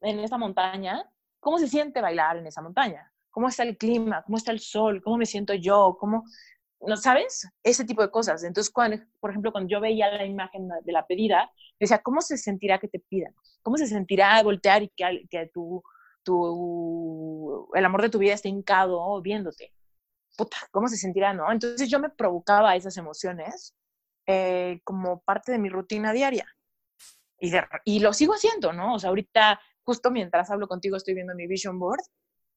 en 0.01 0.21
esta 0.21 0.39
montaña, 0.39 1.05
¿cómo 1.41 1.59
se 1.59 1.69
siente 1.69 2.01
bailar 2.01 2.39
en 2.39 2.47
esa 2.47 2.63
montaña? 2.63 3.13
¿Cómo 3.31 3.49
está 3.49 3.65
el 3.65 3.77
clima? 3.77 4.23
¿Cómo 4.23 4.39
está 4.39 4.51
el 4.53 4.61
sol? 4.61 5.03
¿Cómo 5.03 5.19
me 5.19 5.27
siento 5.27 5.53
yo? 5.53 5.97
¿Cómo, 6.01 6.25
¿no 6.81 6.97
sabes? 6.97 7.49
Ese 7.63 7.85
tipo 7.85 8.03
de 8.03 8.11
cosas. 8.11 8.45
Entonces, 8.45 8.73
cuando, 8.73 8.99
por 9.21 9.31
ejemplo, 9.31 9.53
cuando 9.53 9.69
yo 9.69 9.81
veía 9.81 10.11
la 10.11 10.25
imagen 10.25 10.69
de 10.83 10.93
la 10.93 11.07
pedida, 11.07 11.51
decía, 11.79 11.99
¿cómo 12.03 12.21
se 12.21 12.37
sentirá 12.39 12.79
que 12.79 12.89
te 12.89 13.01
pidan? 13.01 13.35
¿Cómo 13.63 13.77
se 13.77 13.87
sentirá 13.87 14.43
voltear 14.43 14.83
y 14.83 14.89
que, 14.91 15.27
que 15.31 15.51
tu, 15.53 15.83
tu, 16.23 17.69
el 17.75 17.85
amor 17.85 18.03
de 18.03 18.11
tu 18.11 18.19
vida 18.19 18.35
esté 18.35 18.49
hincado 18.49 19.21
viéndote? 19.23 19.73
Puta, 20.37 20.57
¿cómo 20.71 20.89
se 20.89 20.97
sentirá, 20.97 21.35
no? 21.35 21.51
Entonces 21.51 21.89
yo 21.89 21.99
me 21.99 22.11
provocaba 22.11 22.77
esas 22.77 22.97
emociones 22.97 23.75
eh, 24.27 24.81
como 24.85 25.21
parte 25.23 25.51
de 25.53 25.59
mi 25.59 25.69
rutina 25.69 26.13
diaria. 26.13 26.47
Y, 27.41 27.53
y 27.85 28.01
lo 28.01 28.13
sigo 28.13 28.35
haciendo, 28.35 28.73
¿no? 28.73 28.95
O 28.95 28.99
sea, 28.99 29.11
ahorita, 29.11 29.61
justo 29.83 30.11
mientras 30.11 30.51
hablo 30.51 30.69
contigo, 30.69 30.97
estoy 30.97 31.15
viendo 31.15 31.35
mi 31.35 31.47
vision 31.47 31.79
board 31.79 32.03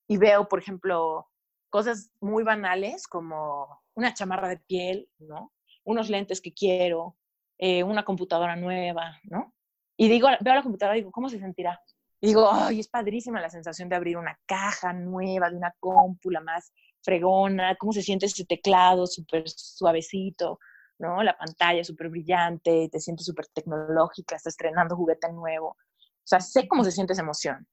y 0.08 0.18
veo, 0.18 0.48
por 0.48 0.60
ejemplo, 0.60 1.31
cosas 1.72 2.12
muy 2.20 2.44
banales 2.44 3.08
como 3.08 3.82
una 3.96 4.14
chamarra 4.14 4.50
de 4.50 4.58
piel, 4.58 5.10
¿no? 5.18 5.52
Unos 5.84 6.10
lentes 6.10 6.42
que 6.42 6.54
quiero, 6.54 7.18
eh, 7.58 7.84
una 7.84 8.06
computadora 8.06 8.56
nueva, 8.56 9.20
¿no? 9.24 9.56
Y 9.98 10.08
digo, 10.10 10.28
veo 10.42 10.56
la 10.56 10.64
computadora 10.64 10.98
y 10.98 11.02
digo, 11.02 11.12
¿cómo 11.12 11.30
se 11.30 11.40
sentirá? 11.40 11.82
Y 12.20 12.28
digo, 12.28 12.50
ay, 12.52 12.80
es 12.80 12.88
padrísima 12.88 13.42
la 13.42 13.50
sensación 13.50 13.90
de 13.90 13.96
abrir 13.96 14.18
una 14.18 14.40
caja 14.46 14.94
nueva, 14.94 15.50
de 15.50 15.58
una 15.58 15.74
cómpula 15.80 16.40
más 16.42 16.72
fregona, 17.02 17.76
cómo 17.78 17.94
se 17.94 18.04
siente 18.04 18.28
ese 18.28 18.46
teclado 18.46 19.08
súper 19.08 19.44
suavecito, 19.48 20.60
¿no? 21.00 21.24
La 21.24 21.36
pantalla 21.38 21.84
súper 21.84 22.10
brillante, 22.10 22.90
te 22.92 23.00
sientes 23.00 23.26
súper 23.26 23.48
tecnológica, 23.48 24.36
estás 24.36 24.54
estrenando 24.54 24.96
juguete 24.96 25.32
nuevo. 25.32 25.70
O 25.70 26.24
sea, 26.24 26.40
sé 26.40 26.68
cómo 26.68 26.84
se 26.84 26.92
siente 26.92 27.14
esa 27.14 27.24
emoción. 27.24 27.68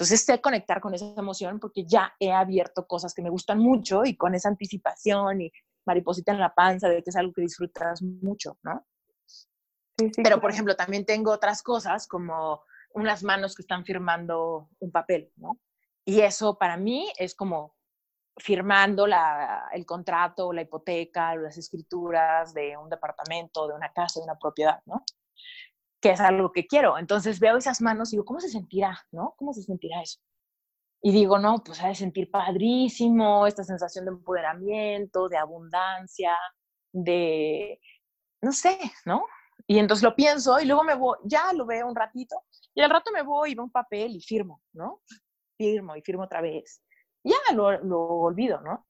Entonces 0.00 0.24
sé 0.24 0.40
conectar 0.40 0.80
con 0.80 0.94
esa 0.94 1.12
emoción 1.14 1.60
porque 1.60 1.84
ya 1.84 2.14
he 2.18 2.32
abierto 2.32 2.86
cosas 2.86 3.12
que 3.12 3.20
me 3.20 3.28
gustan 3.28 3.58
mucho 3.58 4.02
y 4.06 4.16
con 4.16 4.34
esa 4.34 4.48
anticipación 4.48 5.42
y 5.42 5.52
mariposita 5.84 6.32
en 6.32 6.38
la 6.38 6.54
panza 6.54 6.88
de 6.88 7.02
que 7.02 7.10
es 7.10 7.16
algo 7.16 7.34
que 7.34 7.42
disfrutas 7.42 8.00
mucho, 8.00 8.56
¿no? 8.62 8.86
Pero, 10.24 10.40
por 10.40 10.50
ejemplo, 10.50 10.74
también 10.74 11.04
tengo 11.04 11.30
otras 11.30 11.62
cosas 11.62 12.08
como 12.08 12.62
unas 12.94 13.22
manos 13.22 13.54
que 13.54 13.60
están 13.60 13.84
firmando 13.84 14.70
un 14.78 14.90
papel, 14.90 15.34
¿no? 15.36 15.60
Y 16.06 16.22
eso 16.22 16.56
para 16.56 16.78
mí 16.78 17.12
es 17.18 17.34
como 17.34 17.76
firmando 18.38 19.06
la, 19.06 19.68
el 19.74 19.84
contrato, 19.84 20.50
la 20.54 20.62
hipoteca, 20.62 21.36
las 21.36 21.58
escrituras 21.58 22.54
de 22.54 22.74
un 22.74 22.88
departamento, 22.88 23.68
de 23.68 23.74
una 23.74 23.92
casa, 23.92 24.18
de 24.20 24.24
una 24.24 24.38
propiedad, 24.38 24.80
¿no? 24.86 25.04
Que 26.00 26.10
es 26.10 26.20
algo 26.20 26.52
que 26.52 26.66
quiero. 26.66 26.98
Entonces 26.98 27.40
veo 27.40 27.56
esas 27.56 27.80
manos 27.80 28.12
y 28.12 28.16
digo, 28.16 28.24
¿cómo 28.24 28.40
se 28.40 28.48
sentirá, 28.48 28.98
no? 29.12 29.34
¿Cómo 29.36 29.52
se 29.52 29.62
sentirá 29.62 30.02
eso? 30.02 30.20
Y 31.02 31.12
digo, 31.12 31.38
no, 31.38 31.62
pues 31.64 31.82
ha 31.82 31.88
de 31.88 31.94
sentir 31.94 32.30
padrísimo, 32.30 33.46
esta 33.46 33.64
sensación 33.64 34.04
de 34.04 34.10
empoderamiento, 34.12 35.28
de 35.28 35.38
abundancia, 35.38 36.36
de, 36.92 37.80
no 38.42 38.52
sé, 38.52 38.78
¿no? 39.06 39.24
Y 39.66 39.78
entonces 39.78 40.02
lo 40.02 40.14
pienso 40.14 40.60
y 40.60 40.66
luego 40.66 40.84
me 40.84 40.94
voy, 40.94 41.16
ya 41.24 41.52
lo 41.52 41.64
veo 41.66 41.86
un 41.86 41.96
ratito 41.96 42.42
y 42.74 42.82
al 42.82 42.90
rato 42.90 43.12
me 43.12 43.22
voy 43.22 43.52
y 43.52 43.54
veo 43.54 43.64
un 43.64 43.70
papel 43.70 44.16
y 44.16 44.20
firmo, 44.20 44.62
¿no? 44.72 45.02
Firmo 45.56 45.96
y 45.96 46.02
firmo 46.02 46.24
otra 46.24 46.40
vez. 46.40 46.82
Ya 47.22 47.36
lo, 47.54 47.72
lo 47.82 48.00
olvido, 48.00 48.60
¿no? 48.60 48.86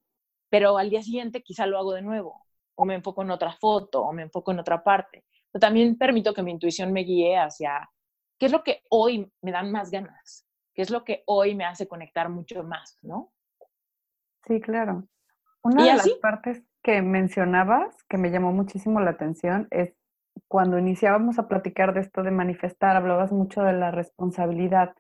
Pero 0.49 0.79
al 0.79 0.91
día 0.91 1.03
siguiente 1.03 1.43
quizá 1.43 1.67
lo 1.67 1.79
hago 1.79 1.93
de 1.93 2.03
nuevo 2.03 2.47
o 2.75 2.85
me 2.85 2.95
enfoco 2.95 3.23
en 3.23 3.31
otra 3.31 3.53
foto 3.53 4.03
o 4.03 4.13
me 4.13 4.23
enfoco 4.23 4.53
en 4.53 4.61
otra 4.61 4.83
parte. 4.83 5.25
Pero 5.53 5.61
también 5.61 5.97
permito 5.97 6.35
que 6.35 6.43
mi 6.43 6.53
intuición 6.53 6.93
me 6.93 7.01
guíe 7.01 7.37
hacia 7.37 7.91
qué 8.39 8.47
es 8.47 8.53
lo 8.53 8.63
que 8.63 8.83
hoy 8.91 9.31
me 9.43 9.53
dan 9.53 9.71
más 9.71 9.91
ganas, 9.91 10.47
qué 10.75 10.83
es 10.83 10.91
lo 10.91 11.05
que 11.05 11.23
hoy 11.27 11.55
me 11.55 11.65
hace 11.65 11.87
conectar 11.87 12.29
mucho 12.29 12.63
más, 12.63 12.99
¿no? 13.03 13.33
Sí, 14.47 14.61
claro. 14.61 15.07
Una 15.63 15.85
de 15.85 15.95
las 15.95 16.09
partes 16.23 16.63
que 16.83 17.03
mencionabas 17.03 18.03
que 18.09 18.17
me 18.17 18.31
llamó 18.31 18.53
muchísimo 18.53 19.01
la 19.01 19.11
atención 19.11 19.69
es 19.71 19.95
cuando 20.49 20.79
iniciábamos 20.79 21.39
a 21.39 21.49
platicar 21.49 21.93
de 21.93 22.01
esto 22.01 22.23
de 22.23 22.31
manifestar, 22.31 22.97
hablabas 22.97 23.31
mucho 23.31 23.63
de 23.63 23.75
la 23.75 23.91
responsabilidad. 23.91 24.95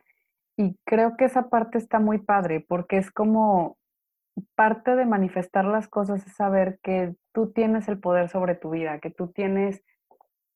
Y 0.57 0.77
creo 0.85 1.17
que 1.17 1.25
esa 1.25 1.49
parte 1.49 1.79
está 1.79 1.99
muy 1.99 2.19
padre 2.19 2.65
porque 2.69 2.99
es 2.99 3.11
como 3.11 3.79
parte 4.55 4.97
de 4.97 5.07
manifestar 5.07 5.65
las 5.65 5.89
cosas 5.89 6.27
es 6.27 6.35
saber 6.35 6.79
que 6.83 7.15
tú 7.33 7.53
tienes 7.53 7.89
el 7.89 7.99
poder 7.99 8.29
sobre 8.29 8.55
tu 8.55 8.71
vida, 8.71 9.01
que 9.01 9.11
tú 9.11 9.29
tienes 9.29 9.83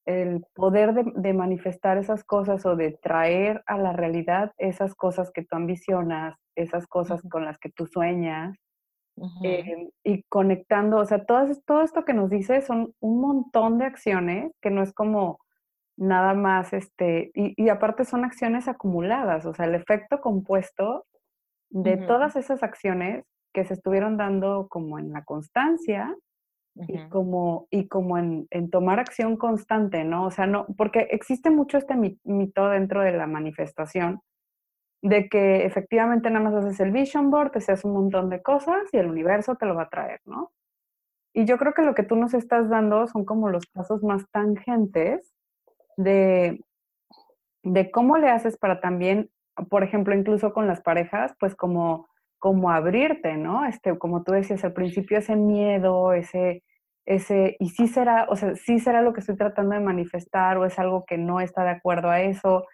el 0.06 0.44
poder 0.55 0.94
de, 0.94 1.32
manifestar 1.32 1.98
esas 1.98 2.24
cosas 2.24 2.64
o 2.66 2.76
de 2.76 2.93
traer 2.93 3.62
a 3.66 3.78
la 3.78 3.93
realidad 3.93 4.52
esas 4.59 4.94
cosas 4.94 5.31
que 5.32 5.43
tú 5.43 5.56
ambicionas, 5.56 6.36
esas 6.55 6.86
cosas 6.86 7.22
con 7.31 7.44
las 7.44 7.59
que 7.59 7.70
tú 7.70 7.86
sueñas, 7.86 8.56
eh, 9.44 9.90
y 10.02 10.24
conectando, 10.24 10.98
o 10.98 11.05
sea, 11.05 11.24
todo, 11.24 11.47
todo 11.64 11.82
esto 11.82 12.05
que 12.05 12.14
nos 12.14 12.31
dice 12.31 12.60
son 12.62 12.93
un 12.98 13.20
montón 13.20 13.78
de 13.78 13.85
acciones 13.85 14.52
que 14.60 14.70
no 14.70 14.82
es 14.82 14.93
como 14.93 15.39
nada 15.97 16.35
más, 16.35 16.72
este, 16.72 17.31
y, 17.32 17.55
y 17.56 17.68
aparte 17.68 18.05
son 18.05 18.24
acciones 18.24 18.66
acumuladas, 18.66 19.47
o 19.47 19.55
sea, 19.55 19.66
el 19.66 19.76
efecto 19.76 20.20
compuesto 20.20 21.06
de 21.70 21.97
todas 21.97 22.36
esas 22.36 22.62
acciones 22.62 23.24
que 23.52 23.64
se 23.64 23.74
estuvieron 23.74 24.16
dando 24.16 24.66
como 24.68 24.98
en 24.98 25.12
la 25.12 25.24
constancia, 25.24 26.14
y 26.75 26.99
como, 27.09 27.69
y 27.71 27.87
como 27.89 28.19
en, 28.19 28.49
en, 28.51 28.69
tomar 28.71 28.99
acción 28.99 29.37
constante, 29.37 30.05
¿no? 30.05 30.27
O 30.27 30.31
sea, 30.31 30.47
no, 30.47 30.67
porque 30.77 31.09
existe 31.11 31.51
mucho 31.51 31.79
este 31.79 31.95
mito 32.25 32.69
dentro 32.69 33.03
de 33.03 33.13
la 33.13 33.27
manifestación 33.27 34.21
de 35.05 35.29
que 35.29 35.67
efectivamente 35.67 36.31
nada 36.31 36.49
más 36.49 36.65
haces 36.65 36.81
el 36.81 36.91
vision 36.91 37.31
board, 37.31 37.53
te 37.53 37.59
haces 37.59 37.85
un 37.85 37.93
montón 37.93 38.31
de 38.31 38.43
cosas 38.43 38.83
y 38.91 38.97
el 38.97 39.07
universo 39.07 39.55
te 39.55 39.67
lo 39.67 39.75
va 39.75 39.83
a 39.83 39.91
traer, 39.91 40.21
¿no? 40.25 40.51
Y 41.35 41.45
yo 41.45 41.59
creo 41.59 41.75
que 41.75 41.83
lo 41.83 41.95
que 41.95 42.05
tú 42.05 42.17
nos 42.17 42.33
estás 42.33 42.71
dando 42.71 43.07
son 43.07 43.25
como 43.25 43.51
los 43.51 43.67
pasos 43.67 44.03
más 44.03 44.25
tangentes 44.31 45.35
de, 45.99 46.59
de 47.63 47.91
cómo 47.91 48.17
le 48.17 48.31
haces 48.31 48.57
para 48.57 48.81
también, 48.81 49.31
por 49.69 49.85
ejemplo, 49.85 50.15
incluso 50.15 50.55
con 50.55 50.67
las 50.67 50.81
parejas, 50.81 51.35
pues 51.39 51.55
como 51.55 52.09
como 52.45 52.71
abrirte, 52.71 53.39
¿no? 53.39 53.65
Este, 53.65 53.97
como 53.97 54.23
tú 54.23 54.33
decías 54.33 54.62
al 54.65 54.75
principio, 54.75 55.16
ese 55.16 55.35
miedo, 55.35 56.12
ese, 56.12 56.62
ese, 57.07 57.57
y 57.59 57.71
sí 57.71 57.89
será, 57.89 58.27
o 58.29 58.37
sea, 58.37 58.55
sí 58.55 58.79
será 58.81 59.01
lo 59.01 59.15
que 59.15 59.21
estoy 59.21 59.39
tratando 59.39 59.75
de 59.75 59.81
manifestar 59.81 60.59
o 60.59 60.66
es 60.66 60.79
algo 60.79 61.07
que 61.07 61.16
no 61.16 61.41
está 61.41 61.65
de 61.65 61.71
acuerdo 61.71 62.11
a 62.11 62.21
eso, 62.21 62.66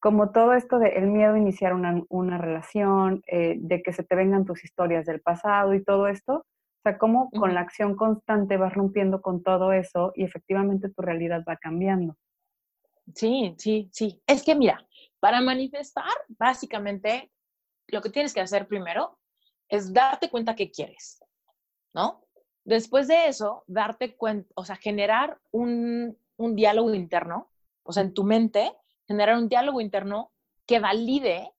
como 0.00 0.32
todo 0.32 0.52
esto 0.52 0.78
de 0.78 0.88
el 0.98 1.06
miedo 1.06 1.32
a 1.32 1.38
iniciar 1.38 1.72
una, 1.72 1.98
una 2.10 2.36
relación, 2.36 3.22
eh, 3.26 3.54
de 3.58 3.80
que 3.80 3.94
se 3.94 4.04
te 4.04 4.16
vengan 4.16 4.44
tus 4.44 4.62
historias 4.64 5.06
del 5.06 5.22
pasado 5.22 5.72
y 5.72 5.82
todo 5.82 6.08
esto, 6.08 6.34
o 6.34 6.82
sea, 6.82 6.98
cómo 6.98 7.30
con 7.30 7.54
la 7.54 7.62
acción 7.62 7.96
constante 7.96 8.58
vas 8.58 8.74
rompiendo 8.74 9.22
con 9.22 9.42
todo 9.42 9.72
eso 9.72 10.12
y 10.14 10.24
efectivamente 10.24 10.90
tu 10.90 11.00
realidad 11.00 11.42
va 11.48 11.56
cambiando. 11.56 12.16
Sí, 13.14 13.54
sí, 13.56 13.88
sí. 13.92 14.20
Es 14.26 14.44
que 14.44 14.54
mira, 14.54 14.86
para 15.20 15.40
manifestar, 15.40 16.12
básicamente 16.38 17.30
lo 17.88 18.02
que 18.02 18.10
tienes 18.10 18.34
que 18.34 18.40
hacer 18.40 18.66
primero 18.68 19.18
es 19.68 19.92
darte 19.92 20.30
cuenta 20.30 20.54
que 20.54 20.70
quieres, 20.70 21.24
¿no? 21.94 22.24
Después 22.64 23.08
de 23.08 23.28
eso, 23.28 23.64
darte 23.66 24.16
cuenta, 24.16 24.52
o 24.56 24.64
sea, 24.64 24.76
generar 24.76 25.40
un, 25.52 26.18
un 26.36 26.56
diálogo 26.56 26.92
interno, 26.94 27.50
o 27.82 27.92
sea, 27.92 28.02
en 28.02 28.12
tu 28.12 28.24
mente, 28.24 28.72
generar 29.06 29.36
un 29.36 29.48
diálogo 29.48 29.80
interno 29.80 30.32
que 30.66 30.80
valide 30.80 31.52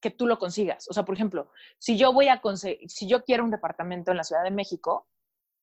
que 0.00 0.10
tú 0.10 0.26
lo 0.26 0.38
consigas. 0.38 0.88
O 0.88 0.92
sea, 0.92 1.04
por 1.04 1.14
ejemplo, 1.14 1.50
si 1.78 1.96
yo 1.96 2.12
voy 2.12 2.28
a 2.28 2.40
conseguir, 2.40 2.90
si 2.90 3.06
yo 3.06 3.24
quiero 3.24 3.44
un 3.44 3.50
departamento 3.50 4.10
en 4.10 4.16
la 4.16 4.24
Ciudad 4.24 4.42
de 4.42 4.50
México, 4.50 5.06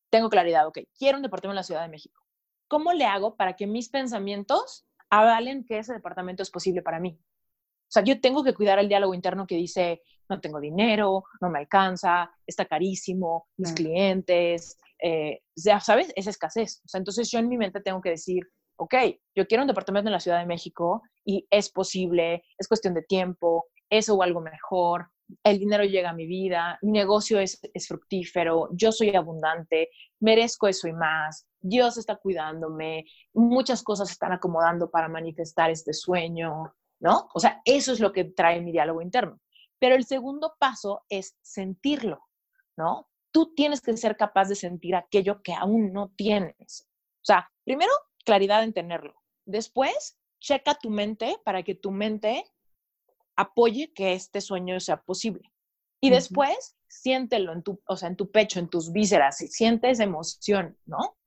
tengo 0.09 0.29
claridad, 0.29 0.67
ok, 0.67 0.79
quiero 0.97 1.17
un 1.17 1.23
departamento 1.23 1.53
en 1.53 1.57
la 1.57 1.63
Ciudad 1.63 1.81
de 1.81 1.89
México. 1.89 2.23
¿Cómo 2.67 2.93
le 2.93 3.05
hago 3.05 3.35
para 3.35 3.55
que 3.55 3.67
mis 3.67 3.89
pensamientos 3.89 4.85
avalen 5.09 5.65
que 5.65 5.79
ese 5.79 5.93
departamento 5.93 6.43
es 6.43 6.51
posible 6.51 6.81
para 6.81 6.99
mí? 6.99 7.19
O 7.87 7.91
sea, 7.91 8.03
yo 8.03 8.19
tengo 8.19 8.43
que 8.43 8.53
cuidar 8.53 8.79
el 8.79 8.89
diálogo 8.89 9.13
interno 9.13 9.47
que 9.47 9.55
dice, 9.55 10.01
no 10.29 10.41
tengo 10.41 10.59
dinero, 10.59 11.23
no 11.39 11.49
me 11.49 11.59
alcanza, 11.59 12.29
está 12.45 12.65
carísimo, 12.65 13.47
mis 13.55 13.71
clientes, 13.71 14.77
eh, 15.01 15.39
ya 15.55 15.79
sabes, 15.79 16.11
es 16.15 16.27
escasez. 16.27 16.81
O 16.85 16.89
sea, 16.89 16.99
entonces 16.99 17.31
yo 17.31 17.39
en 17.39 17.47
mi 17.47 17.57
mente 17.57 17.81
tengo 17.81 18.01
que 18.01 18.09
decir, 18.09 18.43
ok, 18.77 18.95
yo 19.35 19.47
quiero 19.47 19.63
un 19.63 19.67
departamento 19.67 20.09
en 20.09 20.13
la 20.13 20.19
Ciudad 20.19 20.39
de 20.39 20.45
México 20.45 21.01
y 21.23 21.47
es 21.49 21.69
posible, 21.69 22.43
es 22.57 22.67
cuestión 22.67 22.93
de 22.93 23.03
tiempo, 23.03 23.65
eso 23.89 24.15
o 24.15 24.23
algo 24.23 24.41
mejor, 24.41 25.07
el 25.43 25.59
dinero 25.59 25.83
llega 25.83 26.11
a 26.11 26.13
mi 26.13 26.25
vida, 26.25 26.77
mi 26.81 26.91
negocio 26.91 27.39
es, 27.39 27.59
es 27.73 27.87
fructífero, 27.87 28.69
yo 28.71 28.91
soy 28.91 29.13
abundante, 29.15 29.89
merezco 30.19 30.67
eso 30.67 30.87
y 30.87 30.93
más, 30.93 31.47
Dios 31.59 31.97
está 31.97 32.15
cuidándome, 32.15 33.05
muchas 33.33 33.83
cosas 33.83 34.09
están 34.11 34.31
acomodando 34.31 34.89
para 34.89 35.09
manifestar 35.09 35.69
este 35.69 35.93
sueño, 35.93 36.73
¿no? 36.99 37.29
O 37.33 37.39
sea, 37.39 37.61
eso 37.65 37.93
es 37.93 37.99
lo 37.99 38.13
que 38.13 38.25
trae 38.25 38.61
mi 38.61 38.71
diálogo 38.71 39.01
interno. 39.01 39.39
Pero 39.79 39.95
el 39.95 40.05
segundo 40.05 40.55
paso 40.59 41.03
es 41.09 41.37
sentirlo, 41.41 42.25
¿no? 42.77 43.09
Tú 43.31 43.53
tienes 43.53 43.81
que 43.81 43.95
ser 43.97 44.17
capaz 44.17 44.49
de 44.49 44.55
sentir 44.55 44.95
aquello 44.95 45.41
que 45.43 45.53
aún 45.53 45.93
no 45.93 46.11
tienes. 46.15 46.87
O 47.17 47.25
sea, 47.25 47.51
primero, 47.63 47.91
claridad 48.25 48.63
en 48.63 48.73
tenerlo. 48.73 49.15
Después, 49.45 50.17
checa 50.39 50.75
tu 50.75 50.89
mente 50.89 51.37
para 51.43 51.63
que 51.63 51.75
tu 51.75 51.91
mente 51.91 52.43
apoye 53.35 53.93
que 53.93 54.13
este 54.13 54.41
sueño 54.41 54.79
sea 54.79 55.01
posible. 55.01 55.51
Y 56.01 56.09
después, 56.09 56.75
siéntelo 56.87 57.53
en 57.53 57.63
tu, 57.63 57.81
o 57.87 57.97
sea, 57.97 58.09
en 58.09 58.15
tu 58.15 58.31
pecho, 58.31 58.59
en 58.59 58.69
tus 58.69 58.91
vísceras, 58.91 59.41
y 59.41 59.47
sientes 59.47 59.99
emoción, 59.99 60.77
¿no? 60.85 61.17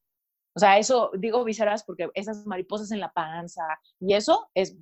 O 0.55 0.59
sea, 0.59 0.79
eso 0.79 1.11
digo 1.17 1.45
vísceras 1.45 1.85
porque 1.85 2.11
esas 2.15 2.47
mariposas 2.47 2.91
en 2.91 3.01
la 3.01 3.13
panza 3.13 3.63
y 4.01 4.15
eso 4.15 4.51
es 4.55 4.77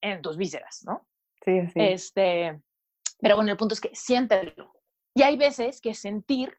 en 0.00 0.22
tus 0.22 0.36
vísceras, 0.36 0.82
¿no? 0.84 1.06
Sí, 1.44 1.66
sí. 1.68 1.72
Este, 1.76 2.60
pero 3.20 3.36
bueno, 3.36 3.50
el 3.50 3.56
punto 3.56 3.74
es 3.74 3.80
que 3.80 3.94
siéntelo. 3.94 4.72
Y 5.14 5.22
hay 5.22 5.36
veces 5.36 5.80
que 5.80 5.94
sentir 5.94 6.56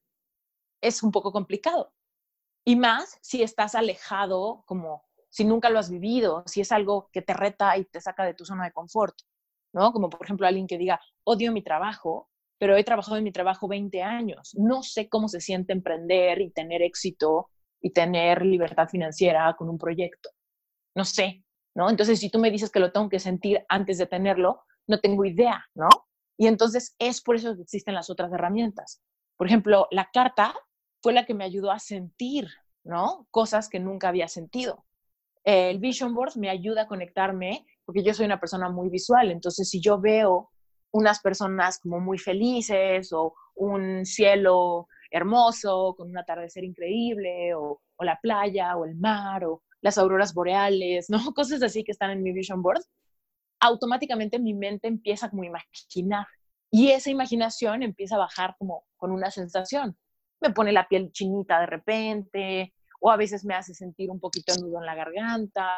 es 0.82 1.04
un 1.04 1.12
poco 1.12 1.32
complicado. 1.32 1.94
Y 2.66 2.76
más 2.76 3.18
si 3.22 3.42
estás 3.42 3.76
alejado, 3.76 4.64
como 4.66 5.06
si 5.30 5.46
nunca 5.46 5.70
lo 5.70 5.80
has 5.80 5.90
vivido, 5.90 6.44
si 6.46 6.62
es 6.62 6.72
algo 6.72 7.10
que 7.12 7.22
te 7.22 7.34
reta 7.34 7.78
y 7.78 7.86
te 7.86 8.02
saca 8.02 8.26
de 8.26 8.34
tu 8.34 8.46
zona 8.46 8.66
de 8.66 8.72
confort, 8.72 9.16
¿no? 9.74 9.94
Como 9.94 10.10
por 10.10 10.24
ejemplo 10.24 10.46
alguien 10.46 10.68
que 10.68 10.78
diga, 10.78 11.00
odio 11.24 11.52
mi 11.52 11.64
trabajo, 11.64 12.30
pero 12.60 12.76
he 12.76 12.84
trabajado 12.84 13.18
en 13.18 13.24
mi 13.24 13.32
trabajo 13.32 13.68
20 13.68 14.04
años. 14.04 14.54
No 14.56 14.84
sé 14.84 15.10
cómo 15.10 15.28
se 15.28 15.42
siente 15.42 15.74
emprender 15.74 16.42
y 16.42 16.52
tener 16.52 16.82
éxito 16.82 17.50
y 17.82 17.92
tener 17.92 18.46
libertad 18.46 18.88
financiera 18.90 19.56
con 19.58 19.70
un 19.70 19.78
proyecto. 19.78 20.30
No 20.94 21.06
sé, 21.06 21.44
¿no? 21.76 21.90
Entonces, 21.90 22.20
si 22.20 22.30
tú 22.30 22.40
me 22.40 22.52
dices 22.52 22.70
que 22.70 22.80
lo 22.80 22.92
tengo 22.92 23.10
que 23.10 23.20
sentir 23.20 23.66
antes 23.70 23.98
de 23.98 24.06
tenerlo, 24.06 24.64
no 24.88 25.00
tengo 25.00 25.26
idea, 25.26 25.66
¿no? 25.74 25.90
Y 26.38 26.48
entonces 26.48 26.96
es 27.00 27.22
por 27.22 27.36
eso 27.36 27.56
que 27.56 27.62
existen 27.62 27.96
las 27.96 28.10
otras 28.10 28.32
herramientas. 28.34 29.02
Por 29.38 29.48
ejemplo, 29.48 29.88
la 29.92 30.10
carta 30.12 30.54
fue 31.02 31.14
la 31.14 31.26
que 31.26 31.34
me 31.34 31.44
ayudó 31.44 31.72
a 31.72 31.80
sentir, 31.80 32.50
¿no? 32.84 33.28
Cosas 33.32 33.70
que 33.70 33.80
nunca 33.80 34.10
había 34.10 34.28
sentido. 34.28 34.86
El 35.44 35.80
Vision 35.80 36.14
Board 36.14 36.38
me 36.38 36.50
ayuda 36.50 36.84
a 36.84 36.88
conectarme 36.88 37.66
porque 37.86 38.04
yo 38.04 38.14
soy 38.14 38.26
una 38.26 38.40
persona 38.40 38.70
muy 38.70 38.90
visual, 38.90 39.32
entonces 39.32 39.70
si 39.70 39.82
yo 39.82 40.00
veo 40.00 40.50
unas 40.92 41.20
personas 41.22 41.80
como 41.80 42.00
muy 42.00 42.18
felices 42.18 43.12
o 43.14 43.34
un 43.56 44.06
cielo 44.06 44.88
hermoso 45.10 45.96
con 45.98 46.10
un 46.10 46.18
atardecer 46.18 46.64
increíble 46.64 47.54
o, 47.56 47.82
la 48.00 48.20
playa 48.20 48.76
o 48.78 48.86
el 48.86 48.96
mar 48.96 49.46
o 49.46 49.62
las 49.82 49.98
auroras 49.98 50.34
boreales, 50.34 51.10
¿no? 51.10 51.18
Cosas 51.36 51.62
así 51.64 51.84
que 51.84 51.92
están 51.92 52.12
en 52.12 52.24
mi 52.24 52.32
vision 52.32 52.62
board, 52.62 52.84
automáticamente 53.60 54.40
mi 54.40 54.54
mente 54.54 54.88
empieza 54.88 55.30
como 55.30 55.44
a 55.44 55.48
imaginar 55.48 56.28
y 56.72 56.90
esa 56.92 57.10
imaginación 57.12 57.84
empieza 57.84 58.16
a 58.16 58.20
bajar 58.20 58.56
como 58.58 58.86
con 58.98 59.12
una 59.12 59.30
sensación. 59.30 59.98
Me 60.40 60.52
pone 60.52 60.72
la 60.72 60.88
piel 60.88 61.12
chinita 61.12 61.60
de 61.60 61.66
repente 61.66 62.74
o 63.00 63.12
a 63.12 63.18
veces 63.18 63.44
me 63.46 63.54
hace 63.54 63.74
sentir 63.74 64.10
un 64.10 64.20
poquito 64.20 64.54
nudo 64.56 64.80
en 64.80 64.86
la 64.86 64.96
garganta 64.96 65.70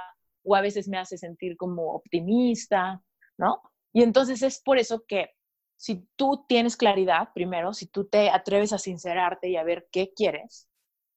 o 0.44 0.56
a 0.56 0.62
veces 0.62 0.88
me 0.88 0.98
hace 0.98 1.18
sentir 1.18 1.58
como 1.58 1.94
optimista, 1.94 3.02
¿no? 3.38 3.62
Y 3.92 4.04
entonces 4.04 4.42
es 4.44 4.62
por 4.62 4.78
eso 4.78 5.04
que 5.08 5.32
si 5.78 6.08
tú 6.16 6.46
tienes 6.48 6.78
claridad, 6.78 7.30
primero, 7.34 7.74
si 7.74 7.88
tú 7.88 8.08
te 8.08 8.30
atreves 8.30 8.72
a 8.74 8.78
sincerarte 8.78 9.50
y 9.50 9.58
a 9.58 9.64
ver 9.64 9.88
qué 9.92 10.14
quieres, 10.16 10.68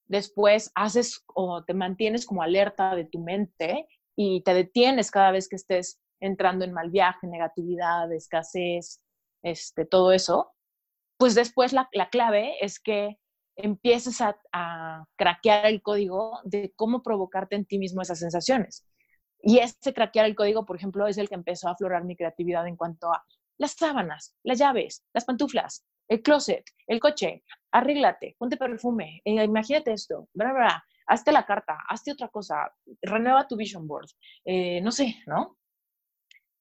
después 0.07 0.71
haces 0.75 1.25
o 1.35 1.65
te 1.65 1.75
mantienes 1.75 2.27
como 2.27 2.43
alerta 2.43 2.95
de 2.95 3.05
tu 3.05 3.21
mente 3.21 3.89
y 4.15 4.43
te 4.43 4.55
detienes 4.55 5.11
cada 5.11 5.31
vez 5.31 5.49
que 5.49 5.57
estés 5.57 6.01
entrando 6.21 6.65
en 6.65 6.73
mal 6.73 6.91
viaje, 6.91 7.27
negatividad, 7.27 8.11
escasez, 8.13 9.03
este, 9.43 9.85
todo 9.85 10.13
eso, 10.13 10.53
pues 11.19 11.35
después 11.35 11.73
la, 11.73 11.89
clave 12.11 12.55
es 12.61 12.81
que 12.81 13.19
empieces 13.57 14.21
a, 14.21 14.39
a, 14.53 15.05
craquear 15.17 15.67
el 15.67 15.83
código 15.83 16.41
de 16.45 16.73
cómo 16.77 17.03
provocarte 17.03 17.57
en 17.57 17.67
ti 17.67 17.79
mismo 17.79 18.03
esas 18.03 18.19
sensaciones. 18.19 18.87
Y 19.43 19.59
ese 19.59 19.95
craquear 19.95 20.27
el 20.27 20.35
código, 20.35 20.67
por 20.67 20.77
ejemplo, 20.77 21.07
es 21.07 21.19
el 21.19 21.29
que 21.29 21.35
empezó 21.35 21.69
a 21.69 21.73
aflorar 21.73 22.05
mi 22.05 22.17
creatividad 22.17 22.67
en 22.67 22.77
cuanto 22.77 23.13
a 23.13 23.25
las 23.59 23.73
sábanas, 23.73 24.35
las 24.43 24.59
llaves, 24.59 25.05
las 25.15 25.25
pantuflas, 25.25 25.85
el 26.09 26.23
closet, 26.23 26.65
el 26.87 27.01
coche, 27.01 27.45
arréglate, 27.73 28.37
ponte 28.39 28.57
perfume, 28.57 29.21
eh, 29.25 29.45
imagínate 29.45 29.93
esto, 29.93 30.29
bla, 30.35 30.53
bla, 30.53 30.85
hazte 31.07 31.33
la 31.33 31.45
carta, 31.45 31.79
hazte 31.89 32.13
otra 32.13 32.29
cosa, 32.29 32.73
renueva 33.03 33.47
tu 33.47 33.57
vision 33.57 33.87
board, 33.87 34.09
eh, 34.45 34.81
no 34.81 34.93
sé, 34.93 35.17
¿no? 35.27 35.57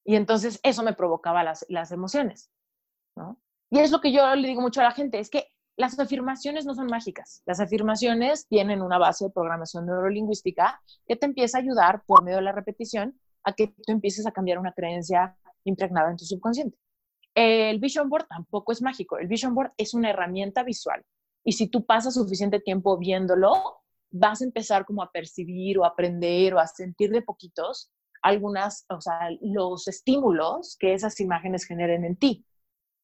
Y 0.04 0.14
entonces 0.14 0.60
eso 0.62 0.82
me 0.82 0.92
provocaba 0.92 1.42
las, 1.42 1.66
las 1.68 1.90
emociones, 1.90 2.50
¿no? 3.16 3.40
Y 3.70 3.80
es 3.80 3.90
lo 3.90 4.00
que 4.00 4.12
yo 4.12 4.34
le 4.34 4.48
digo 4.48 4.60
mucho 4.60 4.80
a 4.80 4.84
la 4.84 4.92
gente, 4.92 5.18
es 5.18 5.30
que 5.30 5.48
las 5.76 5.98
afirmaciones 5.98 6.64
no 6.64 6.74
son 6.74 6.86
mágicas. 6.86 7.42
Las 7.44 7.60
afirmaciones 7.60 8.46
tienen 8.48 8.80
una 8.80 8.98
base 8.98 9.26
de 9.26 9.30
programación 9.30 9.84
neurolingüística 9.86 10.80
que 11.06 11.16
te 11.16 11.26
empieza 11.26 11.58
a 11.58 11.60
ayudar 11.60 12.02
por 12.06 12.22
medio 12.22 12.38
de 12.38 12.44
la 12.44 12.52
repetición 12.52 13.18
a 13.44 13.52
que 13.52 13.68
tú 13.68 13.92
empieces 13.92 14.26
a 14.26 14.32
cambiar 14.32 14.58
una 14.58 14.72
creencia 14.72 15.36
impregnada 15.64 16.10
en 16.10 16.16
tu 16.16 16.24
subconsciente. 16.24 16.78
El 17.36 17.78
Vision 17.78 18.08
Board 18.08 18.26
tampoco 18.28 18.72
es 18.72 18.80
mágico. 18.80 19.18
El 19.18 19.28
Vision 19.28 19.54
Board 19.54 19.72
es 19.76 19.92
una 19.94 20.10
herramienta 20.10 20.62
visual. 20.64 21.04
Y 21.44 21.52
si 21.52 21.68
tú 21.68 21.84
pasas 21.84 22.14
suficiente 22.14 22.60
tiempo 22.60 22.96
viéndolo, 22.98 23.52
vas 24.10 24.40
a 24.40 24.44
empezar 24.44 24.86
como 24.86 25.02
a 25.02 25.12
percibir 25.12 25.78
o 25.78 25.84
a 25.84 25.88
aprender 25.88 26.54
o 26.54 26.58
a 26.58 26.66
sentir 26.66 27.10
de 27.10 27.22
poquitos 27.22 27.92
algunas, 28.22 28.86
o 28.88 29.00
sea, 29.00 29.28
los 29.40 29.86
estímulos 29.86 30.76
que 30.80 30.94
esas 30.94 31.20
imágenes 31.20 31.64
generen 31.64 32.04
en 32.04 32.16
ti 32.16 32.44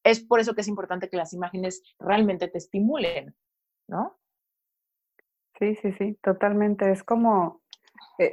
es 0.03 0.19
por 0.21 0.39
eso 0.39 0.53
que 0.53 0.61
es 0.61 0.67
importante 0.67 1.09
que 1.09 1.17
las 1.17 1.33
imágenes 1.33 1.81
realmente 1.99 2.47
te 2.49 2.57
estimulen, 2.57 3.35
¿no? 3.87 4.19
Sí, 5.59 5.75
sí, 5.75 5.93
sí, 5.93 6.17
totalmente. 6.21 6.91
Es 6.91 7.03
como, 7.03 7.61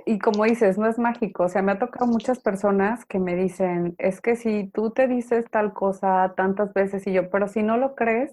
y 0.07 0.19
como 0.19 0.45
dices, 0.45 0.79
no 0.79 0.87
es 0.87 0.99
mágico. 0.99 1.45
O 1.45 1.49
sea, 1.49 1.63
me 1.63 1.73
ha 1.73 1.79
tocado 1.79 2.07
muchas 2.07 2.41
personas 2.41 3.05
que 3.05 3.19
me 3.19 3.35
dicen, 3.35 3.95
es 3.99 4.21
que 4.21 4.37
si 4.37 4.69
tú 4.69 4.91
te 4.91 5.09
dices 5.09 5.47
tal 5.51 5.73
cosa 5.73 6.35
tantas 6.37 6.73
veces 6.75 7.07
y 7.07 7.13
yo, 7.13 7.31
pero 7.31 7.49
si 7.49 7.63
no 7.63 7.77
lo 7.77 7.95
crees, 7.95 8.33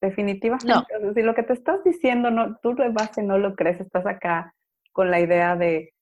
definitivamente, 0.00 1.14
si 1.14 1.22
lo 1.22 1.34
que 1.34 1.42
te 1.42 1.52
estás 1.52 1.84
diciendo, 1.84 2.30
no, 2.30 2.56
tú 2.62 2.74
de 2.74 2.88
base 2.88 3.22
no 3.22 3.38
lo 3.38 3.54
crees, 3.54 3.80
estás 3.80 4.06
acá 4.06 4.54
con 4.92 5.10
la 5.10 5.20
idea 5.20 5.56
de, 5.56 5.92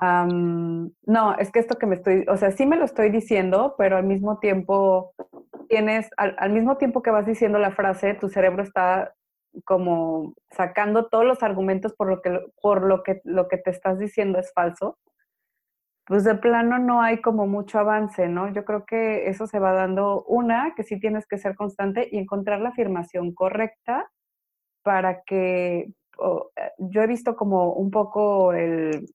no, 0.00 1.36
es 1.38 1.50
que 1.52 1.58
esto 1.58 1.78
que 1.78 1.86
me 1.86 1.96
estoy, 1.96 2.24
o 2.28 2.36
sea, 2.36 2.50
sí 2.50 2.66
me 2.66 2.76
lo 2.76 2.84
estoy 2.84 3.10
diciendo, 3.10 3.74
pero 3.78 3.96
al 3.96 4.04
mismo 4.04 4.38
tiempo 4.38 5.14
tienes, 5.68 6.10
al, 6.16 6.50
mismo 6.50 6.76
tiempo 6.76 7.02
que 7.02 7.10
vas 7.10 7.26
diciendo 7.26 7.58
la 7.58 7.70
frase, 7.70 8.14
tu 8.14 8.28
cerebro 8.28 8.62
está 8.62 9.14
como 9.64 10.34
sacando 10.50 11.06
todos 11.08 11.24
los 11.24 11.42
argumentos 11.42 11.94
por 11.94 12.08
lo 12.08 12.22
que, 12.22 12.40
por 12.60 12.82
lo 12.82 13.02
que, 13.02 13.20
lo 13.24 13.48
que 13.48 13.58
te 13.58 13.70
estás 13.70 13.98
diciendo 13.98 14.38
es 14.38 14.52
falso, 14.52 14.98
pues 16.06 16.24
de 16.24 16.34
plano 16.34 16.78
no 16.78 17.00
hay 17.00 17.20
como 17.20 17.46
mucho 17.46 17.78
avance, 17.78 18.28
¿no? 18.28 18.52
Yo 18.52 18.64
creo 18.64 18.84
que 18.84 19.28
eso 19.28 19.46
se 19.46 19.58
va 19.58 19.72
dando 19.72 20.24
una, 20.24 20.74
que 20.74 20.82
sí 20.82 20.98
tienes 20.98 21.26
que 21.26 21.38
ser 21.38 21.54
constante 21.54 22.08
y 22.10 22.18
encontrar 22.18 22.60
la 22.60 22.70
afirmación 22.70 23.32
correcta 23.34 24.10
para 24.82 25.22
que, 25.22 25.78
eh, 25.78 26.70
yo 26.78 27.02
he 27.02 27.06
visto 27.06 27.36
como 27.36 27.72
un 27.74 27.90
poco 27.90 28.52
el, 28.52 29.06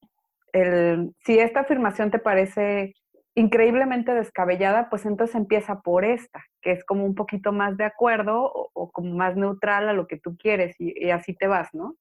el, 0.54 1.14
si 1.26 1.40
esta 1.40 1.62
afirmación 1.62 2.12
te 2.12 2.20
parece 2.20 2.94
increíblemente 3.38 4.16
descabellada, 4.16 4.90
pues 4.90 5.06
entonces 5.06 5.36
empieza 5.36 5.82
por 5.82 6.06
esta, 6.06 6.44
que 6.60 6.72
es 6.72 6.84
como 6.84 7.06
un 7.06 7.14
poquito 7.14 7.52
más 7.52 7.78
de 7.78 7.84
acuerdo 7.84 8.52
o, 8.52 8.92
como 8.92 9.14
más 9.14 9.36
neutral 9.36 9.88
a 9.88 9.94
lo 9.94 10.08
que 10.08 10.18
tú 10.18 10.36
quieres 10.38 10.76
y, 10.80 11.12
así 11.12 11.36
te 11.36 11.46
vas, 11.46 11.70
¿no? 11.74 11.96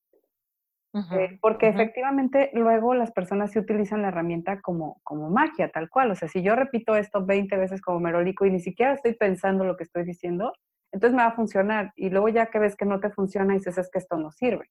Eh, 1.12 1.38
porque 1.42 1.68
efectivamente 1.68 2.48
luego 2.54 2.94
las 2.94 3.12
personas 3.12 3.50
sí 3.50 3.58
utilizan 3.58 4.00
la 4.00 4.08
herramienta 4.08 4.62
como, 4.62 4.98
como 5.02 5.28
magia, 5.28 5.70
tal 5.70 5.90
cual. 5.90 6.10
O 6.10 6.14
sea, 6.14 6.26
si 6.26 6.42
yo 6.42 6.56
repito 6.56 6.96
esto 6.96 7.26
20 7.26 7.54
veces 7.58 7.82
como 7.82 8.00
merolico 8.00 8.46
y 8.46 8.50
ni 8.50 8.60
siquiera 8.60 8.94
estoy 8.94 9.12
pensando 9.12 9.66
lo 9.66 9.76
que 9.76 9.84
estoy 9.84 10.04
diciendo, 10.04 10.54
entonces 10.90 11.14
me 11.14 11.22
va 11.22 11.28
a 11.28 11.36
funcionar. 11.36 11.92
Y 11.96 12.08
luego 12.08 12.30
ya 12.30 12.46
que 12.46 12.58
ves 12.58 12.76
que 12.76 12.86
no 12.86 12.98
te 12.98 13.10
funciona, 13.10 13.52
dices, 13.52 13.76
es 13.76 13.90
que 13.90 13.98
esto 13.98 14.16
no 14.16 14.30
sirve. 14.30 14.70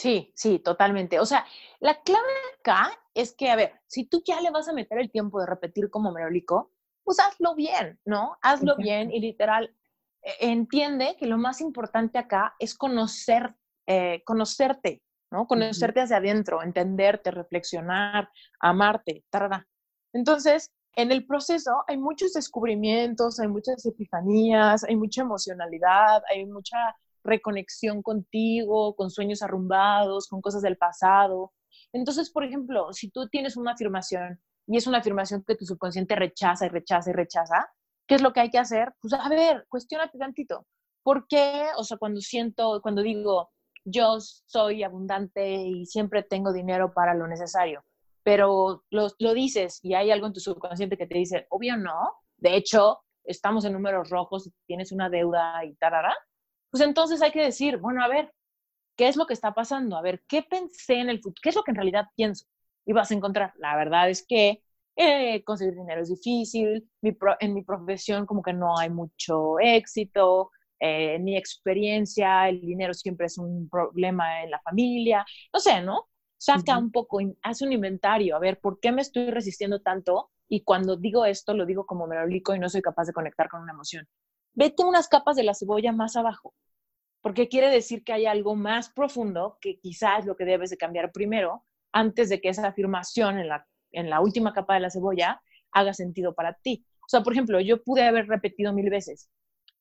Sí, 0.00 0.32
sí, 0.34 0.58
totalmente. 0.60 1.20
O 1.20 1.26
sea, 1.26 1.44
la 1.78 2.00
clave 2.00 2.32
acá 2.58 2.90
es 3.12 3.34
que, 3.34 3.50
a 3.50 3.56
ver, 3.56 3.82
si 3.86 4.06
tú 4.06 4.22
ya 4.24 4.40
le 4.40 4.50
vas 4.50 4.66
a 4.66 4.72
meter 4.72 4.98
el 4.98 5.10
tiempo 5.10 5.38
de 5.38 5.46
repetir 5.46 5.90
como 5.90 6.10
merólico, 6.10 6.72
pues 7.04 7.20
hazlo 7.20 7.54
bien, 7.54 8.00
¿no? 8.06 8.38
Hazlo 8.40 8.76
bien 8.76 9.12
y 9.12 9.20
literal, 9.20 9.76
e, 10.22 10.52
entiende 10.52 11.16
que 11.18 11.26
lo 11.26 11.36
más 11.36 11.60
importante 11.60 12.16
acá 12.16 12.54
es 12.58 12.74
conocer, 12.74 13.54
eh, 13.86 14.22
conocerte, 14.24 15.02
¿no? 15.30 15.46
Conocerte 15.46 16.00
hacia 16.00 16.16
adentro, 16.16 16.62
entenderte, 16.62 17.30
reflexionar, 17.30 18.30
amarte, 18.58 19.26
tarda. 19.28 19.68
Entonces, 20.14 20.72
en 20.94 21.12
el 21.12 21.26
proceso 21.26 21.84
hay 21.86 21.98
muchos 21.98 22.32
descubrimientos, 22.32 23.38
hay 23.38 23.48
muchas 23.48 23.84
epifanías, 23.84 24.82
hay 24.82 24.96
mucha 24.96 25.20
emocionalidad, 25.20 26.22
hay 26.30 26.46
mucha 26.46 26.96
reconexión 27.30 28.02
contigo, 28.02 28.94
con 28.94 29.10
sueños 29.10 29.42
arrumbados, 29.42 30.28
con 30.28 30.40
cosas 30.40 30.62
del 30.62 30.76
pasado. 30.76 31.52
Entonces, 31.92 32.30
por 32.30 32.44
ejemplo, 32.44 32.92
si 32.92 33.10
tú 33.10 33.28
tienes 33.28 33.56
una 33.56 33.72
afirmación 33.72 34.40
y 34.66 34.76
es 34.76 34.86
una 34.86 34.98
afirmación 34.98 35.42
que 35.46 35.56
tu 35.56 35.64
subconsciente 35.64 36.14
rechaza 36.14 36.66
y 36.66 36.68
rechaza 36.68 37.10
y 37.10 37.14
rechaza, 37.14 37.72
¿qué 38.06 38.16
es 38.16 38.22
lo 38.22 38.32
que 38.32 38.40
hay 38.40 38.50
que 38.50 38.58
hacer? 38.58 38.92
Pues 39.00 39.14
a 39.14 39.28
ver, 39.28 39.66
cuestionate 39.68 40.18
tantito. 40.18 40.66
¿Por 41.02 41.26
qué? 41.26 41.68
O 41.76 41.84
sea, 41.84 41.96
cuando 41.96 42.20
siento, 42.20 42.80
cuando 42.82 43.02
digo, 43.02 43.50
yo 43.84 44.18
soy 44.20 44.82
abundante 44.82 45.54
y 45.54 45.86
siempre 45.86 46.22
tengo 46.22 46.52
dinero 46.52 46.92
para 46.92 47.14
lo 47.14 47.26
necesario, 47.26 47.82
pero 48.22 48.84
lo, 48.90 49.08
lo 49.18 49.34
dices 49.34 49.80
y 49.82 49.94
hay 49.94 50.10
algo 50.10 50.26
en 50.26 50.34
tu 50.34 50.40
subconsciente 50.40 50.98
que 50.98 51.06
te 51.06 51.16
dice, 51.16 51.46
obvio 51.50 51.76
no, 51.76 52.12
de 52.36 52.56
hecho, 52.56 53.00
estamos 53.24 53.64
en 53.64 53.72
números 53.72 54.10
rojos 54.10 54.46
y 54.46 54.52
tienes 54.66 54.92
una 54.92 55.08
deuda 55.08 55.64
y 55.64 55.74
tarara, 55.76 56.14
pues 56.70 56.82
entonces 56.82 57.22
hay 57.22 57.32
que 57.32 57.42
decir, 57.42 57.78
bueno, 57.78 58.02
a 58.04 58.08
ver, 58.08 58.32
¿qué 58.96 59.08
es 59.08 59.16
lo 59.16 59.26
que 59.26 59.34
está 59.34 59.54
pasando? 59.54 59.96
A 59.96 60.02
ver, 60.02 60.22
¿qué 60.28 60.42
pensé 60.42 60.94
en 61.00 61.10
el 61.10 61.18
futuro? 61.20 61.40
¿Qué 61.42 61.50
es 61.50 61.56
lo 61.56 61.64
que 61.64 61.72
en 61.72 61.76
realidad 61.76 62.06
pienso? 62.16 62.46
Y 62.86 62.92
vas 62.92 63.10
a 63.10 63.14
encontrar, 63.14 63.52
la 63.58 63.76
verdad 63.76 64.10
es 64.10 64.24
que 64.26 64.62
eh, 64.96 65.42
conseguir 65.44 65.74
dinero 65.74 66.02
es 66.02 66.08
difícil, 66.10 66.90
en 67.40 67.54
mi 67.54 67.62
profesión 67.62 68.26
como 68.26 68.42
que 68.42 68.52
no 68.52 68.78
hay 68.78 68.90
mucho 68.90 69.58
éxito, 69.60 70.50
eh, 70.78 71.18
mi 71.18 71.36
experiencia, 71.36 72.48
el 72.48 72.60
dinero 72.60 72.94
siempre 72.94 73.26
es 73.26 73.38
un 73.38 73.68
problema 73.68 74.42
en 74.42 74.50
la 74.50 74.60
familia, 74.60 75.24
no 75.52 75.60
sé, 75.60 75.80
¿no? 75.82 76.08
Saca 76.38 76.78
un 76.78 76.90
poco, 76.90 77.18
hace 77.42 77.64
un 77.66 77.72
inventario, 77.72 78.34
a 78.36 78.38
ver, 78.38 78.58
¿por 78.60 78.80
qué 78.80 78.92
me 78.92 79.02
estoy 79.02 79.30
resistiendo 79.30 79.80
tanto? 79.80 80.30
Y 80.48 80.62
cuando 80.64 80.96
digo 80.96 81.24
esto, 81.26 81.54
lo 81.54 81.66
digo 81.66 81.86
como 81.86 82.06
melódico 82.06 82.54
y 82.54 82.58
no 82.58 82.68
soy 82.68 82.80
capaz 82.82 83.04
de 83.06 83.12
conectar 83.12 83.48
con 83.48 83.60
una 83.62 83.72
emoción. 83.72 84.06
Vete 84.54 84.84
unas 84.84 85.08
capas 85.08 85.36
de 85.36 85.44
la 85.44 85.54
cebolla 85.54 85.92
más 85.92 86.16
abajo, 86.16 86.54
porque 87.22 87.48
quiere 87.48 87.68
decir 87.68 88.02
que 88.02 88.12
hay 88.12 88.26
algo 88.26 88.56
más 88.56 88.90
profundo 88.90 89.58
que 89.60 89.78
quizás 89.78 90.26
lo 90.26 90.36
que 90.36 90.44
debes 90.44 90.70
de 90.70 90.76
cambiar 90.76 91.12
primero 91.12 91.64
antes 91.92 92.28
de 92.28 92.40
que 92.40 92.48
esa 92.48 92.66
afirmación 92.66 93.38
en 93.38 93.48
la, 93.48 93.66
en 93.92 94.10
la 94.10 94.20
última 94.20 94.52
capa 94.52 94.74
de 94.74 94.80
la 94.80 94.90
cebolla 94.90 95.40
haga 95.72 95.94
sentido 95.94 96.34
para 96.34 96.54
ti. 96.54 96.84
O 97.00 97.08
sea, 97.08 97.22
por 97.22 97.32
ejemplo, 97.32 97.60
yo 97.60 97.82
pude 97.82 98.02
haber 98.02 98.26
repetido 98.26 98.72
mil 98.72 98.90
veces, 98.90 99.30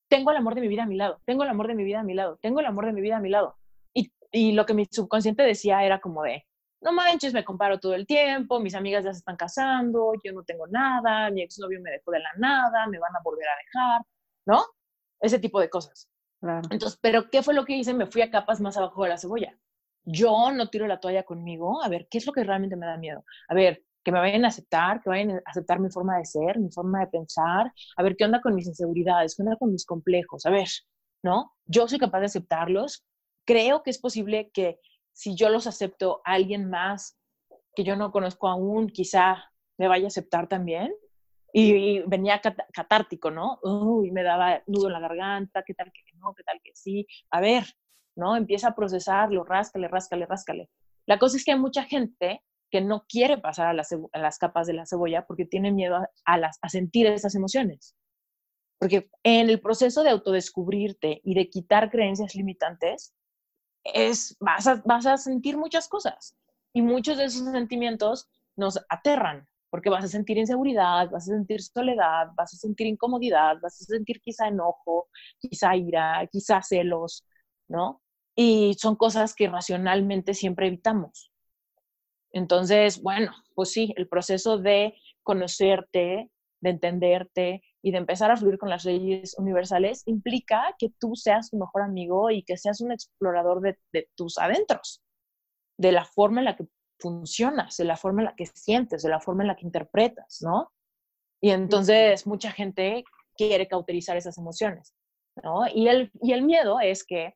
tengo 0.08 0.32
el 0.32 0.38
amor 0.38 0.56
de 0.56 0.62
mi 0.62 0.68
vida 0.68 0.84
a 0.84 0.88
mi 0.88 0.96
lado, 0.96 1.22
tengo 1.26 1.44
el 1.44 1.50
amor 1.50 1.68
de 1.68 1.76
mi 1.76 1.84
vida 1.84 2.00
a 2.00 2.04
mi 2.04 2.14
lado, 2.14 2.38
tengo 2.42 2.60
el 2.60 2.66
amor 2.66 2.86
de 2.86 2.94
mi 2.94 3.02
vida 3.02 3.18
a 3.18 3.22
mi 3.22 3.30
lado. 3.30 3.58
Y, 3.94 4.12
y 4.32 4.54
lo 4.54 4.66
que 4.66 4.74
mi 4.74 4.86
subconsciente 4.90 5.44
decía 5.44 5.84
era 5.84 6.00
como 6.00 6.24
de, 6.24 6.46
no 6.82 6.94
manches, 6.94 7.34
me 7.34 7.44
comparo 7.44 7.80
todo 7.80 7.94
el 7.94 8.08
tiempo, 8.08 8.60
mis 8.60 8.74
amigas 8.76 9.04
ya 9.04 9.14
se 9.14 9.20
están 9.20 9.36
casando, 9.36 10.14
yo 10.24 10.34
no 10.34 10.44
tengo 10.44 10.68
nada, 10.68 11.30
mi 11.30 11.42
exnovio 11.42 11.80
me 11.82 11.92
dejó 11.92 12.12
de 12.12 12.20
la 12.20 12.32
nada, 12.38 12.88
me 12.88 13.00
van 13.00 13.16
a 13.16 13.20
volver 13.24 13.48
a 13.48 13.58
dejar, 13.64 14.02
¿no? 14.50 14.66
Ese 15.22 15.38
tipo 15.38 15.60
de 15.60 15.70
cosas. 15.70 16.10
Entonces, 16.72 16.98
¿pero 17.02 17.30
qué 17.30 17.44
fue 17.44 17.54
lo 17.54 17.66
que 17.66 17.78
hice? 17.78 17.94
Me 17.94 18.08
fui 18.08 18.22
a 18.24 18.32
capas 18.32 18.60
más 18.60 18.78
abajo 18.78 19.04
de 19.04 19.10
la 19.10 19.18
cebolla. 19.18 19.56
Yo 20.06 20.52
no 20.52 20.70
tiro 20.70 20.88
la 20.88 21.00
toalla 21.00 21.24
conmigo, 21.24 21.84
a 21.84 21.90
ver, 21.90 22.08
¿qué 22.10 22.18
es 22.18 22.26
lo 22.26 22.34
que 22.34 22.44
realmente 22.44 22.76
me 22.76 22.88
da 22.88 22.98
miedo? 22.98 23.24
A 23.48 23.54
ver, 23.54 23.84
que 24.04 24.12
me 24.12 24.20
vayan 24.20 24.46
a 24.46 24.48
aceptar, 24.48 25.02
que 25.02 25.10
vayan 25.10 25.32
a 25.32 25.42
aceptar 25.46 25.80
mi 25.80 25.92
forma 25.92 26.18
de 26.18 26.26
ser, 26.26 26.58
mi 26.58 26.72
forma 26.72 27.02
de 27.02 27.08
pensar, 27.08 27.72
a 27.96 28.04
ver 28.04 28.16
qué 28.16 28.26
onda 28.26 28.42
con 28.42 28.56
mis 28.56 28.66
inseguridades, 28.66 29.36
qué 29.36 29.44
onda 29.44 29.56
con 29.58 29.72
mis 29.72 29.86
complejos, 29.86 30.46
a 30.48 30.50
ver, 30.50 30.68
¿no? 31.22 31.54
Yo 31.66 31.88
soy 31.88 32.00
capaz 32.00 32.22
de 32.22 32.26
aceptarlos. 32.28 33.06
Creo 33.46 33.84
que 33.84 33.92
es 33.92 34.00
posible 34.00 34.50
que 34.52 34.80
si 35.14 35.36
yo 35.36 35.50
los 35.50 35.68
acepto, 35.68 36.22
alguien 36.24 36.70
más 36.70 37.20
que 37.76 37.84
yo 37.84 37.96
no 37.96 38.12
conozco 38.12 38.48
aún, 38.48 38.88
quizá 38.90 39.52
me 39.78 39.88
vaya 39.88 40.06
a 40.06 40.08
aceptar 40.08 40.48
también. 40.48 40.92
Y, 41.54 42.00
venía 42.08 42.42
catártico, 42.74 43.32
¿no? 43.32 43.60
Uy, 43.64 44.12
me 44.12 44.24
daba 44.24 44.62
nudo 44.68 44.88
en 44.88 44.94
la 44.94 45.00
garganta, 45.00 45.64
qué 45.64 45.74
tal 45.74 45.92
que 45.92 46.02
no, 46.16 46.34
qué 46.34 46.44
tal 46.44 46.62
que 46.64 46.72
sí. 46.76 47.08
A 47.32 47.42
ver, 47.42 47.64
¿no? 48.16 48.36
Empieza 48.36 48.70
a 48.70 48.76
procesarlo, 48.76 49.44
ráscale, 49.44 49.88
ráscale, 49.88 50.26
ráscale. 50.26 50.70
La 51.06 51.18
cosa 51.18 51.38
es 51.38 51.46
que 51.46 51.52
hay 51.52 51.60
mucha 51.60 51.84
gente 51.84 52.44
que 52.70 52.82
no 52.82 53.06
quiere 53.08 53.38
pasar 53.38 53.68
a 53.68 53.74
las, 53.74 54.38
capas 54.38 54.68
de 54.68 54.74
la 54.74 54.86
cebolla 54.86 55.26
porque 55.26 55.46
tiene 55.46 55.72
miedo 55.72 55.98
a, 56.26 56.38
las, 56.38 56.60
a 56.62 56.70
sentir 56.70 57.08
esas 57.08 57.34
emociones. 57.36 57.96
Porque 58.78 59.10
en 59.24 59.50
el 59.50 59.60
proceso 59.60 60.04
de 60.04 60.12
autodescubrirte 60.12 61.20
y 61.24 61.34
de 61.34 61.50
quitar 61.50 61.90
creencias 61.90 62.36
limitantes, 62.36 63.14
es, 63.84 64.38
vas, 64.40 64.68
a, 64.68 64.82
vas 64.86 65.06
a 65.06 65.18
sentir 65.18 65.58
muchas 65.58 65.88
cosas. 65.88 66.38
Y 66.74 66.82
muchos 66.82 67.18
de 67.18 67.26
esos 67.26 67.52
sentimientos 67.52 68.30
nos 68.56 68.80
aterran, 68.90 69.48
porque 69.70 69.90
vas 69.90 70.04
a 70.04 70.08
sentir 70.08 70.38
inseguridad, 70.38 71.10
vas 71.10 71.30
a 71.30 71.34
sentir 71.34 71.62
soledad, 71.62 72.30
vas 72.36 72.54
a 72.54 72.58
sentir 72.58 72.88
incomodidad, 72.88 73.58
vas 73.62 73.82
a 73.82 73.86
sentir 73.86 74.22
quizá 74.22 74.48
enojo, 74.48 75.10
quizá 75.40 75.76
ira, 75.76 76.28
quizá 76.32 76.62
celos, 76.62 77.26
¿no? 77.68 78.02
Y 78.36 78.76
son 78.80 78.96
cosas 78.96 79.36
que 79.36 79.48
racionalmente 79.48 80.34
siempre 80.34 80.68
evitamos. 80.68 81.32
Entonces, 82.32 83.02
bueno, 83.02 83.32
pues 83.56 83.72
sí, 83.72 83.94
el 83.98 84.08
proceso 84.08 84.58
de 84.58 84.94
conocerte, 85.24 86.30
de 86.62 86.70
entenderte 86.70 87.64
y 87.82 87.92
de 87.92 87.98
empezar 87.98 88.32
a 88.32 88.38
fluir 88.38 88.58
con 88.58 88.70
las 88.70 88.86
leyes 88.86 89.36
universales 89.38 90.04
implica 90.06 90.76
que 90.78 90.90
tú 91.00 91.16
seas 91.16 91.50
tu 91.50 91.58
mejor 91.58 91.84
amigo 91.84 92.30
y 92.32 92.44
que 92.44 92.58
seas 92.58 92.82
un 92.82 92.92
explorador 92.92 93.62
de, 93.62 94.10
tus 94.16 94.38
adentros, 94.38 95.02
de 95.78 95.92
la 95.92 96.06
forma 96.06 96.42
en 96.42 96.46
la 96.46 96.56
que 96.56 96.68
funcionas, 97.00 97.78
de 97.78 97.86
la 97.86 97.98
forma 97.98 98.22
en 98.22 98.26
la 98.26 98.36
que 98.36 98.46
sientes, 98.46 99.04
de 99.04 99.10
la 99.10 99.20
forma 99.20 99.44
en 99.44 99.48
la 99.48 99.56
que 99.56 99.66
interpretas, 99.66 100.42
¿no? 100.42 100.72
Y 101.42 101.52
entonces 101.52 102.28
mucha 102.28 102.52
gente 102.52 103.04
quiere 103.36 103.68
cauterizar 103.68 104.18
esas 104.18 104.38
emociones, 104.38 104.94
¿no? 105.44 105.68
Y 105.74 105.88
el, 105.88 106.12
y 106.22 106.34
el 106.34 106.44
miedo 106.44 106.80
es 106.80 107.06
que 107.06 107.36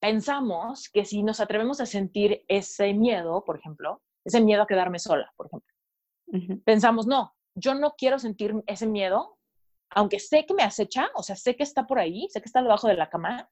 pensamos 0.00 0.88
que 0.88 1.04
si 1.04 1.22
nos 1.22 1.40
atrevemos 1.40 1.80
a 1.80 1.86
sentir 1.86 2.44
ese 2.48 2.94
miedo, 2.94 3.44
por 3.44 3.58
ejemplo, 3.58 4.02
ese 4.24 4.40
miedo 4.40 4.62
a 4.62 4.66
quedarme 4.66 4.98
sola, 4.98 5.32
por 5.36 5.46
ejemplo, 5.46 5.74
pensamos, 6.64 7.06
no, 7.06 7.34
yo 7.54 7.74
no 7.74 7.94
quiero 7.96 8.18
sentir 8.18 8.54
ese 8.66 8.86
miedo, 8.86 9.36
aunque 9.90 10.20
sé 10.20 10.46
que 10.46 10.54
me 10.54 10.62
acecha, 10.62 11.10
o 11.14 11.22
sea, 11.22 11.36
sé 11.36 11.56
que 11.56 11.64
está 11.64 11.86
por 11.86 11.98
ahí, 11.98 12.28
sé 12.30 12.40
que 12.40 12.46
está 12.46 12.62
debajo 12.62 12.86
de 12.86 12.94
la 12.94 13.10
cama, 13.10 13.50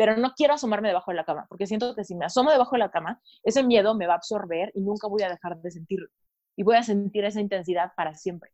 pero 0.00 0.16
no 0.16 0.32
quiero 0.32 0.54
asomarme 0.54 0.88
debajo 0.88 1.10
de 1.10 1.18
la 1.18 1.26
cama, 1.26 1.44
porque 1.46 1.66
siento 1.66 1.94
que 1.94 2.04
si 2.04 2.14
me 2.14 2.24
asomo 2.24 2.50
debajo 2.50 2.74
de 2.74 2.78
la 2.78 2.90
cama, 2.90 3.20
ese 3.42 3.62
miedo 3.62 3.94
me 3.94 4.06
va 4.06 4.14
a 4.14 4.16
absorber 4.16 4.70
y 4.72 4.80
nunca 4.80 5.06
voy 5.06 5.22
a 5.24 5.28
dejar 5.28 5.60
de 5.60 5.70
sentirlo. 5.70 6.08
Y 6.56 6.62
voy 6.62 6.76
a 6.76 6.82
sentir 6.82 7.26
esa 7.26 7.38
intensidad 7.38 7.92
para 7.94 8.14
siempre. 8.14 8.50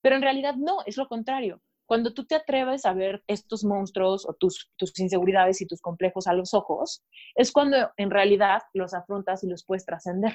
Pero 0.00 0.16
en 0.16 0.22
realidad 0.22 0.56
no, 0.56 0.78
es 0.84 0.96
lo 0.96 1.06
contrario. 1.06 1.62
Cuando 1.86 2.12
tú 2.12 2.26
te 2.26 2.34
atreves 2.34 2.84
a 2.84 2.94
ver 2.94 3.22
estos 3.28 3.62
monstruos 3.62 4.28
o 4.28 4.34
tus, 4.34 4.72
tus 4.74 4.98
inseguridades 4.98 5.60
y 5.60 5.66
tus 5.66 5.80
complejos 5.80 6.26
a 6.26 6.32
los 6.32 6.52
ojos, 6.52 7.04
es 7.36 7.52
cuando 7.52 7.92
en 7.96 8.10
realidad 8.10 8.62
los 8.74 8.92
afrontas 8.92 9.44
y 9.44 9.48
los 9.48 9.64
puedes 9.64 9.86
trascender. 9.86 10.34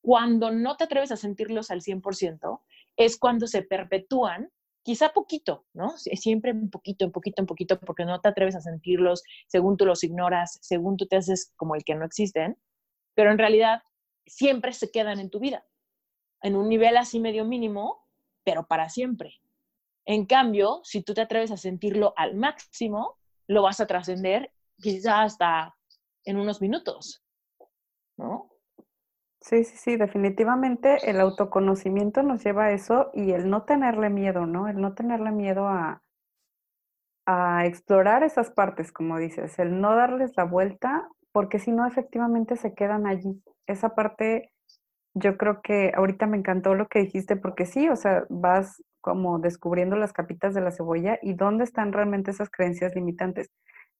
Cuando 0.00 0.52
no 0.52 0.76
te 0.76 0.84
atreves 0.84 1.10
a 1.10 1.16
sentirlos 1.16 1.72
al 1.72 1.82
100%, 1.82 2.62
es 2.96 3.18
cuando 3.18 3.48
se 3.48 3.62
perpetúan, 3.62 4.48
quizá 4.86 5.08
poquito, 5.08 5.66
¿no? 5.74 5.98
Siempre 5.98 6.52
un 6.52 6.70
poquito, 6.70 7.04
un 7.04 7.10
poquito, 7.10 7.42
un 7.42 7.46
poquito, 7.46 7.80
porque 7.80 8.04
no 8.04 8.20
te 8.20 8.28
atreves 8.28 8.54
a 8.54 8.60
sentirlos 8.60 9.24
según 9.48 9.76
tú 9.76 9.84
los 9.84 10.04
ignoras, 10.04 10.60
según 10.62 10.96
tú 10.96 11.06
te 11.06 11.16
haces 11.16 11.52
como 11.56 11.74
el 11.74 11.82
que 11.82 11.96
no 11.96 12.04
existen, 12.04 12.56
pero 13.16 13.32
en 13.32 13.38
realidad 13.38 13.82
siempre 14.26 14.72
se 14.72 14.92
quedan 14.92 15.18
en 15.18 15.28
tu 15.28 15.40
vida, 15.40 15.66
en 16.40 16.54
un 16.54 16.68
nivel 16.68 16.96
así 16.98 17.18
medio 17.18 17.44
mínimo, 17.44 18.06
pero 18.44 18.68
para 18.68 18.88
siempre. 18.88 19.40
En 20.04 20.24
cambio, 20.24 20.82
si 20.84 21.02
tú 21.02 21.14
te 21.14 21.22
atreves 21.22 21.50
a 21.50 21.56
sentirlo 21.56 22.14
al 22.16 22.36
máximo, 22.36 23.18
lo 23.48 23.62
vas 23.62 23.80
a 23.80 23.88
trascender 23.88 24.52
quizá 24.80 25.22
hasta 25.22 25.76
en 26.24 26.36
unos 26.36 26.60
minutos, 26.60 27.24
¿no? 28.16 28.55
Sí, 29.46 29.64
sí, 29.64 29.78
sí, 29.78 29.96
definitivamente 29.96 31.08
el 31.08 31.20
autoconocimiento 31.20 32.22
nos 32.22 32.44
lleva 32.44 32.64
a 32.64 32.72
eso 32.72 33.10
y 33.14 33.32
el 33.32 33.48
no 33.48 33.62
tenerle 33.62 34.10
miedo, 34.10 34.44
¿no? 34.44 34.68
El 34.68 34.78
no 34.78 34.92
tenerle 34.92 35.30
miedo 35.30 35.66
a, 35.68 36.02
a 37.26 37.66
explorar 37.66 38.22
esas 38.22 38.50
partes, 38.50 38.92
como 38.92 39.18
dices, 39.18 39.58
el 39.58 39.80
no 39.80 39.94
darles 39.96 40.32
la 40.36 40.44
vuelta, 40.44 41.08
porque 41.32 41.58
si 41.58 41.72
no, 41.72 41.86
efectivamente 41.86 42.56
se 42.56 42.74
quedan 42.74 43.06
allí. 43.06 43.42
Esa 43.66 43.94
parte, 43.94 44.52
yo 45.14 45.38
creo 45.38 45.62
que 45.62 45.92
ahorita 45.96 46.26
me 46.26 46.38
encantó 46.38 46.74
lo 46.74 46.88
que 46.88 47.00
dijiste, 47.00 47.36
porque 47.36 47.66
sí, 47.66 47.88
o 47.88 47.96
sea, 47.96 48.24
vas 48.30 48.82
como 49.00 49.38
descubriendo 49.40 49.96
las 49.96 50.12
capitas 50.12 50.54
de 50.54 50.62
la 50.62 50.72
cebolla 50.72 51.18
y 51.22 51.34
dónde 51.34 51.64
están 51.64 51.92
realmente 51.92 52.30
esas 52.32 52.50
creencias 52.50 52.94
limitantes. 52.94 53.50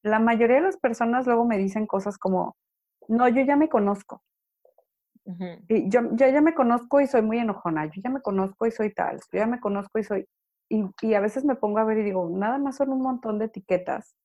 La 0.03 0.21
mayoría 0.21 0.57
de 0.59 0.63
las 0.63 0.79
personas 0.79 1.27
luego 1.27 1.45
me 1.47 1.59
dicen 1.59 1.87
cosas 1.87 2.19
como, 2.19 2.57
no, 3.09 3.29
yo 3.29 3.43
ya 3.45 3.57
me 3.57 3.69
conozco. 3.69 4.23
Y 5.69 5.89
yo, 5.89 6.01
ya 6.15 6.41
me 6.41 6.55
conozco 6.55 7.01
y 7.01 7.07
soy 7.07 7.23
muy 7.23 7.39
enojona, 7.39 7.87
yo 7.87 8.01
ya 8.03 8.11
me 8.11 8.23
conozco 8.23 8.67
y 8.67 8.71
soy 8.71 8.95
tal, 8.95 9.17
yo 9.33 9.39
ya 9.39 9.47
me 9.47 9.61
conozco 9.61 9.99
y 9.99 10.05
soy... 10.05 10.29
Y, 10.69 10.85
y 11.01 11.15
a 11.15 11.21
veces 11.21 11.45
me 11.45 11.55
pongo 11.55 11.79
a 11.79 11.85
ver 11.85 11.99
y 11.99 12.03
digo, 12.03 12.29
nada 12.29 12.59
más 12.59 12.77
son 12.77 12.91
un 12.91 13.01
montón 13.01 13.39
de 13.39 13.45
etiquetas 13.45 14.17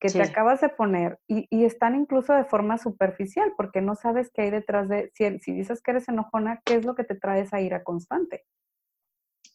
que 0.00 0.08
te 0.08 0.22
acabas 0.22 0.60
de 0.60 0.70
poner 0.70 1.18
y, 1.28 1.46
y, 1.50 1.64
están 1.64 1.94
incluso 1.94 2.32
de 2.32 2.44
forma 2.44 2.78
superficial 2.78 3.52
porque 3.56 3.82
no 3.82 3.94
sabes 3.94 4.30
qué 4.32 4.42
hay 4.42 4.50
detrás 4.50 4.88
de, 4.88 5.12
si, 5.14 5.38
si 5.40 5.52
dices 5.52 5.82
que 5.82 5.90
eres 5.90 6.08
enojona, 6.08 6.62
¿qué 6.64 6.76
es 6.76 6.86
lo 6.86 6.94
que 6.94 7.04
te 7.04 7.14
trae 7.14 7.42
esa 7.42 7.60
ira 7.60 7.84
constante? 7.84 8.46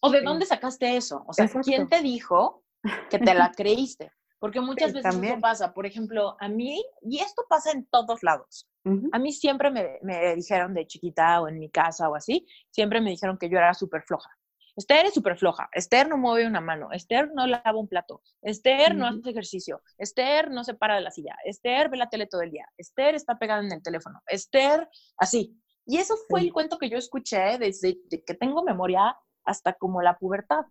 ¿O 0.01 0.11
de 0.11 0.21
dónde 0.21 0.45
sacaste 0.45 0.97
eso? 0.97 1.23
O 1.27 1.33
sea, 1.33 1.47
¿quién 1.63 1.87
te 1.89 2.01
dijo 2.01 2.63
que 3.09 3.17
te 3.17 3.33
la 3.33 3.51
creíste? 3.51 4.11
Porque 4.45 4.61
muchas 4.61 4.93
veces 4.93 5.15
eso 5.15 5.39
pasa. 5.41 5.73
Por 5.73 5.87
ejemplo, 5.87 6.37
a 6.39 6.47
mí, 6.47 6.85
y 7.01 7.17
esto 7.17 7.47
pasa 7.49 7.71
en 7.71 7.83
todos 7.87 8.21
lados, 8.21 8.69
a 9.11 9.17
mí 9.17 9.33
siempre 9.33 9.71
me, 9.71 9.97
me, 10.03 10.35
dijeron 10.35 10.75
de 10.75 10.85
chiquita 10.85 11.41
o 11.41 11.47
en 11.47 11.57
mi 11.57 11.71
casa 11.71 12.07
o 12.07 12.13
así, 12.13 12.45
siempre 12.69 13.01
me 13.01 13.09
dijeron 13.09 13.39
que 13.39 13.49
yo 13.49 13.57
era 13.57 13.73
súper 13.73 14.03
floja. 14.03 14.29
Esther 14.75 15.07
es 15.07 15.15
súper 15.15 15.35
floja, 15.35 15.67
Esther 15.71 16.07
no 16.07 16.19
mueve 16.19 16.45
una 16.45 16.61
mano, 16.61 16.91
Esther 16.91 17.31
no 17.33 17.47
lava 17.47 17.75
un 17.75 17.87
plato, 17.87 18.21
Esther 18.43 18.93
no 18.93 19.07
hace 19.07 19.31
ejercicio, 19.31 19.81
Esther 19.97 20.51
no 20.51 20.63
se 20.63 20.75
para 20.75 20.97
de 20.97 21.01
la 21.01 21.09
silla, 21.09 21.35
Esther 21.43 21.89
ve 21.89 21.97
la 21.97 22.09
tele 22.09 22.27
todo 22.27 22.41
el 22.43 22.51
día, 22.51 22.69
Esther 22.77 23.15
está 23.15 23.39
pegada 23.39 23.63
en 23.63 23.71
el 23.71 23.81
teléfono, 23.81 24.21
Esther 24.27 24.87
así. 25.17 25.59
Y 25.87 25.97
eso 25.97 26.17
fue 26.29 26.41
el 26.41 26.53
cuento 26.53 26.77
que 26.77 26.89
yo 26.89 26.99
escuché 26.99 27.57
desde 27.57 27.97
que 28.09 28.33
tengo 28.35 28.61
memoria 28.61 29.17
hasta 29.43 29.73
como 29.73 30.03
la 30.03 30.19
pubertad. 30.19 30.65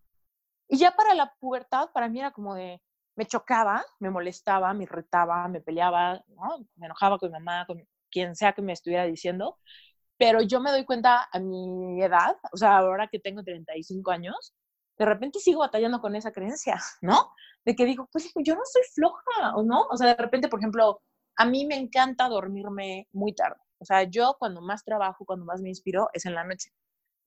Y 0.68 0.76
ya 0.76 0.92
para 0.92 1.14
la 1.14 1.34
pubertad, 1.40 1.90
para 1.92 2.08
mí 2.08 2.20
era 2.20 2.30
como 2.30 2.54
de, 2.54 2.80
me 3.16 3.26
chocaba, 3.26 3.84
me 4.00 4.10
molestaba, 4.10 4.72
me 4.74 4.84
irritaba, 4.84 5.48
me 5.48 5.60
peleaba, 5.60 6.22
me 6.76 6.86
enojaba 6.86 7.18
con 7.18 7.30
mi 7.30 7.34
mamá, 7.38 7.66
con 7.66 7.86
quien 8.10 8.34
sea 8.36 8.52
que 8.52 8.62
me 8.62 8.72
estuviera 8.72 9.04
diciendo, 9.04 9.58
pero 10.16 10.42
yo 10.42 10.60
me 10.60 10.70
doy 10.70 10.84
cuenta 10.84 11.28
a 11.32 11.38
mi 11.40 12.02
edad, 12.02 12.36
o 12.52 12.56
sea, 12.56 12.78
ahora 12.78 13.08
que 13.08 13.18
tengo 13.20 13.42
35 13.42 14.10
años, 14.10 14.54
de 14.98 15.04
repente 15.04 15.40
sigo 15.40 15.60
batallando 15.60 16.00
con 16.00 16.14
esa 16.16 16.32
creencia, 16.32 16.76
¿no? 17.02 17.32
De 17.64 17.74
que 17.74 17.84
digo, 17.84 18.08
pues 18.12 18.32
yo 18.36 18.54
no 18.54 18.62
soy 18.64 18.82
floja, 18.94 19.56
¿o 19.56 19.62
no? 19.62 19.82
O 19.90 19.96
sea, 19.96 20.08
de 20.08 20.14
repente, 20.22 20.48
por 20.48 20.60
ejemplo, 20.60 21.02
a 21.36 21.44
mí 21.46 21.66
me 21.66 21.76
encanta 21.76 22.28
dormirme 22.28 23.08
muy 23.12 23.34
tarde. 23.34 23.56
O 23.78 23.84
sea, 23.84 24.04
yo 24.04 24.36
cuando 24.38 24.60
más 24.62 24.84
trabajo, 24.84 25.24
cuando 25.24 25.44
más 25.44 25.60
me 25.62 25.68
inspiro, 25.70 26.08
es 26.12 26.26
en 26.26 26.34
la 26.34 26.44
noche. 26.44 26.70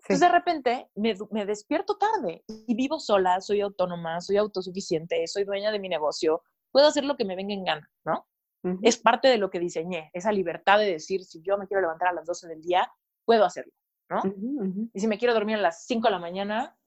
Entonces 0.09 0.19
de 0.19 0.29
repente 0.29 0.89
me, 0.95 1.15
me, 1.31 1.45
despierto 1.45 1.97
tarde 1.97 2.43
y 2.47 2.75
vivo 2.75 2.99
sola, 2.99 3.41
soy 3.41 3.61
autónoma, 3.61 4.21
soy 4.21 4.37
autosuficiente, 4.37 5.27
soy 5.27 5.43
dueña 5.43 5.71
de 5.71 5.79
mi 5.79 5.89
negocio, 5.89 6.43
puedo 6.71 6.87
hacer 6.87 7.03
lo 7.03 7.17
que 7.17 7.25
me 7.25 7.35
venga 7.35 7.53
en 7.53 7.65
gana, 7.65 7.89
¿no? 8.05 8.27
Es 8.81 8.97
parte 8.97 9.29
de 9.29 9.37
lo 9.37 9.49
que 9.49 9.59
diseñé, 9.59 10.09
esa 10.13 10.31
libertad 10.31 10.79
de 10.79 10.91
decir, 10.91 11.23
si 11.23 11.41
yo 11.41 11.57
me 11.57 11.67
quiero 11.67 11.81
levantar 11.81 12.09
a 12.09 12.13
las 12.13 12.25
12 12.25 12.47
del 12.49 12.61
día, 12.61 12.91
puedo 13.23 13.45
hacerlo, 13.45 13.71
¿no? 14.09 14.21
Y 14.93 14.99
si 14.99 15.07
me 15.07 15.17
quiero 15.17 15.33
dormir 15.33 15.55
a 15.55 15.61
las 15.61 15.85
5 15.85 16.07
de 16.07 16.11
la 16.11 16.19
mañana 16.19 16.77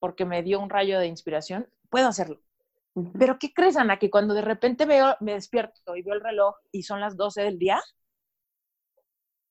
porque 0.00 0.24
me 0.24 0.42
dio 0.42 0.58
un 0.58 0.70
rayo 0.70 0.98
de 0.98 1.06
inspiración, 1.06 1.68
puedo 1.88 2.08
hacerlo. 2.08 2.40
Pero 3.18 3.38
¿qué 3.38 3.52
crees, 3.52 3.76
Ana? 3.76 3.98
Que 3.98 4.10
cuando 4.10 4.34
de 4.34 4.42
repente 4.42 4.86
veo, 4.86 5.14
me 5.20 5.34
despierto 5.34 5.94
y 5.94 6.02
veo 6.02 6.14
el 6.14 6.20
reloj 6.20 6.56
y 6.72 6.82
son 6.82 7.00
las 7.00 7.16
12 7.16 7.42
del 7.42 7.58
día, 7.58 7.80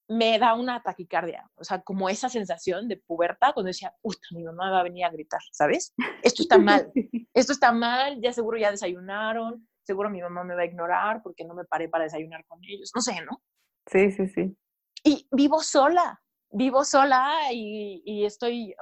me 0.09 0.39
da 0.39 0.55
una 0.55 0.81
taquicardia, 0.81 1.47
o 1.55 1.63
sea, 1.63 1.81
como 1.81 2.09
esa 2.09 2.29
sensación 2.29 2.87
de 2.87 2.97
pubertad 2.97 3.53
cuando 3.53 3.67
decía, 3.67 3.93
puta, 4.01 4.19
mi 4.31 4.43
mamá 4.43 4.71
va 4.71 4.79
a 4.79 4.83
venir 4.83 5.05
a 5.05 5.11
gritar, 5.11 5.39
¿sabes? 5.51 5.93
Esto 6.23 6.41
está 6.41 6.57
mal, 6.57 6.91
esto 7.33 7.53
está 7.53 7.71
mal, 7.71 8.19
ya 8.19 8.33
seguro 8.33 8.57
ya 8.57 8.71
desayunaron, 8.71 9.67
seguro 9.83 10.09
mi 10.09 10.19
mamá 10.19 10.43
me 10.43 10.55
va 10.55 10.63
a 10.63 10.65
ignorar 10.65 11.21
porque 11.21 11.45
no 11.45 11.53
me 11.53 11.63
paré 11.63 11.89
para 11.89 12.05
desayunar 12.05 12.43
con 12.47 12.59
ellos, 12.63 12.91
no 12.95 13.01
sé, 13.01 13.21
¿no? 13.21 13.39
Sí, 13.85 14.11
sí, 14.11 14.27
sí. 14.29 14.57
Y 15.03 15.27
vivo 15.31 15.61
sola, 15.61 16.19
vivo 16.49 16.83
sola 16.83 17.53
y, 17.53 18.01
y 18.03 18.25
estoy, 18.25 18.75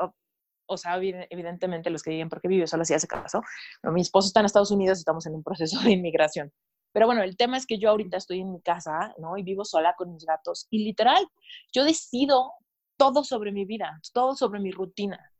o, 0.65 0.77
sea, 0.77 0.95
evidentemente 0.95 1.89
los 1.89 2.03
que 2.03 2.11
digan, 2.11 2.29
¿por 2.29 2.39
qué 2.39 2.47
vive 2.47 2.67
sola 2.67 2.85
si 2.85 2.93
hace 2.93 3.07
caso? 3.07 3.41
mi 3.83 3.99
esposo 3.99 4.27
está 4.27 4.39
en 4.39 4.45
Estados 4.45 4.71
Unidos, 4.71 4.97
estamos 4.97 5.25
en 5.25 5.35
un 5.35 5.43
proceso 5.43 5.77
de 5.81 5.91
inmigración. 5.91 6.53
Pero 6.97 7.05
bueno, 7.05 7.21
el 7.21 7.37
tema 7.37 7.57
es 7.57 7.67
que 7.67 7.77
yo 7.77 7.91
ahorita 7.91 8.17
estoy 8.17 8.39
en 8.39 8.51
mi 8.51 8.59
casa, 8.59 9.13
¿no? 9.19 9.37
Y 9.37 9.43
vivo 9.43 9.63
sola 9.63 9.93
con 9.95 10.11
mis 10.13 10.25
gatos. 10.25 10.65
Y 10.71 10.83
literal, 10.83 11.27
yo 11.71 11.83
decido 11.83 12.53
todo 12.97 13.23
sobre 13.23 13.51
mi 13.51 13.65
vida, 13.65 14.01
todo 14.13 14.35
sobre 14.35 14.59
mi 14.59 14.71
rutina. 14.71 15.31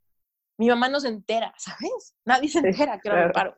Mi 0.59 0.67
mamá 0.67 0.87
no 0.87 0.99
se 0.99 1.07
entera, 1.07 1.55
¿sabes? 1.57 2.15
Nadie 2.25 2.49
se 2.49 2.59
entera 2.59 2.99
que 2.99 3.09
me 3.09 3.31
paro. 3.31 3.57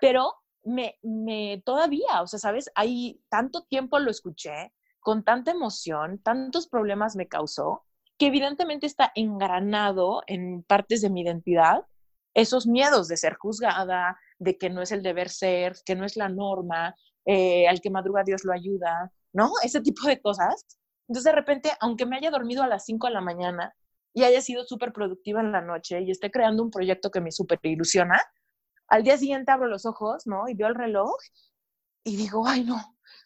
Pero 0.00 0.32
me, 0.64 0.98
me, 1.02 1.60
todavía, 1.62 2.22
o 2.22 2.26
sea, 2.26 2.38
¿sabes? 2.38 2.70
Hay 2.74 3.20
tanto 3.28 3.66
tiempo 3.68 3.98
lo 3.98 4.10
escuché, 4.10 4.72
con 5.00 5.22
tanta 5.22 5.50
emoción, 5.50 6.18
tantos 6.22 6.66
problemas 6.68 7.16
me 7.16 7.28
causó, 7.28 7.84
que 8.16 8.28
evidentemente 8.28 8.86
está 8.86 9.12
engranado 9.14 10.22
en 10.26 10.62
partes 10.62 11.02
de 11.02 11.10
mi 11.10 11.20
identidad, 11.20 11.84
esos 12.32 12.66
miedos 12.66 13.08
de 13.08 13.18
ser 13.18 13.34
juzgada, 13.34 14.18
de 14.38 14.56
que 14.56 14.70
no 14.70 14.80
es 14.80 14.90
el 14.90 15.02
deber 15.02 15.28
ser, 15.28 15.74
que 15.84 15.96
no 15.96 16.06
es 16.06 16.16
la 16.16 16.30
norma, 16.30 16.96
eh, 17.26 17.66
al 17.68 17.80
que 17.80 17.90
madruga 17.90 18.22
Dios 18.24 18.44
lo 18.44 18.52
ayuda, 18.52 19.12
¿no? 19.32 19.50
Ese 19.62 19.80
tipo 19.80 20.06
de 20.06 20.20
cosas. 20.20 20.64
Entonces, 21.08 21.32
de 21.32 21.36
repente, 21.36 21.72
aunque 21.80 22.06
me 22.06 22.16
haya 22.16 22.30
dormido 22.30 22.62
a 22.62 22.68
las 22.68 22.84
5 22.84 23.08
de 23.08 23.12
la 23.12 23.20
mañana 23.20 23.74
y 24.14 24.24
haya 24.24 24.40
sido 24.40 24.64
súper 24.64 24.92
productiva 24.92 25.40
en 25.40 25.52
la 25.52 25.60
noche 25.60 26.00
y 26.00 26.10
esté 26.10 26.30
creando 26.30 26.62
un 26.62 26.70
proyecto 26.70 27.10
que 27.10 27.20
me 27.20 27.32
súper 27.32 27.58
ilusiona, 27.62 28.22
al 28.88 29.02
día 29.02 29.18
siguiente 29.18 29.50
abro 29.52 29.66
los 29.66 29.84
ojos, 29.84 30.26
¿no? 30.26 30.48
Y 30.48 30.54
veo 30.54 30.68
el 30.68 30.74
reloj 30.74 31.16
y 32.04 32.16
digo, 32.16 32.46
ay, 32.46 32.64
no, 32.64 32.76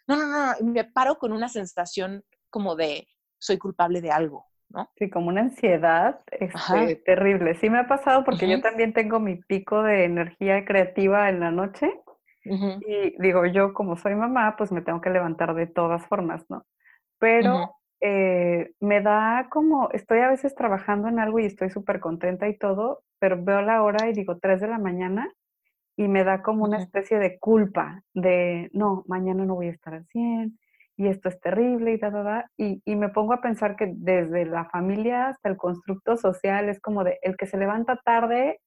no, 0.09 0.17
no, 0.17 0.27
no, 0.27 0.53
y 0.59 0.65
me 0.65 0.85
paro 0.85 1.19
con 1.19 1.33
una 1.33 1.49
sensación 1.49 2.25
como 2.49 2.75
de 2.77 3.07
soy 3.39 3.59
culpable 3.59 4.01
de 4.01 4.11
algo, 4.11 4.47
¿no? 4.71 4.91
Sí, 4.97 5.11
como 5.11 5.29
una 5.29 5.43
ansiedad 5.43 6.21
este, 6.31 6.97
terrible. 7.05 7.55
Sí 7.61 7.69
me 7.69 7.79
ha 7.79 7.87
pasado 7.87 8.25
porque 8.25 8.49
yo 8.49 8.61
también 8.61 8.93
tengo 8.93 9.21
mi 9.21 9.37
pico 9.37 9.83
de 9.83 10.05
energía 10.05 10.65
creativa 10.65 11.29
en 11.29 11.41
la 11.41 11.51
noche 11.51 11.91
y 12.45 13.17
digo, 13.19 13.47
yo 13.47 13.73
como 13.75 13.97
soy 13.97 14.15
mamá, 14.15 14.57
pues 14.57 14.73
me 14.73 14.83
tengo 14.83 15.01
que 15.01 15.11
levantar 15.11 15.55
de 15.55 15.67
todas 15.67 16.07
formas, 16.07 16.45
¿no? 16.49 16.65
Pero 17.19 17.75
eh, 18.01 18.73
me 18.81 19.03
da 19.03 19.49
como, 19.51 19.91
estoy 19.93 20.21
a 20.21 20.31
veces 20.31 20.55
trabajando 20.55 21.09
en 21.09 21.19
algo 21.19 21.39
y 21.39 21.47
estoy 21.47 21.71
súper 21.71 22.01
contenta 22.01 22.49
y 22.49 22.57
todo, 22.57 23.03
pero 23.19 23.43
veo 23.43 23.61
la 23.63 23.83
hora 23.83 24.09
y 24.09 24.15
digo 24.15 24.39
3 24.39 24.61
de 24.61 24.69
la 24.69 24.79
mañana 24.79 25.31
y 25.97 26.09
me 26.09 26.25
da 26.25 26.41
como 26.43 26.65
una 26.65 26.79
especie 26.79 27.19
de 27.19 27.39
culpa 27.39 28.03
de, 28.15 28.71
no, 28.73 29.05
mañana 29.07 29.45
no 29.45 29.57
voy 29.57 29.67
a 29.69 29.73
estar 29.73 29.95
al 29.95 30.07
100 30.07 30.59
y 30.97 31.09
esto 31.09 31.29
es 31.29 31.41
terrible 31.41 31.93
y 31.93 31.99
da, 31.99 32.11
da, 32.11 32.23
da. 32.23 32.51
Y, 32.57 32.83
y 32.85 32.97
me 32.97 33.11
pongo 33.11 33.35
a 33.35 33.43
pensar 33.43 33.77
que 33.77 33.93
desde 33.95 34.47
la 34.47 34.65
familia 34.67 35.29
hasta 35.29 35.49
el 35.51 35.57
constructo 35.57 36.17
social 36.17 36.69
es 36.71 36.81
como 36.81 37.05
de, 37.05 37.19
el 37.23 37.37
que 37.37 37.47
se 37.47 37.59
levanta 37.59 38.01
tarde 38.05 38.61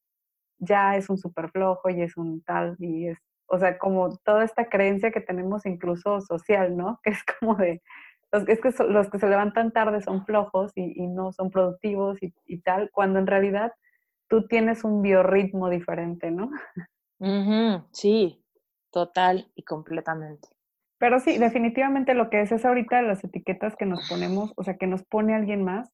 ya 0.60 0.96
es 0.96 1.10
un 1.10 1.18
súper 1.18 1.50
flojo 1.52 1.90
y 1.90 2.02
es 2.02 2.18
un 2.18 2.42
tal 2.44 2.76
y 2.80 3.08
es 3.08 3.18
o 3.54 3.60
sea, 3.60 3.78
como 3.78 4.18
toda 4.18 4.44
esta 4.44 4.68
creencia 4.68 5.12
que 5.12 5.22
tenemos 5.22 5.68
incluso 5.68 6.22
social, 6.22 6.76
¿no? 6.76 7.00
Que 7.04 7.12
es 7.12 7.24
como 7.40 7.56
de, 7.56 7.84
los, 8.32 8.50
es 8.50 8.60
que 8.60 8.74
los 8.86 9.10
que 9.12 9.20
se 9.20 9.30
levantan 9.30 9.72
tarde 9.72 10.02
son 10.02 10.26
flojos 10.26 10.72
y, 10.76 11.06
no 11.08 11.32
son 11.32 11.52
productivos 11.52 12.18
y, 12.22 12.58
tal, 12.62 12.90
cuando 12.92 13.20
en 13.20 13.28
realidad 13.28 13.72
tú 14.28 14.48
tienes 14.48 14.84
un 14.84 15.04
biorritmo 15.04 15.70
diferente, 15.70 16.32
¿no? 16.32 16.50
Sí, 17.92 18.44
total 18.92 19.52
y 19.56 19.64
completamente. 19.64 20.48
Pero 20.98 21.20
sí, 21.20 21.38
definitivamente 21.38 22.16
lo 22.16 22.32
que 22.32 22.42
es 22.42 22.52
es 22.52 22.66
ahorita 22.66 23.04
las 23.04 23.24
etiquetas 23.24 23.76
que 23.76 23.86
nos 23.86 24.10
ponemos, 24.10 24.52
o 24.56 24.64
sea, 24.64 24.78
que 24.78 24.88
nos 24.88 25.04
pone 25.04 25.36
alguien 25.36 25.64
más, 25.64 25.92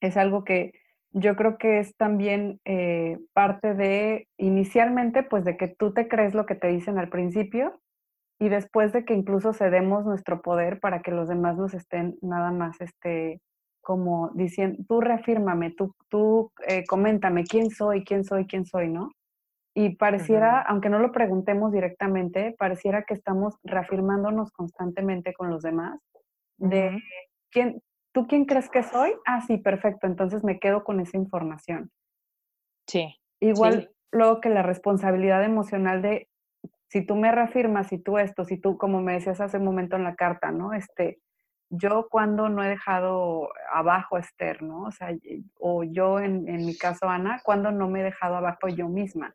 es 0.00 0.16
algo 0.16 0.42
que 0.42 0.72
yo 1.12 1.36
creo 1.36 1.58
que 1.58 1.78
es 1.78 1.94
también 1.96 2.60
eh, 2.64 3.18
parte 3.34 3.74
de, 3.74 4.28
inicialmente, 4.38 5.22
pues 5.22 5.44
de 5.44 5.56
que 5.56 5.68
tú 5.68 5.92
te 5.92 6.08
crees 6.08 6.34
lo 6.34 6.46
que 6.46 6.54
te 6.54 6.68
dicen 6.68 6.98
al 6.98 7.08
principio 7.08 7.80
y 8.38 8.48
después 8.48 8.92
de 8.92 9.04
que 9.04 9.14
incluso 9.14 9.52
cedemos 9.52 10.04
nuestro 10.04 10.42
poder 10.42 10.80
para 10.80 11.02
que 11.02 11.12
los 11.12 11.28
demás 11.28 11.56
nos 11.56 11.74
estén 11.74 12.16
nada 12.22 12.50
más, 12.50 12.80
este, 12.80 13.40
como 13.82 14.30
diciendo, 14.34 14.82
tú 14.88 15.00
reafírmame, 15.00 15.70
tú, 15.70 15.94
tú 16.08 16.50
eh, 16.66 16.84
coméntame 16.86 17.44
quién 17.44 17.70
soy, 17.70 18.04
quién 18.04 18.24
soy, 18.24 18.46
quién 18.46 18.64
soy, 18.64 18.88
¿no? 18.88 19.10
Y 19.74 19.96
pareciera, 19.96 20.60
aunque 20.60 20.90
no 20.90 20.98
lo 20.98 21.12
preguntemos 21.12 21.72
directamente, 21.72 22.54
pareciera 22.58 23.04
que 23.04 23.14
estamos 23.14 23.56
reafirmándonos 23.62 24.50
constantemente 24.52 25.32
con 25.32 25.48
los 25.48 25.62
demás 25.62 25.98
de 26.58 27.00
quién, 27.50 27.80
¿tú 28.12 28.26
quién 28.26 28.44
crees 28.44 28.68
que 28.70 28.82
soy? 28.82 29.12
Ah, 29.26 29.40
sí, 29.40 29.58
perfecto, 29.58 30.06
entonces 30.06 30.44
me 30.44 30.58
quedo 30.58 30.84
con 30.84 31.00
esa 31.00 31.16
información. 31.16 31.90
Sí. 32.86 33.16
Igual 33.40 33.90
luego 34.10 34.40
que 34.40 34.50
la 34.50 34.62
responsabilidad 34.62 35.42
emocional 35.44 36.02
de 36.02 36.28
si 36.88 37.04
tú 37.04 37.16
me 37.16 37.32
reafirmas, 37.32 37.88
si 37.88 37.98
tú 37.98 38.18
esto, 38.18 38.44
si 38.44 38.58
tú, 38.58 38.76
como 38.76 39.00
me 39.00 39.14
decías 39.14 39.40
hace 39.40 39.56
un 39.56 39.64
momento 39.64 39.96
en 39.96 40.04
la 40.04 40.14
carta, 40.14 40.50
¿no? 40.50 40.74
Este, 40.74 41.20
yo 41.70 42.08
cuando 42.10 42.50
no 42.50 42.62
he 42.62 42.68
dejado 42.68 43.48
abajo 43.72 44.16
a 44.16 44.20
Esther, 44.20 44.62
¿no? 44.62 44.82
O 44.82 44.92
sea, 44.92 45.08
o 45.58 45.84
yo 45.84 46.20
en, 46.20 46.46
en 46.48 46.66
mi 46.66 46.76
caso, 46.76 47.08
Ana, 47.08 47.40
cuando 47.42 47.72
no 47.72 47.88
me 47.88 48.00
he 48.00 48.04
dejado 48.04 48.36
abajo 48.36 48.68
yo 48.68 48.88
misma. 48.88 49.34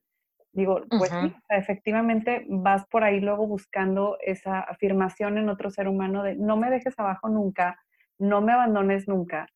Digo, 0.51 0.81
pues 0.89 1.11
efectivamente 1.49 2.45
vas 2.49 2.85
por 2.87 3.03
ahí 3.03 3.19
luego 3.19 3.45
buscando 3.45 4.17
esa 4.21 4.59
afirmación 4.59 5.37
en 5.37 5.49
otro 5.49 5.69
ser 5.69 5.87
humano 5.87 6.23
de 6.23 6.35
no 6.35 6.57
me 6.57 6.71
dejes 6.71 6.97
abajo 6.97 7.29
nunca, 7.29 7.79
no 8.19 8.41
me 8.41 8.53
abandones 8.53 9.07
nunca, 9.07 9.47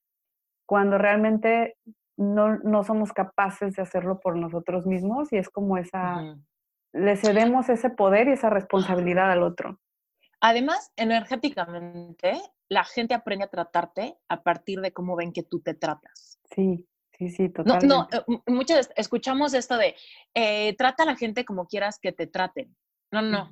cuando 0.66 0.98
realmente 0.98 1.78
no, 2.18 2.58
no 2.60 2.84
somos 2.84 3.14
capaces 3.14 3.76
de 3.76 3.82
hacerlo 3.82 4.20
por 4.20 4.38
nosotros 4.38 4.86
mismos 4.86 5.32
y 5.34 5.38
es 5.38 5.50
como 5.50 5.78
esa, 5.78 6.38
le 6.94 7.18
cedemos 7.18 7.70
ese 7.70 7.90
poder 7.90 8.28
y 8.28 8.34
esa 8.34 8.50
responsabilidad 8.50 9.32
al 9.32 9.44
otro. 9.44 9.80
Además, 10.40 10.92
energéticamente, 10.96 12.40
la 12.68 12.84
gente 12.84 13.14
aprende 13.14 13.46
a 13.46 13.50
tratarte 13.50 14.18
a 14.28 14.42
partir 14.44 14.82
de 14.82 14.92
cómo 14.92 15.16
ven 15.16 15.34
que 15.34 15.44
tú 15.44 15.62
te 15.62 15.74
tratas. 15.74 16.40
Sí, 16.56 16.88
sí, 17.12 17.30
sí, 17.30 17.50
totalmente. 17.50 17.88
No, 17.88 18.08
no, 18.28 18.44
muchas 18.48 18.92
escuchamos 18.96 19.54
esto 19.54 19.78
de, 19.78 19.96
eh, 20.34 20.76
trata 20.78 21.04
a 21.04 21.06
la 21.06 21.16
gente 21.16 21.46
como 21.46 21.68
quieras 21.68 22.00
que 22.00 22.12
te 22.12 22.28
traten. 22.28 22.76
No, 23.12 23.22
no. 23.22 23.50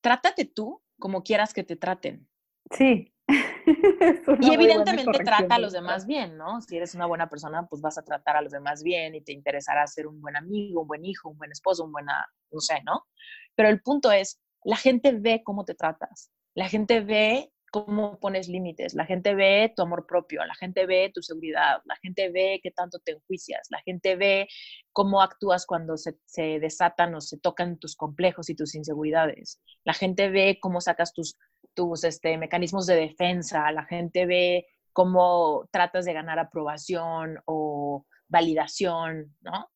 Trátate 0.00 0.44
tú 0.44 0.82
como 0.98 1.22
quieras 1.22 1.52
que 1.52 1.64
te 1.64 1.76
traten. 1.76 2.28
Sí, 2.70 3.13
y 3.26 4.52
evidentemente 4.52 5.18
trata 5.24 5.54
a 5.54 5.58
los 5.58 5.72
demás 5.72 6.06
bien, 6.06 6.36
¿no? 6.36 6.60
Si 6.60 6.76
eres 6.76 6.94
una 6.94 7.06
buena 7.06 7.28
persona, 7.28 7.66
pues 7.66 7.80
vas 7.80 7.96
a 7.98 8.02
tratar 8.02 8.36
a 8.36 8.42
los 8.42 8.52
demás 8.52 8.82
bien 8.82 9.14
y 9.14 9.22
te 9.22 9.32
interesará 9.32 9.86
ser 9.86 10.06
un 10.06 10.20
buen 10.20 10.36
amigo, 10.36 10.82
un 10.82 10.88
buen 10.88 11.04
hijo, 11.04 11.30
un 11.30 11.38
buen 11.38 11.50
esposo, 11.50 11.84
un 11.84 11.92
buena, 11.92 12.26
no 12.50 12.60
sé, 12.60 12.82
¿no? 12.84 13.06
Pero 13.54 13.68
el 13.68 13.80
punto 13.80 14.12
es, 14.12 14.40
la 14.64 14.76
gente 14.76 15.12
ve 15.12 15.42
cómo 15.44 15.64
te 15.64 15.74
tratas, 15.74 16.30
la 16.54 16.68
gente 16.68 17.00
ve 17.00 17.50
cómo 17.70 18.20
pones 18.20 18.48
límites, 18.48 18.94
la 18.94 19.04
gente 19.04 19.34
ve 19.34 19.72
tu 19.74 19.82
amor 19.82 20.06
propio, 20.06 20.44
la 20.44 20.54
gente 20.54 20.86
ve 20.86 21.10
tu 21.12 21.22
seguridad, 21.22 21.80
la 21.86 21.96
gente 21.96 22.30
ve 22.30 22.60
qué 22.62 22.70
tanto 22.70 23.00
te 23.00 23.12
enjuicias, 23.12 23.66
la 23.70 23.80
gente 23.80 24.14
ve 24.14 24.46
cómo 24.92 25.20
actúas 25.20 25.66
cuando 25.66 25.96
se, 25.96 26.16
se, 26.24 26.60
desatan 26.60 27.16
o 27.16 27.20
se 27.20 27.36
tocan 27.36 27.78
tus 27.78 27.96
complejos 27.96 28.48
y 28.48 28.54
tus 28.54 28.76
inseguridades, 28.76 29.60
la 29.82 29.92
gente 29.92 30.28
ve 30.28 30.58
cómo 30.60 30.80
sacas 30.80 31.12
tus, 31.12 31.36
tus 31.74 32.04
este, 32.04 32.38
mecanismos 32.38 32.86
de 32.86 32.96
defensa, 32.96 33.70
la 33.72 33.84
gente 33.84 34.26
ve 34.26 34.66
cómo 34.92 35.68
tratas 35.70 36.04
de 36.04 36.12
ganar 36.12 36.38
aprobación 36.38 37.38
o 37.46 38.06
validación, 38.28 39.36
¿no? 39.40 39.70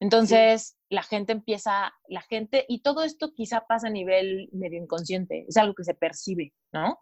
Entonces, 0.00 0.76
la 0.88 1.02
gente 1.02 1.32
empieza, 1.32 1.92
la 2.08 2.20
gente, 2.22 2.64
y 2.68 2.82
todo 2.82 3.04
esto 3.04 3.32
quizá 3.34 3.66
pasa 3.66 3.88
a 3.88 3.90
nivel 3.90 4.48
medio 4.52 4.80
inconsciente, 4.80 5.46
es 5.48 5.56
algo 5.56 5.74
que 5.74 5.84
se 5.84 5.94
percibe, 5.94 6.52
¿no? 6.72 6.98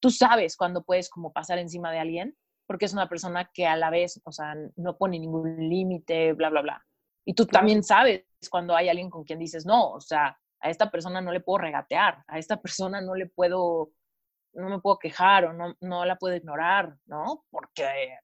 Tú 0.00 0.10
sabes 0.10 0.56
cuando 0.56 0.84
puedes 0.84 1.08
como 1.08 1.32
pasar 1.32 1.58
encima 1.58 1.90
de 1.90 1.98
alguien, 1.98 2.36
porque 2.66 2.84
es 2.84 2.92
una 2.92 3.08
persona 3.08 3.50
que 3.52 3.66
a 3.66 3.76
la 3.76 3.90
vez, 3.90 4.20
o 4.24 4.32
sea, 4.32 4.54
no 4.76 4.96
pone 4.96 5.18
ningún 5.18 5.68
límite, 5.68 6.32
bla, 6.32 6.50
bla, 6.50 6.62
bla. 6.62 6.86
Y 7.24 7.34
tú 7.34 7.46
también 7.46 7.82
sabes 7.82 8.24
cuando 8.50 8.76
hay 8.76 8.88
alguien 8.88 9.10
con 9.10 9.24
quien 9.24 9.38
dices, 9.38 9.66
no, 9.66 9.92
o 9.92 10.00
sea, 10.00 10.38
a 10.64 10.70
esta 10.70 10.90
persona 10.90 11.20
no 11.20 11.30
le 11.30 11.40
puedo 11.40 11.58
regatear, 11.58 12.24
a 12.26 12.38
esta 12.38 12.56
persona 12.56 13.02
no 13.02 13.14
le 13.14 13.26
puedo, 13.26 13.90
no 14.54 14.70
me 14.70 14.80
puedo 14.80 14.98
quejar 14.98 15.44
o 15.44 15.52
no, 15.52 15.74
no 15.80 16.06
la 16.06 16.16
puedo 16.16 16.34
ignorar, 16.34 16.96
¿no? 17.04 17.44
Porque 17.50 18.18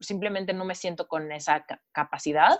simplemente 0.00 0.52
no 0.52 0.64
me 0.64 0.76
siento 0.76 1.08
con 1.08 1.32
esa 1.32 1.66
capacidad 1.92 2.56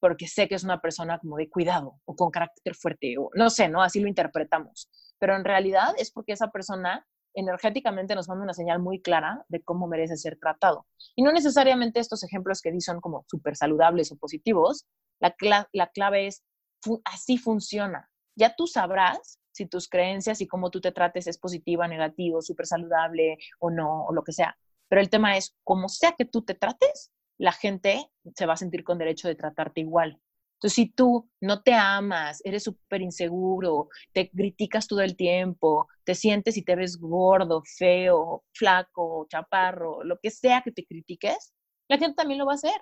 porque 0.00 0.26
sé 0.26 0.48
que 0.48 0.54
es 0.54 0.64
una 0.64 0.80
persona 0.80 1.18
como 1.18 1.36
de 1.36 1.50
cuidado 1.50 2.00
o 2.06 2.16
con 2.16 2.30
carácter 2.30 2.74
fuerte, 2.74 3.16
o 3.18 3.30
no 3.34 3.50
sé, 3.50 3.68
¿no? 3.68 3.82
Así 3.82 4.00
lo 4.00 4.08
interpretamos. 4.08 4.90
Pero 5.18 5.36
en 5.36 5.44
realidad 5.44 5.94
es 5.98 6.10
porque 6.10 6.32
esa 6.32 6.50
persona 6.50 7.06
energéticamente 7.34 8.14
nos 8.14 8.28
manda 8.28 8.44
una 8.44 8.54
señal 8.54 8.78
muy 8.78 9.02
clara 9.02 9.44
de 9.48 9.62
cómo 9.62 9.86
merece 9.86 10.16
ser 10.16 10.38
tratado. 10.38 10.86
Y 11.16 11.22
no 11.22 11.32
necesariamente 11.32 12.00
estos 12.00 12.22
ejemplos 12.22 12.62
que 12.62 12.72
di 12.72 12.80
son 12.80 13.00
como 13.00 13.24
súper 13.28 13.56
saludables 13.56 14.10
o 14.12 14.16
positivos. 14.16 14.86
La, 15.20 15.34
la 15.72 15.86
clave 15.88 16.28
es, 16.28 16.44
así 17.04 17.36
funciona. 17.36 18.10
Ya 18.36 18.54
tú 18.56 18.66
sabrás 18.66 19.38
si 19.52 19.66
tus 19.66 19.88
creencias 19.88 20.40
y 20.40 20.46
cómo 20.46 20.70
tú 20.70 20.80
te 20.80 20.92
trates 20.92 21.26
es 21.26 21.38
positiva, 21.38 21.86
negativo, 21.88 22.42
súper 22.42 22.66
saludable 22.66 23.38
o 23.60 23.70
no, 23.70 24.04
o 24.06 24.12
lo 24.12 24.24
que 24.24 24.32
sea. 24.32 24.56
Pero 24.88 25.00
el 25.00 25.10
tema 25.10 25.36
es, 25.36 25.54
como 25.64 25.88
sea 25.88 26.12
que 26.12 26.24
tú 26.24 26.42
te 26.42 26.54
trates, 26.54 27.10
la 27.38 27.52
gente 27.52 28.10
se 28.34 28.46
va 28.46 28.54
a 28.54 28.56
sentir 28.56 28.84
con 28.84 28.98
derecho 28.98 29.28
de 29.28 29.34
tratarte 29.34 29.80
igual. 29.80 30.20
Entonces, 30.54 30.74
si 30.76 30.86
tú 30.88 31.28
no 31.40 31.62
te 31.62 31.74
amas, 31.74 32.40
eres 32.44 32.64
súper 32.64 33.02
inseguro, 33.02 33.88
te 34.12 34.30
criticas 34.30 34.86
todo 34.86 35.00
el 35.02 35.16
tiempo, 35.16 35.88
te 36.04 36.14
sientes 36.14 36.56
y 36.56 36.62
te 36.62 36.76
ves 36.76 36.98
gordo, 36.98 37.62
feo, 37.76 38.44
flaco, 38.52 39.26
chaparro, 39.28 40.02
lo 40.04 40.18
que 40.20 40.30
sea 40.30 40.62
que 40.62 40.72
te 40.72 40.86
critiques, 40.86 41.52
la 41.88 41.98
gente 41.98 42.14
también 42.14 42.38
lo 42.38 42.46
va 42.46 42.52
a 42.52 42.54
hacer. 42.56 42.80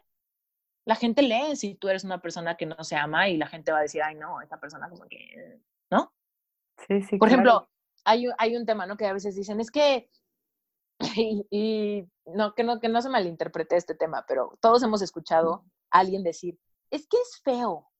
La 0.85 0.97
gente 0.97 1.23
lee 1.23 1.57
si 1.57 1.75
tú 1.75 1.89
eres 1.89 2.05
una 2.05 2.21
persona 2.21 2.57
que 2.57 2.67
no 2.67 2.83
se 2.83 2.97
ama 2.97 3.29
y 3.29 3.37
la 3.37 3.47
gente 3.47 3.73
va 3.73 3.79
a 3.79 3.83
decir, 3.83 4.03
ay, 4.03 4.17
no, 4.17 4.41
esta 4.41 4.59
persona 4.59 4.89
como 4.89 5.05
que, 5.07 5.61
¿no? 5.91 6.13
Sí, 6.87 7.03
sí. 7.03 7.19
Por 7.19 7.29
ejemplo, 7.29 7.69
hay, 8.05 8.27
hay 8.39 8.57
un 8.57 8.67
tema, 8.67 8.87
¿no? 8.87 8.97
Que 8.97 9.07
a 9.07 9.13
veces 9.13 9.37
dicen, 9.37 9.61
es 9.61 9.71
que 9.71 10.11
y, 11.51 12.05
no, 12.27 12.55
que 12.55 12.65
no, 12.65 12.81
que 12.81 12.89
no 12.89 13.03
se 13.03 13.09
malinterprete 13.09 13.77
este 13.77 13.95
tema, 13.95 14.25
pero 14.27 14.59
todos 14.61 14.83
hemos 14.83 15.03
escuchado 15.03 15.65
a 15.91 16.01
alguien 16.01 16.23
decir, 16.23 16.59
es 16.91 17.07
que 17.07 17.17
es 17.17 17.41
feo, 17.43 17.91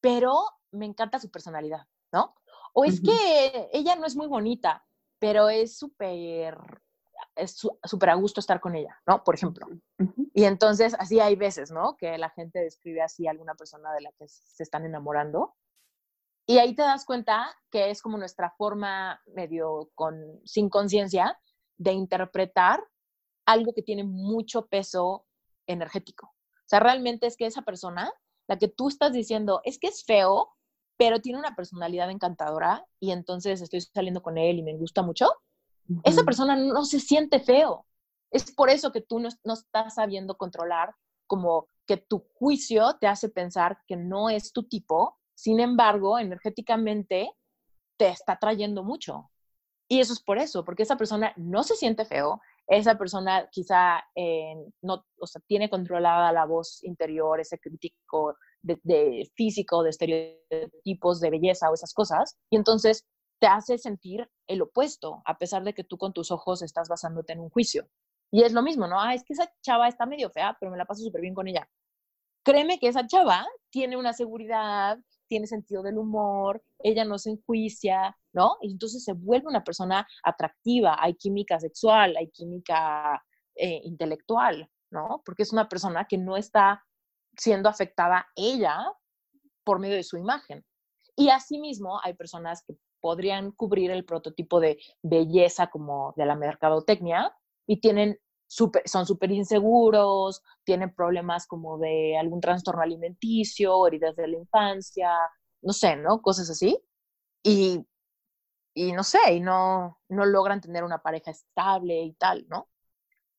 pero 0.00 0.34
me 0.70 0.86
encanta 0.86 1.18
su 1.18 1.30
personalidad, 1.30 1.86
¿no? 2.12 2.34
O 2.72 2.84
es 2.84 3.00
que 3.00 3.70
ella 3.72 3.94
no 3.94 4.04
es 4.04 4.16
muy 4.16 4.26
bonita, 4.26 4.84
pero 5.20 5.48
es 5.48 5.78
súper 5.78 6.58
es 7.34 7.56
súper 7.84 8.10
a 8.10 8.14
gusto 8.14 8.40
estar 8.40 8.60
con 8.60 8.74
ella, 8.74 9.00
¿no? 9.06 9.22
Por 9.24 9.34
ejemplo. 9.34 9.66
Y 10.32 10.44
entonces, 10.44 10.94
así 10.98 11.20
hay 11.20 11.36
veces, 11.36 11.70
¿no? 11.70 11.96
Que 11.96 12.18
la 12.18 12.30
gente 12.30 12.60
describe 12.60 13.02
así 13.02 13.26
a 13.26 13.30
alguna 13.30 13.54
persona 13.54 13.92
de 13.92 14.00
la 14.02 14.12
que 14.12 14.26
se 14.28 14.62
están 14.62 14.84
enamorando. 14.84 15.54
Y 16.46 16.58
ahí 16.58 16.74
te 16.74 16.82
das 16.82 17.04
cuenta 17.04 17.54
que 17.70 17.90
es 17.90 18.02
como 18.02 18.18
nuestra 18.18 18.50
forma 18.58 19.20
medio 19.26 19.90
con, 19.94 20.40
sin 20.44 20.68
conciencia 20.68 21.38
de 21.78 21.92
interpretar 21.92 22.84
algo 23.46 23.72
que 23.72 23.82
tiene 23.82 24.04
mucho 24.04 24.66
peso 24.66 25.26
energético. 25.66 26.26
O 26.26 26.66
sea, 26.66 26.80
realmente 26.80 27.26
es 27.26 27.36
que 27.36 27.46
esa 27.46 27.62
persona, 27.62 28.12
la 28.46 28.58
que 28.58 28.68
tú 28.68 28.88
estás 28.88 29.12
diciendo, 29.12 29.60
es 29.64 29.78
que 29.78 29.88
es 29.88 30.04
feo, 30.04 30.54
pero 30.96 31.20
tiene 31.20 31.38
una 31.38 31.56
personalidad 31.56 32.10
encantadora 32.10 32.86
y 33.00 33.10
entonces 33.10 33.60
estoy 33.60 33.80
saliendo 33.80 34.22
con 34.22 34.38
él 34.38 34.58
y 34.58 34.62
me 34.62 34.76
gusta 34.76 35.02
mucho, 35.02 35.28
esa 36.02 36.24
persona 36.24 36.56
no 36.56 36.84
se 36.84 37.00
siente 37.00 37.40
feo. 37.40 37.86
Es 38.30 38.52
por 38.52 38.70
eso 38.70 38.92
que 38.92 39.00
tú 39.00 39.20
no, 39.20 39.28
no, 39.44 39.54
estás 39.54 39.94
sabiendo 39.94 40.36
controlar, 40.36 40.94
como 41.26 41.68
que 41.86 41.96
tu 41.96 42.26
juicio 42.34 42.96
te 43.00 43.06
hace 43.06 43.28
pensar 43.28 43.78
que 43.86 43.96
no 43.96 44.30
es 44.30 44.52
tu 44.52 44.64
tipo, 44.64 45.18
sin 45.34 45.60
embargo, 45.60 46.18
energéticamente 46.18 47.30
te 47.96 48.08
está 48.08 48.38
trayendo 48.38 48.82
mucho. 48.82 49.30
Y 49.88 50.00
eso 50.00 50.12
es 50.14 50.22
por 50.22 50.38
eso, 50.38 50.64
porque 50.64 50.82
esa 50.82 50.96
persona 50.96 51.32
no 51.36 51.62
se 51.62 51.76
siente 51.76 52.04
feo, 52.04 52.40
esa 52.66 52.96
persona 52.96 53.48
quizá 53.50 54.02
eh, 54.14 54.54
no, 54.80 55.04
o 55.18 55.26
sea, 55.26 55.42
tiene 55.46 55.68
controlada 55.68 56.32
la 56.32 56.46
voz 56.46 56.82
interior, 56.84 57.38
ese 57.38 57.58
crítico 57.58 58.36
de, 58.62 59.30
físico, 59.34 59.82
de 59.82 59.90
estereotipos 59.90 61.20
de 61.20 61.30
belleza 61.30 61.70
o 61.70 61.74
esas 61.74 61.92
cosas, 61.92 62.38
y 62.48 62.56
entonces 62.56 63.04
te 63.44 63.48
hace 63.48 63.76
sentir 63.76 64.26
el 64.46 64.62
opuesto, 64.62 65.20
a 65.26 65.36
pesar 65.36 65.64
de 65.64 65.74
que 65.74 65.84
tú 65.84 65.98
con 65.98 66.14
tus 66.14 66.30
ojos 66.30 66.62
estás 66.62 66.88
basándote 66.88 67.34
en 67.34 67.40
un 67.40 67.50
juicio. 67.50 67.86
Y 68.30 68.42
es 68.42 68.54
lo 68.54 68.62
mismo, 68.62 68.86
¿no? 68.86 68.98
Ah, 68.98 69.12
es 69.12 69.22
que 69.22 69.34
esa 69.34 69.52
chava 69.60 69.86
está 69.86 70.06
medio 70.06 70.30
fea, 70.30 70.56
pero 70.58 70.72
me 70.72 70.78
la 70.78 70.86
paso 70.86 71.02
súper 71.02 71.20
bien 71.20 71.34
con 71.34 71.46
ella. 71.46 71.68
Créeme 72.42 72.78
que 72.78 72.88
esa 72.88 73.06
chava 73.06 73.46
tiene 73.68 73.98
una 73.98 74.14
seguridad, 74.14 74.98
tiene 75.28 75.46
sentido 75.46 75.82
del 75.82 75.98
humor, 75.98 76.62
ella 76.78 77.04
no 77.04 77.18
se 77.18 77.32
enjuicia, 77.32 78.16
¿no? 78.32 78.56
Y 78.62 78.72
entonces 78.72 79.04
se 79.04 79.12
vuelve 79.12 79.48
una 79.48 79.62
persona 79.62 80.08
atractiva, 80.22 80.96
hay 80.98 81.14
química 81.14 81.60
sexual, 81.60 82.16
hay 82.16 82.30
química 82.30 83.22
eh, 83.56 83.82
intelectual, 83.84 84.70
¿no? 84.90 85.20
Porque 85.22 85.42
es 85.42 85.52
una 85.52 85.68
persona 85.68 86.06
que 86.08 86.16
no 86.16 86.38
está 86.38 86.82
siendo 87.36 87.68
afectada 87.68 88.26
ella 88.36 88.86
por 89.64 89.80
medio 89.80 89.96
de 89.96 90.02
su 90.02 90.16
imagen. 90.16 90.64
Y 91.14 91.28
asimismo 91.28 92.00
hay 92.02 92.14
personas 92.14 92.64
que 92.66 92.74
podrían 93.04 93.50
cubrir 93.50 93.90
el 93.90 94.06
prototipo 94.06 94.60
de 94.60 94.78
belleza 95.02 95.66
como 95.66 96.14
de 96.16 96.24
la 96.24 96.36
mercadotecnia 96.36 97.36
y 97.66 97.78
tienen 97.78 98.18
son 98.48 99.04
súper 99.04 99.30
inseguros, 99.30 100.42
tienen 100.64 100.94
problemas 100.94 101.46
como 101.46 101.76
de 101.76 102.16
algún 102.16 102.40
trastorno 102.40 102.80
alimenticio, 102.80 103.86
heridas 103.86 104.16
de 104.16 104.28
la 104.28 104.38
infancia, 104.38 105.10
no 105.60 105.74
sé, 105.74 105.96
¿no? 105.96 106.22
Cosas 106.22 106.48
así. 106.48 106.80
Y, 107.42 107.84
y 108.74 108.92
no 108.92 109.04
sé, 109.04 109.34
y 109.34 109.40
no, 109.40 110.00
no 110.08 110.24
logran 110.24 110.62
tener 110.62 110.82
una 110.82 111.02
pareja 111.02 111.30
estable 111.30 112.00
y 112.00 112.14
tal, 112.14 112.46
¿no? 112.48 112.70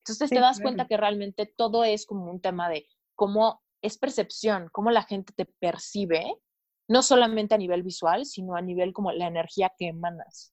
Entonces 0.04 0.30
te 0.30 0.38
das 0.38 0.60
cuenta 0.60 0.86
que 0.86 0.96
realmente 0.96 1.52
todo 1.56 1.82
es 1.82 2.06
como 2.06 2.30
un 2.30 2.40
tema 2.40 2.68
de 2.68 2.86
cómo 3.16 3.64
es 3.82 3.98
percepción, 3.98 4.68
cómo 4.70 4.92
la 4.92 5.02
gente 5.02 5.32
te 5.32 5.44
percibe, 5.44 6.40
no 6.88 7.02
solamente 7.02 7.54
a 7.54 7.58
nivel 7.58 7.82
visual, 7.82 8.26
sino 8.26 8.56
a 8.56 8.62
nivel 8.62 8.92
como 8.92 9.12
la 9.12 9.26
energía 9.26 9.72
que 9.76 9.88
emanas, 9.88 10.52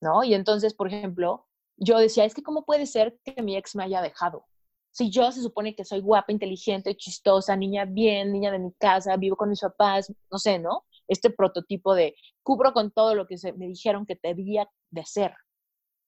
¿no? 0.00 0.24
Y 0.24 0.34
entonces, 0.34 0.74
por 0.74 0.88
ejemplo, 0.88 1.46
yo 1.76 1.98
decía, 1.98 2.24
es 2.24 2.34
que 2.34 2.42
cómo 2.42 2.64
puede 2.64 2.86
ser 2.86 3.18
que 3.24 3.42
mi 3.42 3.56
ex 3.56 3.74
me 3.76 3.84
haya 3.84 4.02
dejado. 4.02 4.46
Si 4.90 5.10
yo 5.10 5.32
se 5.32 5.40
supone 5.40 5.74
que 5.74 5.84
soy 5.84 6.00
guapa, 6.00 6.32
inteligente, 6.32 6.96
chistosa, 6.96 7.56
niña 7.56 7.86
bien, 7.86 8.32
niña 8.32 8.50
de 8.50 8.58
mi 8.58 8.72
casa, 8.74 9.16
vivo 9.16 9.36
con 9.36 9.48
mis 9.48 9.60
papás, 9.60 10.12
no 10.30 10.38
sé, 10.38 10.58
¿no? 10.58 10.84
Este 11.08 11.30
prototipo 11.30 11.94
de 11.94 12.14
cubro 12.42 12.72
con 12.72 12.90
todo 12.90 13.14
lo 13.14 13.26
que 13.26 13.38
se, 13.38 13.52
me 13.54 13.66
dijeron 13.66 14.04
que 14.06 14.18
debía 14.22 14.68
de 14.90 15.04
ser. 15.06 15.34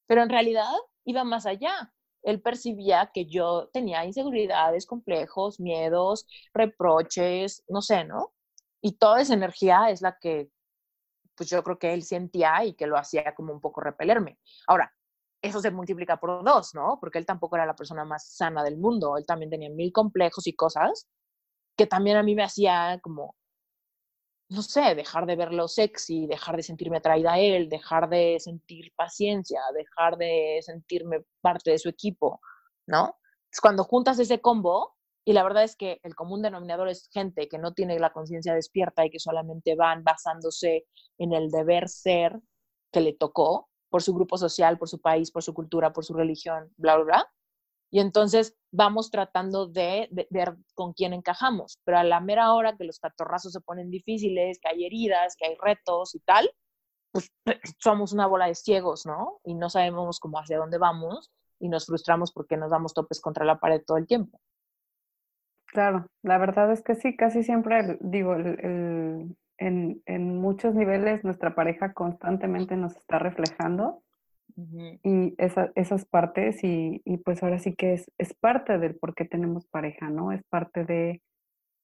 Pero 0.07 0.23
en 0.23 0.29
realidad 0.29 0.71
iba 1.05 1.25
más 1.25 1.47
allá. 1.47 1.93
Él 2.23 2.41
percibía 2.43 3.11
que 3.13 3.27
yo 3.27 3.69
tenía 3.73 4.05
inseguridades, 4.05 4.87
complejos, 4.87 5.61
miedos, 5.61 6.27
reproches, 6.53 7.65
no 7.69 7.83
sé, 7.83 8.05
¿no? 8.05 8.33
Y 8.85 8.98
toda 8.98 9.23
esa 9.23 9.32
energía 9.32 9.89
es 9.89 10.02
la 10.02 10.19
que, 10.20 10.51
pues 11.35 11.48
yo 11.48 11.65
creo 11.65 11.78
que 11.78 11.94
él 11.94 12.02
sentía 12.02 12.62
y 12.66 12.74
que 12.74 12.86
lo 12.86 12.98
hacía 12.98 13.35
como 13.35 13.51
un 13.51 13.61
poco 13.61 13.81
repelerme. 13.81 14.39
Ahora, 14.66 14.93
eso 15.40 15.59
se 15.62 15.70
multiplica 15.70 16.19
por 16.19 16.44
dos, 16.44 16.74
¿no? 16.74 16.98
Porque 17.01 17.16
él 17.19 17.24
tampoco 17.24 17.56
era 17.56 17.65
la 17.65 17.74
persona 17.74 18.05
más 18.05 18.36
sana 18.36 18.62
del 18.62 18.77
mundo, 18.77 19.16
él 19.16 19.24
también 19.24 19.48
tenía 19.51 19.70
mil 19.70 19.90
complejos 19.90 20.47
y 20.47 20.55
cosas 20.55 21.09
que 21.78 21.86
también 21.86 22.19
a 22.19 22.23
mí 22.23 22.35
me 22.35 22.44
hacía 22.44 23.01
como, 23.02 23.35
no 24.51 24.61
sé, 24.61 24.94
dejar 24.94 25.24
de 25.24 25.36
verlo 25.36 25.66
sexy, 25.66 26.27
dejar 26.27 26.56
de 26.56 26.62
sentirme 26.62 26.98
atraída 26.98 27.32
a 27.32 27.39
él, 27.39 27.70
dejar 27.70 28.11
de 28.11 28.36
sentir 28.39 28.93
paciencia, 28.94 29.62
dejar 29.74 30.19
de 30.19 30.59
sentirme 30.61 31.24
parte 31.40 31.70
de 31.70 31.78
su 31.78 31.89
equipo, 31.89 32.39
¿no? 32.86 33.16
Es 33.51 33.62
cuando 33.62 33.82
juntas 33.85 34.19
ese 34.19 34.43
combo, 34.43 34.94
y 35.25 35.33
la 35.33 35.43
verdad 35.43 35.65
es 35.65 35.77
que 35.77 36.01
el 36.03 36.15
común 36.15 36.43
denominador 36.43 36.89
es 36.89 37.09
gente 37.13 37.49
que 37.49 37.59
no 37.59 37.73
tiene 37.73 37.99
la 37.99 38.13
conciencia 38.13 38.55
despierta 38.55 39.07
y 39.07 39.11
que 39.11 39.19
solamente 39.19 39.75
van 39.75 40.05
basándose 40.05 40.87
en 41.19 41.33
el 41.33 41.51
deber 41.51 41.89
ser 41.89 42.39
que 42.93 43.01
le 43.01 43.15
tocó 43.15 43.71
por 43.89 44.03
su 44.03 44.13
grupo 44.13 44.37
social, 44.37 44.77
por 44.79 44.89
su 44.89 45.01
país, 45.01 45.31
por 45.31 45.43
su 45.43 45.55
cultura, 45.55 45.93
por 45.93 46.05
su 46.05 46.15
religión, 46.15 46.73
bla, 46.77 46.97
bla, 46.97 47.05
bla. 47.05 47.33
Y 47.91 48.01
entonces 48.01 48.57
vamos 48.73 49.11
tratando 49.11 49.67
de, 49.69 50.09
ver 50.31 50.57
con 50.75 50.93
quién 50.93 51.13
encajamos. 51.13 51.79
Pero 51.85 51.99
a 51.99 52.05
la 52.05 52.21
mera 52.21 52.53
hora 52.53 52.77
que 52.77 52.85
los 52.85 52.99
catorrazos 52.99 53.53
se 53.53 53.61
ponen 53.61 53.91
difíciles, 53.91 54.59
que 54.61 54.69
hay 54.69 54.85
heridas, 54.85 55.37
que 55.37 55.47
hay 55.47 55.57
retos 55.61 56.15
y 56.15 56.21
tal, 56.21 56.51
pues 57.13 57.31
somos 57.79 58.13
una 58.13 58.27
bola 58.27 58.47
de 58.47 58.57
ciegos, 58.57 59.07
¿no? 59.07 59.41
Y 59.45 59.55
no 59.55 59.71
sabemos 59.71 60.19
cómo 60.19 60.39
hacia 60.39 60.59
dónde 60.59 60.79
vamos 60.79 61.31
y 61.61 61.69
nos 61.69 61.87
frustramos 61.87 62.33
porque 62.33 62.57
nos 62.57 62.71
damos 62.71 62.95
topes 62.95 63.21
contra 63.21 63.45
la 63.45 63.61
pared 63.61 63.83
todo 63.87 63.97
el 63.97 64.07
tiempo. 64.07 64.41
Claro, 65.75 66.07
la 66.23 66.39
verdad 66.39 66.71
es 66.71 66.83
que 66.83 66.95
sí, 66.95 67.17
casi 67.17 67.43
siempre, 67.43 67.99
digo, 68.01 68.37
en, 68.37 69.37
en, 69.59 70.39
muchos 70.39 70.73
niveles 70.73 71.25
nuestra 71.25 71.57
pareja 71.57 71.93
constantemente 71.93 72.77
nos 72.77 72.97
está 72.97 73.19
reflejando 73.19 74.01
y 75.03 75.35
esas 75.37 76.05
partes 76.05 76.63
y, 76.63 77.03
y, 77.05 77.17
pues 77.17 77.43
ahora 77.43 77.59
sí 77.59 77.75
que 77.75 77.95
es, 77.95 78.09
es 78.19 78.35
parte 78.35 78.79
del 78.79 78.95
por 78.95 79.17
qué 79.17 79.25
tenemos 79.25 79.67
pareja, 79.67 80.11
¿no? 80.11 80.31
Es 80.31 80.45
parte 80.45 80.85
de, 80.85 81.21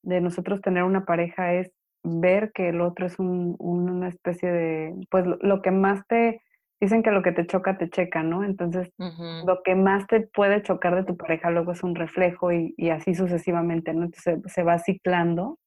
de 0.03 0.21
nosotros 0.21 0.61
tener 0.61 0.85
una 0.85 1.05
pareja, 1.05 1.55
es 1.55 1.73
ver 2.05 2.53
que 2.53 2.69
el 2.69 2.83
otro 2.83 3.07
es 3.07 3.19
un, 3.19 3.57
una 3.59 4.07
especie 4.07 4.53
de, 4.53 4.95
pues 5.11 5.25
lo, 5.27 5.63
que 5.63 5.73
más 5.73 6.07
te, 6.07 6.43
dicen 6.81 7.03
que 7.03 7.11
lo 7.11 7.23
que 7.23 7.33
te 7.33 7.47
choca 7.47 7.77
te 7.77 7.91
checa, 7.91 8.23
¿no? 8.23 8.43
Entonces, 8.43 8.91
lo 8.99 9.63
que 9.63 9.75
más 9.75 10.07
te 10.07 10.21
puede 10.21 10.63
chocar 10.63 10.97
de 10.97 11.05
tu 11.05 11.17
pareja 11.17 11.51
luego 11.51 11.73
es 11.73 11.83
un 11.83 11.95
reflejo 11.95 12.53
y, 12.53 12.75
y 12.77 12.91
así 12.91 13.15
sucesivamente, 13.15 13.93
¿no? 13.93 14.05
Entonces 14.05 14.41
se, 14.47 14.63
va 14.63 14.79
ciclando, 14.79 15.59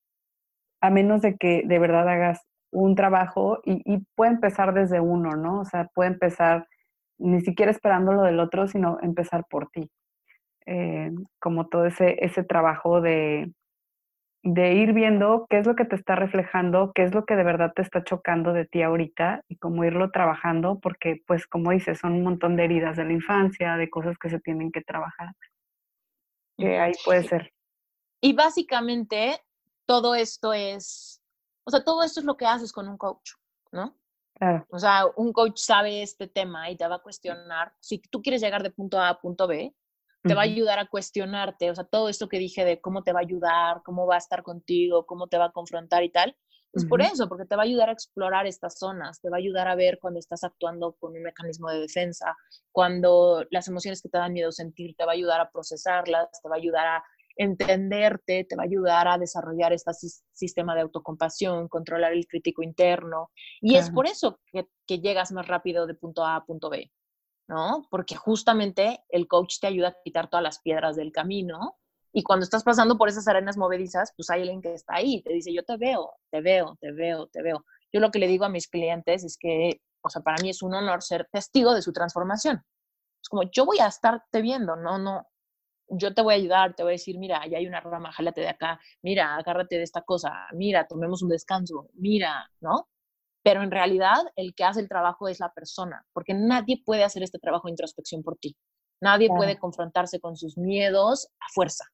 a 0.82 0.90
menos 0.90 1.22
de 1.22 1.38
que 1.38 1.64
de 1.66 1.80
verdad 1.80 2.10
hagas 2.10 2.42
un 2.72 2.96
trabajo 2.96 3.60
y, 3.64 3.82
y 3.86 4.04
puede 4.16 4.32
empezar 4.32 4.74
desde 4.74 5.00
uno, 5.00 5.36
¿no? 5.36 5.60
O 5.62 5.66
sea, 5.66 5.88
puede 5.94 6.10
empezar 6.10 6.68
ni 7.20 7.42
siquiera 7.42 7.72
esperando 7.72 8.14
lo 8.14 8.24
del 8.24 8.40
otro, 8.40 8.68
sino 8.68 8.98
empezar 9.02 9.46
por 9.50 9.70
ti. 9.70 9.90
Eh, 10.66 11.12
como 11.40 11.68
todo 11.68 11.86
ese, 11.86 12.18
ese 12.26 12.44
trabajo 12.44 13.02
de, 13.02 13.52
de 14.44 14.74
ir 14.74 14.92
viendo 14.92 15.48
qué 15.50 15.58
es 15.58 15.66
lo 15.66 15.76
que 15.76 15.86
te 15.86 15.96
está 15.96 16.16
reflejando, 16.16 16.92
qué 16.94 17.04
es 17.04 17.14
lo 17.14 17.26
que 17.26 17.38
de 17.38 17.46
verdad 17.46 17.72
te 17.74 17.82
está 17.82 18.04
chocando 18.04 18.52
de 18.52 18.66
ti 18.66 18.82
ahorita 18.82 19.44
y 19.48 19.56
cómo 19.56 19.86
irlo 19.86 20.12
trabajando, 20.12 20.80
porque 20.80 21.24
pues 21.26 21.48
como 21.48 21.72
dices, 21.72 22.00
son 22.00 22.14
un 22.14 22.24
montón 22.24 22.58
de 22.58 22.66
heridas 22.66 22.98
de 22.98 23.06
la 23.06 23.14
infancia, 23.14 23.78
de 23.78 23.90
cosas 23.90 24.18
que 24.18 24.30
se 24.30 24.42
tienen 24.42 24.72
que 24.72 24.82
trabajar. 24.82 25.30
Que 26.58 26.78
ahí 26.78 26.92
puede 27.06 27.24
ser. 27.24 27.54
Y 28.20 28.34
básicamente 28.34 29.40
todo 29.86 30.14
esto 30.14 30.52
es, 30.52 31.22
o 31.64 31.72
sea, 31.72 31.84
todo 31.84 32.04
esto 32.04 32.20
es 32.20 32.26
lo 32.26 32.36
que 32.36 32.46
haces 32.46 32.74
con 32.74 32.90
un 32.90 32.98
coach, 32.98 33.32
¿no? 33.72 33.96
O 34.70 34.78
sea, 34.78 35.06
un 35.16 35.32
coach 35.32 35.58
sabe 35.58 36.02
este 36.04 36.28
tema 36.28 36.70
y 36.70 36.76
te 36.76 36.86
va 36.86 36.96
a 36.96 37.02
cuestionar. 37.02 37.74
Si 37.80 38.00
tú 38.00 38.22
quieres 38.22 38.42
llegar 38.42 38.62
de 38.62 38.72
punto 38.72 39.00
A 39.00 39.08
a 39.08 39.20
punto 39.22 39.48
B, 39.48 39.74
te 40.24 40.34
va 40.34 40.42
a 40.42 40.46
ayudar 40.46 40.80
a 40.80 40.88
cuestionarte. 40.88 41.70
O 41.70 41.76
sea, 41.76 41.84
todo 41.84 42.10
esto 42.10 42.28
que 42.30 42.40
dije 42.40 42.66
de 42.66 42.82
cómo 42.82 43.04
te 43.04 43.14
va 43.14 43.20
a 43.20 43.24
ayudar, 43.24 43.82
cómo 43.84 44.08
va 44.08 44.16
a 44.16 44.20
estar 44.20 44.42
contigo, 44.44 45.06
cómo 45.06 45.28
te 45.28 45.38
va 45.38 45.46
a 45.46 45.52
confrontar 45.52 46.04
y 46.04 46.12
tal. 46.12 46.36
Es 46.74 46.86
por 46.86 47.04
eso, 47.04 47.30
porque 47.30 47.46
te 47.46 47.56
va 47.56 47.62
a 47.62 47.66
ayudar 47.66 47.90
a 47.90 47.92
explorar 47.92 48.48
estas 48.48 48.80
zonas, 48.80 49.22
te 49.22 49.30
va 49.30 49.38
a 49.38 49.40
ayudar 49.40 49.68
a 49.68 49.76
ver 49.76 50.00
cuando 50.02 50.20
estás 50.20 50.44
actuando 50.44 50.94
con 50.94 51.16
un 51.16 51.22
mecanismo 51.22 51.70
de 51.70 51.80
defensa, 51.80 52.36
cuando 52.72 53.46
las 53.52 53.68
emociones 53.68 54.02
que 54.02 54.10
te 54.10 54.18
dan 54.18 54.34
miedo 54.34 54.52
sentir, 54.52 54.96
te 54.98 55.06
va 55.06 55.12
a 55.12 55.14
ayudar 55.14 55.40
a 55.40 55.52
procesarlas, 55.52 56.30
te 56.42 56.50
va 56.50 56.56
a 56.56 56.58
ayudar 56.58 56.88
a 56.88 57.04
entenderte, 57.36 58.46
te 58.46 58.56
va 58.56 58.64
a 58.64 58.66
ayudar 58.66 59.08
a 59.08 59.20
desarrollar 59.20 59.72
este 59.72 59.92
sistema 60.32 60.74
de 60.74 60.82
autocompasión, 60.82 61.68
controlar 61.68 62.14
el 62.14 62.26
crítico 62.26 62.64
interno. 62.64 63.30
Y 63.62 63.76
es 63.76 63.92
por 63.92 64.08
eso 64.08 64.40
que, 64.52 64.68
llegas 65.00 65.32
más 65.32 65.48
rápido 65.48 65.86
de 65.86 65.94
punto 65.94 66.26
A 66.26 66.38
a 66.38 66.46
punto 66.46 66.70
B, 66.70 66.92
¿no? 67.48 67.88
Porque 67.90 68.16
justamente 68.16 69.04
el 69.10 69.28
coach 69.28 69.60
te 69.60 69.68
ayuda 69.68 69.90
a 69.90 69.98
quitar 70.04 70.30
todas 70.30 70.44
las 70.44 70.60
piedras 70.60 70.96
del 70.96 71.12
camino. 71.12 71.78
Y 72.12 72.24
cuando 72.24 72.44
estás 72.44 72.64
pasando 72.64 72.98
por 72.98 73.10
esas 73.10 73.28
arenas 73.28 73.58
movedizas, 73.58 74.14
pues 74.16 74.30
hay 74.30 74.42
alguien 74.42 74.62
que 74.62 74.74
está 74.74 74.96
ahí, 74.96 75.22
te 75.24 75.34
dice, 75.34 75.54
yo 75.54 75.64
te 75.64 75.78
veo, 75.78 76.14
te 76.30 76.42
veo, 76.42 76.78
te 76.80 76.92
veo, 76.92 77.28
te 77.28 77.42
veo. 77.42 77.66
Yo 77.92 78.00
lo 78.00 78.12
que 78.12 78.20
le 78.20 78.28
digo 78.28 78.46
a 78.46 78.50
mis 78.50 78.68
clientes 78.68 79.24
es 79.24 79.38
que, 79.38 79.82
o 80.02 80.10
sea, 80.10 80.22
para 80.22 80.42
mí 80.42 80.50
es 80.50 80.62
un 80.62 80.74
honor 80.76 81.02
ser 81.02 81.28
testigo 81.32 81.74
de 81.74 81.82
su 81.82 81.92
transformación. 81.92 82.64
Es 83.22 83.30
como, 83.30 83.44
yo 83.52 83.66
voy 83.66 83.80
a 83.80 83.88
estarte 83.88 84.42
viendo, 84.42 84.76
no, 84.76 84.98
no, 85.00 85.28
yo 85.90 86.14
te 86.14 86.22
voy 86.22 86.34
a 86.34 86.38
ayudar, 86.38 86.76
te 86.76 86.84
voy 86.84 86.92
a 86.92 86.94
decir, 86.94 87.18
mira, 87.18 87.42
allá 87.42 87.58
hay 87.58 87.68
una 87.68 87.80
rama, 87.80 88.12
jálate 88.12 88.42
de 88.42 88.50
acá, 88.50 88.80
mira, 89.02 89.36
agárrate 89.36 89.78
de 89.78 89.84
esta 89.84 90.02
cosa, 90.02 90.48
mira, 90.54 90.88
tomemos 90.88 91.22
un 91.22 91.30
descanso, 91.30 91.90
mira, 91.94 92.50
¿no? 92.62 92.90
Pero 93.44 93.62
en 93.62 93.72
realidad 93.72 94.18
el 94.36 94.56
que 94.56 94.64
hace 94.64 94.80
el 94.80 94.90
trabajo 94.90 95.28
es 95.28 95.40
la 95.40 95.54
persona, 95.54 96.06
porque 96.14 96.34
nadie 96.34 96.82
puede 96.86 97.04
hacer 97.04 97.24
este 97.24 97.40
trabajo 97.40 97.68
de 97.68 97.74
introspección 97.74 98.24
por 98.24 98.38
ti. 98.38 98.56
Nadie 99.02 99.28
puede 99.28 99.58
confrontarse 99.58 100.22
con 100.22 100.38
sus 100.38 100.58
miedos 100.58 101.28
a 101.40 101.46
fuerza, 101.54 101.86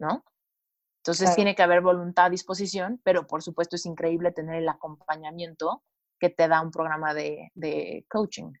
¿no? 0.00 0.24
Entonces 0.98 1.36
tiene 1.36 1.54
que 1.54 1.62
haber 1.62 1.80
voluntad, 1.80 2.32
disposición, 2.32 3.00
pero 3.04 3.28
por 3.28 3.40
supuesto 3.40 3.76
es 3.76 3.86
increíble 3.86 4.32
tener 4.32 4.56
el 4.56 4.68
acompañamiento 4.68 5.84
que 6.18 6.30
te 6.30 6.48
da 6.48 6.60
un 6.60 6.72
programa 6.72 7.14
de, 7.14 7.52
de 7.54 8.04
coaching. 8.08 8.52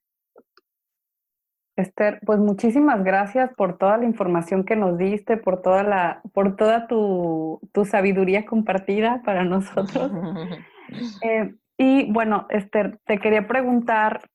Esther, 1.76 2.20
pues 2.24 2.38
muchísimas 2.38 3.04
gracias 3.04 3.50
por 3.54 3.76
toda 3.76 3.98
la 3.98 4.06
información 4.06 4.64
que 4.64 4.76
nos 4.76 4.96
diste, 4.96 5.36
por 5.36 5.60
toda 5.60 5.82
la, 5.82 6.22
por 6.32 6.56
toda 6.56 6.86
tu, 6.86 7.60
sabiduría 7.84 8.46
compartida 8.46 9.22
para 9.24 9.44
nosotros. 9.44 10.10
Eh, 11.20 11.52
y 11.78 12.10
bueno, 12.10 12.46
Esther, 12.50 12.98
te 13.04 13.18
quería 13.18 13.46
preguntar 13.46 14.28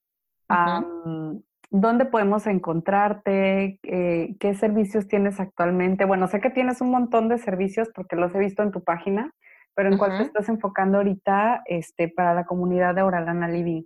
dónde 1.70 2.06
podemos 2.06 2.46
encontrarte, 2.48 3.80
eh, 3.84 4.36
qué 4.40 4.54
servicios 4.56 5.08
tienes 5.08 5.40
actualmente. 5.40 6.06
Bueno, 6.06 6.28
sé 6.28 6.42
que 6.42 6.50
tienes 6.50 6.82
un 6.82 6.92
montón 6.92 7.30
de 7.30 7.38
servicios 7.38 7.90
porque 7.96 8.18
los 8.18 8.36
he 8.36 8.40
visto 8.40 8.62
en 8.62 8.72
tu 8.72 8.84
página, 8.84 9.34
pero 9.74 9.90
en 9.90 9.98
cuál 9.98 10.18
te 10.18 10.24
estás 10.24 10.50
enfocando 10.50 10.98
ahorita 10.98 11.64
este, 11.66 12.10
para 12.10 12.34
la 12.34 12.46
comunidad 12.46 12.94
de 12.94 13.04
Oralana 13.04 13.48
Living. 13.48 13.84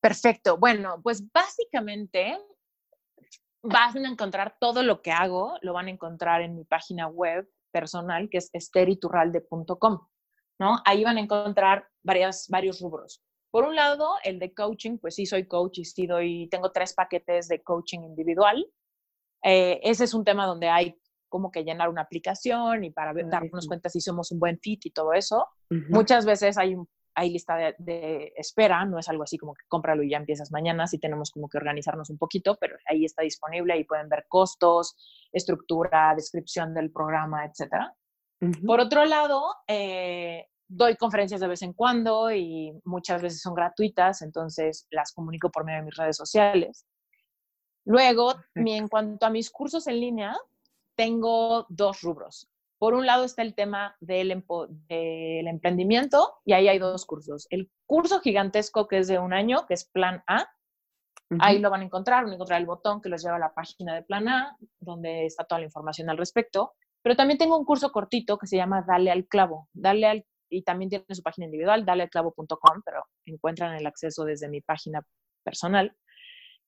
Perfecto. 0.00 0.58
Bueno, 0.58 1.00
pues 1.02 1.24
básicamente 1.32 2.36
van 3.62 4.04
a 4.04 4.08
encontrar 4.08 4.56
todo 4.60 4.82
lo 4.82 5.02
que 5.02 5.12
hago, 5.12 5.56
lo 5.62 5.72
van 5.72 5.86
a 5.86 5.90
encontrar 5.90 6.42
en 6.42 6.54
mi 6.54 6.64
página 6.64 7.08
web 7.08 7.48
personal, 7.72 8.28
que 8.30 8.38
es 8.38 8.50
esteriturralde.com, 8.52 10.06
¿no? 10.58 10.78
Ahí 10.84 11.04
van 11.04 11.16
a 11.16 11.20
encontrar 11.20 11.88
varias, 12.02 12.46
varios 12.48 12.80
rubros. 12.80 13.22
Por 13.50 13.64
un 13.64 13.74
lado, 13.74 14.14
el 14.24 14.38
de 14.38 14.52
coaching, 14.52 14.98
pues 14.98 15.14
sí 15.14 15.24
soy 15.24 15.46
coach 15.46 15.78
y 15.78 15.84
sí 15.84 16.06
doy, 16.06 16.48
tengo 16.50 16.70
tres 16.70 16.92
paquetes 16.92 17.48
de 17.48 17.62
coaching 17.62 18.00
individual. 18.00 18.66
Eh, 19.42 19.80
ese 19.82 20.04
es 20.04 20.14
un 20.14 20.24
tema 20.24 20.46
donde 20.46 20.68
hay 20.68 20.98
como 21.28 21.50
que 21.50 21.64
llenar 21.64 21.88
una 21.88 22.02
aplicación 22.02 22.84
y 22.84 22.90
para 22.90 23.12
darnos 23.12 23.66
cuenta 23.66 23.88
si 23.88 24.00
somos 24.00 24.32
un 24.32 24.38
buen 24.38 24.58
fit 24.58 24.86
y 24.86 24.90
todo 24.90 25.12
eso. 25.12 25.46
Muchas 25.90 26.24
veces 26.24 26.56
hay 26.58 26.76
hay 27.18 27.30
lista 27.30 27.74
de, 27.78 28.32
espera, 28.36 28.84
no 28.84 28.98
es 28.98 29.08
algo 29.08 29.24
así 29.24 29.38
como 29.38 29.52
que 29.52 29.64
cómpralo 29.66 30.04
y 30.04 30.10
ya 30.10 30.18
empiezas 30.18 30.52
mañana, 30.52 30.86
sí 30.86 30.98
tenemos 30.98 31.32
como 31.32 31.48
que 31.48 31.58
organizarnos 31.58 32.10
un 32.10 32.18
poquito, 32.18 32.56
pero 32.60 32.76
ahí 32.86 33.04
está 33.04 33.22
disponible, 33.22 33.76
y 33.76 33.82
pueden 33.82 34.08
ver 34.08 34.26
costos, 34.28 34.96
estructura, 35.32 36.14
descripción 36.14 36.74
del 36.74 36.92
programa, 36.92 37.44
Por 38.64 38.80
otro 38.80 39.04
lado, 39.04 39.54
eh, 39.66 40.46
doy 40.68 40.96
conferencias 40.96 41.40
de 41.40 41.48
vez 41.48 41.62
en 41.62 41.72
cuando 41.72 42.32
y 42.32 42.72
muchas 42.84 43.22
veces 43.22 43.40
son 43.40 43.54
gratuitas, 43.54 44.22
entonces 44.22 44.86
las 44.90 45.12
comunico 45.12 45.50
por 45.50 45.64
medio 45.64 45.80
de 45.80 45.86
mis 45.86 45.96
redes 45.96 46.16
sociales. 46.16 46.86
Luego, 47.84 48.34
en 48.54 48.86
cuanto 48.88 49.26
a 49.26 49.30
mis 49.30 49.50
cursos 49.50 49.86
en 49.86 50.00
línea, 50.00 50.36
tengo 50.94 51.66
dos 51.70 52.02
rubros. 52.02 52.50
Por 52.78 52.94
un 52.94 53.06
lado 53.06 53.24
está 53.24 53.42
el 53.42 53.54
tema 53.54 53.96
del, 54.00 54.30
emprendimiento 54.30 56.34
y 56.44 56.52
ahí 56.52 56.68
hay 56.68 56.78
dos 56.78 57.06
cursos. 57.06 57.46
El 57.50 57.70
curso 57.86 58.20
gigantesco 58.20 58.86
que 58.86 58.98
es 58.98 59.08
de 59.08 59.18
un 59.18 59.32
año, 59.32 59.66
que 59.66 59.74
es 59.74 59.84
Plan 59.84 60.22
A. 60.26 60.48
Ahí 61.40 61.58
lo 61.58 61.70
van 61.70 61.80
a 61.80 61.84
encontrar, 61.84 62.24
van 62.24 62.32
a 62.32 62.36
encontrar 62.36 62.60
el 62.60 62.66
botón 62.66 63.00
que 63.00 63.08
los 63.08 63.22
lleva 63.22 63.36
a 63.36 63.40
la 63.40 63.52
página 63.52 63.94
de 63.94 64.02
Plan 64.02 64.28
A, 64.28 64.56
donde 64.80 65.26
está 65.26 65.44
toda 65.44 65.60
la 65.60 65.66
información 65.66 66.08
al 66.08 66.18
respecto. 66.18 66.74
Pero 67.08 67.16
también 67.16 67.38
tengo 67.38 67.56
un 67.56 67.64
curso 67.64 67.90
cortito 67.90 68.36
que 68.36 68.46
se 68.46 68.58
llama 68.58 68.84
Dale 68.86 69.10
al 69.10 69.26
clavo. 69.26 69.66
Dale 69.72 70.06
al, 70.06 70.26
y 70.50 70.60
también 70.60 70.90
tiene 70.90 71.06
su 71.08 71.22
página 71.22 71.46
individual, 71.46 71.86
dalealclavo.com, 71.86 72.82
pero 72.84 73.02
encuentran 73.24 73.74
el 73.76 73.86
acceso 73.86 74.26
desde 74.26 74.46
mi 74.46 74.60
página 74.60 75.00
personal. 75.42 75.96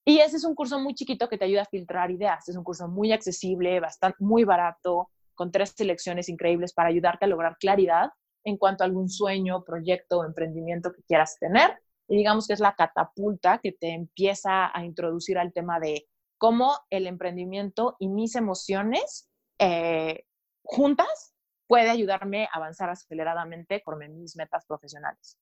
Y 0.03 0.21
ese 0.21 0.39
es 0.39 0.45
un 0.45 0.55
curso 0.55 0.81
muy 0.81 0.95
chiquito 0.95 1.29
que 1.29 1.37
te 1.37 1.45
ayuda 1.45 1.61
a 1.61 1.67
filtrar 1.67 2.11
ideas. 2.11 2.49
Es 2.49 2.57
un 2.57 2.65
curso 2.65 2.89
muy 2.89 3.13
accesible, 3.13 3.81
bastante, 3.81 4.17
muy 4.19 4.45
barato, 4.45 5.11
con 5.35 5.53
tres 5.53 5.75
selecciones 5.77 6.31
increíbles 6.31 6.73
para 6.73 6.89
ayudarte 6.89 7.27
a 7.27 7.29
lograr 7.29 7.59
claridad 7.59 8.09
en 8.43 8.57
cuanto 8.57 8.83
a 8.83 8.87
algún 8.87 9.11
sueño, 9.11 9.63
proyecto 9.63 10.21
o 10.21 10.25
emprendimiento 10.25 10.91
que 10.91 11.03
quieras 11.03 11.37
tener. 11.39 11.83
Y 12.09 12.17
digamos 12.17 12.47
que 12.47 12.55
es 12.55 12.61
la 12.61 12.75
catapulta 12.75 13.59
que 13.59 13.73
te 13.73 13.91
empieza 13.91 14.75
a 14.75 14.87
introducir 14.87 15.37
al 15.37 15.53
tema 15.53 15.79
de 15.81 16.07
cómo 16.39 16.79
el 16.89 17.07
emprendimiento 17.07 17.97
y 17.99 18.09
mis 18.09 18.37
emociones 18.37 19.27
eh, 19.59 20.25
juntas 20.71 21.35
puede 21.67 21.91
ayudarme 21.91 22.45
a 22.47 22.57
avanzar 22.57 22.91
aceleradamente 22.91 23.81
por 23.85 23.97
mis 24.09 24.37
metas 24.37 24.65
profesionales. 24.67 25.39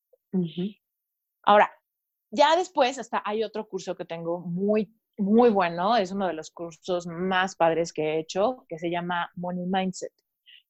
Ahora, 1.43 1.71
ya 2.31 2.57
después 2.57 2.99
hasta 2.99 3.23
hay 3.25 3.45
otro 3.45 3.67
curso 3.69 3.95
que 3.95 4.05
tengo 4.05 4.41
muy, 4.41 4.95
muy 5.17 5.51
bueno, 5.51 5.97
es 5.97 6.13
uno 6.13 6.27
de 6.27 6.35
los 6.35 6.51
cursos 6.51 7.07
más 7.07 7.57
padres 7.57 7.93
que 7.93 8.03
he 8.03 8.19
hecho, 8.19 8.65
que 8.69 8.79
se 8.79 8.91
llama 8.91 9.31
Money 9.37 9.67
Mindset. 9.67 10.13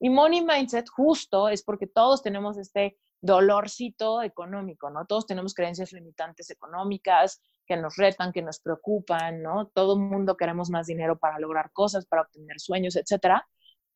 Y 0.01 0.11
Money 0.11 0.45
Mindset 0.45 0.89
justo 0.89 1.49
es 1.49 1.65
porque 1.65 1.89
todos 1.89 2.23
tenemos 2.23 2.57
este 2.59 2.97
dolorcito 3.21 4.23
económico, 4.23 4.91
¿no? 4.91 5.07
Todos 5.07 5.27
tenemos 5.27 5.55
creencias 5.55 5.93
limitantes 5.93 6.51
económicas 6.51 7.43
que 7.67 7.77
nos 7.77 7.97
retan, 7.97 8.33
que 8.33 8.43
nos 8.43 8.61
preocupan, 8.61 9.43
¿no? 9.43 9.67
Todo 9.75 9.95
el 9.95 10.01
mundo 10.01 10.37
queremos 10.37 10.71
más 10.71 10.87
dinero 10.87 11.19
para 11.19 11.39
lograr 11.41 11.73
cosas, 11.73 12.07
para 12.07 12.23
obtener 12.23 12.61
sueños, 12.61 12.95
etcétera, 12.95 13.47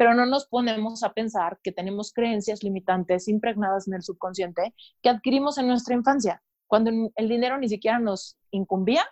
pero 0.02 0.14
no 0.14 0.26
nos 0.26 0.48
ponemos 0.48 1.04
a 1.04 1.12
pensar 1.12 1.60
que 1.62 1.70
tenemos 1.70 2.12
creencias 2.12 2.64
limitantes 2.64 3.28
impregnadas 3.28 3.86
en 3.86 3.94
el 3.94 4.02
subconsciente 4.02 4.74
que 5.00 5.08
adquirimos 5.08 5.58
en 5.58 5.68
nuestra 5.68 5.94
infancia. 5.94 6.42
Cuando 6.66 6.90
el 7.14 7.28
dinero 7.28 7.56
ni 7.56 7.68
siquiera 7.68 8.00
nos 8.00 8.36
incumbía, 8.50 9.04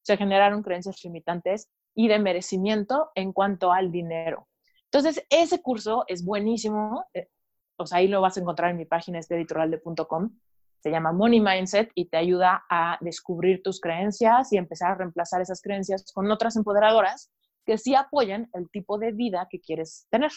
se 0.00 0.16
generaron 0.16 0.62
creencias 0.62 1.04
limitantes 1.04 1.68
y 1.94 2.08
de 2.08 2.18
merecimiento 2.18 3.10
en 3.14 3.34
cuanto 3.34 3.74
al 3.74 3.92
dinero. 3.92 4.48
Entonces, 4.84 5.22
ese 5.28 5.60
curso 5.60 6.04
es 6.08 6.24
buenísimo. 6.24 7.04
Eh, 7.12 7.28
o 7.76 7.84
sea, 7.84 7.98
ahí 7.98 8.08
lo 8.08 8.22
vas 8.22 8.38
a 8.38 8.40
encontrar 8.40 8.70
en 8.70 8.78
mi 8.78 8.86
página 8.86 9.18
editorialde.com. 9.18 10.30
Se 10.78 10.90
llama 10.90 11.12
Money 11.12 11.40
Mindset 11.40 11.90
y 11.94 12.06
te 12.06 12.16
ayuda 12.16 12.64
a 12.70 12.96
descubrir 13.02 13.62
tus 13.62 13.82
creencias 13.82 14.50
y 14.50 14.56
empezar 14.56 14.92
a 14.92 14.94
reemplazar 14.94 15.42
esas 15.42 15.60
creencias 15.60 16.10
con 16.10 16.30
otras 16.30 16.56
empoderadoras 16.56 17.30
que 17.68 17.76
sí 17.76 17.94
apoyan 17.94 18.48
el 18.54 18.70
tipo 18.70 18.96
de 18.96 19.12
vida 19.12 19.46
que 19.50 19.60
quieres 19.60 20.06
tener. 20.08 20.30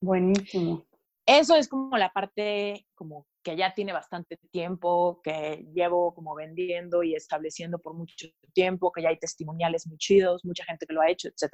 Buenísimo. 0.00 0.86
Eso 1.26 1.56
es 1.56 1.66
como 1.66 1.98
la 1.98 2.12
parte 2.12 2.86
como 2.94 3.26
que 3.42 3.56
ya 3.56 3.74
tiene 3.74 3.92
bastante 3.92 4.38
tiempo, 4.52 5.20
que 5.24 5.66
llevo 5.74 6.14
como 6.14 6.36
vendiendo 6.36 7.02
y 7.02 7.16
estableciendo 7.16 7.80
por 7.80 7.94
mucho 7.94 8.28
tiempo, 8.54 8.92
que 8.92 9.02
ya 9.02 9.08
hay 9.08 9.18
testimoniales 9.18 9.88
muy 9.88 9.98
chidos, 9.98 10.44
mucha 10.44 10.64
gente 10.64 10.86
que 10.86 10.94
lo 10.94 11.00
ha 11.00 11.10
hecho, 11.10 11.26
etc. 11.26 11.52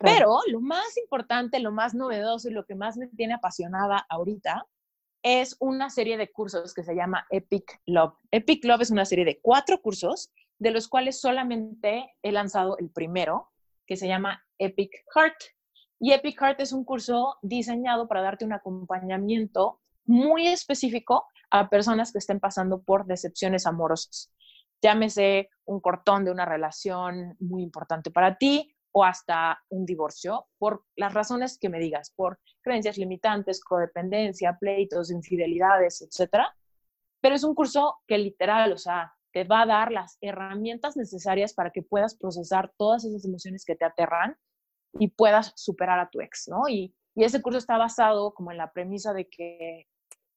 Pero 0.00 0.38
lo 0.46 0.62
más 0.62 0.96
importante, 0.96 1.60
lo 1.60 1.70
más 1.70 1.92
novedoso 1.94 2.48
y 2.48 2.54
lo 2.54 2.64
que 2.64 2.76
más 2.76 2.96
me 2.96 3.08
tiene 3.08 3.34
apasionada 3.34 4.06
ahorita 4.08 4.66
es 5.22 5.54
una 5.60 5.90
serie 5.90 6.16
de 6.16 6.32
cursos 6.32 6.72
que 6.72 6.82
se 6.82 6.94
llama 6.94 7.26
Epic 7.28 7.78
Love. 7.84 8.14
Epic 8.30 8.64
Love 8.64 8.80
es 8.80 8.90
una 8.90 9.04
serie 9.04 9.26
de 9.26 9.38
cuatro 9.42 9.82
cursos, 9.82 10.32
de 10.58 10.70
los 10.70 10.88
cuales 10.88 11.20
solamente 11.20 12.16
he 12.22 12.32
lanzado 12.32 12.78
el 12.78 12.88
primero, 12.88 13.50
que 13.86 13.96
se 13.96 14.08
llama 14.08 14.44
Epic 14.58 14.92
Heart. 15.14 15.36
Y 16.00 16.12
Epic 16.12 16.38
Heart 16.40 16.60
es 16.60 16.72
un 16.72 16.84
curso 16.84 17.36
diseñado 17.42 18.08
para 18.08 18.22
darte 18.22 18.44
un 18.44 18.52
acompañamiento 18.52 19.80
muy 20.06 20.46
específico 20.46 21.26
a 21.50 21.68
personas 21.68 22.12
que 22.12 22.18
estén 22.18 22.40
pasando 22.40 22.82
por 22.82 23.06
decepciones 23.06 23.66
amorosas. 23.66 24.32
Llámese 24.82 25.48
un 25.64 25.80
cortón 25.80 26.24
de 26.24 26.30
una 26.30 26.44
relación 26.44 27.36
muy 27.40 27.62
importante 27.62 28.10
para 28.10 28.36
ti 28.36 28.74
o 28.92 29.04
hasta 29.04 29.60
un 29.70 29.86
divorcio, 29.86 30.46
por 30.56 30.84
las 30.94 31.12
razones 31.14 31.58
que 31.58 31.68
me 31.68 31.80
digas, 31.80 32.12
por 32.14 32.38
creencias 32.60 32.96
limitantes, 32.96 33.62
codependencia, 33.64 34.56
pleitos, 34.60 35.10
infidelidades, 35.10 36.00
etc. 36.02 36.44
Pero 37.20 37.34
es 37.34 37.42
un 37.42 37.56
curso 37.56 37.96
que 38.06 38.18
literal, 38.18 38.72
o 38.72 38.78
sea, 38.78 39.12
te 39.34 39.42
va 39.42 39.62
a 39.62 39.66
dar 39.66 39.90
las 39.90 40.16
herramientas 40.20 40.96
necesarias 40.96 41.54
para 41.54 41.70
que 41.70 41.82
puedas 41.82 42.16
procesar 42.16 42.72
todas 42.78 43.04
esas 43.04 43.24
emociones 43.24 43.64
que 43.64 43.74
te 43.74 43.84
aterran 43.84 44.36
y 44.92 45.08
puedas 45.08 45.52
superar 45.56 45.98
a 45.98 46.08
tu 46.08 46.20
ex, 46.20 46.48
¿no? 46.48 46.68
Y, 46.68 46.94
ese 47.16 47.40
curso 47.42 47.58
está 47.58 47.78
basado 47.78 48.34
como 48.34 48.50
en 48.50 48.58
la 48.58 48.72
premisa 48.72 49.12
de 49.12 49.28
que, 49.28 49.86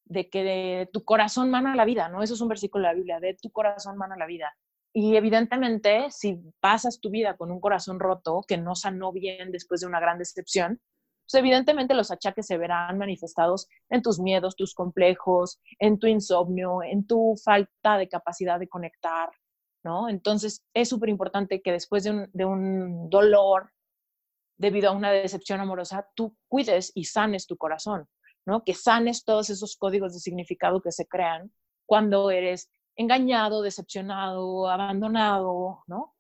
de 0.06 0.30
que 0.30 0.88
tu 0.94 1.04
corazón 1.04 1.50
mana 1.50 1.76
la 1.76 1.86
vida, 1.86 2.08
¿no? 2.08 2.22
Eso 2.22 2.36
es 2.36 2.42
un 2.42 2.50
versículo 2.50 2.84
de 2.84 2.90
la 2.90 2.96
Biblia, 2.96 3.20
de 3.20 3.34
tu 3.34 3.50
corazón 3.50 3.98
mana 3.98 4.16
la 4.16 4.28
vida. 4.28 4.56
Y 4.94 5.16
evidentemente, 5.16 6.06
si 6.12 6.40
pasas 6.60 7.00
tu 7.00 7.10
vida 7.10 7.36
con 7.36 7.52
un 7.52 7.60
corazón 7.60 8.00
roto, 8.00 8.44
que 8.48 8.58
no 8.58 8.76
sanó 8.76 9.12
bien 9.12 9.52
después 9.52 9.82
de 9.82 9.88
una 9.88 10.00
gran 10.00 10.20
decepción, 10.20 10.80
pues 11.30 11.42
evidentemente 11.42 11.94
los 11.94 12.10
achaques 12.10 12.46
se 12.48 12.58
verán 12.58 12.98
manifestados 12.98 13.68
en 13.90 14.02
tus 14.02 14.20
miedos, 14.20 14.56
tus 14.56 14.74
complejos, 14.74 15.60
en 15.78 16.00
tu 16.00 16.08
insomnio, 16.08 16.82
en 16.84 17.06
tu 17.06 17.36
falta 17.44 17.98
de 17.98 18.08
capacidad 18.08 18.60
de 18.60 18.70
conectar, 18.70 19.30
¿no? 19.84 20.08
Entonces 20.08 20.64
es 20.74 20.88
súper 20.88 21.10
importante 21.10 21.62
que 21.62 21.74
después 21.74 22.06
de 22.06 22.12
un, 22.12 22.30
de 22.32 22.46
un 22.46 23.10
dolor 23.10 23.72
debido 24.58 24.90
a 24.90 24.94
una 24.94 25.12
decepción 25.12 25.60
amorosa, 25.60 26.08
tú 26.16 26.36
cuides 26.48 26.92
y 26.96 27.04
sanes 27.04 27.46
tu 27.46 27.58
corazón, 27.58 28.08
¿no? 28.46 28.64
Que 28.64 28.74
sanes 28.74 29.26
todos 29.26 29.50
esos 29.50 29.76
códigos 29.76 30.14
de 30.14 30.20
significado 30.20 30.82
que 30.82 30.94
se 30.94 31.08
crean 31.08 31.52
cuando 31.86 32.32
eres 32.32 32.72
engañado, 32.96 33.62
decepcionado, 33.62 34.70
abandonado, 34.70 35.84
¿no? 35.88 36.16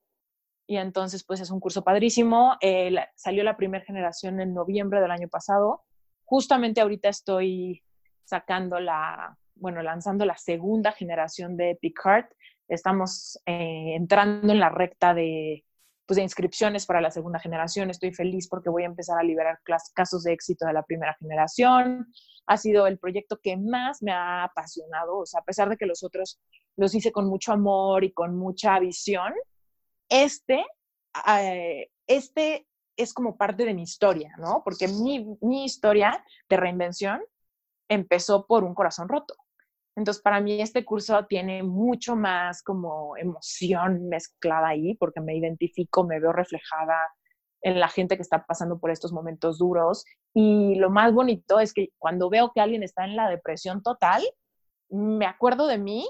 Y 0.68 0.76
entonces, 0.76 1.24
pues 1.24 1.40
es 1.40 1.50
un 1.50 1.62
curso 1.62 1.82
padrísimo. 1.82 2.58
Eh, 2.60 2.94
salió 3.16 3.44
la 3.44 3.56
primera 3.56 3.86
generación 3.86 4.42
en 4.42 4.54
noviembre 4.54 5.00
del 5.00 5.12
año 5.12 5.30
pasado. 5.30 5.86
Justamente 6.26 6.82
ahorita 6.82 7.08
estoy 7.08 7.82
sacando 8.26 8.78
la, 8.82 9.38
bueno, 9.56 9.82
lanzando 9.82 10.26
la 10.26 10.36
segunda 10.36 10.92
generación 10.92 11.56
de 11.56 11.72
Epic 11.72 11.98
Heart. 12.04 12.34
Estamos 12.68 13.40
eh, 13.46 13.96
entrando 13.96 14.52
en 14.52 14.60
la 14.60 14.68
recta 14.68 15.14
de, 15.14 15.64
pues, 16.06 16.18
de 16.18 16.24
inscripciones 16.24 16.86
para 16.86 17.00
la 17.00 17.12
segunda 17.12 17.40
generación. 17.40 17.90
Estoy 17.90 18.14
feliz 18.14 18.50
porque 18.50 18.70
voy 18.70 18.84
a 18.84 18.88
empezar 18.88 19.18
a 19.18 19.24
liberar 19.24 19.60
casos 19.94 20.24
de 20.24 20.34
éxito 20.34 20.66
de 20.66 20.74
la 20.74 20.84
primera 20.84 21.16
generación. 21.18 22.12
Ha 22.46 22.58
sido 22.58 22.88
el 22.88 23.00
proyecto 23.00 23.40
que 23.42 23.56
más 23.56 24.02
me 24.02 24.12
ha 24.12 24.44
apasionado. 24.44 25.20
O 25.20 25.26
sea, 25.26 25.40
a 25.40 25.46
pesar 25.46 25.70
de 25.70 25.78
que 25.78 25.86
los 25.86 26.04
otros 26.04 26.42
los 26.76 26.94
hice 26.94 27.14
con 27.14 27.28
mucho 27.28 27.54
amor 27.54 28.04
y 28.04 28.12
con 28.12 28.36
mucha 28.36 28.78
visión, 28.80 29.34
este, 30.10 30.66
eh, 31.28 31.90
este 32.08 32.68
es 32.96 33.14
como 33.14 33.38
parte 33.38 33.66
de 33.66 33.74
mi 33.74 33.84
historia, 33.84 34.34
¿no? 34.38 34.62
Porque 34.64 34.88
mi, 34.88 35.38
mi 35.42 35.66
historia 35.66 36.24
de 36.50 36.58
reinvención 36.58 37.22
empezó 37.90 38.46
por 38.46 38.64
un 38.64 38.74
corazón 38.74 39.08
roto. 39.08 39.36
Entonces, 39.96 40.22
para 40.22 40.40
mí 40.42 40.62
este 40.62 40.86
curso 40.86 41.26
tiene 41.26 41.64
mucho 41.64 42.16
más 42.16 42.62
como 42.62 43.18
emoción 43.18 44.08
mezclada 44.10 44.70
ahí, 44.70 44.96
porque 44.96 45.22
me 45.22 45.36
identifico, 45.36 46.04
me 46.04 46.20
veo 46.20 46.32
reflejada 46.32 46.96
en 47.62 47.80
la 47.80 47.88
gente 47.88 48.16
que 48.16 48.22
está 48.22 48.46
pasando 48.46 48.80
por 48.80 48.92
estos 48.92 49.12
momentos 49.12 49.58
duros. 49.58 50.06
Y 50.34 50.76
lo 50.76 50.92
más 50.92 51.14
bonito 51.14 51.60
es 51.60 51.74
que 51.74 51.90
cuando 51.98 52.30
veo 52.30 52.52
que 52.54 52.62
alguien 52.62 52.84
está 52.84 53.06
en 53.06 53.16
la 53.16 53.28
depresión 53.28 53.82
total, 53.82 54.24
me 54.90 55.26
acuerdo 55.26 55.66
de 55.66 55.80
mí 55.80 56.08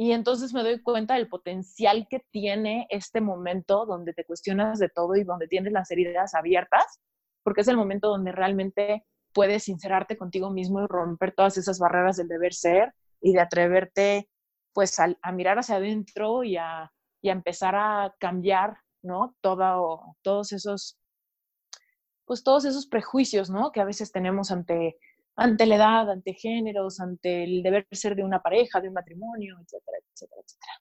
y 0.00 0.12
entonces 0.12 0.54
me 0.54 0.62
doy 0.62 0.80
cuenta 0.80 1.14
del 1.14 1.28
potencial 1.28 2.06
que 2.08 2.24
tiene 2.30 2.86
este 2.88 3.20
momento 3.20 3.84
donde 3.84 4.14
te 4.14 4.24
cuestionas 4.24 4.78
de 4.78 4.88
todo 4.88 5.16
y 5.16 5.24
donde 5.24 5.48
tienes 5.48 5.72
las 5.72 5.90
heridas 5.90 6.36
abiertas, 6.36 7.00
porque 7.42 7.62
es 7.62 7.68
el 7.68 7.76
momento 7.76 8.06
donde 8.06 8.30
realmente 8.30 9.04
puedes 9.32 9.64
sincerarte 9.64 10.16
contigo 10.16 10.50
mismo 10.50 10.80
y 10.80 10.86
romper 10.86 11.34
todas 11.34 11.56
esas 11.56 11.80
barreras 11.80 12.16
del 12.16 12.28
deber 12.28 12.54
ser 12.54 12.94
y 13.20 13.32
de 13.32 13.40
atreverte 13.40 14.28
pues 14.72 14.96
a, 15.00 15.32
mirar 15.32 15.58
hacia 15.58 15.74
adentro 15.74 16.44
y 16.44 16.56
a, 16.56 16.92
y 17.20 17.30
a, 17.30 17.32
empezar 17.32 17.74
a 17.74 18.14
cambiar, 18.20 18.76
¿no? 19.02 19.34
Todo, 19.40 20.16
todos 20.22 20.52
esos, 20.52 20.96
pues 22.24 22.44
todos 22.44 22.66
esos 22.66 22.86
prejuicios, 22.86 23.50
¿no? 23.50 23.72
Que 23.72 23.80
a 23.80 23.84
veces 23.84 24.12
tenemos 24.12 24.52
ante 24.52 24.96
ante 25.38 25.66
la 25.66 25.76
edad, 25.76 26.10
ante 26.10 26.34
géneros, 26.34 27.00
ante 27.00 27.44
el 27.44 27.62
deber 27.62 27.86
ser 27.92 28.16
de 28.16 28.24
una 28.24 28.42
pareja, 28.42 28.80
de 28.80 28.88
un 28.88 28.94
matrimonio, 28.94 29.56
etcétera, 29.62 29.98
etcétera, 30.12 30.42
etcétera. 30.44 30.72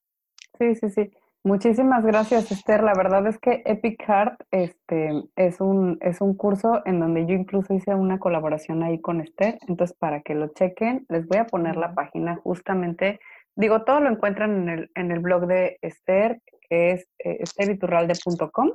Sí, 0.57 0.75
sí, 0.75 0.89
sí. 0.89 1.17
Muchísimas 1.43 2.03
gracias, 2.03 2.51
Esther. 2.51 2.81
La 2.83 2.93
verdad 2.95 3.25
es 3.27 3.37
que 3.37 3.61
Epic 3.65 4.03
Heart 4.05 4.41
este, 4.49 5.23
es, 5.35 5.61
un, 5.61 5.99
es 6.01 6.19
un 6.21 6.35
curso 6.35 6.81
en 6.85 6.99
donde 6.99 7.25
yo 7.27 7.35
incluso 7.35 7.73
hice 7.73 7.93
una 7.93 8.19
colaboración 8.19 8.81
ahí 8.81 8.99
con 8.99 9.21
Esther. 9.21 9.59
Entonces, 9.67 9.95
para 9.95 10.21
que 10.21 10.33
lo 10.33 10.47
chequen, 10.47 11.05
les 11.07 11.27
voy 11.27 11.37
a 11.37 11.45
poner 11.45 11.77
la 11.77 11.93
página 11.93 12.35
justamente. 12.37 13.19
Digo, 13.55 13.83
todo 13.83 13.99
lo 13.99 14.09
encuentran 14.09 14.63
en 14.63 14.69
el, 14.69 14.91
en 14.95 15.11
el 15.11 15.19
blog 15.19 15.45
de 15.45 15.77
Esther, 15.81 16.41
que 16.67 16.91
es 16.91 17.07
eh, 17.19 17.37
esteriturralde.com. 17.41 18.71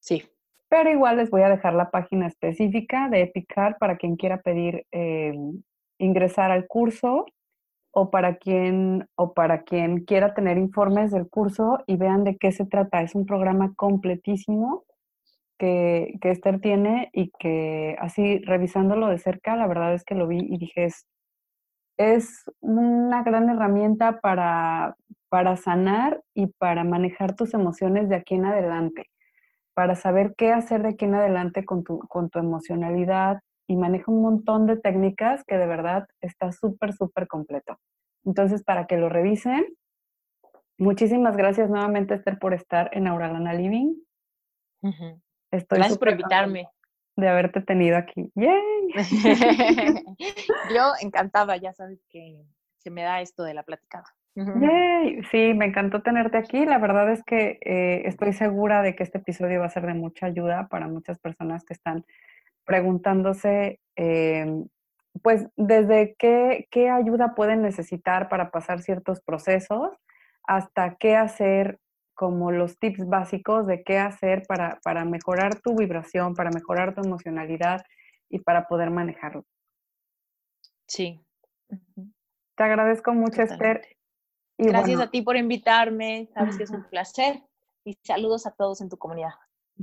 Sí 0.00 0.24
pero 0.72 0.90
igual 0.90 1.18
les 1.18 1.28
voy 1.28 1.42
a 1.42 1.50
dejar 1.50 1.74
la 1.74 1.90
página 1.90 2.26
específica 2.26 3.10
de 3.10 3.20
Epicar 3.20 3.76
para 3.76 3.98
quien 3.98 4.16
quiera 4.16 4.40
pedir 4.40 4.86
eh, 4.90 5.34
ingresar 5.98 6.50
al 6.50 6.66
curso 6.66 7.26
o 7.90 8.10
para 8.10 8.36
quien 8.36 9.06
o 9.14 9.34
para 9.34 9.64
quien 9.64 10.06
quiera 10.06 10.32
tener 10.32 10.56
informes 10.56 11.10
del 11.10 11.28
curso 11.28 11.80
y 11.86 11.96
vean 11.96 12.24
de 12.24 12.38
qué 12.38 12.52
se 12.52 12.64
trata. 12.64 13.02
Es 13.02 13.14
un 13.14 13.26
programa 13.26 13.74
completísimo 13.76 14.84
que, 15.58 16.14
que 16.22 16.30
Esther 16.30 16.58
tiene 16.58 17.10
y 17.12 17.30
que 17.38 17.94
así 18.00 18.38
revisándolo 18.38 19.08
de 19.08 19.18
cerca, 19.18 19.56
la 19.56 19.66
verdad 19.66 19.92
es 19.92 20.04
que 20.04 20.14
lo 20.14 20.26
vi 20.26 20.38
y 20.38 20.56
dije 20.56 20.84
es 20.86 21.06
es 21.98 22.50
una 22.60 23.22
gran 23.22 23.50
herramienta 23.50 24.20
para, 24.20 24.96
para 25.28 25.56
sanar 25.58 26.22
y 26.32 26.46
para 26.46 26.82
manejar 26.82 27.36
tus 27.36 27.52
emociones 27.52 28.08
de 28.08 28.16
aquí 28.16 28.36
en 28.36 28.46
adelante, 28.46 29.10
para 29.74 29.94
saber 29.94 30.34
qué 30.36 30.52
hacer 30.52 30.82
de 30.82 30.90
aquí 30.90 31.04
en 31.04 31.14
adelante 31.14 31.64
con 31.64 31.84
tu, 31.84 32.00
con 32.00 32.30
tu 32.30 32.38
emocionalidad 32.38 33.40
y 33.66 33.76
maneja 33.76 34.10
un 34.10 34.22
montón 34.22 34.66
de 34.66 34.76
técnicas 34.76 35.44
que 35.44 35.56
de 35.56 35.66
verdad 35.66 36.06
está 36.20 36.52
súper, 36.52 36.92
súper 36.92 37.26
completo. 37.26 37.78
Entonces, 38.24 38.62
para 38.62 38.86
que 38.86 38.96
lo 38.96 39.08
revisen, 39.08 39.64
muchísimas 40.78 41.36
gracias 41.36 41.70
nuevamente, 41.70 42.14
Esther, 42.14 42.38
por 42.38 42.54
estar 42.54 42.90
en 42.92 43.06
Auralana 43.06 43.54
Living. 43.54 43.94
Estoy 45.50 45.78
gracias 45.78 45.98
por 45.98 46.10
invitarme. 46.10 46.68
De 47.14 47.28
haberte 47.28 47.60
tenido 47.60 47.96
aquí. 47.98 48.32
¡Yay! 48.34 48.88
Yo 50.74 50.92
encantada, 51.00 51.56
ya 51.56 51.72
sabes 51.74 52.02
que 52.08 52.42
se 52.78 52.90
me 52.90 53.02
da 53.02 53.20
esto 53.20 53.42
de 53.42 53.52
la 53.54 53.62
platicada. 53.62 54.06
Yay. 54.34 55.22
Sí, 55.30 55.54
me 55.54 55.66
encantó 55.66 56.02
tenerte 56.02 56.38
aquí. 56.38 56.64
La 56.64 56.78
verdad 56.78 57.10
es 57.10 57.22
que 57.22 57.58
eh, 57.60 58.02
estoy 58.06 58.32
segura 58.32 58.82
de 58.82 58.94
que 58.94 59.02
este 59.02 59.18
episodio 59.18 59.60
va 59.60 59.66
a 59.66 59.70
ser 59.70 59.86
de 59.86 59.94
mucha 59.94 60.26
ayuda 60.26 60.68
para 60.68 60.88
muchas 60.88 61.18
personas 61.18 61.64
que 61.64 61.74
están 61.74 62.04
preguntándose 62.64 63.80
em, 63.96 64.68
pues 65.22 65.46
desde 65.56 66.14
qué, 66.18 66.66
qué 66.70 66.88
ayuda 66.88 67.34
pueden 67.34 67.62
necesitar 67.62 68.28
para 68.28 68.50
pasar 68.50 68.80
ciertos 68.80 69.20
procesos 69.20 69.90
hasta 70.44 70.96
qué 70.96 71.16
hacer 71.16 71.78
como 72.14 72.52
los 72.52 72.78
tips 72.78 73.06
básicos 73.06 73.66
de 73.66 73.82
qué 73.82 73.98
hacer 73.98 74.44
para, 74.46 74.78
para 74.82 75.04
mejorar 75.04 75.60
tu 75.60 75.76
vibración, 75.76 76.34
para 76.34 76.50
mejorar 76.50 76.94
tu 76.94 77.02
emocionalidad 77.02 77.82
y 78.28 78.38
para 78.38 78.66
poder 78.68 78.90
manejarlo. 78.90 79.44
Sí. 80.86 81.20
Te 82.54 82.62
agradezco 82.64 83.12
mucho, 83.12 83.42
Esther. 83.42 83.82
Y 84.62 84.68
Gracias 84.68 85.00
a 85.00 85.10
ti 85.10 85.22
por 85.22 85.36
invitarme, 85.36 86.28
sabes 86.34 86.56
que 86.56 86.64
es 86.64 86.70
un 86.70 86.84
placer 86.90 87.42
y 87.84 87.94
saludos 88.04 88.46
a 88.46 88.52
todos 88.52 88.80
en 88.80 88.88
tu 88.88 88.96
comunidad. 88.96 89.32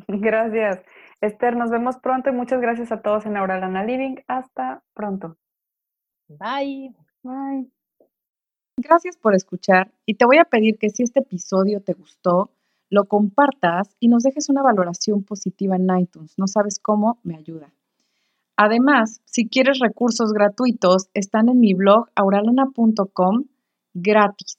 Gracias. 0.07 0.81
Esther, 1.19 1.57
nos 1.57 1.69
vemos 1.69 1.97
pronto 1.97 2.30
y 2.30 2.34
muchas 2.34 2.61
gracias 2.61 2.91
a 2.91 3.01
todos 3.01 3.26
en 3.26 3.35
Auralana 3.35 3.84
Living. 3.84 4.15
Hasta 4.27 4.81
pronto. 4.93 5.35
Bye. 6.30 6.95
Bye. 7.23 7.69
Gracias 8.77 9.18
por 9.18 9.35
escuchar 9.35 9.91
y 10.06 10.14
te 10.14 10.26
voy 10.26 10.38
a 10.38 10.45
pedir 10.45 10.77
que 10.77 10.89
si 10.89 11.03
este 11.03 11.19
episodio 11.19 11.81
te 11.81 11.93
gustó, 11.93 12.51
lo 12.89 13.06
compartas 13.06 13.97
y 13.99 14.07
nos 14.07 14.23
dejes 14.23 14.47
una 14.47 14.61
valoración 14.61 15.23
positiva 15.23 15.76
en 15.76 15.88
iTunes. 15.99 16.35
No 16.38 16.47
sabes 16.47 16.80
cómo, 16.80 17.19
me 17.23 17.35
ayuda. 17.35 17.73
Además, 18.56 19.22
si 19.26 19.49
quieres 19.49 19.80
recursos 19.80 20.31
gratuitos, 20.31 21.10
están 21.14 21.49
en 21.49 21.60
mi 21.60 21.73
blog 21.73 22.07
auralana.com 22.15 23.43
gratis. 23.93 24.59